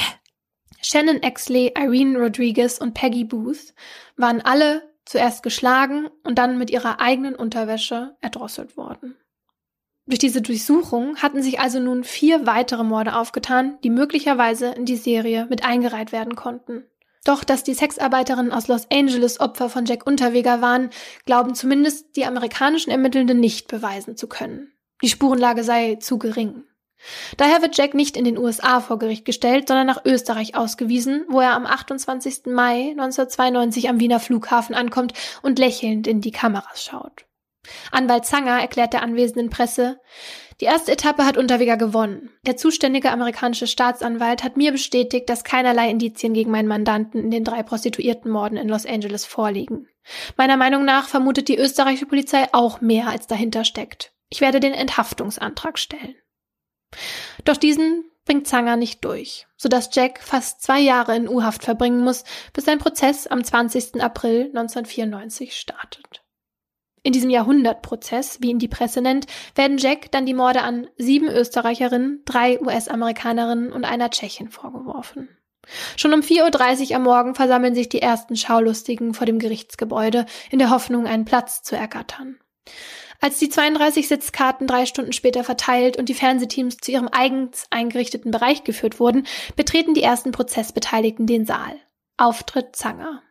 Shannon 0.82 1.22
Exley, 1.22 1.72
Irene 1.76 2.18
Rodriguez 2.18 2.78
und 2.78 2.94
Peggy 2.94 3.24
Booth 3.24 3.74
waren 4.16 4.40
alle 4.40 4.90
zuerst 5.04 5.42
geschlagen 5.42 6.08
und 6.24 6.38
dann 6.38 6.58
mit 6.58 6.70
ihrer 6.70 7.00
eigenen 7.00 7.34
Unterwäsche 7.34 8.16
erdrosselt 8.20 8.76
worden. 8.76 9.16
Durch 10.06 10.18
diese 10.18 10.42
Durchsuchung 10.42 11.16
hatten 11.16 11.42
sich 11.42 11.60
also 11.60 11.78
nun 11.78 12.02
vier 12.04 12.46
weitere 12.46 12.82
Morde 12.82 13.14
aufgetan, 13.14 13.78
die 13.84 13.90
möglicherweise 13.90 14.70
in 14.72 14.84
die 14.84 14.96
Serie 14.96 15.46
mit 15.50 15.64
eingereiht 15.64 16.12
werden 16.12 16.34
konnten. 16.34 16.84
Doch, 17.24 17.44
dass 17.44 17.62
die 17.62 17.74
Sexarbeiterinnen 17.74 18.52
aus 18.52 18.68
Los 18.68 18.90
Angeles 18.90 19.40
Opfer 19.40 19.68
von 19.68 19.84
Jack 19.84 20.06
Unterweger 20.06 20.62
waren, 20.62 20.90
glauben 21.26 21.54
zumindest 21.54 22.16
die 22.16 22.24
amerikanischen 22.24 22.90
Ermittelnden 22.90 23.40
nicht 23.40 23.68
beweisen 23.68 24.16
zu 24.16 24.26
können. 24.26 24.72
Die 25.02 25.08
Spurenlage 25.08 25.62
sei 25.62 25.96
zu 25.96 26.18
gering. 26.18 26.64
Daher 27.36 27.62
wird 27.62 27.76
Jack 27.76 27.94
nicht 27.94 28.16
in 28.16 28.24
den 28.24 28.38
USA 28.38 28.80
vor 28.80 28.98
Gericht 28.98 29.24
gestellt, 29.24 29.68
sondern 29.68 29.86
nach 29.86 30.04
Österreich 30.04 30.54
ausgewiesen, 30.54 31.24
wo 31.28 31.40
er 31.40 31.54
am 31.54 31.66
28. 31.66 32.46
Mai 32.46 32.90
1992 32.90 33.88
am 33.88 34.00
Wiener 34.00 34.20
Flughafen 34.20 34.74
ankommt 34.74 35.14
und 35.42 35.58
lächelnd 35.58 36.06
in 36.06 36.20
die 36.20 36.32
Kameras 36.32 36.82
schaut. 36.82 37.26
Anwalt 37.90 38.26
Zanger 38.26 38.60
erklärt 38.60 38.92
der 38.92 39.02
anwesenden 39.02 39.50
Presse, 39.50 40.00
die 40.60 40.66
erste 40.66 40.92
Etappe 40.92 41.24
hat 41.24 41.38
Unterweger 41.38 41.76
gewonnen. 41.76 42.30
Der 42.44 42.56
zuständige 42.56 43.10
amerikanische 43.10 43.66
Staatsanwalt 43.66 44.44
hat 44.44 44.56
mir 44.56 44.72
bestätigt, 44.72 45.28
dass 45.30 45.44
keinerlei 45.44 45.90
Indizien 45.90 46.34
gegen 46.34 46.50
meinen 46.50 46.68
Mandanten 46.68 47.24
in 47.24 47.30
den 47.30 47.44
drei 47.44 47.62
Prostituiertenmorden 47.62 48.58
in 48.58 48.68
Los 48.68 48.84
Angeles 48.84 49.24
vorliegen. 49.24 49.88
Meiner 50.36 50.56
Meinung 50.56 50.84
nach 50.84 51.08
vermutet 51.08 51.48
die 51.48 51.58
österreichische 51.58 52.06
Polizei 52.06 52.46
auch 52.52 52.80
mehr, 52.80 53.08
als 53.08 53.26
dahinter 53.26 53.64
steckt. 53.64 54.12
Ich 54.28 54.40
werde 54.40 54.60
den 54.60 54.74
Enthaftungsantrag 54.74 55.78
stellen. 55.78 56.14
Doch 57.44 57.56
diesen 57.56 58.04
bringt 58.26 58.46
Zanger 58.46 58.76
nicht 58.76 59.04
durch, 59.04 59.46
sodass 59.56 59.90
Jack 59.92 60.20
fast 60.22 60.62
zwei 60.62 60.80
Jahre 60.80 61.16
in 61.16 61.28
U-Haft 61.28 61.64
verbringen 61.64 62.04
muss, 62.04 62.24
bis 62.52 62.64
sein 62.64 62.78
Prozess 62.78 63.26
am 63.26 63.42
20. 63.42 64.02
April 64.02 64.46
1994 64.54 65.56
startet. 65.56 66.19
In 67.02 67.12
diesem 67.12 67.30
Jahrhundertprozess, 67.30 68.38
wie 68.40 68.50
ihn 68.50 68.58
die 68.58 68.68
Presse 68.68 69.00
nennt, 69.00 69.26
werden 69.54 69.78
Jack 69.78 70.10
dann 70.10 70.26
die 70.26 70.34
Morde 70.34 70.62
an 70.62 70.88
sieben 70.96 71.28
Österreicherinnen, 71.28 72.22
drei 72.26 72.60
US-Amerikanerinnen 72.60 73.72
und 73.72 73.84
einer 73.84 74.10
Tschechin 74.10 74.48
vorgeworfen. 74.48 75.28
Schon 75.96 76.12
um 76.12 76.20
4.30 76.20 76.90
Uhr 76.90 76.96
am 76.96 77.02
Morgen 77.04 77.34
versammeln 77.34 77.74
sich 77.74 77.88
die 77.88 78.02
ersten 78.02 78.36
Schaulustigen 78.36 79.14
vor 79.14 79.26
dem 79.26 79.38
Gerichtsgebäude, 79.38 80.26
in 80.50 80.58
der 80.58 80.70
Hoffnung, 80.70 81.06
einen 81.06 81.24
Platz 81.24 81.62
zu 81.62 81.76
ergattern. 81.76 82.38
Als 83.20 83.38
die 83.38 83.50
32 83.50 84.08
Sitzkarten 84.08 84.66
drei 84.66 84.86
Stunden 84.86 85.12
später 85.12 85.44
verteilt 85.44 85.98
und 85.98 86.08
die 86.08 86.14
Fernsehteams 86.14 86.78
zu 86.78 86.90
ihrem 86.90 87.08
eigens 87.12 87.66
eingerichteten 87.70 88.30
Bereich 88.30 88.64
geführt 88.64 88.98
wurden, 88.98 89.26
betreten 89.56 89.92
die 89.92 90.02
ersten 90.02 90.32
Prozessbeteiligten 90.32 91.26
den 91.26 91.44
Saal. 91.44 91.76
Auftritt 92.16 92.76
Zanger. 92.76 93.22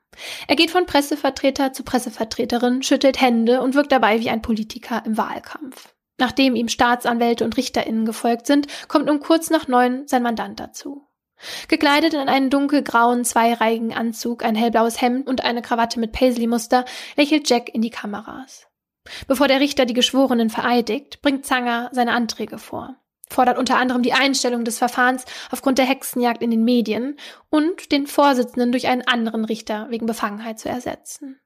Er 0.48 0.56
geht 0.56 0.72
von 0.72 0.86
Pressevertreter 0.86 1.74
zu 1.74 1.84
Pressevertreterin, 1.84 2.84
schüttelt 2.84 3.22
Hände 3.22 3.62
und 3.62 3.76
wirkt 3.76 3.92
dabei 3.92 4.20
wie 4.20 4.30
ein 4.30 4.42
Politiker 4.42 5.04
im 5.06 5.18
Wahlkampf. 5.18 5.94
Nachdem 6.18 6.56
ihm 6.56 6.68
Staatsanwälte 6.68 7.46
und 7.46 7.56
RichterInnen 7.56 8.06
gefolgt 8.06 8.46
sind, 8.46 8.68
kommt 8.88 9.10
um 9.10 9.20
kurz 9.20 9.50
nach 9.50 9.68
neun 9.68 10.08
sein 10.08 10.22
Mandant 10.22 10.60
dazu. 10.60 11.08
Gekleidet 11.70 12.14
in 12.14 12.28
einen 12.28 12.50
dunkelgrauen, 12.50 13.24
zweireihigen 13.24 13.94
Anzug, 13.94 14.44
ein 14.44 14.56
hellblaues 14.56 15.02
Hemd 15.02 15.28
und 15.28 15.44
eine 15.44 15.62
Krawatte 15.62 16.00
mit 16.00 16.12
Paisley-Muster, 16.12 16.84
lächelt 17.16 17.50
Jack 17.50 17.74
in 17.74 17.82
die 17.82 17.90
Kameras. 17.90 18.68
Bevor 19.28 19.48
der 19.48 19.62
Richter 19.62 19.86
die 19.86 19.94
Geschworenen 19.94 20.50
vereidigt, 20.50 21.22
bringt 21.22 21.46
Zanger 21.46 21.90
seine 21.94 22.12
Anträge 22.12 22.58
vor, 22.58 22.98
fordert 23.30 23.58
unter 23.58 23.78
anderem 23.78 24.02
die 24.02 24.14
Einstellung 24.14 24.66
des 24.66 24.78
Verfahrens 24.78 25.26
aufgrund 25.52 25.78
der 25.78 25.86
Hexenjagd 25.86 26.42
in 26.42 26.52
den 26.52 26.64
Medien 26.64 27.18
und 27.50 27.92
den 27.92 28.08
Vorsitzenden 28.08 28.72
durch 28.72 28.88
einen 28.88 29.08
anderen 29.08 29.46
Richter 29.46 29.88
wegen 29.90 30.06
Befangenheit 30.06 30.60
zu 30.60 30.70
ersetzen. 30.70 31.40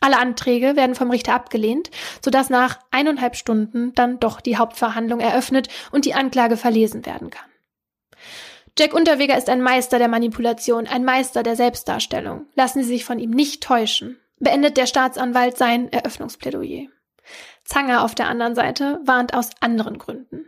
Alle 0.00 0.18
Anträge 0.18 0.76
werden 0.76 0.94
vom 0.94 1.10
Richter 1.10 1.34
abgelehnt, 1.34 1.90
sodass 2.22 2.50
nach 2.50 2.78
eineinhalb 2.90 3.34
Stunden 3.34 3.94
dann 3.94 4.20
doch 4.20 4.40
die 4.40 4.58
Hauptverhandlung 4.58 5.20
eröffnet 5.20 5.68
und 5.90 6.04
die 6.04 6.14
Anklage 6.14 6.56
verlesen 6.56 7.06
werden 7.06 7.30
kann. 7.30 7.50
Jack 8.78 8.92
Unterweger 8.92 9.38
ist 9.38 9.48
ein 9.48 9.62
Meister 9.62 9.98
der 9.98 10.08
Manipulation, 10.08 10.86
ein 10.86 11.04
Meister 11.04 11.42
der 11.42 11.56
Selbstdarstellung. 11.56 12.46
Lassen 12.54 12.82
Sie 12.82 12.88
sich 12.88 13.06
von 13.06 13.18
ihm 13.18 13.30
nicht 13.30 13.62
täuschen 13.62 14.18
beendet 14.38 14.76
der 14.76 14.86
Staatsanwalt 14.86 15.56
sein 15.56 15.90
Eröffnungsplädoyer. 15.92 16.88
Zanger 17.64 18.04
auf 18.04 18.14
der 18.14 18.28
anderen 18.28 18.54
Seite 18.54 19.00
warnt 19.04 19.34
aus 19.34 19.50
anderen 19.60 19.98
Gründen. 19.98 20.46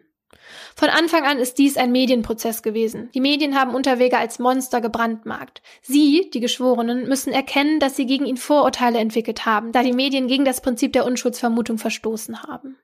Von 0.79 0.91
Anfang 0.91 1.25
an 1.25 1.41
ist 1.41 1.59
dies 1.59 1.77
ein 1.77 1.91
Medienprozess 1.91 2.63
gewesen. 2.63 3.11
Die 3.13 3.21
Medien 3.21 3.59
haben 3.59 3.75
Unterweger 3.75 4.21
als 4.21 4.39
Monster 4.39 4.81
gebrandmarkt. 4.81 5.61
Sie, 5.83 6.31
die 6.33 6.39
Geschworenen, 6.39 7.09
müssen 7.09 7.33
erkennen, 7.33 7.81
dass 7.81 7.97
sie 7.97 8.07
gegen 8.07 8.27
ihn 8.27 8.37
Vorurteile 8.37 9.01
entwickelt 9.01 9.45
haben, 9.45 9.73
da 9.73 9.83
die 9.83 9.93
Medien 9.93 10.29
gegen 10.29 10.45
das 10.45 10.61
Prinzip 10.61 10.93
der 10.93 11.05
Unschuldsvermutung 11.05 11.79
verstoßen 11.79 12.45
haben. 12.45 12.79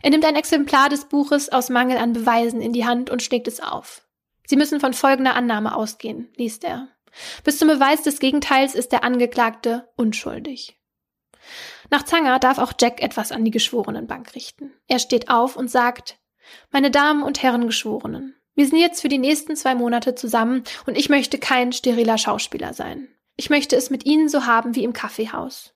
Er 0.00 0.08
nimmt 0.08 0.24
ein 0.24 0.34
Exemplar 0.34 0.88
des 0.88 1.04
Buches 1.04 1.50
aus 1.52 1.68
Mangel 1.68 1.98
an 1.98 2.14
Beweisen 2.14 2.62
in 2.62 2.72
die 2.72 2.86
Hand 2.86 3.10
und 3.10 3.22
schlägt 3.22 3.48
es 3.48 3.60
auf. 3.60 4.08
Sie 4.46 4.56
müssen 4.56 4.80
von 4.80 4.94
folgender 4.94 5.34
Annahme 5.34 5.76
ausgehen, 5.76 6.32
liest 6.36 6.64
er. 6.64 6.88
Bis 7.44 7.58
zum 7.58 7.68
Beweis 7.68 8.00
des 8.00 8.18
Gegenteils 8.18 8.74
ist 8.74 8.92
der 8.92 9.04
Angeklagte 9.04 9.90
unschuldig. 9.96 10.78
Nach 11.90 12.04
Zanger 12.04 12.38
darf 12.38 12.56
auch 12.56 12.72
Jack 12.80 13.02
etwas 13.02 13.30
an 13.30 13.44
die 13.44 13.50
Geschworenenbank 13.50 14.34
richten. 14.34 14.72
Er 14.88 14.98
steht 14.98 15.28
auf 15.28 15.56
und 15.56 15.70
sagt, 15.70 16.16
meine 16.70 16.90
Damen 16.90 17.22
und 17.22 17.42
Herren 17.42 17.66
Geschworenen, 17.66 18.34
wir 18.54 18.66
sind 18.66 18.78
jetzt 18.78 19.00
für 19.00 19.08
die 19.08 19.18
nächsten 19.18 19.56
zwei 19.56 19.74
Monate 19.74 20.14
zusammen 20.14 20.62
und 20.86 20.96
ich 20.96 21.08
möchte 21.08 21.38
kein 21.38 21.72
steriler 21.72 22.18
Schauspieler 22.18 22.72
sein. 22.72 23.08
Ich 23.36 23.50
möchte 23.50 23.74
es 23.74 23.90
mit 23.90 24.06
Ihnen 24.06 24.28
so 24.28 24.46
haben 24.46 24.76
wie 24.76 24.84
im 24.84 24.92
Kaffeehaus. 24.92 25.74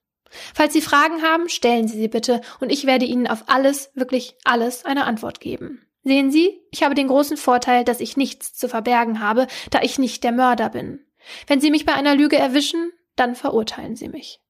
Falls 0.54 0.72
Sie 0.72 0.82
Fragen 0.82 1.22
haben, 1.22 1.48
stellen 1.48 1.88
Sie 1.88 1.98
sie 1.98 2.08
bitte 2.08 2.40
und 2.60 2.70
ich 2.70 2.86
werde 2.86 3.04
Ihnen 3.04 3.26
auf 3.26 3.44
alles, 3.46 3.90
wirklich 3.94 4.36
alles 4.44 4.84
eine 4.84 5.04
Antwort 5.04 5.40
geben. 5.40 5.86
Sehen 6.04 6.30
Sie, 6.30 6.60
ich 6.70 6.82
habe 6.82 6.94
den 6.94 7.08
großen 7.08 7.36
Vorteil, 7.36 7.84
dass 7.84 8.00
ich 8.00 8.16
nichts 8.16 8.54
zu 8.54 8.68
verbergen 8.68 9.20
habe, 9.20 9.46
da 9.70 9.80
ich 9.82 9.98
nicht 9.98 10.22
der 10.22 10.32
Mörder 10.32 10.70
bin. 10.70 11.04
Wenn 11.46 11.60
Sie 11.60 11.70
mich 11.70 11.84
bei 11.84 11.94
einer 11.94 12.14
Lüge 12.14 12.36
erwischen, 12.36 12.92
dann 13.16 13.34
verurteilen 13.34 13.96
Sie 13.96 14.08
mich. 14.08 14.40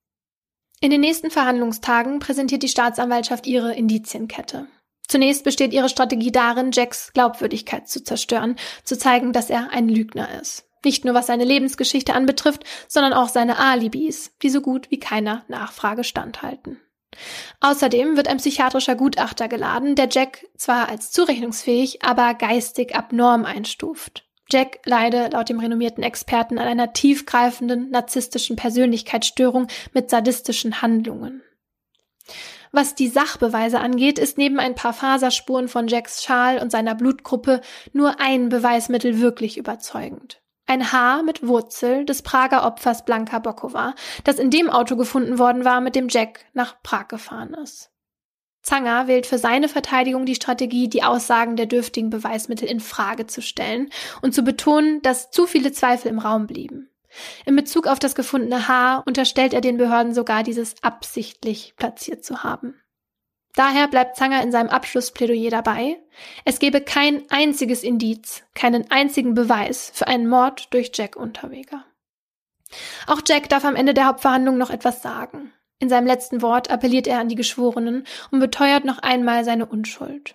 In 0.80 0.90
den 0.90 1.00
nächsten 1.00 1.30
Verhandlungstagen 1.30 2.20
präsentiert 2.20 2.62
die 2.62 2.68
Staatsanwaltschaft 2.68 3.46
ihre 3.46 3.74
Indizienkette. 3.74 4.68
Zunächst 5.08 5.42
besteht 5.42 5.72
ihre 5.72 5.88
Strategie 5.88 6.30
darin, 6.30 6.70
Jacks 6.72 7.12
Glaubwürdigkeit 7.14 7.88
zu 7.88 8.04
zerstören, 8.04 8.56
zu 8.84 8.96
zeigen, 8.96 9.32
dass 9.32 9.50
er 9.50 9.70
ein 9.72 9.88
Lügner 9.88 10.40
ist. 10.40 10.66
Nicht 10.84 11.04
nur 11.04 11.14
was 11.14 11.26
seine 11.26 11.44
Lebensgeschichte 11.44 12.14
anbetrifft, 12.14 12.64
sondern 12.86 13.12
auch 13.12 13.28
seine 13.28 13.58
Alibis, 13.58 14.32
die 14.42 14.50
so 14.50 14.60
gut 14.60 14.90
wie 14.90 15.00
keiner 15.00 15.44
Nachfrage 15.48 16.04
standhalten. 16.04 16.80
Außerdem 17.60 18.16
wird 18.16 18.28
ein 18.28 18.36
psychiatrischer 18.36 18.94
Gutachter 18.94 19.48
geladen, 19.48 19.96
der 19.96 20.08
Jack 20.10 20.46
zwar 20.56 20.88
als 20.88 21.10
zurechnungsfähig, 21.10 22.04
aber 22.04 22.34
geistig 22.34 22.94
abnorm 22.94 23.44
einstuft. 23.44 24.24
Jack 24.50 24.80
leide 24.84 25.28
laut 25.32 25.48
dem 25.48 25.58
renommierten 25.58 26.02
Experten 26.02 26.58
an 26.58 26.68
einer 26.68 26.92
tiefgreifenden 26.92 27.90
narzisstischen 27.90 28.56
Persönlichkeitsstörung 28.56 29.66
mit 29.92 30.10
sadistischen 30.10 30.80
Handlungen. 30.80 31.42
Was 32.72 32.94
die 32.94 33.08
Sachbeweise 33.08 33.80
angeht, 33.80 34.18
ist 34.18 34.38
neben 34.38 34.58
ein 34.58 34.74
paar 34.74 34.92
Faserspuren 34.92 35.68
von 35.68 35.88
Jacks 35.88 36.22
Schal 36.22 36.58
und 36.58 36.70
seiner 36.70 36.94
Blutgruppe 36.94 37.60
nur 37.92 38.20
ein 38.20 38.48
Beweismittel 38.48 39.20
wirklich 39.20 39.56
überzeugend. 39.58 40.40
Ein 40.66 40.92
Haar 40.92 41.22
mit 41.22 41.46
Wurzel 41.46 42.04
des 42.04 42.20
Prager 42.20 42.66
Opfers 42.66 43.04
Blanka 43.06 43.38
Bokova, 43.38 43.94
das 44.24 44.38
in 44.38 44.50
dem 44.50 44.68
Auto 44.68 44.96
gefunden 44.96 45.38
worden 45.38 45.64
war, 45.64 45.80
mit 45.80 45.94
dem 45.94 46.08
Jack 46.08 46.44
nach 46.52 46.82
Prag 46.82 47.08
gefahren 47.08 47.54
ist. 47.54 47.90
Zanger 48.60 49.06
wählt 49.06 49.24
für 49.24 49.38
seine 49.38 49.70
Verteidigung 49.70 50.26
die 50.26 50.34
Strategie, 50.34 50.88
die 50.88 51.02
Aussagen 51.02 51.56
der 51.56 51.64
dürftigen 51.64 52.10
Beweismittel 52.10 52.68
in 52.68 52.80
Frage 52.80 53.26
zu 53.26 53.40
stellen 53.40 53.88
und 54.20 54.34
zu 54.34 54.42
betonen, 54.42 55.00
dass 55.00 55.30
zu 55.30 55.46
viele 55.46 55.72
Zweifel 55.72 56.08
im 56.08 56.18
Raum 56.18 56.46
blieben. 56.46 56.90
In 57.44 57.56
Bezug 57.56 57.86
auf 57.86 57.98
das 57.98 58.14
gefundene 58.14 58.68
Haar 58.68 59.02
unterstellt 59.06 59.54
er 59.54 59.60
den 59.60 59.76
Behörden 59.76 60.14
sogar, 60.14 60.42
dieses 60.42 60.82
absichtlich 60.82 61.74
platziert 61.76 62.24
zu 62.24 62.42
haben. 62.42 62.80
Daher 63.54 63.88
bleibt 63.88 64.16
Zanger 64.16 64.42
in 64.42 64.52
seinem 64.52 64.68
Abschlussplädoyer 64.68 65.50
dabei, 65.50 65.98
es 66.44 66.58
gebe 66.58 66.80
kein 66.80 67.28
einziges 67.30 67.82
Indiz, 67.82 68.44
keinen 68.54 68.90
einzigen 68.90 69.34
Beweis 69.34 69.90
für 69.94 70.06
einen 70.06 70.28
Mord 70.28 70.72
durch 70.72 70.92
Jack 70.94 71.16
Unterweger. 71.16 71.84
Auch 73.06 73.22
Jack 73.26 73.48
darf 73.48 73.64
am 73.64 73.74
Ende 73.74 73.94
der 73.94 74.06
Hauptverhandlung 74.06 74.58
noch 74.58 74.70
etwas 74.70 75.02
sagen. 75.02 75.52
In 75.80 75.88
seinem 75.88 76.06
letzten 76.06 76.42
Wort 76.42 76.70
appelliert 76.70 77.06
er 77.06 77.18
an 77.18 77.28
die 77.28 77.36
Geschworenen 77.36 78.06
und 78.30 78.40
beteuert 78.40 78.84
noch 78.84 78.98
einmal 78.98 79.44
seine 79.44 79.66
Unschuld. 79.66 80.34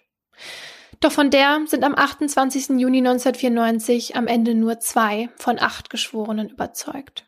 Doch 1.04 1.12
von 1.12 1.30
der 1.30 1.60
sind 1.66 1.84
am 1.84 1.96
28. 1.96 2.80
Juni 2.80 3.00
1994 3.00 4.16
am 4.16 4.26
Ende 4.26 4.56
nur 4.56 4.80
zwei 4.80 5.28
von 5.36 5.60
acht 5.60 5.90
Geschworenen 5.90 6.48
überzeugt. 6.48 7.26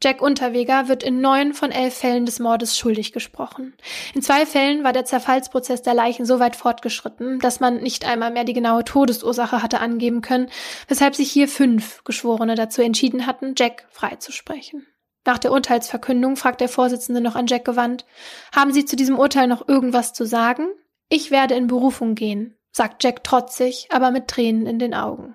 Jack 0.00 0.22
Unterweger 0.22 0.86
wird 0.86 1.02
in 1.02 1.20
neun 1.20 1.52
von 1.52 1.72
elf 1.72 1.94
Fällen 1.94 2.26
des 2.26 2.38
Mordes 2.38 2.78
schuldig 2.78 3.10
gesprochen. 3.10 3.74
In 4.14 4.22
zwei 4.22 4.46
Fällen 4.46 4.84
war 4.84 4.92
der 4.92 5.04
Zerfallsprozess 5.04 5.82
der 5.82 5.94
Leichen 5.94 6.26
so 6.26 6.38
weit 6.38 6.54
fortgeschritten, 6.54 7.40
dass 7.40 7.58
man 7.58 7.78
nicht 7.78 8.06
einmal 8.06 8.30
mehr 8.30 8.44
die 8.44 8.52
genaue 8.52 8.84
Todesursache 8.84 9.64
hatte 9.64 9.80
angeben 9.80 10.20
können, 10.20 10.48
weshalb 10.86 11.16
sich 11.16 11.32
hier 11.32 11.48
fünf 11.48 12.04
Geschworene 12.04 12.54
dazu 12.54 12.82
entschieden 12.82 13.26
hatten, 13.26 13.54
Jack 13.58 13.88
freizusprechen. 13.90 14.86
Nach 15.26 15.38
der 15.38 15.50
Urteilsverkündung 15.50 16.36
fragt 16.36 16.60
der 16.60 16.68
Vorsitzende 16.68 17.20
noch 17.20 17.34
an 17.34 17.48
Jack 17.48 17.64
gewandt, 17.64 18.06
haben 18.54 18.72
Sie 18.72 18.84
zu 18.84 18.94
diesem 18.94 19.18
Urteil 19.18 19.48
noch 19.48 19.66
irgendwas 19.66 20.12
zu 20.12 20.24
sagen? 20.24 20.68
Ich 21.08 21.32
werde 21.32 21.54
in 21.54 21.66
Berufung 21.66 22.14
gehen, 22.14 22.54
sagt 22.70 23.02
Jack 23.02 23.24
trotzig, 23.24 23.88
aber 23.90 24.10
mit 24.10 24.28
Tränen 24.28 24.66
in 24.66 24.78
den 24.78 24.94
Augen. 24.94 25.34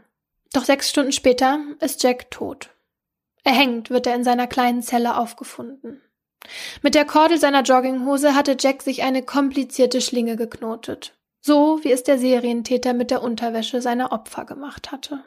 Doch 0.53 0.65
sechs 0.65 0.89
Stunden 0.89 1.11
später 1.11 1.60
ist 1.80 2.03
Jack 2.03 2.30
tot. 2.31 2.69
Erhängt 3.43 3.89
wird 3.89 4.07
er 4.07 4.15
in 4.15 4.23
seiner 4.23 4.47
kleinen 4.47 4.81
Zelle 4.81 5.18
aufgefunden. 5.18 6.01
Mit 6.81 6.95
der 6.95 7.05
Kordel 7.05 7.38
seiner 7.39 7.61
Jogginghose 7.61 8.35
hatte 8.35 8.57
Jack 8.60 8.81
sich 8.81 9.03
eine 9.03 9.23
komplizierte 9.23 10.01
Schlinge 10.01 10.35
geknotet. 10.35 11.18
So 11.41 11.84
wie 11.84 11.91
es 11.91 12.03
der 12.03 12.18
Serientäter 12.18 12.93
mit 12.93 13.11
der 13.11 13.22
Unterwäsche 13.22 13.81
seiner 13.81 14.11
Opfer 14.11 14.45
gemacht 14.45 14.91
hatte. 14.91 15.23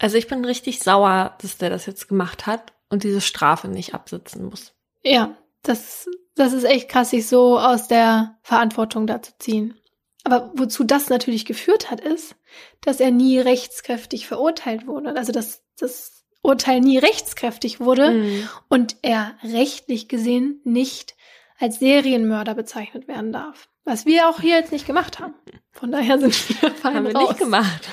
Also 0.00 0.16
ich 0.16 0.26
bin 0.26 0.44
richtig 0.44 0.80
sauer, 0.80 1.36
dass 1.42 1.58
der 1.58 1.68
das 1.68 1.86
jetzt 1.86 2.08
gemacht 2.08 2.46
hat 2.46 2.72
und 2.88 3.04
diese 3.04 3.20
Strafe 3.20 3.68
nicht 3.68 3.94
absitzen 3.94 4.46
muss. 4.46 4.72
Ja, 5.02 5.36
das, 5.62 6.08
das 6.34 6.52
ist 6.52 6.64
echt 6.64 6.88
krass, 6.88 7.10
sich 7.10 7.26
so 7.26 7.58
aus 7.58 7.88
der 7.88 8.38
Verantwortung 8.42 9.06
da 9.06 9.20
zu 9.20 9.32
ziehen. 9.38 9.78
Aber 10.24 10.52
wozu 10.54 10.84
das 10.84 11.08
natürlich 11.08 11.44
geführt 11.44 11.90
hat, 11.90 12.00
ist, 12.00 12.36
dass 12.80 13.00
er 13.00 13.10
nie 13.10 13.38
rechtskräftig 13.38 14.26
verurteilt 14.26 14.86
wurde. 14.86 15.16
Also 15.16 15.32
dass 15.32 15.62
das 15.78 16.24
Urteil 16.42 16.80
nie 16.80 16.98
rechtskräftig 16.98 17.80
wurde 17.80 18.12
mhm. 18.12 18.48
und 18.68 18.96
er 19.02 19.34
rechtlich 19.42 20.08
gesehen 20.08 20.60
nicht 20.64 21.14
als 21.58 21.78
Serienmörder 21.78 22.54
bezeichnet 22.54 23.06
werden 23.06 23.32
darf. 23.32 23.68
Was 23.84 24.06
wir 24.06 24.28
auch 24.28 24.40
hier 24.40 24.56
jetzt 24.56 24.72
nicht 24.72 24.86
gemacht 24.86 25.20
haben. 25.20 25.34
Von 25.70 25.92
daher 25.92 26.18
sind 26.18 26.62
wir 26.62 26.70
fein 26.74 26.94
Haben 26.94 27.06
wir 27.06 27.14
raus. 27.14 27.30
nicht 27.30 27.40
gemacht. 27.40 27.88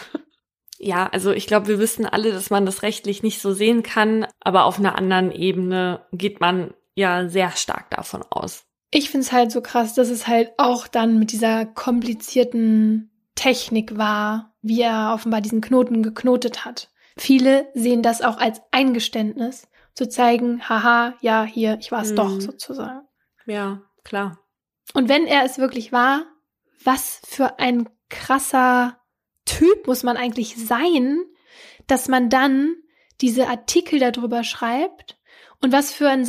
Ja, 0.79 1.07
also 1.07 1.31
ich 1.31 1.45
glaube, 1.45 1.67
wir 1.67 1.79
wissen 1.79 2.05
alle, 2.05 2.31
dass 2.31 2.49
man 2.49 2.65
das 2.65 2.83
rechtlich 2.83 3.21
nicht 3.21 3.41
so 3.41 3.53
sehen 3.53 3.83
kann, 3.83 4.25
aber 4.39 4.65
auf 4.65 4.79
einer 4.79 4.97
anderen 4.97 5.31
Ebene 5.31 6.05
geht 6.11 6.39
man 6.39 6.73
ja 6.95 7.27
sehr 7.27 7.51
stark 7.51 7.91
davon 7.91 8.23
aus. 8.29 8.65
Ich 8.91 9.09
find's 9.09 9.31
halt 9.31 9.51
so 9.51 9.61
krass, 9.61 9.93
dass 9.93 10.09
es 10.09 10.27
halt 10.27 10.51
auch 10.57 10.87
dann 10.87 11.19
mit 11.19 11.31
dieser 11.31 11.65
komplizierten 11.65 13.11
Technik 13.35 13.97
war, 13.97 14.55
wie 14.61 14.81
er 14.81 15.11
offenbar 15.13 15.41
diesen 15.41 15.61
Knoten 15.61 16.03
geknotet 16.03 16.65
hat. 16.65 16.89
Viele 17.17 17.69
sehen 17.73 18.01
das 18.01 18.21
auch 18.21 18.37
als 18.37 18.61
Eingeständnis, 18.71 19.67
zu 19.93 20.07
zeigen, 20.07 20.67
haha, 20.67 21.15
ja, 21.21 21.43
hier, 21.43 21.77
ich 21.79 21.91
war's 21.91 22.11
Mhm. 22.11 22.15
doch 22.15 22.39
sozusagen. 22.41 23.01
Ja, 23.45 23.81
klar. 24.03 24.39
Und 24.93 25.09
wenn 25.09 25.27
er 25.27 25.43
es 25.43 25.57
wirklich 25.57 25.91
war, 25.91 26.25
was 26.83 27.21
für 27.25 27.59
ein 27.59 27.89
krasser 28.09 28.97
Typ 29.45 29.87
muss 29.87 30.03
man 30.03 30.15
eigentlich 30.17 30.55
sein, 30.55 31.19
dass 31.87 32.07
man 32.07 32.29
dann 32.29 32.75
diese 33.21 33.47
Artikel 33.47 33.99
darüber 33.99 34.43
schreibt? 34.43 35.17
Und 35.61 35.73
was 35.73 35.91
für 35.91 36.07
ein 36.09 36.23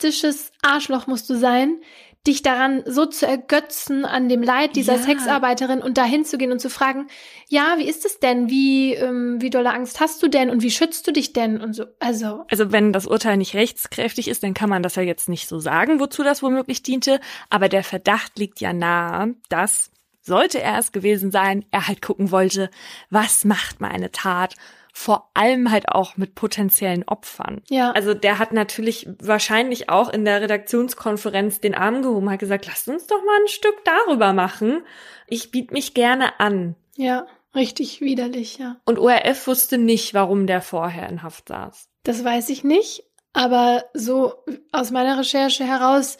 sadistisches 0.00 0.52
Arschloch 0.62 1.06
musst 1.06 1.28
du 1.30 1.34
sein, 1.36 1.80
dich 2.26 2.42
daran 2.42 2.82
so 2.84 3.06
zu 3.06 3.26
ergötzen 3.26 4.04
an 4.04 4.28
dem 4.28 4.42
Leid 4.42 4.76
dieser 4.76 4.96
Ja. 4.96 5.02
Sexarbeiterin 5.02 5.80
und 5.80 5.96
dahin 5.96 6.24
zu 6.24 6.36
gehen 6.36 6.52
und 6.52 6.60
zu 6.60 6.68
fragen, 6.68 7.06
ja, 7.48 7.76
wie 7.78 7.88
ist 7.88 8.04
es 8.04 8.18
denn? 8.18 8.50
Wie, 8.50 8.94
ähm, 8.94 9.40
wie 9.40 9.50
dolle 9.50 9.72
Angst 9.72 10.00
hast 10.00 10.22
du 10.22 10.28
denn? 10.28 10.50
Und 10.50 10.62
wie 10.62 10.70
schützt 10.70 11.06
du 11.06 11.12
dich 11.12 11.32
denn? 11.32 11.60
Und 11.60 11.74
so, 11.74 11.84
also, 12.00 12.44
Also 12.50 12.70
wenn 12.72 12.92
das 12.92 13.06
Urteil 13.06 13.36
nicht 13.36 13.54
rechtskräftig 13.54 14.28
ist, 14.28 14.42
dann 14.42 14.52
kann 14.52 14.68
man 14.68 14.82
das 14.82 14.96
ja 14.96 15.02
jetzt 15.02 15.28
nicht 15.28 15.48
so 15.48 15.58
sagen, 15.58 16.00
wozu 16.00 16.22
das 16.22 16.42
womöglich 16.42 16.82
diente. 16.82 17.20
Aber 17.50 17.68
der 17.68 17.84
Verdacht 17.84 18.38
liegt 18.38 18.60
ja 18.60 18.72
nahe, 18.72 19.34
dass, 19.48 19.90
sollte 20.20 20.60
er 20.60 20.78
es 20.78 20.92
gewesen 20.92 21.30
sein, 21.30 21.64
er 21.70 21.88
halt 21.88 22.02
gucken 22.02 22.30
wollte, 22.30 22.68
was 23.10 23.44
macht 23.44 23.80
meine 23.80 24.10
Tat? 24.10 24.54
Vor 25.00 25.30
allem 25.34 25.70
halt 25.70 25.90
auch 25.90 26.16
mit 26.16 26.34
potenziellen 26.34 27.04
Opfern. 27.06 27.62
ja. 27.70 27.92
Also 27.92 28.14
der 28.14 28.40
hat 28.40 28.52
natürlich 28.52 29.08
wahrscheinlich 29.22 29.88
auch 29.88 30.08
in 30.08 30.24
der 30.24 30.40
Redaktionskonferenz 30.40 31.60
den 31.60 31.76
Arm 31.76 32.02
gehoben, 32.02 32.28
hat 32.28 32.40
gesagt, 32.40 32.66
lasst 32.66 32.88
uns 32.88 33.06
doch 33.06 33.24
mal 33.24 33.40
ein 33.40 33.46
Stück 33.46 33.76
darüber 33.84 34.32
machen. 34.32 34.82
Ich 35.28 35.52
biete 35.52 35.72
mich 35.72 35.94
gerne 35.94 36.40
an. 36.40 36.74
ja, 36.96 37.28
richtig 37.54 38.00
widerlich, 38.00 38.58
ja. 38.58 38.80
Und 38.86 38.98
ORF 38.98 39.46
wusste 39.46 39.78
nicht, 39.78 40.14
warum 40.14 40.48
der 40.48 40.62
vorher 40.62 41.08
in 41.08 41.22
Haft 41.22 41.46
saß. 41.46 41.88
Das 42.02 42.24
weiß 42.24 42.48
ich 42.48 42.64
nicht, 42.64 43.04
aber 43.32 43.84
so 43.94 44.34
aus 44.72 44.90
meiner 44.90 45.16
Recherche 45.16 45.62
heraus 45.62 46.18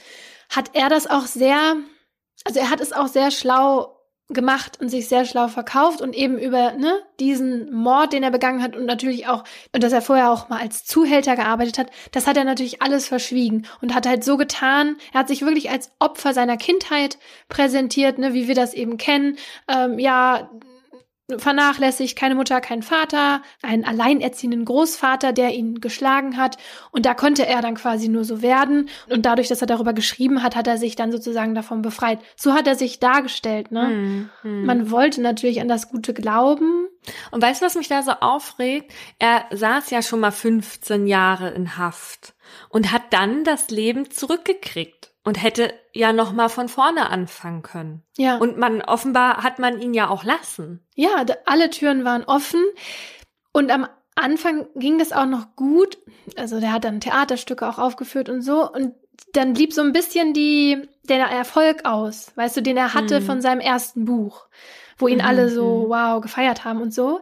hat 0.50 0.70
er 0.74 0.88
das 0.88 1.08
auch 1.08 1.26
sehr, 1.26 1.74
also 2.44 2.60
er 2.60 2.70
hat 2.70 2.80
es 2.80 2.92
auch 2.92 3.08
sehr 3.08 3.32
schlau 3.32 3.97
gemacht 4.28 4.78
und 4.80 4.90
sich 4.90 5.08
sehr 5.08 5.24
schlau 5.24 5.48
verkauft 5.48 6.02
und 6.02 6.14
eben 6.14 6.38
über 6.38 6.72
ne, 6.72 7.00
diesen 7.18 7.72
Mord, 7.72 8.12
den 8.12 8.22
er 8.22 8.30
begangen 8.30 8.62
hat 8.62 8.76
und 8.76 8.84
natürlich 8.84 9.26
auch, 9.26 9.44
und 9.72 9.82
dass 9.82 9.92
er 9.92 10.02
vorher 10.02 10.30
auch 10.30 10.50
mal 10.50 10.60
als 10.60 10.84
Zuhälter 10.84 11.34
gearbeitet 11.34 11.78
hat, 11.78 11.90
das 12.12 12.26
hat 12.26 12.36
er 12.36 12.44
natürlich 12.44 12.82
alles 12.82 13.08
verschwiegen 13.08 13.66
und 13.80 13.94
hat 13.94 14.06
halt 14.06 14.24
so 14.24 14.36
getan, 14.36 14.96
er 15.12 15.20
hat 15.20 15.28
sich 15.28 15.42
wirklich 15.42 15.70
als 15.70 15.90
Opfer 15.98 16.34
seiner 16.34 16.58
Kindheit 16.58 17.18
präsentiert, 17.48 18.18
ne, 18.18 18.34
wie 18.34 18.48
wir 18.48 18.54
das 18.54 18.74
eben 18.74 18.98
kennen, 18.98 19.38
ähm, 19.66 19.98
ja, 19.98 20.50
vernachlässigt, 21.36 22.18
keine 22.18 22.34
Mutter, 22.34 22.60
kein 22.60 22.82
Vater, 22.82 23.42
einen 23.62 23.84
alleinerziehenden 23.84 24.64
Großvater, 24.64 25.32
der 25.32 25.54
ihn 25.54 25.80
geschlagen 25.80 26.38
hat. 26.38 26.56
Und 26.90 27.04
da 27.04 27.12
konnte 27.12 27.46
er 27.46 27.60
dann 27.60 27.74
quasi 27.74 28.08
nur 28.08 28.24
so 28.24 28.40
werden. 28.40 28.88
Und 29.10 29.26
dadurch, 29.26 29.48
dass 29.48 29.60
er 29.60 29.66
darüber 29.66 29.92
geschrieben 29.92 30.42
hat, 30.42 30.56
hat 30.56 30.66
er 30.66 30.78
sich 30.78 30.96
dann 30.96 31.12
sozusagen 31.12 31.54
davon 31.54 31.82
befreit. 31.82 32.20
So 32.36 32.54
hat 32.54 32.66
er 32.66 32.76
sich 32.76 32.98
dargestellt. 32.98 33.70
Ne? 33.72 33.88
Hm, 33.88 34.30
hm. 34.42 34.64
Man 34.64 34.90
wollte 34.90 35.20
natürlich 35.20 35.60
an 35.60 35.68
das 35.68 35.90
Gute 35.90 36.14
glauben. 36.14 36.88
Und 37.30 37.42
weißt 37.42 37.60
du, 37.60 37.66
was 37.66 37.74
mich 37.74 37.88
da 37.88 38.02
so 38.02 38.12
aufregt? 38.12 38.92
Er 39.18 39.44
saß 39.50 39.90
ja 39.90 40.00
schon 40.00 40.20
mal 40.20 40.30
15 40.30 41.06
Jahre 41.06 41.50
in 41.50 41.76
Haft 41.76 42.34
und 42.70 42.90
hat 42.90 43.02
dann 43.10 43.44
das 43.44 43.68
Leben 43.68 44.10
zurückgekriegt 44.10 45.07
und 45.28 45.42
hätte 45.42 45.72
ja 45.92 46.12
noch 46.14 46.32
mal 46.32 46.48
von 46.48 46.68
vorne 46.68 47.10
anfangen 47.10 47.62
können. 47.62 48.02
Ja, 48.16 48.36
Und 48.38 48.56
man 48.56 48.80
offenbar 48.82 49.42
hat 49.42 49.58
man 49.58 49.78
ihn 49.80 49.92
ja 49.94 50.08
auch 50.08 50.24
lassen. 50.24 50.80
ja, 50.94 51.24
alle 51.44 51.68
Türen 51.70 52.04
waren 52.04 52.24
offen. 52.24 52.64
Und 53.52 53.70
am 53.70 53.86
Anfang 54.14 54.66
ging 54.74 54.98
das 54.98 55.12
auch 55.12 55.26
noch 55.26 55.54
gut. 55.54 55.98
Also 56.36 56.60
der 56.60 56.72
hat 56.72 56.84
dann 56.84 57.00
Theaterstücke 57.00 57.68
auch 57.68 57.78
aufgeführt 57.78 58.28
und 58.28 58.42
so. 58.42 58.68
Und 58.70 58.94
dann 59.34 59.52
blieb 59.52 59.72
so 59.74 59.82
ein 59.82 59.92
bisschen 59.92 60.32
die, 60.32 60.88
der 61.02 61.26
Erfolg 61.26 61.84
aus, 61.84 62.32
weißt 62.36 62.56
du, 62.56 62.62
den 62.62 62.76
er 62.76 62.94
hatte 62.94 63.20
Mhm. 63.20 63.24
von 63.26 63.40
seinem 63.42 63.60
ersten 63.60 64.04
Buch, 64.06 64.46
wo 64.96 65.08
ihn 65.08 65.18
Mhm, 65.18 65.24
alle 65.24 65.48
so, 65.50 65.84
mhm. 65.86 65.90
wow, 65.90 66.20
gefeiert 66.22 66.64
haben 66.64 66.80
und 66.80 66.94
so. 66.94 67.20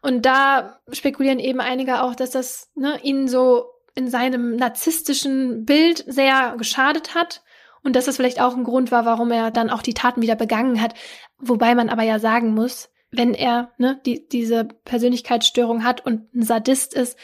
Und 0.00 0.24
da 0.26 0.78
spekulieren 0.92 1.40
eben 1.40 1.60
einige 1.60 2.02
auch, 2.02 2.14
dass 2.14 2.30
das 2.30 2.70
ne, 2.76 3.00
ihn 3.02 3.26
so 3.28 3.66
in 3.94 4.08
seinem 4.10 4.54
narzisstischen 4.56 5.64
Bild 5.64 6.04
sehr 6.06 6.54
geschadet 6.56 7.14
hat. 7.16 7.42
Und 7.82 7.96
dass 7.96 8.06
das 8.06 8.16
vielleicht 8.16 8.40
auch 8.40 8.56
ein 8.56 8.64
Grund 8.64 8.90
war, 8.90 9.04
warum 9.04 9.30
er 9.30 9.50
dann 9.50 9.70
auch 9.70 9.82
die 9.82 9.94
Taten 9.94 10.22
wieder 10.22 10.36
begangen 10.36 10.80
hat. 10.80 10.94
Wobei 11.38 11.74
man 11.74 11.88
aber 11.88 12.02
ja 12.02 12.18
sagen 12.18 12.54
muss, 12.54 12.90
wenn 13.10 13.34
er 13.34 13.72
ne, 13.78 14.00
die, 14.04 14.28
diese 14.28 14.64
Persönlichkeitsstörung 14.64 15.84
hat 15.84 16.04
und 16.04 16.34
ein 16.34 16.42
Sadist 16.42 16.94
ist, 16.94 17.18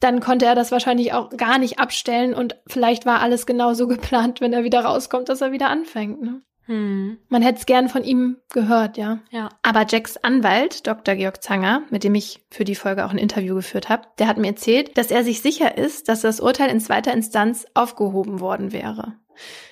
dann 0.00 0.20
konnte 0.20 0.46
er 0.46 0.54
das 0.54 0.72
wahrscheinlich 0.72 1.12
auch 1.12 1.30
gar 1.30 1.58
nicht 1.58 1.78
abstellen 1.78 2.34
und 2.34 2.56
vielleicht 2.66 3.06
war 3.06 3.20
alles 3.20 3.46
genauso 3.46 3.86
geplant, 3.88 4.40
wenn 4.40 4.52
er 4.52 4.64
wieder 4.64 4.84
rauskommt, 4.84 5.28
dass 5.28 5.40
er 5.40 5.52
wieder 5.52 5.68
anfängt. 5.68 6.22
Ne? 6.22 6.42
Hm. 6.66 7.18
Man 7.28 7.42
hätte 7.42 7.60
es 7.60 7.66
gern 7.66 7.88
von 7.88 8.02
ihm 8.02 8.38
gehört, 8.52 8.96
ja. 8.96 9.20
Ja. 9.30 9.50
Aber 9.62 9.86
Jacks 9.88 10.16
Anwalt, 10.16 10.86
Dr. 10.86 11.14
Georg 11.14 11.42
Zanger, 11.42 11.82
mit 11.90 12.02
dem 12.02 12.14
ich 12.14 12.44
für 12.50 12.64
die 12.64 12.74
Folge 12.74 13.06
auch 13.06 13.10
ein 13.10 13.18
Interview 13.18 13.54
geführt 13.54 13.88
habe, 13.88 14.08
der 14.18 14.26
hat 14.26 14.36
mir 14.36 14.48
erzählt, 14.48 14.98
dass 14.98 15.10
er 15.10 15.22
sich 15.22 15.40
sicher 15.40 15.78
ist, 15.78 16.08
dass 16.08 16.22
das 16.22 16.40
Urteil 16.40 16.70
in 16.70 16.80
zweiter 16.80 17.12
Instanz 17.12 17.66
aufgehoben 17.74 18.40
worden 18.40 18.72
wäre. 18.72 19.14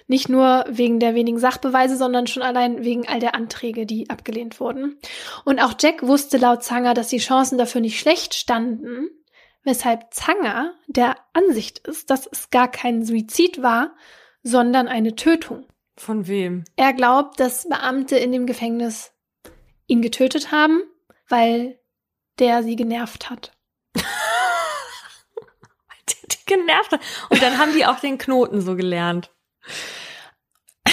Nicht 0.07 0.28
nur 0.28 0.65
wegen 0.69 1.01
der 1.01 1.15
wenigen 1.15 1.39
Sachbeweise, 1.39 1.97
sondern 1.97 2.27
schon 2.27 2.43
allein 2.43 2.85
wegen 2.85 3.09
all 3.09 3.20
der 3.20 3.35
Anträge, 3.35 3.86
die 3.86 4.11
abgelehnt 4.11 4.61
wurden. 4.61 4.99
Und 5.45 5.61
auch 5.61 5.74
Jack 5.81 6.03
wusste 6.03 6.36
laut 6.36 6.62
Zanger, 6.62 6.95
dass 6.95 7.09
die 7.09 7.19
Chancen 7.19 7.59
dafür 7.59 7.81
nicht 7.81 7.99
schlecht 7.99 8.35
standen, 8.35 9.09
weshalb 9.65 10.12
Zanger 10.12 10.74
der 10.86 11.16
Ansicht 11.32 11.78
ist, 11.81 12.11
dass 12.11 12.27
es 12.27 12.51
gar 12.51 12.70
kein 12.70 13.05
Suizid 13.05 13.62
war, 13.62 13.95
sondern 14.43 14.89
eine 14.89 15.16
Tötung. 15.16 15.66
Von 15.97 16.27
wem? 16.27 16.65
Er 16.77 16.93
glaubt, 16.93 17.41
dass 17.41 17.69
Beamte 17.69 18.16
in 18.16 18.32
dem 18.32 18.47
Gefängnis 18.47 19.12
ihn 19.86 20.03
getötet 20.03 20.51
haben, 20.53 20.82
weil 21.28 21.78
der 22.39 22.62
sie 22.62 22.77
genervt 22.77 23.31
hat. 23.31 23.53
Die, 26.09 26.28
die 26.28 26.45
genervt 26.47 26.93
hat. 26.93 27.01
Und 27.31 27.41
dann 27.41 27.59
haben 27.59 27.73
die 27.73 27.86
auch 27.86 28.01
den 28.01 28.19
Knoten 28.19 28.61
so 28.61 28.77
gelernt. 28.77 29.31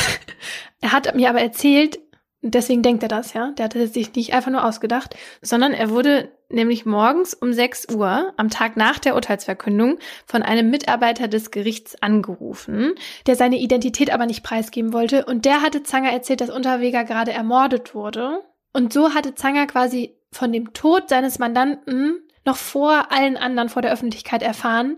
Er 0.83 0.93
hat 0.93 1.13
mir 1.13 1.29
aber 1.29 1.41
erzählt, 1.41 1.99
deswegen 2.41 2.81
denkt 2.81 3.03
er 3.03 3.09
das, 3.09 3.33
ja, 3.33 3.51
der 3.51 3.65
hat 3.65 3.75
es 3.75 3.93
sich 3.93 4.15
nicht 4.15 4.33
einfach 4.33 4.51
nur 4.51 4.65
ausgedacht, 4.65 5.15
sondern 5.41 5.73
er 5.73 5.91
wurde 5.91 6.31
nämlich 6.49 6.85
morgens 6.85 7.33
um 7.33 7.53
6 7.53 7.93
Uhr 7.93 8.33
am 8.35 8.49
Tag 8.49 8.77
nach 8.77 8.99
der 8.99 9.15
Urteilsverkündung 9.15 9.99
von 10.25 10.43
einem 10.43 10.69
Mitarbeiter 10.69 11.27
des 11.27 11.51
Gerichts 11.51 12.01
angerufen, 12.01 12.93
der 13.27 13.35
seine 13.35 13.57
Identität 13.57 14.11
aber 14.11 14.25
nicht 14.25 14.43
preisgeben 14.43 14.91
wollte. 14.91 15.25
Und 15.25 15.45
der 15.45 15.61
hatte 15.61 15.83
Zanger 15.83 16.11
erzählt, 16.11 16.41
dass 16.41 16.49
Unterweger 16.49 17.03
gerade 17.03 17.31
ermordet 17.31 17.95
wurde. 17.95 18.43
Und 18.73 18.91
so 18.91 19.13
hatte 19.13 19.35
Zanger 19.35 19.67
quasi 19.67 20.17
von 20.31 20.51
dem 20.51 20.73
Tod 20.73 21.09
seines 21.09 21.39
Mandanten 21.39 22.21
noch 22.45 22.57
vor 22.57 23.11
allen 23.11 23.37
anderen 23.37 23.69
vor 23.69 23.81
der 23.81 23.91
Öffentlichkeit 23.91 24.41
erfahren. 24.41 24.97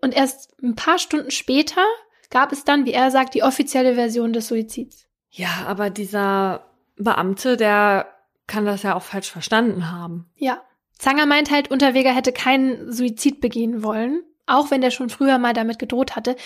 Und 0.00 0.14
erst 0.14 0.52
ein 0.62 0.74
paar 0.74 0.98
Stunden 0.98 1.30
später 1.30 1.84
gab 2.32 2.50
es 2.50 2.64
dann, 2.64 2.86
wie 2.86 2.92
er 2.92 3.12
sagt, 3.12 3.34
die 3.34 3.44
offizielle 3.44 3.94
Version 3.94 4.32
des 4.32 4.48
Suizids. 4.48 5.06
Ja, 5.30 5.64
aber 5.68 5.90
dieser 5.90 6.64
Beamte, 6.96 7.56
der 7.56 8.06
kann 8.48 8.64
das 8.64 8.82
ja 8.82 8.96
auch 8.96 9.02
falsch 9.02 9.30
verstanden 9.30 9.92
haben. 9.92 10.28
Ja. 10.34 10.62
Zanger 10.98 11.26
meint 11.26 11.50
halt, 11.50 11.70
Unterweger 11.70 12.14
hätte 12.14 12.32
keinen 12.32 12.90
Suizid 12.90 13.40
begehen 13.40 13.82
wollen, 13.84 14.22
auch 14.46 14.70
wenn 14.70 14.80
der 14.80 14.90
schon 14.90 15.10
früher 15.10 15.38
mal 15.38 15.52
damit 15.52 15.78
gedroht 15.78 16.16
hatte. 16.16 16.36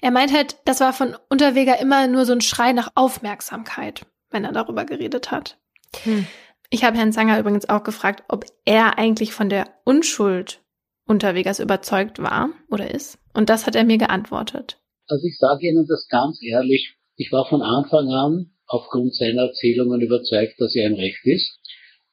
Er 0.00 0.10
meint 0.10 0.32
halt, 0.32 0.56
das 0.64 0.80
war 0.80 0.92
von 0.92 1.16
Unterweger 1.28 1.78
immer 1.78 2.06
nur 2.06 2.24
so 2.24 2.32
ein 2.32 2.40
Schrei 2.40 2.72
nach 2.72 2.90
Aufmerksamkeit, 2.94 4.06
wenn 4.30 4.44
er 4.44 4.52
darüber 4.52 4.84
geredet 4.84 5.30
hat. 5.30 5.58
Hm. 6.04 6.26
Ich 6.70 6.84
habe 6.84 6.96
Herrn 6.96 7.12
Zanger 7.12 7.38
übrigens 7.38 7.68
auch 7.68 7.84
gefragt, 7.84 8.24
ob 8.28 8.46
er 8.64 8.98
eigentlich 8.98 9.34
von 9.34 9.48
der 9.48 9.66
Unschuld 9.84 10.62
Unterwegers 11.06 11.60
überzeugt 11.60 12.22
war 12.22 12.50
oder 12.70 12.90
ist. 12.92 13.18
Und 13.34 13.50
das 13.50 13.66
hat 13.66 13.74
er 13.74 13.84
mir 13.84 13.98
geantwortet. 13.98 14.80
Also 15.06 15.26
ich 15.26 15.36
sage 15.38 15.68
Ihnen 15.68 15.86
das 15.86 16.06
ganz 16.08 16.42
ehrlich, 16.42 16.94
ich 17.16 17.30
war 17.30 17.46
von 17.46 17.62
Anfang 17.62 18.08
an 18.08 18.50
aufgrund 18.66 19.14
seiner 19.14 19.42
Erzählungen 19.42 20.00
überzeugt, 20.00 20.54
dass 20.58 20.74
er 20.74 20.86
im 20.86 20.94
Recht 20.94 21.24
ist. 21.24 21.58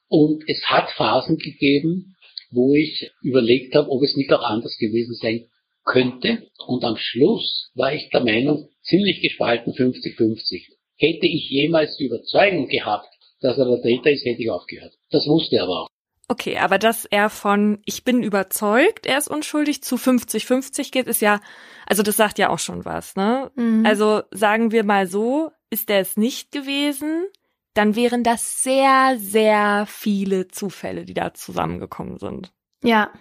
Und 0.10 0.44
es 0.48 0.62
hat 0.66 0.92
Phasen 0.92 1.38
gegeben, 1.38 2.16
wo 2.52 2.76
ich 2.76 3.12
überlegt 3.24 3.76
habe, 3.76 3.90
ob 3.90 4.04
es 4.04 4.18
nicht 4.18 4.32
auch 4.34 4.44
anders 4.44 4.78
gewesen 4.78 5.16
sein 5.16 5.46
könnte. 5.86 6.50
Und 6.68 6.84
am 6.84 6.98
Schluss 6.98 7.72
war 7.76 7.94
ich 7.94 8.10
der 8.10 8.24
Meinung, 8.24 8.70
ziemlich 8.84 9.22
gespalten 9.22 9.74
50-50. 9.74 10.64
Hätte 10.98 11.26
ich 11.26 11.50
jemals 11.50 11.96
die 11.98 12.06
Überzeugung 12.06 12.68
gehabt, 12.68 13.08
dass 13.40 13.58
er 13.58 13.66
der 13.66 13.82
Täter 13.82 14.12
ist, 14.12 14.26
hätte 14.26 14.42
ich 14.42 14.52
aufgehört. 14.52 14.94
Das 15.10 15.26
wusste 15.28 15.56
er 15.56 15.64
aber 15.64 15.84
auch. 15.84 15.88
Okay, 16.28 16.58
aber 16.58 16.78
dass 16.78 17.06
er 17.06 17.30
von 17.30 17.82
ich 17.86 18.04
bin 18.04 18.24
überzeugt, 18.24 19.06
er 19.06 19.18
ist 19.18 19.28
unschuldig 19.28 19.84
zu 19.84 19.98
50-50 19.98 20.92
geht, 20.92 21.08
ist 21.08 21.22
ja, 21.22 21.42
also 21.86 22.04
das 22.04 22.16
sagt 22.16 22.40
ja 22.40 22.50
auch 22.50 22.60
schon 22.60 22.86
was, 22.86 23.16
ne? 23.16 23.52
Mhm. 23.56 23.86
Also 23.86 24.24
sagen 24.32 24.72
wir 24.72 24.84
mal 24.84 25.08
so, 25.08 25.52
ist 25.70 25.90
er 25.90 26.00
es 26.00 26.16
nicht 26.18 26.52
gewesen, 26.52 27.26
dann 27.74 27.96
wären 27.96 28.24
das 28.24 28.64
sehr, 28.64 29.16
sehr 29.18 29.86
viele 29.88 30.48
Zufälle, 30.48 31.06
die 31.06 31.14
da 31.14 31.34
zusammengekommen 31.34 32.18
sind. 32.18 32.54
Ja. 32.84 33.12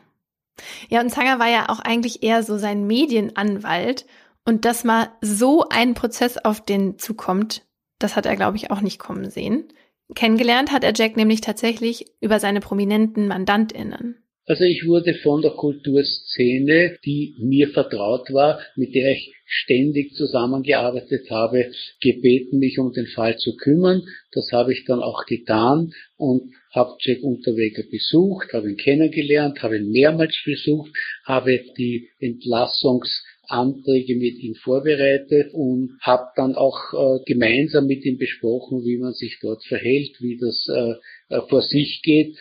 Ja, 0.88 1.00
und 1.00 1.10
Zanger 1.10 1.38
war 1.38 1.48
ja 1.48 1.68
auch 1.68 1.80
eigentlich 1.80 2.22
eher 2.22 2.42
so 2.42 2.58
sein 2.58 2.86
Medienanwalt. 2.86 4.06
Und 4.44 4.64
dass 4.64 4.84
mal 4.84 5.10
so 5.20 5.68
ein 5.68 5.94
Prozess 5.94 6.36
auf 6.38 6.60
den 6.60 6.98
zukommt, 6.98 7.66
das 7.98 8.16
hat 8.16 8.26
er, 8.26 8.36
glaube 8.36 8.56
ich, 8.56 8.70
auch 8.70 8.80
nicht 8.80 8.98
kommen 8.98 9.30
sehen. 9.30 9.72
Kennengelernt 10.14 10.72
hat 10.72 10.84
er 10.84 10.92
Jack 10.94 11.16
nämlich 11.16 11.40
tatsächlich 11.40 12.06
über 12.20 12.40
seine 12.40 12.60
prominenten 12.60 13.28
MandantInnen. 13.28 14.16
Also 14.50 14.64
ich 14.64 14.84
wurde 14.84 15.14
von 15.14 15.42
der 15.42 15.52
Kulturszene, 15.52 16.98
die 17.04 17.36
mir 17.38 17.68
vertraut 17.68 18.32
war, 18.32 18.58
mit 18.74 18.96
der 18.96 19.12
ich 19.12 19.32
ständig 19.44 20.14
zusammengearbeitet 20.14 21.30
habe, 21.30 21.70
gebeten, 22.00 22.58
mich 22.58 22.78
um 22.80 22.92
den 22.92 23.06
Fall 23.06 23.36
zu 23.36 23.54
kümmern. 23.56 24.02
Das 24.32 24.50
habe 24.50 24.72
ich 24.72 24.84
dann 24.86 25.02
auch 25.02 25.24
getan 25.26 25.92
und 26.16 26.52
habe 26.72 26.96
Jack 27.00 27.22
Unterweger 27.22 27.84
besucht, 27.90 28.52
habe 28.52 28.70
ihn 28.70 28.76
kennengelernt, 28.76 29.62
habe 29.62 29.78
ihn 29.78 29.90
mehrmals 29.90 30.36
besucht, 30.44 30.90
habe 31.24 31.60
die 31.78 32.08
Entlassungs 32.18 33.24
Anträge 33.50 34.16
mit 34.16 34.38
ihm 34.38 34.54
vorbereitet 34.54 35.52
und 35.52 35.98
habe 36.00 36.28
dann 36.36 36.54
auch 36.54 36.78
äh, 36.92 37.24
gemeinsam 37.24 37.86
mit 37.86 38.04
ihm 38.04 38.18
besprochen, 38.18 38.84
wie 38.84 38.98
man 38.98 39.12
sich 39.12 39.38
dort 39.40 39.64
verhält, 39.64 40.20
wie 40.20 40.38
das 40.38 40.66
äh, 40.68 41.34
äh, 41.34 41.40
vor 41.48 41.62
sich 41.62 42.02
geht. 42.02 42.36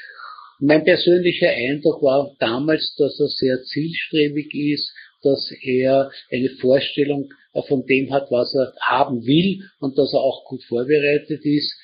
Mein 0.60 0.84
persönlicher 0.84 1.50
Eindruck 1.50 2.02
war 2.04 2.36
damals, 2.40 2.96
dass 2.98 3.20
er 3.20 3.28
sehr 3.28 3.64
zielstrebig 3.64 4.54
ist, 4.54 4.94
dass 5.22 5.52
er 5.64 6.12
eine 6.32 6.50
Vorstellung 6.62 7.30
äh, 7.54 7.62
von 7.64 7.86
dem 7.86 8.12
hat, 8.12 8.30
was 8.30 8.54
er 8.56 8.74
haben 8.82 9.26
will 9.26 9.64
und 9.80 9.98
dass 9.98 10.14
er 10.14 10.20
auch 10.20 10.46
gut 10.46 10.64
vorbereitet 10.64 11.44
ist. 11.44 11.76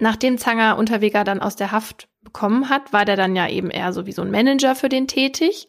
Nachdem 0.00 0.38
Zanger 0.38 0.76
Unterweger 0.76 1.22
dann 1.22 1.40
aus 1.40 1.54
der 1.54 1.70
Haft 1.70 2.08
bekommen 2.22 2.68
hat, 2.68 2.92
war 2.92 3.04
der 3.04 3.16
dann 3.16 3.36
ja 3.36 3.48
eben 3.48 3.70
eher 3.70 3.92
so 3.92 4.06
wie 4.06 4.12
so 4.12 4.22
ein 4.22 4.30
Manager 4.30 4.74
für 4.74 4.88
den 4.88 5.06
tätig. 5.06 5.68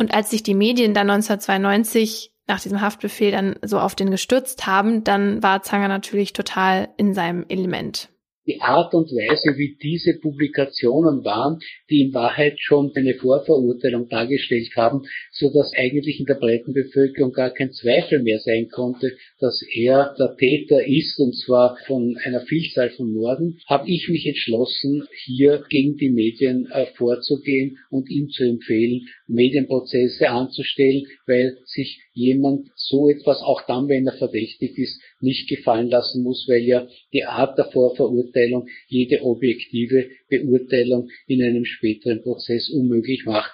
Und 0.00 0.14
als 0.14 0.30
sich 0.30 0.42
die 0.42 0.54
Medien 0.54 0.94
dann 0.94 1.10
1992 1.10 2.32
nach 2.46 2.58
diesem 2.58 2.80
Haftbefehl 2.80 3.32
dann 3.32 3.56
so 3.60 3.78
auf 3.78 3.94
den 3.94 4.10
gestürzt 4.10 4.66
haben, 4.66 5.04
dann 5.04 5.42
war 5.42 5.62
Zanger 5.62 5.88
natürlich 5.88 6.32
total 6.32 6.88
in 6.96 7.12
seinem 7.12 7.44
Element. 7.50 8.08
Die 8.46 8.62
Art 8.62 8.94
und 8.94 9.10
Weise, 9.10 9.58
wie 9.58 9.76
diese 9.76 10.18
Publikationen 10.18 11.22
waren, 11.22 11.58
die 11.90 12.00
in 12.00 12.14
Wahrheit 12.14 12.54
schon 12.58 12.90
eine 12.96 13.12
Vorverurteilung 13.12 14.08
dargestellt 14.08 14.70
haben, 14.74 15.02
so 15.40 15.50
dass 15.50 15.72
eigentlich 15.74 16.20
in 16.20 16.26
der 16.26 16.34
breiten 16.34 16.74
Bevölkerung 16.74 17.32
gar 17.32 17.50
kein 17.50 17.72
Zweifel 17.72 18.22
mehr 18.22 18.38
sein 18.38 18.68
konnte, 18.68 19.16
dass 19.38 19.64
er 19.74 20.14
der 20.18 20.36
Täter 20.36 20.86
ist, 20.86 21.18
und 21.18 21.34
zwar 21.34 21.78
von 21.86 22.16
einer 22.22 22.42
Vielzahl 22.42 22.90
von 22.90 23.12
Morden, 23.12 23.58
habe 23.66 23.90
ich 23.90 24.08
mich 24.08 24.26
entschlossen, 24.26 25.08
hier 25.24 25.64
gegen 25.70 25.96
die 25.96 26.10
Medien 26.10 26.68
äh, 26.70 26.86
vorzugehen 26.94 27.78
und 27.90 28.10
ihm 28.10 28.28
zu 28.28 28.44
empfehlen, 28.44 29.06
Medienprozesse 29.26 30.28
anzustellen, 30.28 31.06
weil 31.26 31.56
sich 31.64 32.00
jemand 32.12 32.68
so 32.74 33.08
etwas, 33.08 33.40
auch 33.40 33.62
dann, 33.66 33.88
wenn 33.88 34.06
er 34.06 34.12
verdächtig 34.12 34.76
ist, 34.76 35.00
nicht 35.20 35.48
gefallen 35.48 35.88
lassen 35.88 36.22
muss, 36.22 36.46
weil 36.48 36.62
ja 36.62 36.86
die 37.12 37.24
Art 37.24 37.56
der 37.56 37.66
Vorverurteilung 37.66 38.68
jede 38.88 39.22
objektive 39.22 40.10
Beurteilung 40.28 41.08
in 41.26 41.42
einem 41.42 41.64
späteren 41.64 42.22
Prozess 42.22 42.68
unmöglich 42.68 43.24
macht. 43.24 43.52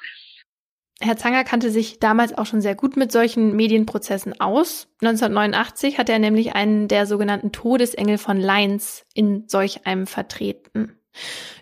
Herr 1.01 1.17
Zanger 1.17 1.45
kannte 1.45 1.71
sich 1.71 1.99
damals 1.99 2.37
auch 2.37 2.47
schon 2.47 2.63
sehr 2.63 2.75
gut 2.75 2.97
mit 2.97 3.13
solchen 3.13 3.55
Medienprozessen 3.55 4.41
aus. 4.41 4.89
1989 5.03 5.99
hat 5.99 6.09
er 6.09 6.19
nämlich 6.19 6.55
einen 6.55 6.89
der 6.89 7.07
sogenannten 7.07 7.53
Todesengel 7.53 8.17
von 8.17 8.41
Leins 8.41 9.05
in 9.13 9.45
solch 9.47 9.87
einem 9.87 10.07
vertreten. 10.07 10.99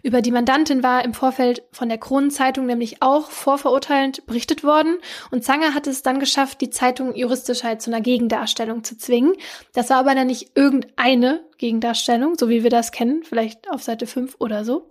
Über 0.02 0.20
die 0.20 0.31
Mandantin 0.31 0.82
war 0.82 1.05
im 1.05 1.14
Vorfeld 1.14 1.62
von 1.72 1.89
der 1.89 1.98
Kronenzeitung 1.98 2.66
nämlich 2.66 3.02
auch 3.02 3.31
vorverurteilend 3.31 4.26
berichtet 4.26 4.64
worden 4.64 4.98
und 5.31 5.44
Zanger 5.44 5.74
hat 5.74 5.86
es 5.86 6.02
dann 6.02 6.20
geschafft, 6.20 6.60
die 6.60 6.70
Zeitung 6.70 7.14
juristisch 7.14 7.64
halt 7.64 7.82
zu 7.82 7.90
einer 7.90 8.01
Gegendarstellung 8.01 8.85
zu 8.85 8.98
zwingen. 8.98 9.35
Das 9.72 9.90
war 9.90 9.98
aber 9.98 10.14
dann 10.14 10.26
nicht 10.26 10.52
irgendeine 10.55 11.44
Gegendarstellung, 11.59 12.36
so 12.39 12.48
wie 12.48 12.62
wir 12.62 12.70
das 12.70 12.93
kennen, 12.93 13.22
vielleicht 13.24 13.70
auf 13.70 13.82
Seite 13.82 14.06
5 14.06 14.36
oder 14.39 14.64
so. 14.64 14.89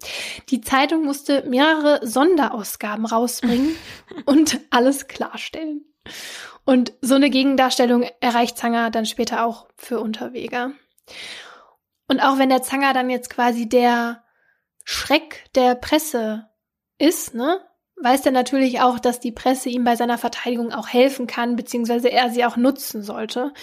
Die 0.49 0.61
Zeitung 0.61 1.05
musste 1.05 1.43
mehrere 1.47 2.05
Sonderausgaben 2.05 3.05
rausbringen 3.05 3.75
und 4.25 4.59
alles 4.69 5.07
klarstellen. 5.07 5.85
Und 6.65 6.93
so 7.01 7.15
eine 7.15 7.29
Gegendarstellung 7.29 8.05
erreicht 8.21 8.57
Zanger 8.57 8.89
dann 8.89 9.05
später 9.05 9.45
auch 9.45 9.67
für 9.75 9.99
Unterweger. 9.99 10.71
Und 12.07 12.21
auch 12.21 12.37
wenn 12.37 12.49
der 12.49 12.63
Zanger 12.63 12.93
dann 12.93 13.09
jetzt 13.09 13.29
quasi 13.29 13.67
der 13.67 14.22
Schreck 14.83 15.45
der 15.55 15.75
Presse 15.75 16.49
ist, 16.97 17.33
ne, 17.33 17.59
weiß 18.01 18.25
er 18.25 18.31
natürlich 18.31 18.81
auch, 18.81 18.99
dass 18.99 19.19
die 19.19 19.31
Presse 19.31 19.69
ihm 19.69 19.83
bei 19.83 19.95
seiner 19.95 20.17
Verteidigung 20.17 20.71
auch 20.71 20.87
helfen 20.87 21.27
kann, 21.27 21.55
beziehungsweise 21.55 22.11
er 22.11 22.29
sie 22.29 22.45
auch 22.45 22.57
nutzen 22.57 23.01
sollte. 23.01 23.53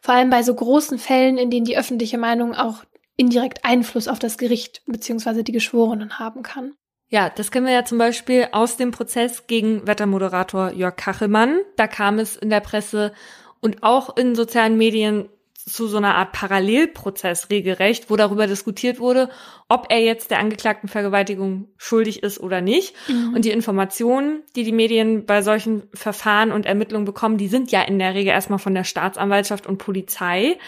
Vor 0.00 0.14
allem 0.14 0.30
bei 0.30 0.42
so 0.42 0.54
großen 0.54 0.98
Fällen, 0.98 1.38
in 1.38 1.50
denen 1.50 1.66
die 1.66 1.76
öffentliche 1.76 2.18
Meinung 2.18 2.54
auch 2.54 2.84
indirekt 3.16 3.64
Einfluss 3.64 4.08
auf 4.08 4.18
das 4.18 4.38
Gericht 4.38 4.82
beziehungsweise 4.86 5.44
die 5.44 5.52
Geschworenen 5.52 6.18
haben 6.18 6.42
kann. 6.42 6.74
Ja, 7.08 7.28
das 7.28 7.50
kennen 7.50 7.66
wir 7.66 7.72
ja 7.72 7.84
zum 7.84 7.98
Beispiel 7.98 8.48
aus 8.52 8.76
dem 8.76 8.92
Prozess 8.92 9.46
gegen 9.46 9.86
Wettermoderator 9.86 10.70
Jörg 10.70 10.96
Kachelmann. 10.96 11.60
Da 11.76 11.88
kam 11.88 12.18
es 12.18 12.36
in 12.36 12.50
der 12.50 12.60
Presse 12.60 13.12
und 13.60 13.82
auch 13.82 14.16
in 14.16 14.34
sozialen 14.34 14.78
Medien 14.78 15.28
zu 15.64 15.86
so 15.86 15.96
einer 15.96 16.14
Art 16.14 16.32
Parallelprozess 16.32 17.50
regelrecht, 17.50 18.10
wo 18.10 18.16
darüber 18.16 18.46
diskutiert 18.46 18.98
wurde, 18.98 19.28
ob 19.68 19.86
er 19.90 20.00
jetzt 20.00 20.30
der 20.30 20.38
angeklagten 20.38 20.88
Vergewaltigung 20.88 21.68
schuldig 21.76 22.22
ist 22.22 22.40
oder 22.40 22.60
nicht. 22.60 22.94
Mhm. 23.08 23.34
Und 23.34 23.44
die 23.44 23.50
Informationen, 23.50 24.42
die 24.56 24.64
die 24.64 24.72
Medien 24.72 25.26
bei 25.26 25.42
solchen 25.42 25.84
Verfahren 25.94 26.52
und 26.52 26.66
Ermittlungen 26.66 27.04
bekommen, 27.04 27.38
die 27.38 27.48
sind 27.48 27.72
ja 27.72 27.82
in 27.82 27.98
der 27.98 28.14
Regel 28.14 28.32
erstmal 28.32 28.58
von 28.58 28.74
der 28.74 28.84
Staatsanwaltschaft 28.84 29.66
und 29.66 29.78
Polizei. 29.78 30.58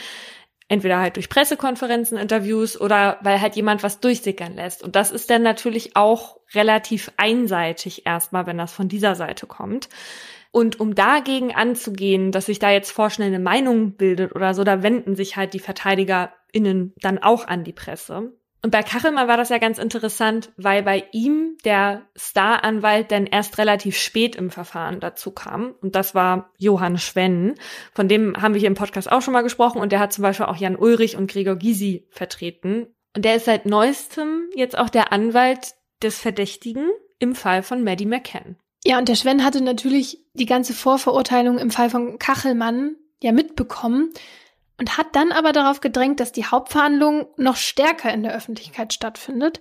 Entweder 0.68 1.00
halt 1.00 1.16
durch 1.16 1.28
Pressekonferenzen, 1.28 2.16
Interviews 2.16 2.80
oder 2.80 3.18
weil 3.22 3.40
halt 3.40 3.56
jemand 3.56 3.82
was 3.82 4.00
durchsickern 4.00 4.54
lässt. 4.54 4.82
Und 4.82 4.96
das 4.96 5.10
ist 5.10 5.28
dann 5.28 5.42
natürlich 5.42 5.96
auch 5.96 6.38
relativ 6.54 7.10
einseitig 7.16 8.06
erstmal, 8.06 8.46
wenn 8.46 8.58
das 8.58 8.72
von 8.72 8.88
dieser 8.88 9.14
Seite 9.14 9.46
kommt. 9.46 9.88
Und 10.52 10.78
um 10.78 10.94
dagegen 10.94 11.54
anzugehen, 11.54 12.30
dass 12.30 12.46
sich 12.46 12.58
da 12.58 12.70
jetzt 12.70 12.92
vorschnell 12.92 13.28
eine 13.28 13.40
Meinung 13.40 13.96
bildet 13.96 14.34
oder 14.34 14.52
so, 14.52 14.64
da 14.64 14.82
wenden 14.82 15.16
sich 15.16 15.36
halt 15.36 15.54
die 15.54 15.58
VerteidigerInnen 15.58 16.92
dann 17.00 17.18
auch 17.18 17.48
an 17.48 17.64
die 17.64 17.72
Presse. 17.72 18.32
Und 18.64 18.70
bei 18.70 18.84
Kachelmann 18.84 19.26
war 19.26 19.36
das 19.36 19.48
ja 19.48 19.58
ganz 19.58 19.78
interessant, 19.78 20.52
weil 20.56 20.84
bei 20.84 21.04
ihm 21.10 21.56
der 21.64 22.02
Staranwalt 22.14 23.10
dann 23.10 23.26
erst 23.26 23.58
relativ 23.58 23.98
spät 23.98 24.36
im 24.36 24.50
Verfahren 24.50 25.00
dazu 25.00 25.32
kam. 25.32 25.74
Und 25.80 25.96
das 25.96 26.14
war 26.14 26.52
Johann 26.58 26.98
Schwenn. 26.98 27.54
Von 27.92 28.06
dem 28.06 28.40
haben 28.40 28.54
wir 28.54 28.60
hier 28.60 28.68
im 28.68 28.76
Podcast 28.76 29.10
auch 29.10 29.20
schon 29.20 29.32
mal 29.32 29.42
gesprochen. 29.42 29.80
Und 29.80 29.90
der 29.90 29.98
hat 29.98 30.12
zum 30.12 30.22
Beispiel 30.22 30.46
auch 30.46 30.56
Jan 30.56 30.76
Ulrich 30.76 31.16
und 31.16 31.28
Gregor 31.28 31.56
Gysi 31.56 32.06
vertreten. 32.10 32.86
Und 33.16 33.24
der 33.24 33.34
ist 33.34 33.46
seit 33.46 33.66
neuestem 33.66 34.48
jetzt 34.54 34.78
auch 34.78 34.90
der 34.90 35.12
Anwalt 35.12 35.74
des 36.00 36.20
Verdächtigen 36.20 36.88
im 37.18 37.34
Fall 37.34 37.64
von 37.64 37.82
Maddie 37.82 38.06
McCann. 38.06 38.56
Ja, 38.84 38.98
und 38.98 39.08
der 39.08 39.14
Schwenn 39.14 39.44
hatte 39.44 39.62
natürlich 39.62 40.18
die 40.34 40.46
ganze 40.46 40.72
Vorverurteilung 40.72 41.58
im 41.58 41.70
Fall 41.70 41.90
von 41.90 42.18
Kachelmann 42.18 42.96
ja 43.22 43.32
mitbekommen 43.32 44.12
und 44.78 44.98
hat 44.98 45.14
dann 45.14 45.30
aber 45.30 45.52
darauf 45.52 45.80
gedrängt, 45.80 46.18
dass 46.18 46.32
die 46.32 46.46
Hauptverhandlung 46.46 47.26
noch 47.36 47.56
stärker 47.56 48.12
in 48.12 48.22
der 48.22 48.34
Öffentlichkeit 48.34 48.92
stattfindet. 48.92 49.60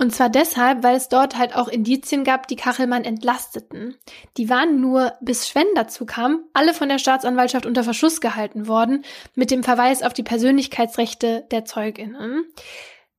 Und 0.00 0.14
zwar 0.14 0.28
deshalb, 0.28 0.84
weil 0.84 0.96
es 0.96 1.08
dort 1.08 1.36
halt 1.36 1.56
auch 1.56 1.66
Indizien 1.66 2.22
gab, 2.22 2.46
die 2.46 2.54
Kachelmann 2.54 3.04
entlasteten. 3.04 3.96
Die 4.36 4.48
waren 4.48 4.80
nur, 4.80 5.14
bis 5.20 5.48
Schwenn 5.48 5.66
dazu 5.74 6.06
kam, 6.06 6.44
alle 6.52 6.72
von 6.72 6.88
der 6.88 6.98
Staatsanwaltschaft 6.98 7.66
unter 7.66 7.82
Verschuss 7.82 8.20
gehalten 8.20 8.68
worden, 8.68 9.04
mit 9.34 9.50
dem 9.50 9.64
Verweis 9.64 10.02
auf 10.02 10.12
die 10.12 10.22
Persönlichkeitsrechte 10.22 11.46
der 11.50 11.64
Zeuginnen. 11.64 12.44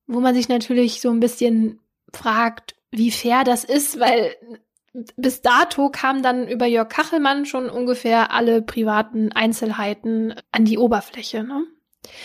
Wo 0.07 0.21
man 0.21 0.35
sich 0.35 0.47
natürlich 0.47 1.01
so 1.01 1.09
ein 1.09 1.19
bisschen 1.19 1.81
fragt, 2.13 2.75
wie 2.91 3.11
fair 3.11 3.43
das 3.43 3.65
ist, 3.65 3.99
weil 3.99 4.35
bis 5.15 5.41
dato 5.41 5.89
kamen 5.89 6.23
dann 6.23 6.47
über 6.47 6.65
Jörg 6.65 6.89
Kachelmann 6.89 7.45
schon 7.45 7.69
ungefähr 7.69 8.31
alle 8.31 8.61
privaten 8.61 9.31
Einzelheiten 9.31 10.33
an 10.51 10.65
die 10.65 10.77
Oberfläche. 10.77 11.43
Ne? 11.43 11.65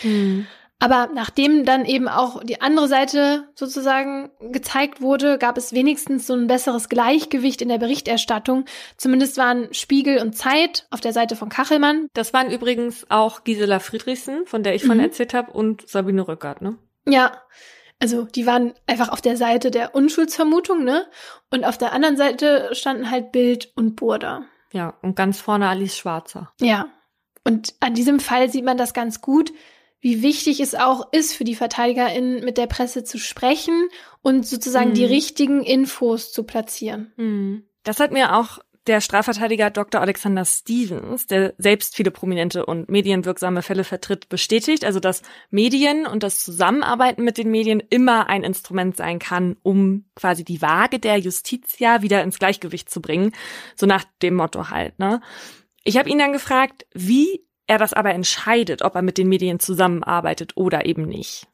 Mhm. 0.03 0.47
Aber 0.81 1.09
nachdem 1.15 1.65
dann 1.65 1.86
eben 1.86 2.09
auch 2.09 2.43
die 2.45 2.61
andere 2.61 2.89
Seite 2.89 3.49
sozusagen 3.55 4.31
gezeigt 4.53 5.01
wurde, 5.01 5.39
gab 5.39 5.57
es 5.57 5.73
wenigstens 5.73 6.27
so 6.27 6.35
ein 6.35 6.47
besseres 6.47 6.89
Gleichgewicht 6.89 7.62
in 7.62 7.70
der 7.70 7.78
Berichterstattung. 7.78 8.66
Zumindest 8.99 9.39
waren 9.39 9.73
Spiegel 9.73 10.19
und 10.19 10.36
Zeit 10.36 10.86
auf 10.91 11.01
der 11.01 11.15
Seite 11.15 11.36
von 11.36 11.49
Kachelmann. 11.49 12.09
Das 12.12 12.35
waren 12.35 12.51
übrigens 12.51 13.07
auch 13.09 13.45
Gisela 13.45 13.78
Friedrichsen, 13.78 14.47
von 14.47 14.62
der 14.62 14.74
ich 14.74 14.85
von 14.85 14.99
mhm. 14.99 15.05
erzählt 15.05 15.32
habe, 15.32 15.53
und 15.53 15.89
Sabine 15.89 16.27
Rückert, 16.27 16.61
ne? 16.61 16.77
Ja. 17.07 17.32
Also 18.01 18.25
die 18.25 18.47
waren 18.47 18.75
einfach 18.87 19.09
auf 19.09 19.21
der 19.21 19.37
Seite 19.37 19.71
der 19.71 19.95
Unschuldsvermutung, 19.95 20.85
ne? 20.85 21.07
Und 21.51 21.65
auf 21.65 21.79
der 21.79 21.93
anderen 21.93 22.16
Seite 22.16 22.71
standen 22.73 23.11
halt 23.11 23.33
Bild 23.33 23.73
und 23.77 23.97
Burda. 23.97 24.45
Ja, 24.73 24.95
und 25.03 25.16
ganz 25.16 25.41
vorne 25.41 25.69
Alice 25.69 25.97
Schwarzer. 25.97 26.53
Ja. 26.61 26.89
Und 27.45 27.75
an 27.81 27.95
diesem 27.95 28.21
Fall 28.21 28.51
sieht 28.51 28.65
man 28.65 28.77
das 28.77 28.95
ganz 28.95 29.21
gut, 29.21 29.53
wie 30.01 30.23
wichtig 30.23 30.61
es 30.61 30.75
auch 30.75 31.12
ist 31.12 31.35
für 31.35 31.45
die 31.45 31.55
VerteidigerInnen, 31.55 32.45
mit 32.45 32.59
der 32.59 32.66
Presse 32.66 33.05
zu 33.05 33.19
sprechen 33.19 33.89
und 34.21 34.47
sozusagen 34.47 34.91
mhm. 34.91 34.95
die 34.95 35.05
richtigen 35.07 35.62
Infos 35.62 36.33
zu 36.33 36.45
platzieren. 36.45 37.12
Mhm. 37.16 37.65
Das 37.85 38.01
hat 38.01 38.12
mir 38.12 38.37
auch 38.37 38.59
der 38.86 39.01
Strafverteidiger 39.01 39.70
Dr. 39.70 40.01
Alexander 40.01 40.44
Stevens, 40.44 41.27
der 41.27 41.55
selbst 41.59 41.97
viele 41.97 42.11
prominente 42.11 42.66
und 42.66 42.90
medienwirksame 42.90 43.62
Fälle 43.62 43.85
vertritt, 43.85 44.28
bestätigt, 44.28 44.85
also 44.85 45.01
dass 45.01 45.23
Medien 45.51 46.06
und 46.06 46.23
das 46.23 46.44
Zusammenarbeiten 46.44 47.24
mit 47.24 47.39
den 47.39 47.51
Medien 47.51 47.82
immer 47.89 48.28
ein 48.28 48.43
Instrument 48.43 48.97
sein 48.97 49.19
kann, 49.19 49.56
um 49.62 50.05
quasi 50.15 50.44
die 50.44 50.61
Waage 50.61 50.98
der 50.98 51.19
Justitia 51.19 52.02
wieder 52.02 52.23
ins 52.23 52.39
Gleichgewicht 52.39 52.90
zu 52.90 53.01
bringen, 53.01 53.32
so 53.74 53.86
nach 53.86 54.05
dem 54.23 54.35
Motto 54.35 54.70
halt. 54.70 54.98
Ne? 54.98 55.20
Ich 55.82 55.97
habe 55.97 56.11
ihn 56.11 56.19
dann 56.19 56.32
gefragt, 56.32 56.86
wie 56.93 57.44
er 57.66 57.78
das 57.78 57.94
aber 57.94 58.12
entscheidet, 58.12 58.82
ob 58.82 58.94
er 58.94 59.02
mit 59.02 59.16
den 59.16 59.28
Medien 59.28 59.61
zusammenarbeitet 59.61 60.56
oder 60.56 60.85
eben 60.85 61.06
nicht. 61.06 61.47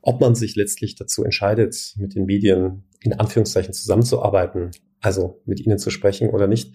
Ob 0.00 0.20
man 0.20 0.34
sich 0.34 0.56
letztlich 0.56 0.96
dazu 0.96 1.22
entscheidet, 1.22 1.94
mit 1.96 2.14
den 2.14 2.24
Medien 2.24 2.84
in 3.02 3.12
Anführungszeichen 3.12 3.74
zusammenzuarbeiten, 3.74 4.70
also 5.00 5.40
mit 5.44 5.60
ihnen 5.60 5.78
zu 5.78 5.90
sprechen 5.90 6.30
oder 6.30 6.46
nicht, 6.46 6.74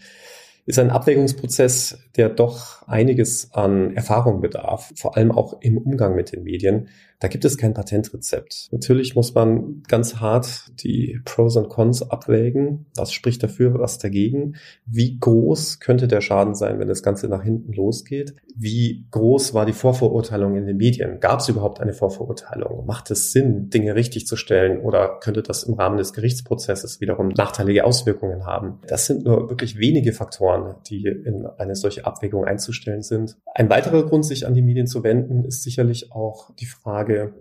ist 0.66 0.80
ein 0.80 0.90
Abwägungsprozess, 0.90 1.98
der 2.18 2.28
doch 2.28 2.86
einiges 2.88 3.54
an 3.54 3.96
Erfahrung 3.96 4.42
bedarf, 4.42 4.92
vor 4.96 5.16
allem 5.16 5.32
auch 5.32 5.62
im 5.62 5.78
Umgang 5.78 6.14
mit 6.14 6.34
den 6.34 6.44
Medien. 6.44 6.90
Da 7.20 7.28
gibt 7.28 7.46
es 7.46 7.58
kein 7.58 7.74
Patentrezept. 7.74 8.70
Natürlich 8.72 9.16
muss 9.16 9.34
man 9.34 9.82
ganz 9.88 10.18
hart 10.18 10.72
die 10.84 11.20
Pros 11.26 11.56
und 11.58 11.68
Cons 11.68 12.10
abwägen. 12.10 12.86
Was 12.96 13.12
spricht 13.12 13.42
dafür, 13.42 13.80
was 13.80 13.98
dagegen? 13.98 14.56
Wie 14.86 15.18
groß 15.20 15.80
könnte 15.80 16.08
der 16.08 16.22
Schaden 16.22 16.54
sein, 16.54 16.80
wenn 16.80 16.88
das 16.88 17.02
Ganze 17.02 17.28
nach 17.28 17.42
hinten 17.42 17.74
losgeht? 17.74 18.36
Wie 18.56 19.08
groß 19.10 19.56
war 19.56 19.66
die 19.66 19.74
Vorverurteilung 19.74 20.56
in 20.58 20.68
den 20.68 20.78
Medien? 20.78 21.20
Gab 21.20 21.40
es 21.40 21.50
überhaupt 21.50 21.80
eine 21.80 21.94
Vorverurteilung? 21.94 22.86
Macht 22.86 23.10
es 23.10 23.32
Sinn, 23.32 23.70
Dinge 23.70 23.96
richtig 23.96 24.28
zu 24.28 24.36
stellen 24.36 24.80
oder 24.80 25.20
könnte 25.20 25.42
das 25.42 25.64
im 25.64 25.74
Rahmen 25.74 25.98
des 25.98 26.14
Gerichtsprozesses 26.14 27.02
wiederum 27.02 27.30
nachteilige 27.30 27.84
Auswirkungen 27.84 28.46
haben? 28.46 28.80
Das 28.88 29.08
sind 29.08 29.26
nur 29.26 29.50
wirklich 29.50 29.80
wenige 29.80 30.14
Faktoren, 30.14 30.76
die 30.88 31.08
in 31.08 31.48
eine 31.58 31.76
solche 31.76 32.06
Abwägung 32.06 32.46
einzustellen 32.46 33.02
sind. 33.02 33.38
Ein 33.56 33.70
weiterer 33.72 34.06
Grund, 34.06 34.26
sich 34.26 34.46
an 34.46 34.54
die 34.54 34.62
Medien 34.62 34.86
zu 34.86 35.04
wenden, 35.04 35.44
ist 35.46 35.64
sicherlich 35.64 36.12
auch 36.12 36.54
die 36.56 36.66
Frage, 36.66 37.07
Frage, 37.08 37.34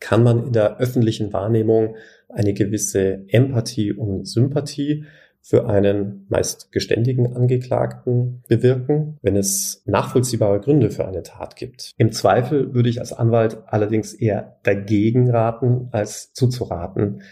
kann 0.00 0.24
man 0.24 0.46
in 0.46 0.52
der 0.52 0.78
öffentlichen 0.78 1.32
Wahrnehmung 1.32 1.94
eine 2.28 2.54
gewisse 2.54 3.24
Empathie 3.28 3.92
und 3.92 4.26
Sympathie 4.26 5.04
für 5.40 5.68
einen 5.68 6.26
meist 6.28 6.70
geständigen 6.72 7.36
Angeklagten 7.36 8.42
bewirken, 8.48 9.18
wenn 9.22 9.36
es 9.36 9.82
nachvollziehbare 9.86 10.60
Gründe 10.60 10.90
für 10.90 11.06
eine 11.06 11.22
Tat 11.22 11.56
gibt. 11.56 11.92
Im 11.96 12.12
Zweifel 12.12 12.74
würde 12.74 12.88
ich 12.88 13.00
als 13.00 13.12
Anwalt 13.12 13.58
allerdings 13.66 14.14
eher 14.14 14.58
dagegen 14.62 15.30
raten, 15.30 15.88
als 15.90 16.32
zuzuraten, 16.32 17.22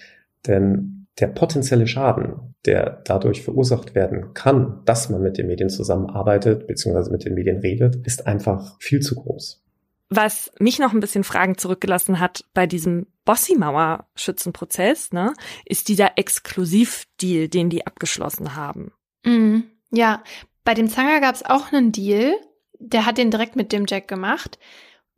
denn 0.47 1.07
der 1.21 1.29
potenzielle 1.29 1.87
Schaden, 1.87 2.55
der 2.67 3.03
dadurch 3.05 3.43
verursacht 3.43 3.95
werden 3.95 4.33
kann, 4.35 4.83
dass 4.87 5.09
man 5.09 5.23
mit 5.23 5.39
den 5.39 5.47
Medien 5.47 5.71
zusammenarbeitet 5.71 6.67
bzw. 6.67 7.11
mit 7.11 7.25
den 7.25 7.35
Medien 7.35 7.59
redet, 7.59 7.97
ist 8.07 8.27
einfach 8.27 8.77
viel 8.81 9.01
zu 9.01 9.17
groß. 9.17 9.63
Was 10.11 10.51
mich 10.59 10.81
noch 10.81 10.93
ein 10.93 11.01
bisschen 11.01 11.23
Fragen 11.23 11.57
zurückgelassen 11.57 12.19
hat 12.19 12.45
bei 12.53 12.67
diesem 12.67 13.07
Bossi-Mauer-Schützenprozess, 13.25 15.13
ne, 15.13 15.33
ist 15.65 15.89
dieser 15.89 16.19
Exklusivdeal, 16.19 17.49
den 17.49 17.71
die 17.71 17.87
abgeschlossen 17.87 18.57
haben. 18.57 18.93
Mm, 19.25 19.61
ja, 19.93 20.25
bei 20.65 20.75
dem 20.75 20.89
Zanger 20.89 21.21
gab 21.21 21.37
es 21.37 21.45
auch 21.45 21.73
einen 21.73 21.93
Deal, 21.93 22.35
der 22.81 23.07
hat 23.07 23.19
den 23.19 23.31
direkt 23.31 23.55
mit 23.55 23.71
dem 23.73 23.87
Jack 23.89 24.09
gemacht. 24.09 24.59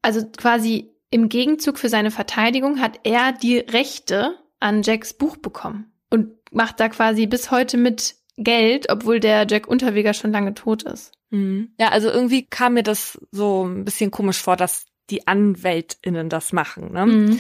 Also 0.03 0.27
quasi 0.37 0.95
im 1.11 1.29
Gegenzug 1.29 1.79
für 1.79 1.89
seine 1.89 2.11
Verteidigung 2.11 2.81
hat 2.81 3.01
er 3.05 3.33
die 3.33 3.59
Rechte 3.59 4.37
an 4.61 4.83
Jacks 4.83 5.15
Buch 5.15 5.37
bekommen 5.37 5.93
und 6.11 6.33
macht 6.53 6.81
da 6.81 6.89
quasi 6.89 7.27
bis 7.27 7.51
heute 7.51 7.77
mit 7.77 8.17
Geld, 8.37 8.91
obwohl 8.91 9.21
der 9.21 9.47
Jack 9.49 9.69
Unterweger 9.69 10.15
schon 10.15 10.33
lange 10.33 10.55
tot 10.55 10.83
ist. 10.83 11.13
Mhm. 11.33 11.71
Ja, 11.81 11.89
also 11.89 12.09
irgendwie 12.09 12.47
kam 12.47 12.75
mir 12.75 12.83
das 12.83 13.19
so 13.33 13.67
ein 13.67 13.85
bisschen 13.85 14.11
komisch 14.11 14.41
vor, 14.41 14.57
dass 14.57 14.87
die 15.11 15.27
AnwältInnen 15.27 16.29
das 16.29 16.53
machen. 16.53 16.93
Ne? 16.93 17.07
Mhm. 17.07 17.39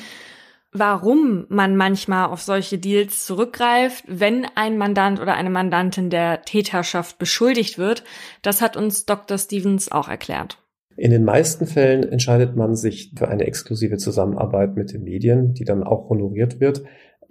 Warum 0.73 1.44
man 1.51 1.77
manchmal 1.77 2.28
auf 2.28 2.40
solche 2.40 2.78
Deals 2.78 3.27
zurückgreift, 3.27 4.05
wenn 4.09 4.47
ein 4.55 4.78
Mandant 4.78 5.20
oder 5.20 5.35
eine 5.35 5.51
Mandantin 5.51 6.09
der 6.09 6.43
Täterschaft 6.43 7.19
beschuldigt 7.19 7.77
wird, 7.77 8.05
das 8.40 8.62
hat 8.62 8.77
uns 8.77 9.05
Dr. 9.05 9.36
Stevens 9.36 9.93
auch 9.93 10.09
erklärt. 10.09 10.59
In 10.97 11.10
den 11.10 11.24
meisten 11.24 11.66
Fällen 11.66 12.05
entscheidet 12.05 12.56
man 12.56 12.74
sich 12.74 13.12
für 13.16 13.28
eine 13.28 13.44
exklusive 13.47 13.98
Zusammenarbeit 13.98 14.77
mit 14.77 14.93
den 14.93 15.05
Medien, 15.05 15.52
die 15.52 15.64
dann 15.64 15.82
auch 15.82 16.09
honoriert 16.09 16.60
wird, 16.60 16.85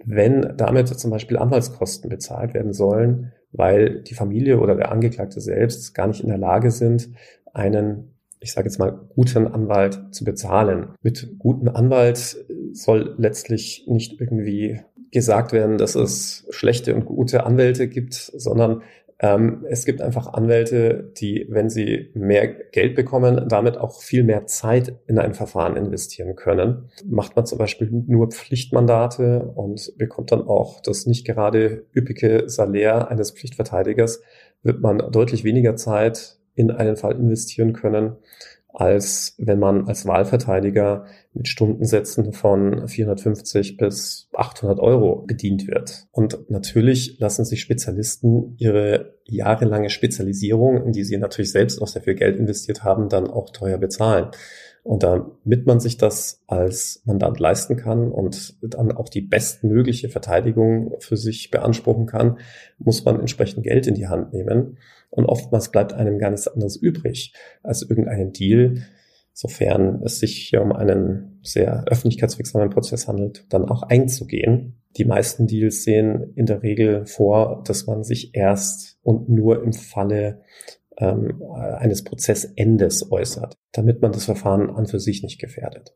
wenn 0.04 0.54
damit 0.56 0.88
zum 0.88 1.10
Beispiel 1.10 1.38
Anwaltskosten 1.38 2.10
bezahlt 2.10 2.54
werden 2.54 2.72
sollen, 2.72 3.32
weil 3.52 4.02
die 4.02 4.14
Familie 4.14 4.60
oder 4.60 4.74
der 4.74 4.90
Angeklagte 4.90 5.40
selbst 5.40 5.94
gar 5.94 6.06
nicht 6.06 6.22
in 6.22 6.28
der 6.28 6.38
Lage 6.38 6.70
sind, 6.70 7.10
einen, 7.52 8.14
ich 8.40 8.52
sage 8.52 8.68
jetzt 8.68 8.78
mal, 8.78 9.08
guten 9.14 9.46
Anwalt 9.46 10.00
zu 10.10 10.24
bezahlen. 10.24 10.88
Mit 11.02 11.38
guten 11.38 11.68
Anwalt 11.68 12.36
soll 12.72 13.14
letztlich 13.18 13.84
nicht 13.86 14.20
irgendwie 14.20 14.80
gesagt 15.12 15.52
werden, 15.52 15.76
dass 15.76 15.94
es 15.94 16.46
schlechte 16.50 16.94
und 16.94 17.04
gute 17.04 17.44
Anwälte 17.44 17.86
gibt, 17.86 18.14
sondern 18.14 18.82
ähm, 19.22 19.64
es 19.70 19.84
gibt 19.84 20.02
einfach 20.02 20.32
Anwälte, 20.32 21.12
die, 21.16 21.46
wenn 21.48 21.70
sie 21.70 22.10
mehr 22.14 22.48
Geld 22.48 22.96
bekommen, 22.96 23.48
damit 23.48 23.78
auch 23.78 24.02
viel 24.02 24.24
mehr 24.24 24.46
Zeit 24.46 24.98
in 25.06 25.16
ein 25.18 25.32
Verfahren 25.32 25.76
investieren 25.76 26.34
können. 26.34 26.90
Macht 27.06 27.36
man 27.36 27.46
zum 27.46 27.58
Beispiel 27.58 27.88
nur 27.90 28.30
Pflichtmandate 28.30 29.52
und 29.54 29.92
bekommt 29.96 30.32
dann 30.32 30.42
auch 30.42 30.80
das 30.80 31.06
nicht 31.06 31.24
gerade 31.24 31.86
üppige 31.94 32.48
Salär 32.48 33.08
eines 33.12 33.30
Pflichtverteidigers, 33.30 34.22
wird 34.64 34.80
man 34.80 34.98
deutlich 35.12 35.44
weniger 35.44 35.76
Zeit 35.76 36.38
in 36.54 36.72
einen 36.72 36.96
Fall 36.96 37.14
investieren 37.14 37.72
können, 37.72 38.16
als 38.72 39.34
wenn 39.38 39.58
man 39.58 39.86
als 39.86 40.06
Wahlverteidiger 40.06 41.04
mit 41.34 41.48
Stundensätzen 41.48 42.32
von 42.32 42.88
450 42.88 43.76
bis 43.76 44.28
800 44.34 44.80
Euro 44.80 45.24
bedient 45.26 45.66
wird. 45.66 46.06
Und 46.10 46.50
natürlich 46.50 47.18
lassen 47.18 47.44
sich 47.44 47.60
Spezialisten 47.60 48.54
ihre 48.58 49.14
jahrelange 49.24 49.90
Spezialisierung, 49.90 50.84
in 50.84 50.92
die 50.92 51.04
sie 51.04 51.18
natürlich 51.18 51.52
selbst 51.52 51.80
auch 51.80 51.88
sehr 51.88 52.02
viel 52.02 52.14
Geld 52.14 52.38
investiert 52.38 52.82
haben, 52.82 53.08
dann 53.08 53.28
auch 53.28 53.50
teuer 53.50 53.78
bezahlen. 53.78 54.30
Und 54.84 55.04
damit 55.04 55.66
man 55.66 55.78
sich 55.78 55.96
das 55.96 56.42
als 56.48 57.02
Mandant 57.04 57.38
leisten 57.38 57.76
kann 57.76 58.10
und 58.10 58.56
dann 58.62 58.90
auch 58.90 59.08
die 59.08 59.20
bestmögliche 59.20 60.08
Verteidigung 60.08 60.96
für 60.98 61.16
sich 61.16 61.52
beanspruchen 61.52 62.06
kann, 62.06 62.38
muss 62.78 63.04
man 63.04 63.20
entsprechend 63.20 63.62
Geld 63.62 63.86
in 63.86 63.94
die 63.94 64.08
Hand 64.08 64.32
nehmen. 64.32 64.78
Und 65.12 65.26
oftmals 65.26 65.70
bleibt 65.70 65.92
einem 65.92 66.18
gar 66.18 66.30
nichts 66.30 66.48
anderes 66.48 66.76
übrig 66.76 67.34
als 67.62 67.82
irgendeinen 67.82 68.32
Deal, 68.32 68.82
sofern 69.34 70.00
es 70.04 70.20
sich 70.20 70.48
hier 70.48 70.62
um 70.62 70.72
einen 70.72 71.38
sehr 71.42 71.84
öffentlichkeitswirksamen 71.86 72.70
Prozess 72.70 73.08
handelt, 73.08 73.44
dann 73.50 73.68
auch 73.68 73.82
einzugehen. 73.82 74.82
Die 74.96 75.04
meisten 75.04 75.46
Deals 75.46 75.84
sehen 75.84 76.32
in 76.34 76.46
der 76.46 76.62
Regel 76.62 77.04
vor, 77.04 77.62
dass 77.66 77.86
man 77.86 78.04
sich 78.04 78.34
erst 78.34 78.98
und 79.02 79.28
nur 79.28 79.62
im 79.62 79.74
Falle 79.74 80.40
ähm, 80.96 81.42
eines 81.42 82.04
Prozessendes 82.04 83.12
äußert, 83.12 83.58
damit 83.72 84.00
man 84.00 84.12
das 84.12 84.24
Verfahren 84.24 84.70
an 84.70 84.86
für 84.86 85.00
sich 85.00 85.22
nicht 85.22 85.38
gefährdet. 85.38 85.94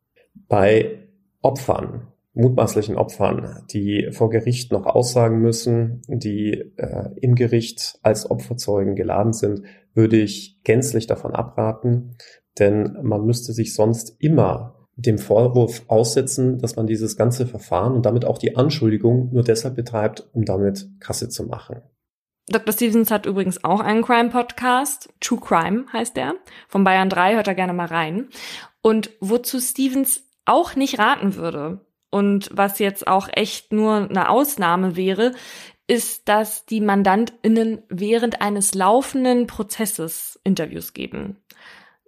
Bei 0.49 1.09
Opfern 1.41 2.13
mutmaßlichen 2.37 2.97
Opfern, 2.97 3.65
die 3.71 4.11
vor 4.13 4.31
Gericht 4.31 4.71
noch 4.71 4.87
aussagen 4.87 5.41
müssen, 5.41 6.03
die 6.07 6.53
äh, 6.77 7.09
im 7.21 7.35
Gericht 7.35 7.99
als 8.03 8.31
Opferzeugen 8.31 8.95
geladen 8.95 9.33
sind, 9.33 9.63
würde 9.95 10.19
ich 10.19 10.61
gänzlich 10.63 11.07
davon 11.07 11.35
abraten, 11.35 12.17
denn 12.59 12.99
man 13.03 13.25
müsste 13.25 13.53
sich 13.53 13.75
sonst 13.75 14.17
immer 14.21 14.87
dem 14.97 15.19
Vorwurf 15.19 15.85
aussetzen, 15.89 16.59
dass 16.59 16.77
man 16.77 16.87
dieses 16.87 17.17
ganze 17.17 17.47
Verfahren 17.47 17.95
und 17.95 18.07
damit 18.07 18.25
auch 18.25 18.39
die 18.39 18.57
Anschuldigung 18.57 19.31
nur 19.33 19.43
deshalb 19.43 19.75
betreibt, 19.75 20.29
um 20.33 20.45
damit 20.45 20.89
Kasse 21.01 21.29
zu 21.29 21.45
machen. 21.45 21.83
Dr. 22.49 22.73
Stevens 22.73 23.11
hat 23.11 23.27
übrigens 23.27 23.65
auch 23.65 23.81
einen 23.81 24.03
Crime-Podcast. 24.03 25.13
True 25.21 25.41
Crime 25.41 25.87
heißt 25.93 26.17
der. 26.17 26.35
Von 26.69 26.85
Bayern 26.85 27.11
3, 27.11 27.35
hört 27.35 27.49
da 27.49 27.55
gerne 27.55 27.73
mal 27.73 27.89
rein. 27.89 28.29
Und 28.83 29.11
wozu 29.21 29.59
Stevens 29.59 30.23
auch 30.45 30.77
nicht 30.77 30.99
raten 30.99 31.35
würde 31.35 31.81
und 32.11 32.51
was 32.53 32.79
jetzt 32.79 33.07
auch 33.07 33.29
echt 33.33 33.73
nur 33.73 34.09
eine 34.09 34.29
Ausnahme 34.29 34.97
wäre, 34.97 35.33
ist, 35.87 36.29
dass 36.29 36.67
die 36.67 36.81
MandantInnen 36.81 37.83
während 37.89 38.41
eines 38.41 38.75
laufenden 38.75 39.47
Prozesses 39.47 40.41
Interviews 40.43 40.93
geben. 40.93 41.37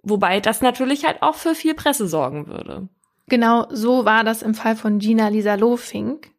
Wobei 0.03 0.39
das 0.39 0.61
natürlich 0.61 1.05
halt 1.05 1.21
auch 1.21 1.35
für 1.35 1.55
viel 1.55 1.73
Presse 1.73 2.07
sorgen 2.07 2.47
würde. 2.47 2.89
Genau 3.27 3.67
so 3.69 4.05
war 4.05 4.23
das 4.23 4.41
im 4.41 4.53
Fall 4.53 4.75
von 4.75 4.99
Gina 4.99 5.27
Lisa 5.27 5.55
Lofink. 5.55 6.31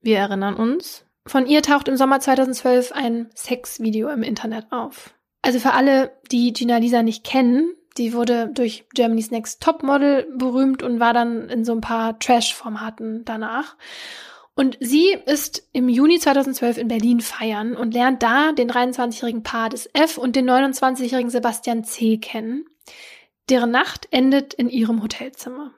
Wir 0.00 0.18
erinnern 0.18 0.54
uns. 0.54 1.04
Von 1.26 1.46
ihr 1.46 1.62
taucht 1.62 1.88
im 1.88 1.96
Sommer 1.96 2.20
2012 2.20 2.92
ein 2.92 3.28
Sexvideo 3.34 4.08
im 4.08 4.22
Internet 4.22 4.66
auf. 4.70 5.14
Also 5.42 5.60
für 5.60 5.72
alle, 5.72 6.12
die 6.30 6.52
Gina 6.52 6.78
Lisa 6.78 7.02
nicht 7.02 7.22
kennen, 7.22 7.74
die 7.96 8.12
wurde 8.12 8.50
durch 8.52 8.84
Germany's 8.94 9.30
Next 9.30 9.62
Topmodel 9.62 10.26
berühmt 10.36 10.82
und 10.82 11.00
war 11.00 11.12
dann 11.12 11.48
in 11.48 11.64
so 11.64 11.72
ein 11.72 11.80
paar 11.80 12.18
Trash-Formaten 12.18 13.24
danach. 13.24 13.76
Und 14.54 14.76
sie 14.80 15.16
ist 15.26 15.68
im 15.72 15.88
Juni 15.88 16.18
2012 16.18 16.78
in 16.78 16.88
Berlin 16.88 17.20
feiern 17.20 17.76
und 17.76 17.94
lernt 17.94 18.22
da 18.24 18.50
den 18.50 18.70
23-jährigen 18.70 19.44
Paar 19.44 19.68
des 19.68 19.88
F 19.92 20.18
und 20.18 20.34
den 20.34 20.50
29-jährigen 20.50 21.30
Sebastian 21.30 21.84
C 21.84 22.18
kennen. 22.18 22.64
Deren 23.48 23.70
Nacht 23.70 24.08
endet 24.10 24.54
in 24.54 24.68
ihrem 24.68 25.02
Hotelzimmer. 25.02 25.72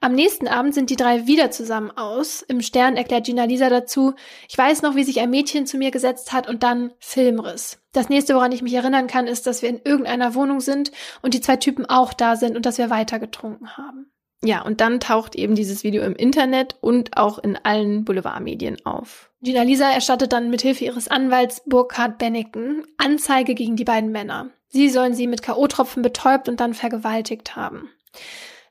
Am 0.00 0.12
nächsten 0.12 0.48
Abend 0.48 0.74
sind 0.74 0.90
die 0.90 0.96
drei 0.96 1.26
wieder 1.26 1.50
zusammen 1.50 1.90
aus. 1.90 2.42
Im 2.42 2.60
Stern 2.60 2.96
erklärt 2.96 3.26
Gina 3.26 3.44
Lisa 3.44 3.68
dazu, 3.70 4.14
ich 4.48 4.56
weiß 4.56 4.82
noch, 4.82 4.94
wie 4.94 5.04
sich 5.04 5.20
ein 5.20 5.30
Mädchen 5.30 5.66
zu 5.66 5.78
mir 5.78 5.90
gesetzt 5.90 6.32
hat 6.32 6.48
und 6.48 6.62
dann 6.62 6.92
Filmriss. 6.98 7.80
Das 7.92 8.08
nächste, 8.08 8.34
woran 8.34 8.52
ich 8.52 8.62
mich 8.62 8.74
erinnern 8.74 9.06
kann, 9.06 9.26
ist, 9.26 9.46
dass 9.46 9.62
wir 9.62 9.68
in 9.68 9.80
irgendeiner 9.84 10.34
Wohnung 10.34 10.60
sind 10.60 10.92
und 11.22 11.34
die 11.34 11.40
zwei 11.40 11.56
Typen 11.56 11.86
auch 11.86 12.12
da 12.12 12.36
sind 12.36 12.56
und 12.56 12.66
dass 12.66 12.78
wir 12.78 12.90
weiter 12.90 13.18
getrunken 13.18 13.76
haben. 13.76 14.10
Ja, 14.44 14.62
und 14.62 14.80
dann 14.80 15.00
taucht 15.00 15.34
eben 15.34 15.54
dieses 15.54 15.82
Video 15.82 16.02
im 16.02 16.14
Internet 16.14 16.76
und 16.80 17.16
auch 17.16 17.38
in 17.38 17.56
allen 17.56 18.04
Boulevardmedien 18.04 18.84
auf. 18.84 19.30
Gina 19.40 19.62
Lisa 19.62 19.90
erstattet 19.90 20.32
dann 20.32 20.50
mithilfe 20.50 20.84
ihres 20.84 21.08
Anwalts 21.08 21.62
Burkhard 21.66 22.18
Benneken 22.18 22.84
Anzeige 22.98 23.54
gegen 23.54 23.76
die 23.76 23.84
beiden 23.84 24.12
Männer. 24.12 24.50
Sie 24.68 24.90
sollen 24.90 25.14
sie 25.14 25.26
mit 25.26 25.42
K.O.-Tropfen 25.42 26.02
betäubt 26.02 26.48
und 26.48 26.60
dann 26.60 26.74
vergewaltigt 26.74 27.56
haben. 27.56 27.90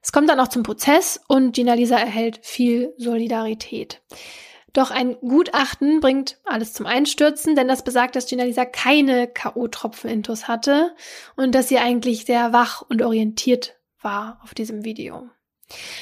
Es 0.05 0.11
kommt 0.11 0.29
dann 0.29 0.39
auch 0.39 0.49
zum 0.49 0.61
Prozess 0.61 1.19
und 1.27 1.55
Gina 1.55 1.73
Lisa 1.73 1.97
erhält 1.97 2.39
viel 2.43 2.93
Solidarität. 2.99 4.03
Doch 4.71 4.91
ein 4.91 5.17
Gutachten 5.19 5.99
bringt 5.99 6.37
alles 6.45 6.73
zum 6.73 6.85
Einstürzen, 6.85 7.55
denn 7.55 7.67
das 7.67 7.83
besagt, 7.83 8.15
dass 8.15 8.27
Gina 8.27 8.43
Lisa 8.43 8.65
keine 8.65 9.25
K.O.-Tropfen-Intus 9.25 10.47
hatte 10.47 10.95
und 11.35 11.55
dass 11.55 11.69
sie 11.69 11.79
eigentlich 11.79 12.25
sehr 12.25 12.53
wach 12.53 12.83
und 12.87 13.01
orientiert 13.01 13.77
war 13.99 14.39
auf 14.43 14.53
diesem 14.53 14.85
Video. 14.85 15.27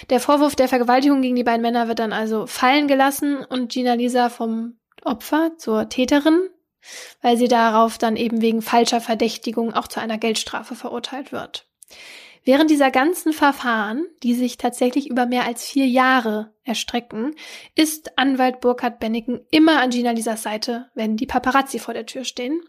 Der 0.09 0.19
Vorwurf 0.19 0.57
der 0.57 0.67
Vergewaltigung 0.67 1.21
gegen 1.21 1.38
die 1.38 1.45
beiden 1.45 1.61
Männer 1.61 1.88
wird 1.88 1.99
dann 1.99 2.11
also 2.11 2.45
fallen 2.45 2.89
gelassen 2.89 3.38
und 3.38 3.71
Gina 3.71 3.93
Lisa 3.93 4.27
vom 4.27 4.80
Opfer 5.05 5.53
zur 5.57 5.88
Täterin, 5.88 6.49
weil 7.21 7.38
sie 7.38 7.47
darauf 7.47 7.97
dann 7.99 8.17
eben 8.17 8.41
wegen 8.41 8.61
falscher 8.61 8.99
Verdächtigung 8.99 9.73
auch 9.73 9.88
zu 9.88 10.01
einer 10.01 10.17
Geldstrafe 10.17 10.75
verurteilt 10.75 11.31
wird. 11.31 11.67
Während 12.45 12.70
dieser 12.70 12.91
ganzen 12.91 13.32
Verfahren, 13.32 14.06
die 14.22 14.34
sich 14.34 14.57
tatsächlich 14.57 15.10
über 15.10 15.26
mehr 15.26 15.45
als 15.45 15.64
vier 15.64 15.88
Jahre 15.88 16.52
erstrecken, 16.65 17.36
ist 17.76 18.18
Anwalt 18.18 18.60
Burkhard 18.60 18.99
Benneken 18.99 19.45
immer 19.49 19.82
an 19.82 19.91
Gina 19.91 20.11
Lisas 20.11 20.44
Seite, 20.44 20.90
wenn 20.94 21.15
die 21.15 21.26
Paparazzi 21.26 21.80
vor 21.80 21.94
der 21.94 22.06
Tür 22.06 22.26
stehen. 22.26 22.61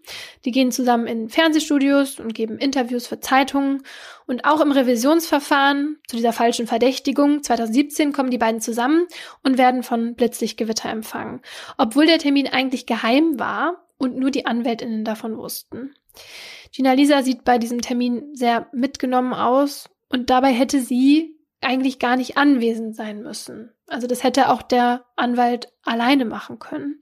Die 0.45 0.53
gehen 0.53 0.71
zusammen 0.71 1.09
in 1.09 1.29
Fernsehstudios 1.29 2.21
und 2.21 2.35
geben 2.35 2.59
Interviews 2.59 3.09
für 3.09 3.19
Zeitungen. 3.19 3.83
Und 4.27 4.45
auch 4.45 4.61
im 4.61 4.71
Revisionsverfahren 4.71 5.99
zu 6.07 6.17
dieser 6.17 6.33
falschen 6.33 6.69
Verdächtigung 6.69 7.43
2017 7.43 8.13
kommen 8.13 8.31
die 8.31 8.39
beiden 8.39 8.61
zusammen 8.61 9.07
und 9.43 9.59
werden 9.59 9.83
von 9.83 10.15
Blitzlichtgewitter 10.15 10.89
empfangen. 10.89 11.41
Obwohl 11.79 12.07
der 12.07 12.19
Termin 12.19 12.47
eigentlich 12.47 12.87
geheim 12.87 13.41
war 13.41 13.85
und 13.99 14.17
nur 14.17 14.31
die 14.31 14.47
Anwältinnen 14.47 15.05
davon 15.05 15.37
wussten. 15.37 15.95
Gina 16.75 16.93
Lisa 16.93 17.23
sieht 17.23 17.45
bei 17.45 17.59
diesem 17.59 17.81
Termin 17.81 18.35
sehr 18.35 18.67
mitgenommen 18.73 19.33
aus 19.33 19.89
und 20.09 20.29
dabei 20.29 20.53
hätte 20.53 20.81
sie 20.81 21.39
eigentlich 21.61 22.01
gar 22.01 22.17
nicht 22.17 22.37
anwesend 22.37 22.97
sein 22.97 23.23
müssen. 23.23 23.71
Also 23.87 24.09
das 24.09 24.25
hätte 24.25 24.51
auch 24.51 24.61
der 24.61 25.05
Anwalt 25.15 25.73
alleine 25.85 26.25
machen 26.25 26.59
können. 26.59 26.99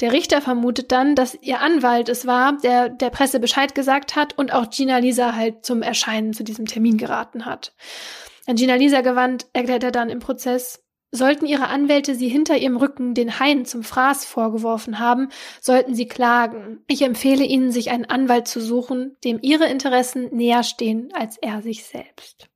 Der 0.00 0.12
Richter 0.12 0.42
vermutet 0.42 0.92
dann, 0.92 1.14
dass 1.14 1.36
ihr 1.40 1.60
Anwalt 1.60 2.08
es 2.10 2.26
war, 2.26 2.58
der 2.58 2.90
der 2.90 3.10
Presse 3.10 3.40
Bescheid 3.40 3.74
gesagt 3.74 4.16
hat 4.16 4.36
und 4.36 4.52
auch 4.52 4.68
Gina 4.68 4.98
Lisa 4.98 5.34
halt 5.34 5.64
zum 5.64 5.80
Erscheinen 5.82 6.34
zu 6.34 6.44
diesem 6.44 6.66
Termin 6.66 6.98
geraten 6.98 7.46
hat. 7.46 7.74
An 8.46 8.56
Gina 8.56 8.74
Lisa 8.74 9.00
gewandt 9.00 9.46
erklärt 9.54 9.84
er 9.84 9.92
dann 9.92 10.10
im 10.10 10.18
Prozess, 10.18 10.82
Sollten 11.12 11.46
ihre 11.46 11.66
Anwälte 11.66 12.14
sie 12.14 12.28
hinter 12.28 12.56
ihrem 12.56 12.76
Rücken 12.76 13.14
den 13.14 13.40
Haien 13.40 13.64
zum 13.64 13.82
Fraß 13.82 14.24
vorgeworfen 14.24 15.00
haben, 15.00 15.28
sollten 15.60 15.94
sie 15.94 16.06
klagen. 16.06 16.84
Ich 16.86 17.02
empfehle 17.02 17.44
ihnen, 17.44 17.72
sich 17.72 17.90
einen 17.90 18.04
Anwalt 18.04 18.46
zu 18.46 18.60
suchen, 18.60 19.16
dem 19.24 19.38
ihre 19.42 19.66
Interessen 19.66 20.28
näher 20.34 20.62
stehen 20.62 21.10
als 21.12 21.36
er 21.36 21.62
sich 21.62 21.84
selbst. 21.84 22.48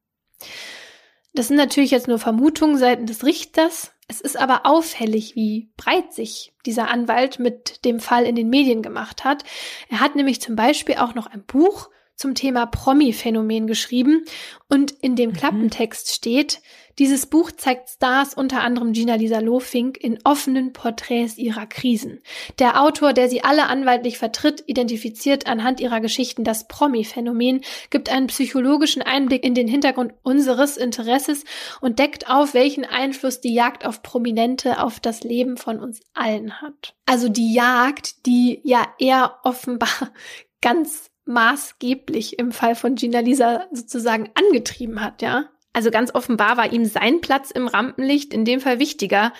Das 1.33 1.49
sind 1.49 1.57
natürlich 1.57 1.91
jetzt 1.91 2.07
nur 2.07 2.21
Vermutungen 2.21 2.79
seitens 2.79 3.11
des 3.11 3.25
Richters. 3.25 3.93
Es 4.07 4.21
ist 4.21 4.37
aber 4.37 4.67
auffällig, 4.67 5.35
wie 5.35 5.71
breit 5.77 6.13
sich 6.13 6.53
dieser 6.65 6.89
Anwalt 6.89 7.41
mit 7.41 7.85
dem 7.85 7.99
Fall 7.99 8.25
in 8.25 8.37
den 8.37 8.51
Medien 8.51 8.83
gemacht 8.83 9.25
hat. 9.25 9.43
Er 9.89 9.99
hat 9.99 10.15
nämlich 10.15 10.41
zum 10.41 10.55
Beispiel 10.55 10.97
auch 10.97 11.15
noch 11.15 11.27
ein 11.27 11.45
Buch 11.45 11.91
zum 12.15 12.35
Thema 12.35 12.67
Promi-Phänomen 12.67 13.67
geschrieben 13.67 14.25
und 14.69 14.93
in 14.93 15.17
dem 15.17 15.31
mhm. 15.31 15.35
Klappentext 15.35 16.15
steht, 16.15 16.61
dieses 16.99 17.27
Buch 17.27 17.51
zeigt 17.51 17.89
Stars, 17.89 18.35
unter 18.35 18.61
anderem 18.63 18.93
Gina 18.93 19.17
Lisa 19.17 19.41
Lofink, 19.41 19.97
in 19.97 20.19
offenen 20.25 20.73
Porträts 20.73 21.39
ihrer 21.39 21.67
Krisen. 21.67 22.21
Der 22.59 22.81
Autor, 22.81 23.13
der 23.13 23.29
sie 23.29 23.43
alle 23.43 23.67
anwaltlich 23.67 24.19
vertritt, 24.19 24.63
identifiziert 24.67 25.47
anhand 25.47 25.81
ihrer 25.81 26.01
Geschichten 26.01 26.45
das 26.45 26.69
Promi-Phänomen, 26.69 27.63
gibt 27.91 28.11
einen 28.11 28.29
psychologischen 28.29 29.03
Einblick 29.03 29.45
in 29.45 29.55
den 29.55 29.69
Hintergrund 29.69 30.15
unseres 30.23 30.77
Interesses 30.77 31.45
und 31.81 31.99
deckt 31.99 32.31
auf, 32.31 32.55
welchen 32.55 32.85
Einfluss 32.85 33.41
die 33.41 33.55
Jagd 33.55 33.85
auf 33.85 34.03
Prominente 34.03 34.83
auf 34.83 35.01
das 35.01 35.23
Leben 35.25 35.57
von 35.57 35.81
uns 35.81 36.01
allen 36.15 36.61
hat. 36.61 36.95
Also 37.07 37.29
die 37.29 37.53
Jagd, 37.53 38.27
die 38.27 38.61
ja 38.63 38.87
eher 38.99 39.39
offenbar 39.43 40.13
ganz 40.61 41.11
maßgeblich 41.27 42.39
im 42.39 42.53
Fall 42.53 42.75
von 42.75 42.95
Gina 42.95 43.21
Lisa 43.21 43.67
sozusagen 43.73 44.31
angetrieben 44.35 45.01
hat, 45.01 45.23
ja. 45.23 45.49
Also 45.75 45.91
ganz 45.91 46.15
offenbar 46.15 46.57
war 46.57 46.73
ihm 46.73 46.87
sein 46.87 47.21
Platz 47.21 47.51
im 47.51 47.69
Rampenlicht 47.69 48.33
in 48.33 48.47
dem 48.47 48.61
Fall 48.61 48.79
wichtiger 48.79 49.35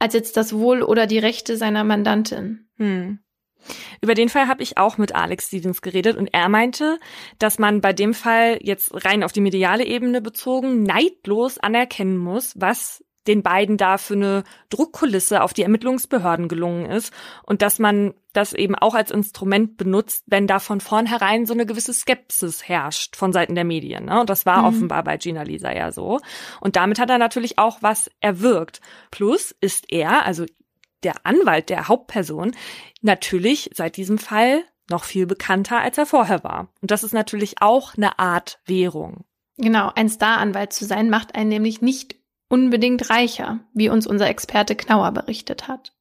als 0.00 0.14
jetzt 0.14 0.36
das 0.36 0.52
Wohl 0.52 0.82
oder 0.82 1.06
die 1.06 1.18
Rechte 1.18 1.56
seiner 1.56 1.84
Mandantin. 1.84 2.68
Hm. 2.78 3.20
Über 4.00 4.14
den 4.14 4.28
Fall 4.28 4.48
habe 4.48 4.62
ich 4.62 4.76
auch 4.76 4.98
mit 4.98 5.14
Alex 5.14 5.46
Stevens 5.48 5.80
geredet 5.82 6.16
und 6.16 6.28
er 6.32 6.48
meinte, 6.48 6.98
dass 7.38 7.58
man 7.58 7.80
bei 7.80 7.92
dem 7.92 8.12
Fall 8.12 8.58
jetzt 8.60 8.92
rein 9.04 9.22
auf 9.22 9.32
die 9.32 9.40
mediale 9.40 9.84
Ebene 9.84 10.20
bezogen 10.20 10.82
neidlos 10.82 11.58
anerkennen 11.58 12.16
muss, 12.16 12.52
was 12.56 13.04
den 13.26 13.42
beiden 13.42 13.76
da 13.78 13.96
für 13.96 14.14
eine 14.14 14.44
Druckkulisse 14.68 15.42
auf 15.42 15.54
die 15.54 15.62
Ermittlungsbehörden 15.62 16.48
gelungen 16.48 16.86
ist 16.86 17.12
und 17.44 17.62
dass 17.62 17.78
man 17.78 18.12
das 18.34 18.52
eben 18.52 18.74
auch 18.74 18.94
als 18.94 19.10
Instrument 19.10 19.76
benutzt, 19.76 20.24
wenn 20.26 20.46
da 20.46 20.58
von 20.58 20.80
vornherein 20.80 21.46
so 21.46 21.54
eine 21.54 21.64
gewisse 21.64 21.94
Skepsis 21.94 22.68
herrscht 22.68 23.16
von 23.16 23.32
Seiten 23.32 23.54
der 23.54 23.64
Medien. 23.64 24.06
Ne? 24.06 24.20
Und 24.20 24.28
das 24.28 24.44
war 24.44 24.58
mhm. 24.58 24.68
offenbar 24.68 25.04
bei 25.04 25.16
Gina 25.16 25.42
Lisa 25.42 25.72
ja 25.72 25.92
so. 25.92 26.20
Und 26.60 26.76
damit 26.76 26.98
hat 26.98 27.10
er 27.10 27.18
natürlich 27.18 27.58
auch 27.58 27.78
was 27.80 28.10
erwirkt. 28.20 28.80
Plus 29.10 29.54
ist 29.60 29.90
er, 29.90 30.26
also 30.26 30.44
der 31.04 31.14
Anwalt 31.24 31.70
der 31.70 31.88
Hauptperson, 31.88 32.54
natürlich 33.02 33.70
seit 33.74 33.96
diesem 33.96 34.18
Fall 34.18 34.64
noch 34.90 35.04
viel 35.04 35.26
bekannter, 35.26 35.80
als 35.80 35.96
er 35.96 36.06
vorher 36.06 36.44
war. 36.44 36.68
Und 36.82 36.90
das 36.90 37.04
ist 37.04 37.14
natürlich 37.14 37.62
auch 37.62 37.94
eine 37.96 38.18
Art 38.18 38.58
Währung. 38.66 39.24
Genau, 39.56 39.92
ein 39.94 40.08
Staranwalt 40.08 40.72
zu 40.72 40.84
sein 40.84 41.08
macht 41.08 41.34
einen 41.34 41.48
nämlich 41.48 41.80
nicht 41.80 42.16
unbedingt 42.48 43.10
reicher, 43.10 43.60
wie 43.72 43.88
uns 43.88 44.06
unser 44.06 44.28
Experte 44.28 44.74
Knauer 44.74 45.12
berichtet 45.12 45.68
hat. 45.68 45.92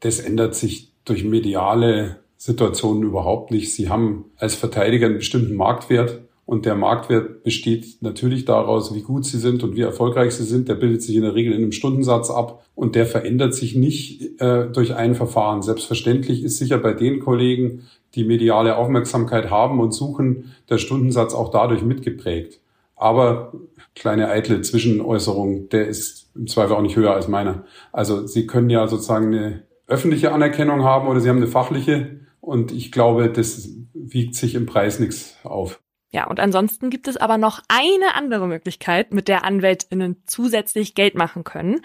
Das 0.00 0.20
ändert 0.20 0.54
sich 0.54 0.87
durch 1.08 1.24
mediale 1.24 2.16
Situationen 2.36 3.02
überhaupt 3.02 3.50
nicht. 3.50 3.72
Sie 3.72 3.88
haben 3.88 4.26
als 4.36 4.54
Verteidiger 4.54 5.06
einen 5.06 5.18
bestimmten 5.18 5.54
Marktwert 5.54 6.20
und 6.48 6.64
der 6.64 6.76
Marktwert 6.76 7.42
besteht 7.42 7.98
natürlich 8.00 8.46
daraus, 8.46 8.94
wie 8.94 9.02
gut 9.02 9.26
sie 9.26 9.38
sind 9.38 9.62
und 9.62 9.76
wie 9.76 9.82
erfolgreich 9.82 10.32
sie 10.32 10.44
sind. 10.44 10.68
Der 10.68 10.76
bildet 10.76 11.02
sich 11.02 11.14
in 11.14 11.20
der 11.20 11.34
Regel 11.34 11.52
in 11.52 11.58
einem 11.58 11.72
Stundensatz 11.72 12.30
ab 12.30 12.64
und 12.74 12.94
der 12.94 13.04
verändert 13.04 13.54
sich 13.54 13.74
nicht 13.74 14.40
äh, 14.40 14.66
durch 14.70 14.94
ein 14.94 15.14
Verfahren. 15.14 15.60
Selbstverständlich 15.60 16.42
ist 16.42 16.56
sicher 16.56 16.78
bei 16.78 16.94
den 16.94 17.20
Kollegen, 17.20 17.82
die 18.14 18.24
mediale 18.24 18.78
Aufmerksamkeit 18.78 19.50
haben 19.50 19.78
und 19.78 19.92
suchen, 19.92 20.54
der 20.70 20.78
Stundensatz 20.78 21.34
auch 21.34 21.50
dadurch 21.50 21.82
mitgeprägt. 21.82 22.60
Aber 22.96 23.52
kleine 23.94 24.30
eitle 24.30 24.62
Zwischenäußerung, 24.62 25.68
der 25.68 25.86
ist 25.86 26.30
im 26.34 26.46
Zweifel 26.46 26.76
auch 26.76 26.82
nicht 26.82 26.96
höher 26.96 27.12
als 27.12 27.28
meiner. 27.28 27.64
Also 27.92 28.26
Sie 28.26 28.46
können 28.46 28.70
ja 28.70 28.88
sozusagen 28.88 29.26
eine 29.34 29.64
öffentliche 29.88 30.32
Anerkennung 30.32 30.84
haben 30.84 31.08
oder 31.08 31.20
Sie 31.20 31.28
haben 31.28 31.38
eine 31.38 31.48
fachliche 31.48 32.20
und 32.40 32.70
ich 32.70 32.92
glaube, 32.92 33.30
das 33.30 33.68
wiegt 33.92 34.36
sich 34.36 34.54
im 34.54 34.66
Preis 34.66 35.00
nichts 35.00 35.36
auf. 35.42 35.80
Ja, 36.10 36.26
und 36.26 36.40
ansonsten 36.40 36.88
gibt 36.88 37.08
es 37.08 37.16
aber 37.16 37.36
noch 37.36 37.60
eine 37.68 38.14
andere 38.14 38.46
Möglichkeit, 38.46 39.12
mit 39.12 39.28
der 39.28 39.44
AnwältInnen 39.44 40.22
zusätzlich 40.26 40.94
Geld 40.94 41.14
machen 41.14 41.44
können. 41.44 41.80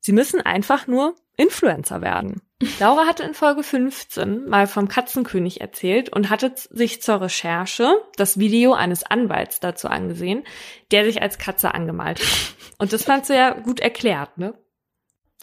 Sie 0.00 0.12
müssen 0.12 0.40
einfach 0.40 0.86
nur 0.86 1.14
Influencer 1.36 2.00
werden. 2.00 2.42
Laura 2.80 3.06
hatte 3.06 3.22
in 3.22 3.34
Folge 3.34 3.62
15 3.62 4.48
mal 4.48 4.66
vom 4.66 4.88
Katzenkönig 4.88 5.60
erzählt 5.60 6.08
und 6.08 6.30
hatte 6.30 6.52
sich 6.70 7.02
zur 7.02 7.20
Recherche 7.20 7.92
das 8.16 8.38
Video 8.38 8.72
eines 8.72 9.04
Anwalts 9.04 9.60
dazu 9.60 9.88
angesehen, 9.88 10.44
der 10.90 11.04
sich 11.04 11.22
als 11.22 11.38
Katze 11.38 11.74
angemalt 11.74 12.20
hat. 12.20 12.54
Und 12.78 12.92
das 12.92 13.04
fand 13.04 13.26
sie 13.26 13.34
ja 13.34 13.50
gut 13.54 13.80
erklärt, 13.80 14.36
ne? 14.38 14.54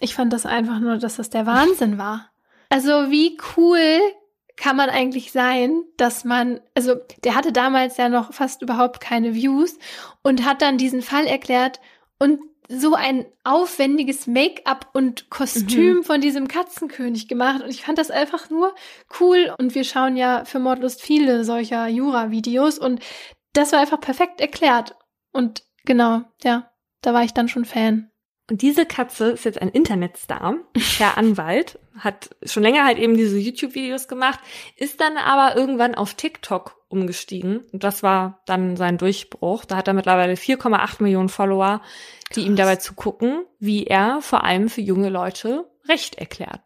Ich 0.02 0.16
fand 0.16 0.34
das 0.34 0.46
einfach 0.46 0.80
nur, 0.80 0.98
dass 0.98 1.16
das 1.16 1.30
der 1.30 1.46
Wahnsinn 1.46 1.98
war. 1.98 2.32
Also 2.70 3.12
wie 3.12 3.38
cool 3.56 4.00
kann 4.58 4.76
man 4.76 4.90
eigentlich 4.90 5.32
sein, 5.32 5.84
dass 5.98 6.24
man, 6.24 6.60
also 6.76 6.96
der 7.24 7.36
hatte 7.36 7.52
damals 7.52 7.98
ja 7.98 8.10
noch 8.10 8.34
fast 8.34 8.62
überhaupt 8.62 9.00
keine 9.00 9.34
Views 9.34 9.78
und 10.24 10.46
hat 10.46 10.62
dann 10.62 10.78
diesen 10.78 11.02
Fall 11.02 11.26
erklärt 11.26 11.80
und 12.20 12.40
so 12.70 12.94
ein 12.96 13.26
aufwendiges 13.44 14.28
Make-up 14.28 14.90
und 14.94 15.30
Kostüm 15.30 15.98
mhm. 15.98 16.04
von 16.04 16.22
diesem 16.22 16.48
Katzenkönig 16.48 17.28
gemacht 17.28 17.62
und 17.62 17.70
ich 17.70 17.84
fand 17.84 17.98
das 17.98 18.12
einfach 18.12 18.50
nur 18.50 18.74
cool 19.20 19.54
und 19.58 19.76
wir 19.76 19.84
schauen 19.84 20.16
ja 20.16 20.46
für 20.46 20.60
Mordlust 20.60 21.02
viele 21.02 21.44
solcher 21.44 21.88
Jura-Videos 21.88 22.80
und 22.80 23.02
das 23.54 23.74
war 23.74 23.80
einfach 23.80 24.00
perfekt 24.00 24.40
erklärt 24.40 24.96
und 25.34 25.64
genau, 25.86 26.22
ja, 26.44 26.72
da 27.02 27.14
war 27.14 27.24
ich 27.24 27.34
dann 27.34 27.50
schon 27.50 27.66
Fan. 27.66 28.11
Und 28.50 28.62
diese 28.62 28.86
Katze 28.86 29.32
ist 29.32 29.46
jetzt 29.46 29.62
ein 29.62 29.70
Internetstar, 29.70 30.56
Herr 30.98 31.18
Anwalt, 31.18 31.80
hat 31.98 32.30
schon 32.44 32.64
länger 32.64 32.86
halt 32.86 32.98
eben 32.98 33.16
diese 33.16 33.38
YouTube-Videos 33.38 34.08
gemacht, 34.08 34.40
ist 34.76 35.00
dann 35.00 35.18
aber 35.18 35.56
irgendwann 35.56 35.96
auf 35.96 36.16
TikTok 36.16 36.78
umgestiegen. 36.90 37.60
Und 37.72 37.84
das 37.84 38.04
war 38.04 38.42
dann 38.46 38.76
sein 38.76 38.98
Durchbruch. 38.98 39.66
Da 39.66 39.78
hat 39.78 39.88
er 39.88 39.94
mittlerweile 39.94 40.34
4,8 40.34 41.02
Millionen 41.02 41.30
Follower, 41.30 41.82
die 42.32 42.42
Krass. 42.42 42.46
ihm 42.46 42.56
dabei 42.56 42.76
zugucken, 42.78 43.46
wie 43.60 43.86
er 43.86 44.22
vor 44.22 44.44
allem 44.44 44.70
für 44.70 44.82
junge 44.82 45.10
Leute 45.10 45.66
Recht 45.88 46.16
erklärt. 46.16 46.62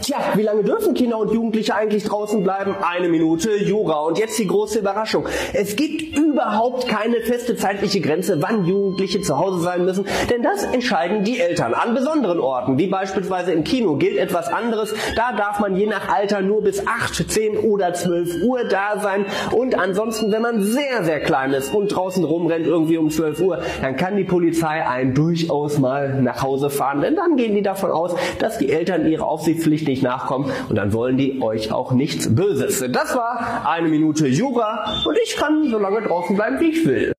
Tja, 0.00 0.18
wie 0.36 0.42
lange 0.42 0.62
dürfen 0.62 0.94
Kinder 0.94 1.18
und 1.18 1.32
Jugendliche 1.32 1.74
eigentlich 1.74 2.04
draußen 2.04 2.44
bleiben? 2.44 2.76
Eine 2.80 3.08
Minute, 3.08 3.56
Jura. 3.56 3.98
Und 4.02 4.16
jetzt 4.16 4.38
die 4.38 4.46
große 4.46 4.78
Überraschung. 4.78 5.26
Es 5.54 5.74
gibt 5.74 6.16
überhaupt 6.16 6.86
keine 6.86 7.16
feste 7.22 7.56
zeitliche 7.56 8.00
Grenze, 8.00 8.40
wann 8.40 8.64
Jugendliche 8.64 9.22
zu 9.22 9.38
Hause 9.38 9.58
sein 9.58 9.84
müssen, 9.84 10.06
denn 10.30 10.40
das 10.44 10.62
entscheiden 10.62 11.24
die 11.24 11.40
Eltern. 11.40 11.74
An 11.74 11.94
besonderen 11.94 12.38
Orten, 12.38 12.78
wie 12.78 12.86
beispielsweise 12.86 13.50
im 13.50 13.64
Kino, 13.64 13.96
gilt 13.96 14.18
etwas 14.18 14.46
anderes. 14.46 14.94
Da 15.16 15.32
darf 15.32 15.58
man 15.58 15.74
je 15.74 15.86
nach 15.86 16.08
Alter 16.08 16.42
nur 16.42 16.62
bis 16.62 16.86
8, 16.86 17.28
10 17.28 17.58
oder 17.58 17.92
12 17.92 18.44
Uhr 18.44 18.62
da 18.62 19.00
sein. 19.00 19.26
Und 19.50 19.76
ansonsten, 19.76 20.30
wenn 20.30 20.42
man 20.42 20.62
sehr, 20.62 21.02
sehr 21.02 21.18
klein 21.18 21.52
ist 21.54 21.74
und 21.74 21.88
draußen 21.88 22.22
rumrennt 22.22 22.68
irgendwie 22.68 22.98
um 22.98 23.10
12 23.10 23.40
Uhr, 23.40 23.58
dann 23.80 23.96
kann 23.96 24.16
die 24.16 24.22
Polizei 24.22 24.86
einen 24.86 25.12
durchaus 25.12 25.78
mal 25.78 26.22
nach 26.22 26.40
Hause 26.40 26.70
fahren, 26.70 27.00
denn 27.00 27.16
dann 27.16 27.34
gehen 27.34 27.56
die 27.56 27.62
davon 27.62 27.90
aus, 27.90 28.14
dass 28.38 28.58
die 28.58 28.70
Eltern 28.70 29.08
ihre 29.08 29.24
Aufsichtspflicht 29.24 29.71
Pflicht 29.72 29.88
nicht 29.88 30.02
nachkommen 30.02 30.52
und 30.68 30.76
dann 30.76 30.92
wollen 30.92 31.16
die 31.16 31.40
euch 31.40 31.72
auch 31.72 31.92
nichts 31.92 32.34
Böses. 32.34 32.84
Das 32.90 33.16
war 33.16 33.66
eine 33.66 33.88
Minute 33.88 34.26
Jura 34.28 35.02
und 35.06 35.16
ich 35.24 35.36
kann 35.36 35.70
so 35.70 35.78
lange 35.78 36.02
draußen 36.02 36.36
bleiben, 36.36 36.60
wie 36.60 36.68
ich 36.68 36.84
will. 36.84 37.14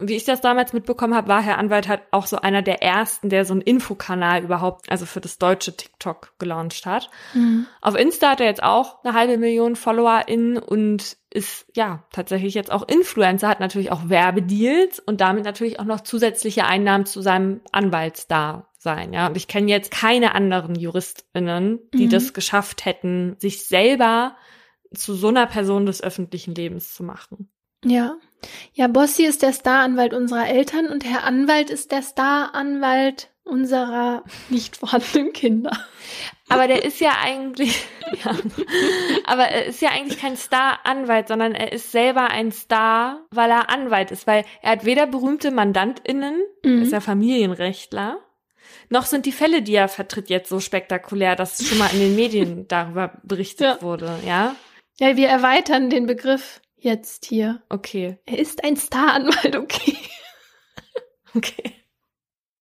Wie 0.00 0.16
ich 0.16 0.24
das 0.24 0.40
damals 0.40 0.72
mitbekommen 0.72 1.14
habe, 1.14 1.28
war 1.28 1.40
Herr 1.40 1.58
Anwalt 1.58 1.86
halt 1.86 2.00
auch 2.10 2.26
so 2.26 2.38
einer 2.38 2.60
der 2.60 2.82
ersten, 2.82 3.28
der 3.28 3.44
so 3.44 3.52
einen 3.52 3.62
Infokanal 3.62 4.42
überhaupt, 4.42 4.90
also 4.90 5.06
für 5.06 5.20
das 5.20 5.38
deutsche 5.38 5.76
TikTok 5.76 6.32
gelauncht 6.40 6.86
hat. 6.86 7.08
Mhm. 7.34 7.66
Auf 7.80 7.94
Insta 7.94 8.30
hat 8.30 8.40
er 8.40 8.46
jetzt 8.46 8.64
auch 8.64 9.04
eine 9.04 9.14
halbe 9.14 9.38
Million 9.38 9.76
FollowerInnen 9.76 10.58
und 10.58 11.16
ist 11.30 11.66
ja 11.76 12.02
tatsächlich 12.10 12.54
jetzt 12.54 12.72
auch 12.72 12.88
Influencer, 12.88 13.46
hat 13.46 13.60
natürlich 13.60 13.92
auch 13.92 14.08
Werbedeals 14.08 14.98
und 14.98 15.20
damit 15.20 15.44
natürlich 15.44 15.78
auch 15.78 15.84
noch 15.84 16.00
zusätzliche 16.00 16.64
Einnahmen 16.64 17.06
zu 17.06 17.22
seinem 17.22 17.60
Anwaltsda 17.70 18.66
sein, 18.82 19.12
ja. 19.12 19.28
Und 19.28 19.36
ich 19.36 19.48
kenne 19.48 19.70
jetzt 19.70 19.90
keine 19.90 20.34
anderen 20.34 20.74
JuristInnen, 20.74 21.80
die 21.94 22.06
mhm. 22.06 22.10
das 22.10 22.32
geschafft 22.32 22.84
hätten, 22.84 23.36
sich 23.38 23.64
selber 23.64 24.36
zu 24.94 25.14
so 25.14 25.28
einer 25.28 25.46
Person 25.46 25.86
des 25.86 26.02
öffentlichen 26.02 26.54
Lebens 26.54 26.92
zu 26.92 27.02
machen. 27.02 27.50
Ja. 27.84 28.16
Ja, 28.74 28.88
Bossi 28.88 29.24
ist 29.24 29.42
der 29.42 29.52
Staranwalt 29.52 30.14
unserer 30.14 30.48
Eltern 30.48 30.86
und 30.86 31.04
Herr 31.04 31.24
Anwalt 31.24 31.70
ist 31.70 31.92
der 31.92 32.02
Staranwalt 32.02 33.30
unserer 33.44 34.24
nicht 34.50 34.76
vorhandenen 34.76 35.32
Kinder. 35.32 35.72
Aber 36.48 36.68
der 36.68 36.84
ist 36.84 37.00
ja 37.00 37.12
eigentlich, 37.22 37.84
ja, 38.24 38.36
aber 39.24 39.44
er 39.44 39.66
ist 39.66 39.80
ja 39.80 39.90
eigentlich 39.90 40.20
kein 40.20 40.36
Star-Anwalt, 40.36 41.28
sondern 41.28 41.54
er 41.54 41.72
ist 41.72 41.92
selber 41.92 42.30
ein 42.30 42.52
Star, 42.52 43.24
weil 43.30 43.50
er 43.50 43.70
Anwalt 43.70 44.10
ist, 44.10 44.26
weil 44.26 44.44
er 44.60 44.72
hat 44.72 44.84
weder 44.84 45.06
berühmte 45.06 45.50
MandantInnen, 45.50 46.42
mhm. 46.64 46.82
ist 46.82 46.92
ja 46.92 47.00
Familienrechtler, 47.00 48.18
noch 48.92 49.06
sind 49.06 49.26
die 49.26 49.32
Fälle, 49.32 49.62
die 49.62 49.74
er 49.74 49.88
vertritt, 49.88 50.28
jetzt 50.30 50.48
so 50.48 50.60
spektakulär, 50.60 51.34
dass 51.34 51.66
schon 51.66 51.78
mal 51.78 51.92
in 51.92 51.98
den 51.98 52.14
Medien 52.14 52.66
darüber 52.68 53.18
berichtet 53.24 53.78
ja. 53.80 53.82
wurde, 53.82 54.18
ja? 54.24 54.54
Ja, 55.00 55.16
wir 55.16 55.28
erweitern 55.28 55.90
den 55.90 56.06
Begriff 56.06 56.60
jetzt 56.76 57.24
hier. 57.24 57.62
Okay. 57.70 58.18
Er 58.26 58.38
ist 58.38 58.62
ein 58.62 58.76
Staranwalt, 58.76 59.56
okay. 59.56 59.96
okay. 61.34 61.72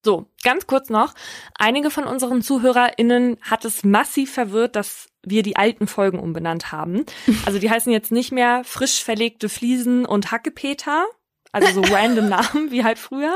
So, 0.04 0.32
ganz 0.44 0.66
kurz 0.66 0.90
noch. 0.90 1.14
Einige 1.60 1.92
von 1.92 2.06
unseren 2.06 2.42
ZuhörerInnen 2.42 3.38
hat 3.42 3.66
es 3.66 3.84
massiv 3.84 4.34
verwirrt, 4.34 4.76
dass 4.76 5.10
wir 5.24 5.44
die 5.44 5.58
alten 5.58 5.86
Folgen 5.86 6.18
umbenannt 6.18 6.72
haben. 6.72 7.06
Also 7.46 7.60
die 7.60 7.70
heißen 7.70 7.92
jetzt 7.92 8.12
nicht 8.12 8.32
mehr 8.32 8.64
frisch 8.64 9.04
verlegte 9.04 9.50
Fliesen 9.50 10.06
und 10.06 10.32
Hackepeter, 10.32 11.06
also 11.52 11.82
so 11.82 11.94
random 11.94 12.30
Namen 12.30 12.72
wie 12.72 12.84
halt 12.84 13.00
früher, 13.00 13.36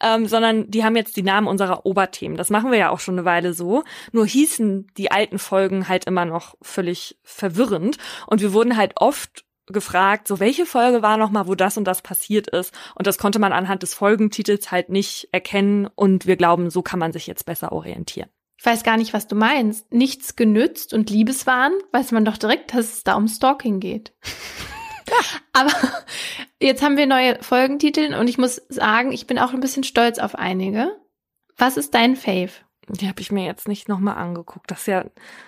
ähm, 0.00 0.26
sondern 0.26 0.70
die 0.70 0.84
haben 0.84 0.96
jetzt 0.96 1.16
die 1.16 1.22
Namen 1.22 1.46
unserer 1.46 1.84
Oberthemen. 1.86 2.36
Das 2.36 2.50
machen 2.50 2.70
wir 2.70 2.78
ja 2.78 2.90
auch 2.90 3.00
schon 3.00 3.14
eine 3.14 3.24
Weile 3.24 3.54
so. 3.54 3.84
Nur 4.12 4.26
hießen 4.26 4.88
die 4.96 5.10
alten 5.10 5.38
Folgen 5.38 5.88
halt 5.88 6.06
immer 6.06 6.24
noch 6.24 6.54
völlig 6.62 7.18
verwirrend 7.22 7.96
und 8.26 8.40
wir 8.40 8.52
wurden 8.52 8.76
halt 8.76 8.92
oft 8.96 9.44
gefragt, 9.66 10.26
so 10.26 10.40
welche 10.40 10.66
Folge 10.66 11.02
war 11.02 11.16
noch 11.16 11.30
mal, 11.30 11.46
wo 11.46 11.54
das 11.54 11.76
und 11.76 11.84
das 11.84 12.02
passiert 12.02 12.48
ist 12.48 12.74
und 12.94 13.06
das 13.06 13.18
konnte 13.18 13.38
man 13.38 13.52
anhand 13.52 13.82
des 13.82 13.94
Folgentitels 13.94 14.70
halt 14.70 14.88
nicht 14.88 15.28
erkennen 15.32 15.88
und 15.94 16.26
wir 16.26 16.36
glauben, 16.36 16.70
so 16.70 16.82
kann 16.82 16.98
man 16.98 17.12
sich 17.12 17.26
jetzt 17.26 17.46
besser 17.46 17.72
orientieren. 17.72 18.28
Ich 18.58 18.66
weiß 18.66 18.82
gar 18.82 18.98
nicht, 18.98 19.14
was 19.14 19.26
du 19.26 19.36
meinst. 19.36 19.90
Nichts 19.90 20.36
genützt 20.36 20.92
und 20.92 21.08
Liebeswahn, 21.08 21.72
weiß 21.92 22.12
man 22.12 22.26
doch 22.26 22.36
direkt, 22.36 22.74
dass 22.74 22.92
es 22.92 23.04
da 23.04 23.14
um 23.14 23.26
Stalking 23.26 23.80
geht. 23.80 24.12
Aber 25.52 25.72
jetzt 26.60 26.82
haben 26.82 26.96
wir 26.96 27.06
neue 27.06 27.42
Folgentitel 27.42 28.14
und 28.14 28.28
ich 28.28 28.38
muss 28.38 28.62
sagen, 28.68 29.12
ich 29.12 29.26
bin 29.26 29.38
auch 29.38 29.52
ein 29.52 29.60
bisschen 29.60 29.84
stolz 29.84 30.18
auf 30.18 30.34
einige. 30.34 30.96
Was 31.56 31.76
ist 31.76 31.94
dein 31.94 32.16
Fave? 32.16 32.50
Die 32.88 33.08
habe 33.08 33.20
ich 33.20 33.30
mir 33.30 33.44
jetzt 33.44 33.68
nicht 33.68 33.88
nochmal 33.88 34.16
angeguckt. 34.16 34.70
Das 34.70 34.80
ist 34.80 34.86
ja 34.86 35.04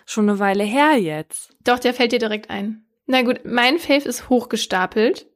schon 0.06 0.28
eine 0.28 0.38
Weile 0.38 0.64
her 0.64 0.96
jetzt. 0.96 1.56
Doch, 1.64 1.78
der 1.78 1.94
fällt 1.94 2.12
dir 2.12 2.18
direkt 2.18 2.50
ein. 2.50 2.86
Na 3.06 3.22
gut, 3.22 3.40
mein 3.44 3.78
Fave 3.78 4.08
ist 4.08 4.28
hochgestapelt. 4.28 5.26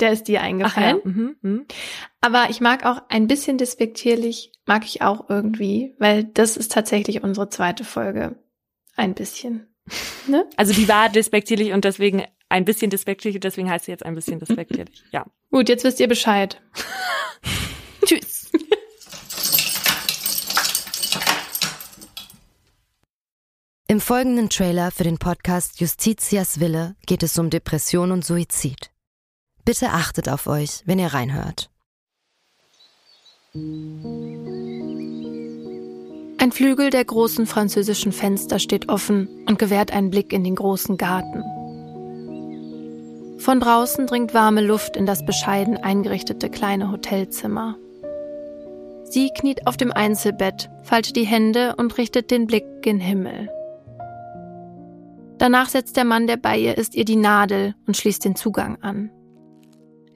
Der 0.00 0.10
ist 0.10 0.24
dir 0.24 0.40
eingefallen. 0.40 1.00
Ja. 1.04 1.10
mhm, 1.10 1.36
mh. 1.42 1.60
Aber 2.20 2.50
ich 2.50 2.60
mag 2.60 2.84
auch 2.84 3.02
ein 3.08 3.28
bisschen 3.28 3.58
despektierlich, 3.58 4.50
mag 4.66 4.84
ich 4.84 5.02
auch 5.02 5.28
irgendwie, 5.28 5.94
weil 5.98 6.24
das 6.24 6.56
ist 6.56 6.72
tatsächlich 6.72 7.22
unsere 7.22 7.50
zweite 7.50 7.84
Folge. 7.84 8.36
Ein 8.96 9.14
bisschen. 9.14 9.68
Ne? 10.28 10.48
Also 10.56 10.72
die 10.72 10.88
war 10.88 11.08
despektierlich 11.08 11.72
und 11.72 11.84
deswegen 11.84 12.22
ein 12.52 12.64
bisschen 12.66 12.90
despektierlich 12.90 13.36
und 13.36 13.44
deswegen 13.44 13.68
heißt 13.68 13.86
sie 13.86 13.90
jetzt 13.90 14.04
ein 14.04 14.14
bisschen 14.14 14.38
despektierlich. 14.38 15.02
Ja. 15.12 15.26
Gut, 15.50 15.68
jetzt 15.68 15.84
wisst 15.84 16.00
ihr 16.00 16.08
Bescheid. 16.08 16.60
Tschüss. 18.04 18.50
Im 23.88 24.00
folgenden 24.00 24.48
Trailer 24.48 24.90
für 24.90 25.04
den 25.04 25.18
Podcast 25.18 25.80
Justitias 25.80 26.60
Wille 26.60 26.96
geht 27.06 27.22
es 27.22 27.38
um 27.38 27.50
Depression 27.50 28.10
und 28.10 28.24
Suizid. 28.24 28.90
Bitte 29.64 29.90
achtet 29.90 30.28
auf 30.28 30.46
euch, 30.46 30.82
wenn 30.86 30.98
ihr 30.98 31.12
reinhört. 31.12 31.70
Ein 36.38 36.52
Flügel 36.52 36.90
der 36.90 37.04
großen 37.04 37.46
französischen 37.46 38.12
Fenster 38.12 38.58
steht 38.58 38.88
offen 38.88 39.28
und 39.46 39.58
gewährt 39.58 39.92
einen 39.92 40.10
Blick 40.10 40.32
in 40.32 40.42
den 40.42 40.54
großen 40.54 40.96
Garten. 40.96 41.44
Von 43.42 43.58
draußen 43.58 44.06
dringt 44.06 44.34
warme 44.34 44.60
Luft 44.60 44.96
in 44.96 45.04
das 45.04 45.26
bescheiden 45.26 45.76
eingerichtete 45.76 46.48
kleine 46.48 46.92
Hotelzimmer. 46.92 47.76
Sie 49.02 49.30
kniet 49.30 49.66
auf 49.66 49.76
dem 49.76 49.90
Einzelbett, 49.90 50.70
faltet 50.84 51.16
die 51.16 51.24
Hände 51.26 51.74
und 51.76 51.98
richtet 51.98 52.30
den 52.30 52.46
Blick 52.46 52.64
gen 52.82 53.00
Himmel. 53.00 53.50
Danach 55.38 55.68
setzt 55.68 55.96
der 55.96 56.04
Mann, 56.04 56.28
der 56.28 56.36
bei 56.36 56.56
ihr 56.56 56.78
ist, 56.78 56.94
ihr 56.94 57.04
die 57.04 57.16
Nadel 57.16 57.74
und 57.88 57.96
schließt 57.96 58.24
den 58.24 58.36
Zugang 58.36 58.80
an. 58.80 59.10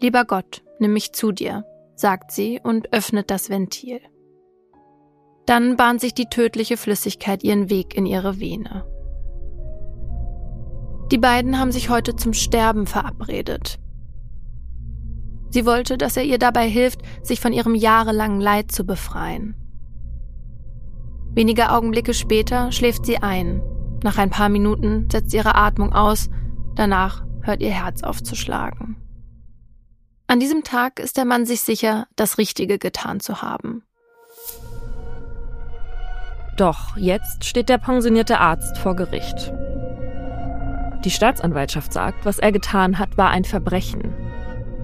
Lieber 0.00 0.24
Gott, 0.24 0.62
nimm 0.78 0.92
mich 0.92 1.12
zu 1.12 1.32
dir, 1.32 1.64
sagt 1.96 2.30
sie 2.30 2.60
und 2.62 2.92
öffnet 2.92 3.28
das 3.32 3.50
Ventil. 3.50 4.00
Dann 5.46 5.76
bahnt 5.76 6.00
sich 6.00 6.14
die 6.14 6.26
tödliche 6.26 6.76
Flüssigkeit 6.76 7.42
ihren 7.42 7.70
Weg 7.70 7.96
in 7.96 8.06
ihre 8.06 8.38
Vene. 8.38 8.84
Die 11.10 11.18
beiden 11.18 11.58
haben 11.58 11.72
sich 11.72 11.88
heute 11.88 12.16
zum 12.16 12.32
Sterben 12.32 12.86
verabredet. 12.86 13.78
Sie 15.50 15.64
wollte, 15.64 15.96
dass 15.96 16.16
er 16.16 16.24
ihr 16.24 16.38
dabei 16.38 16.68
hilft, 16.68 17.00
sich 17.22 17.40
von 17.40 17.52
ihrem 17.52 17.74
jahrelangen 17.74 18.40
Leid 18.40 18.72
zu 18.72 18.84
befreien. 18.84 19.54
Wenige 21.32 21.70
Augenblicke 21.70 22.14
später 22.14 22.72
schläft 22.72 23.06
sie 23.06 23.18
ein. 23.18 23.62
Nach 24.02 24.18
ein 24.18 24.30
paar 24.30 24.48
Minuten 24.48 25.08
setzt 25.10 25.32
ihre 25.32 25.54
Atmung 25.54 25.92
aus, 25.92 26.28
danach 26.74 27.24
hört 27.42 27.62
ihr 27.62 27.70
Herz 27.70 28.02
aufzuschlagen. 28.02 28.96
An 30.26 30.40
diesem 30.40 30.64
Tag 30.64 30.98
ist 30.98 31.16
der 31.16 31.24
Mann 31.24 31.46
sich 31.46 31.60
sicher, 31.60 32.08
das 32.16 32.38
Richtige 32.38 32.78
getan 32.78 33.20
zu 33.20 33.42
haben. 33.42 33.84
Doch 36.56 36.96
jetzt 36.96 37.44
steht 37.44 37.68
der 37.68 37.78
pensionierte 37.78 38.40
Arzt 38.40 38.78
vor 38.78 38.96
Gericht. 38.96 39.52
Die 41.06 41.12
Staatsanwaltschaft 41.12 41.92
sagt, 41.92 42.26
was 42.26 42.40
er 42.40 42.50
getan 42.50 42.98
hat, 42.98 43.16
war 43.16 43.30
ein 43.30 43.44
Verbrechen. 43.44 44.12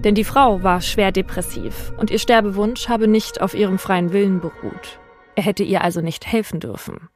Denn 0.05 0.15
die 0.15 0.23
Frau 0.23 0.63
war 0.63 0.79
schwer 0.79 1.11
depressiv 1.11 1.91
und 1.97 2.11
ihr 2.11 2.17
Sterbewunsch 2.17 2.87
habe 2.87 3.09
nicht 3.09 3.41
auf 3.41 3.53
ihrem 3.53 3.77
freien 3.77 4.13
Willen 4.13 4.39
beruht. 4.39 5.01
Er 5.35 5.43
hätte 5.43 5.63
ihr 5.63 5.83
also 5.83 5.99
nicht 5.99 6.25
helfen 6.25 6.61
dürfen. 6.61 7.09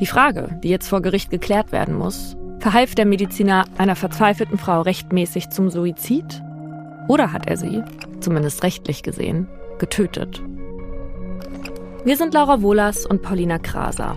Die 0.00 0.06
Frage, 0.06 0.58
die 0.64 0.70
jetzt 0.70 0.88
vor 0.88 1.02
Gericht 1.02 1.28
geklärt 1.28 1.72
werden 1.72 1.94
muss, 1.94 2.38
verhalf 2.58 2.94
der 2.94 3.04
Mediziner 3.04 3.66
einer 3.76 3.96
verzweifelten 3.96 4.56
Frau 4.56 4.80
rechtmäßig 4.80 5.50
zum 5.50 5.68
Suizid? 5.68 6.42
Oder 7.06 7.34
hat 7.34 7.48
er 7.48 7.58
sie, 7.58 7.82
zumindest 8.20 8.62
rechtlich 8.62 9.02
gesehen, 9.02 9.46
getötet? 9.78 10.42
Wir 12.06 12.16
sind 12.16 12.32
Laura 12.32 12.62
Wohlers 12.62 13.04
und 13.04 13.20
Paulina 13.20 13.58
Kraser. 13.58 14.16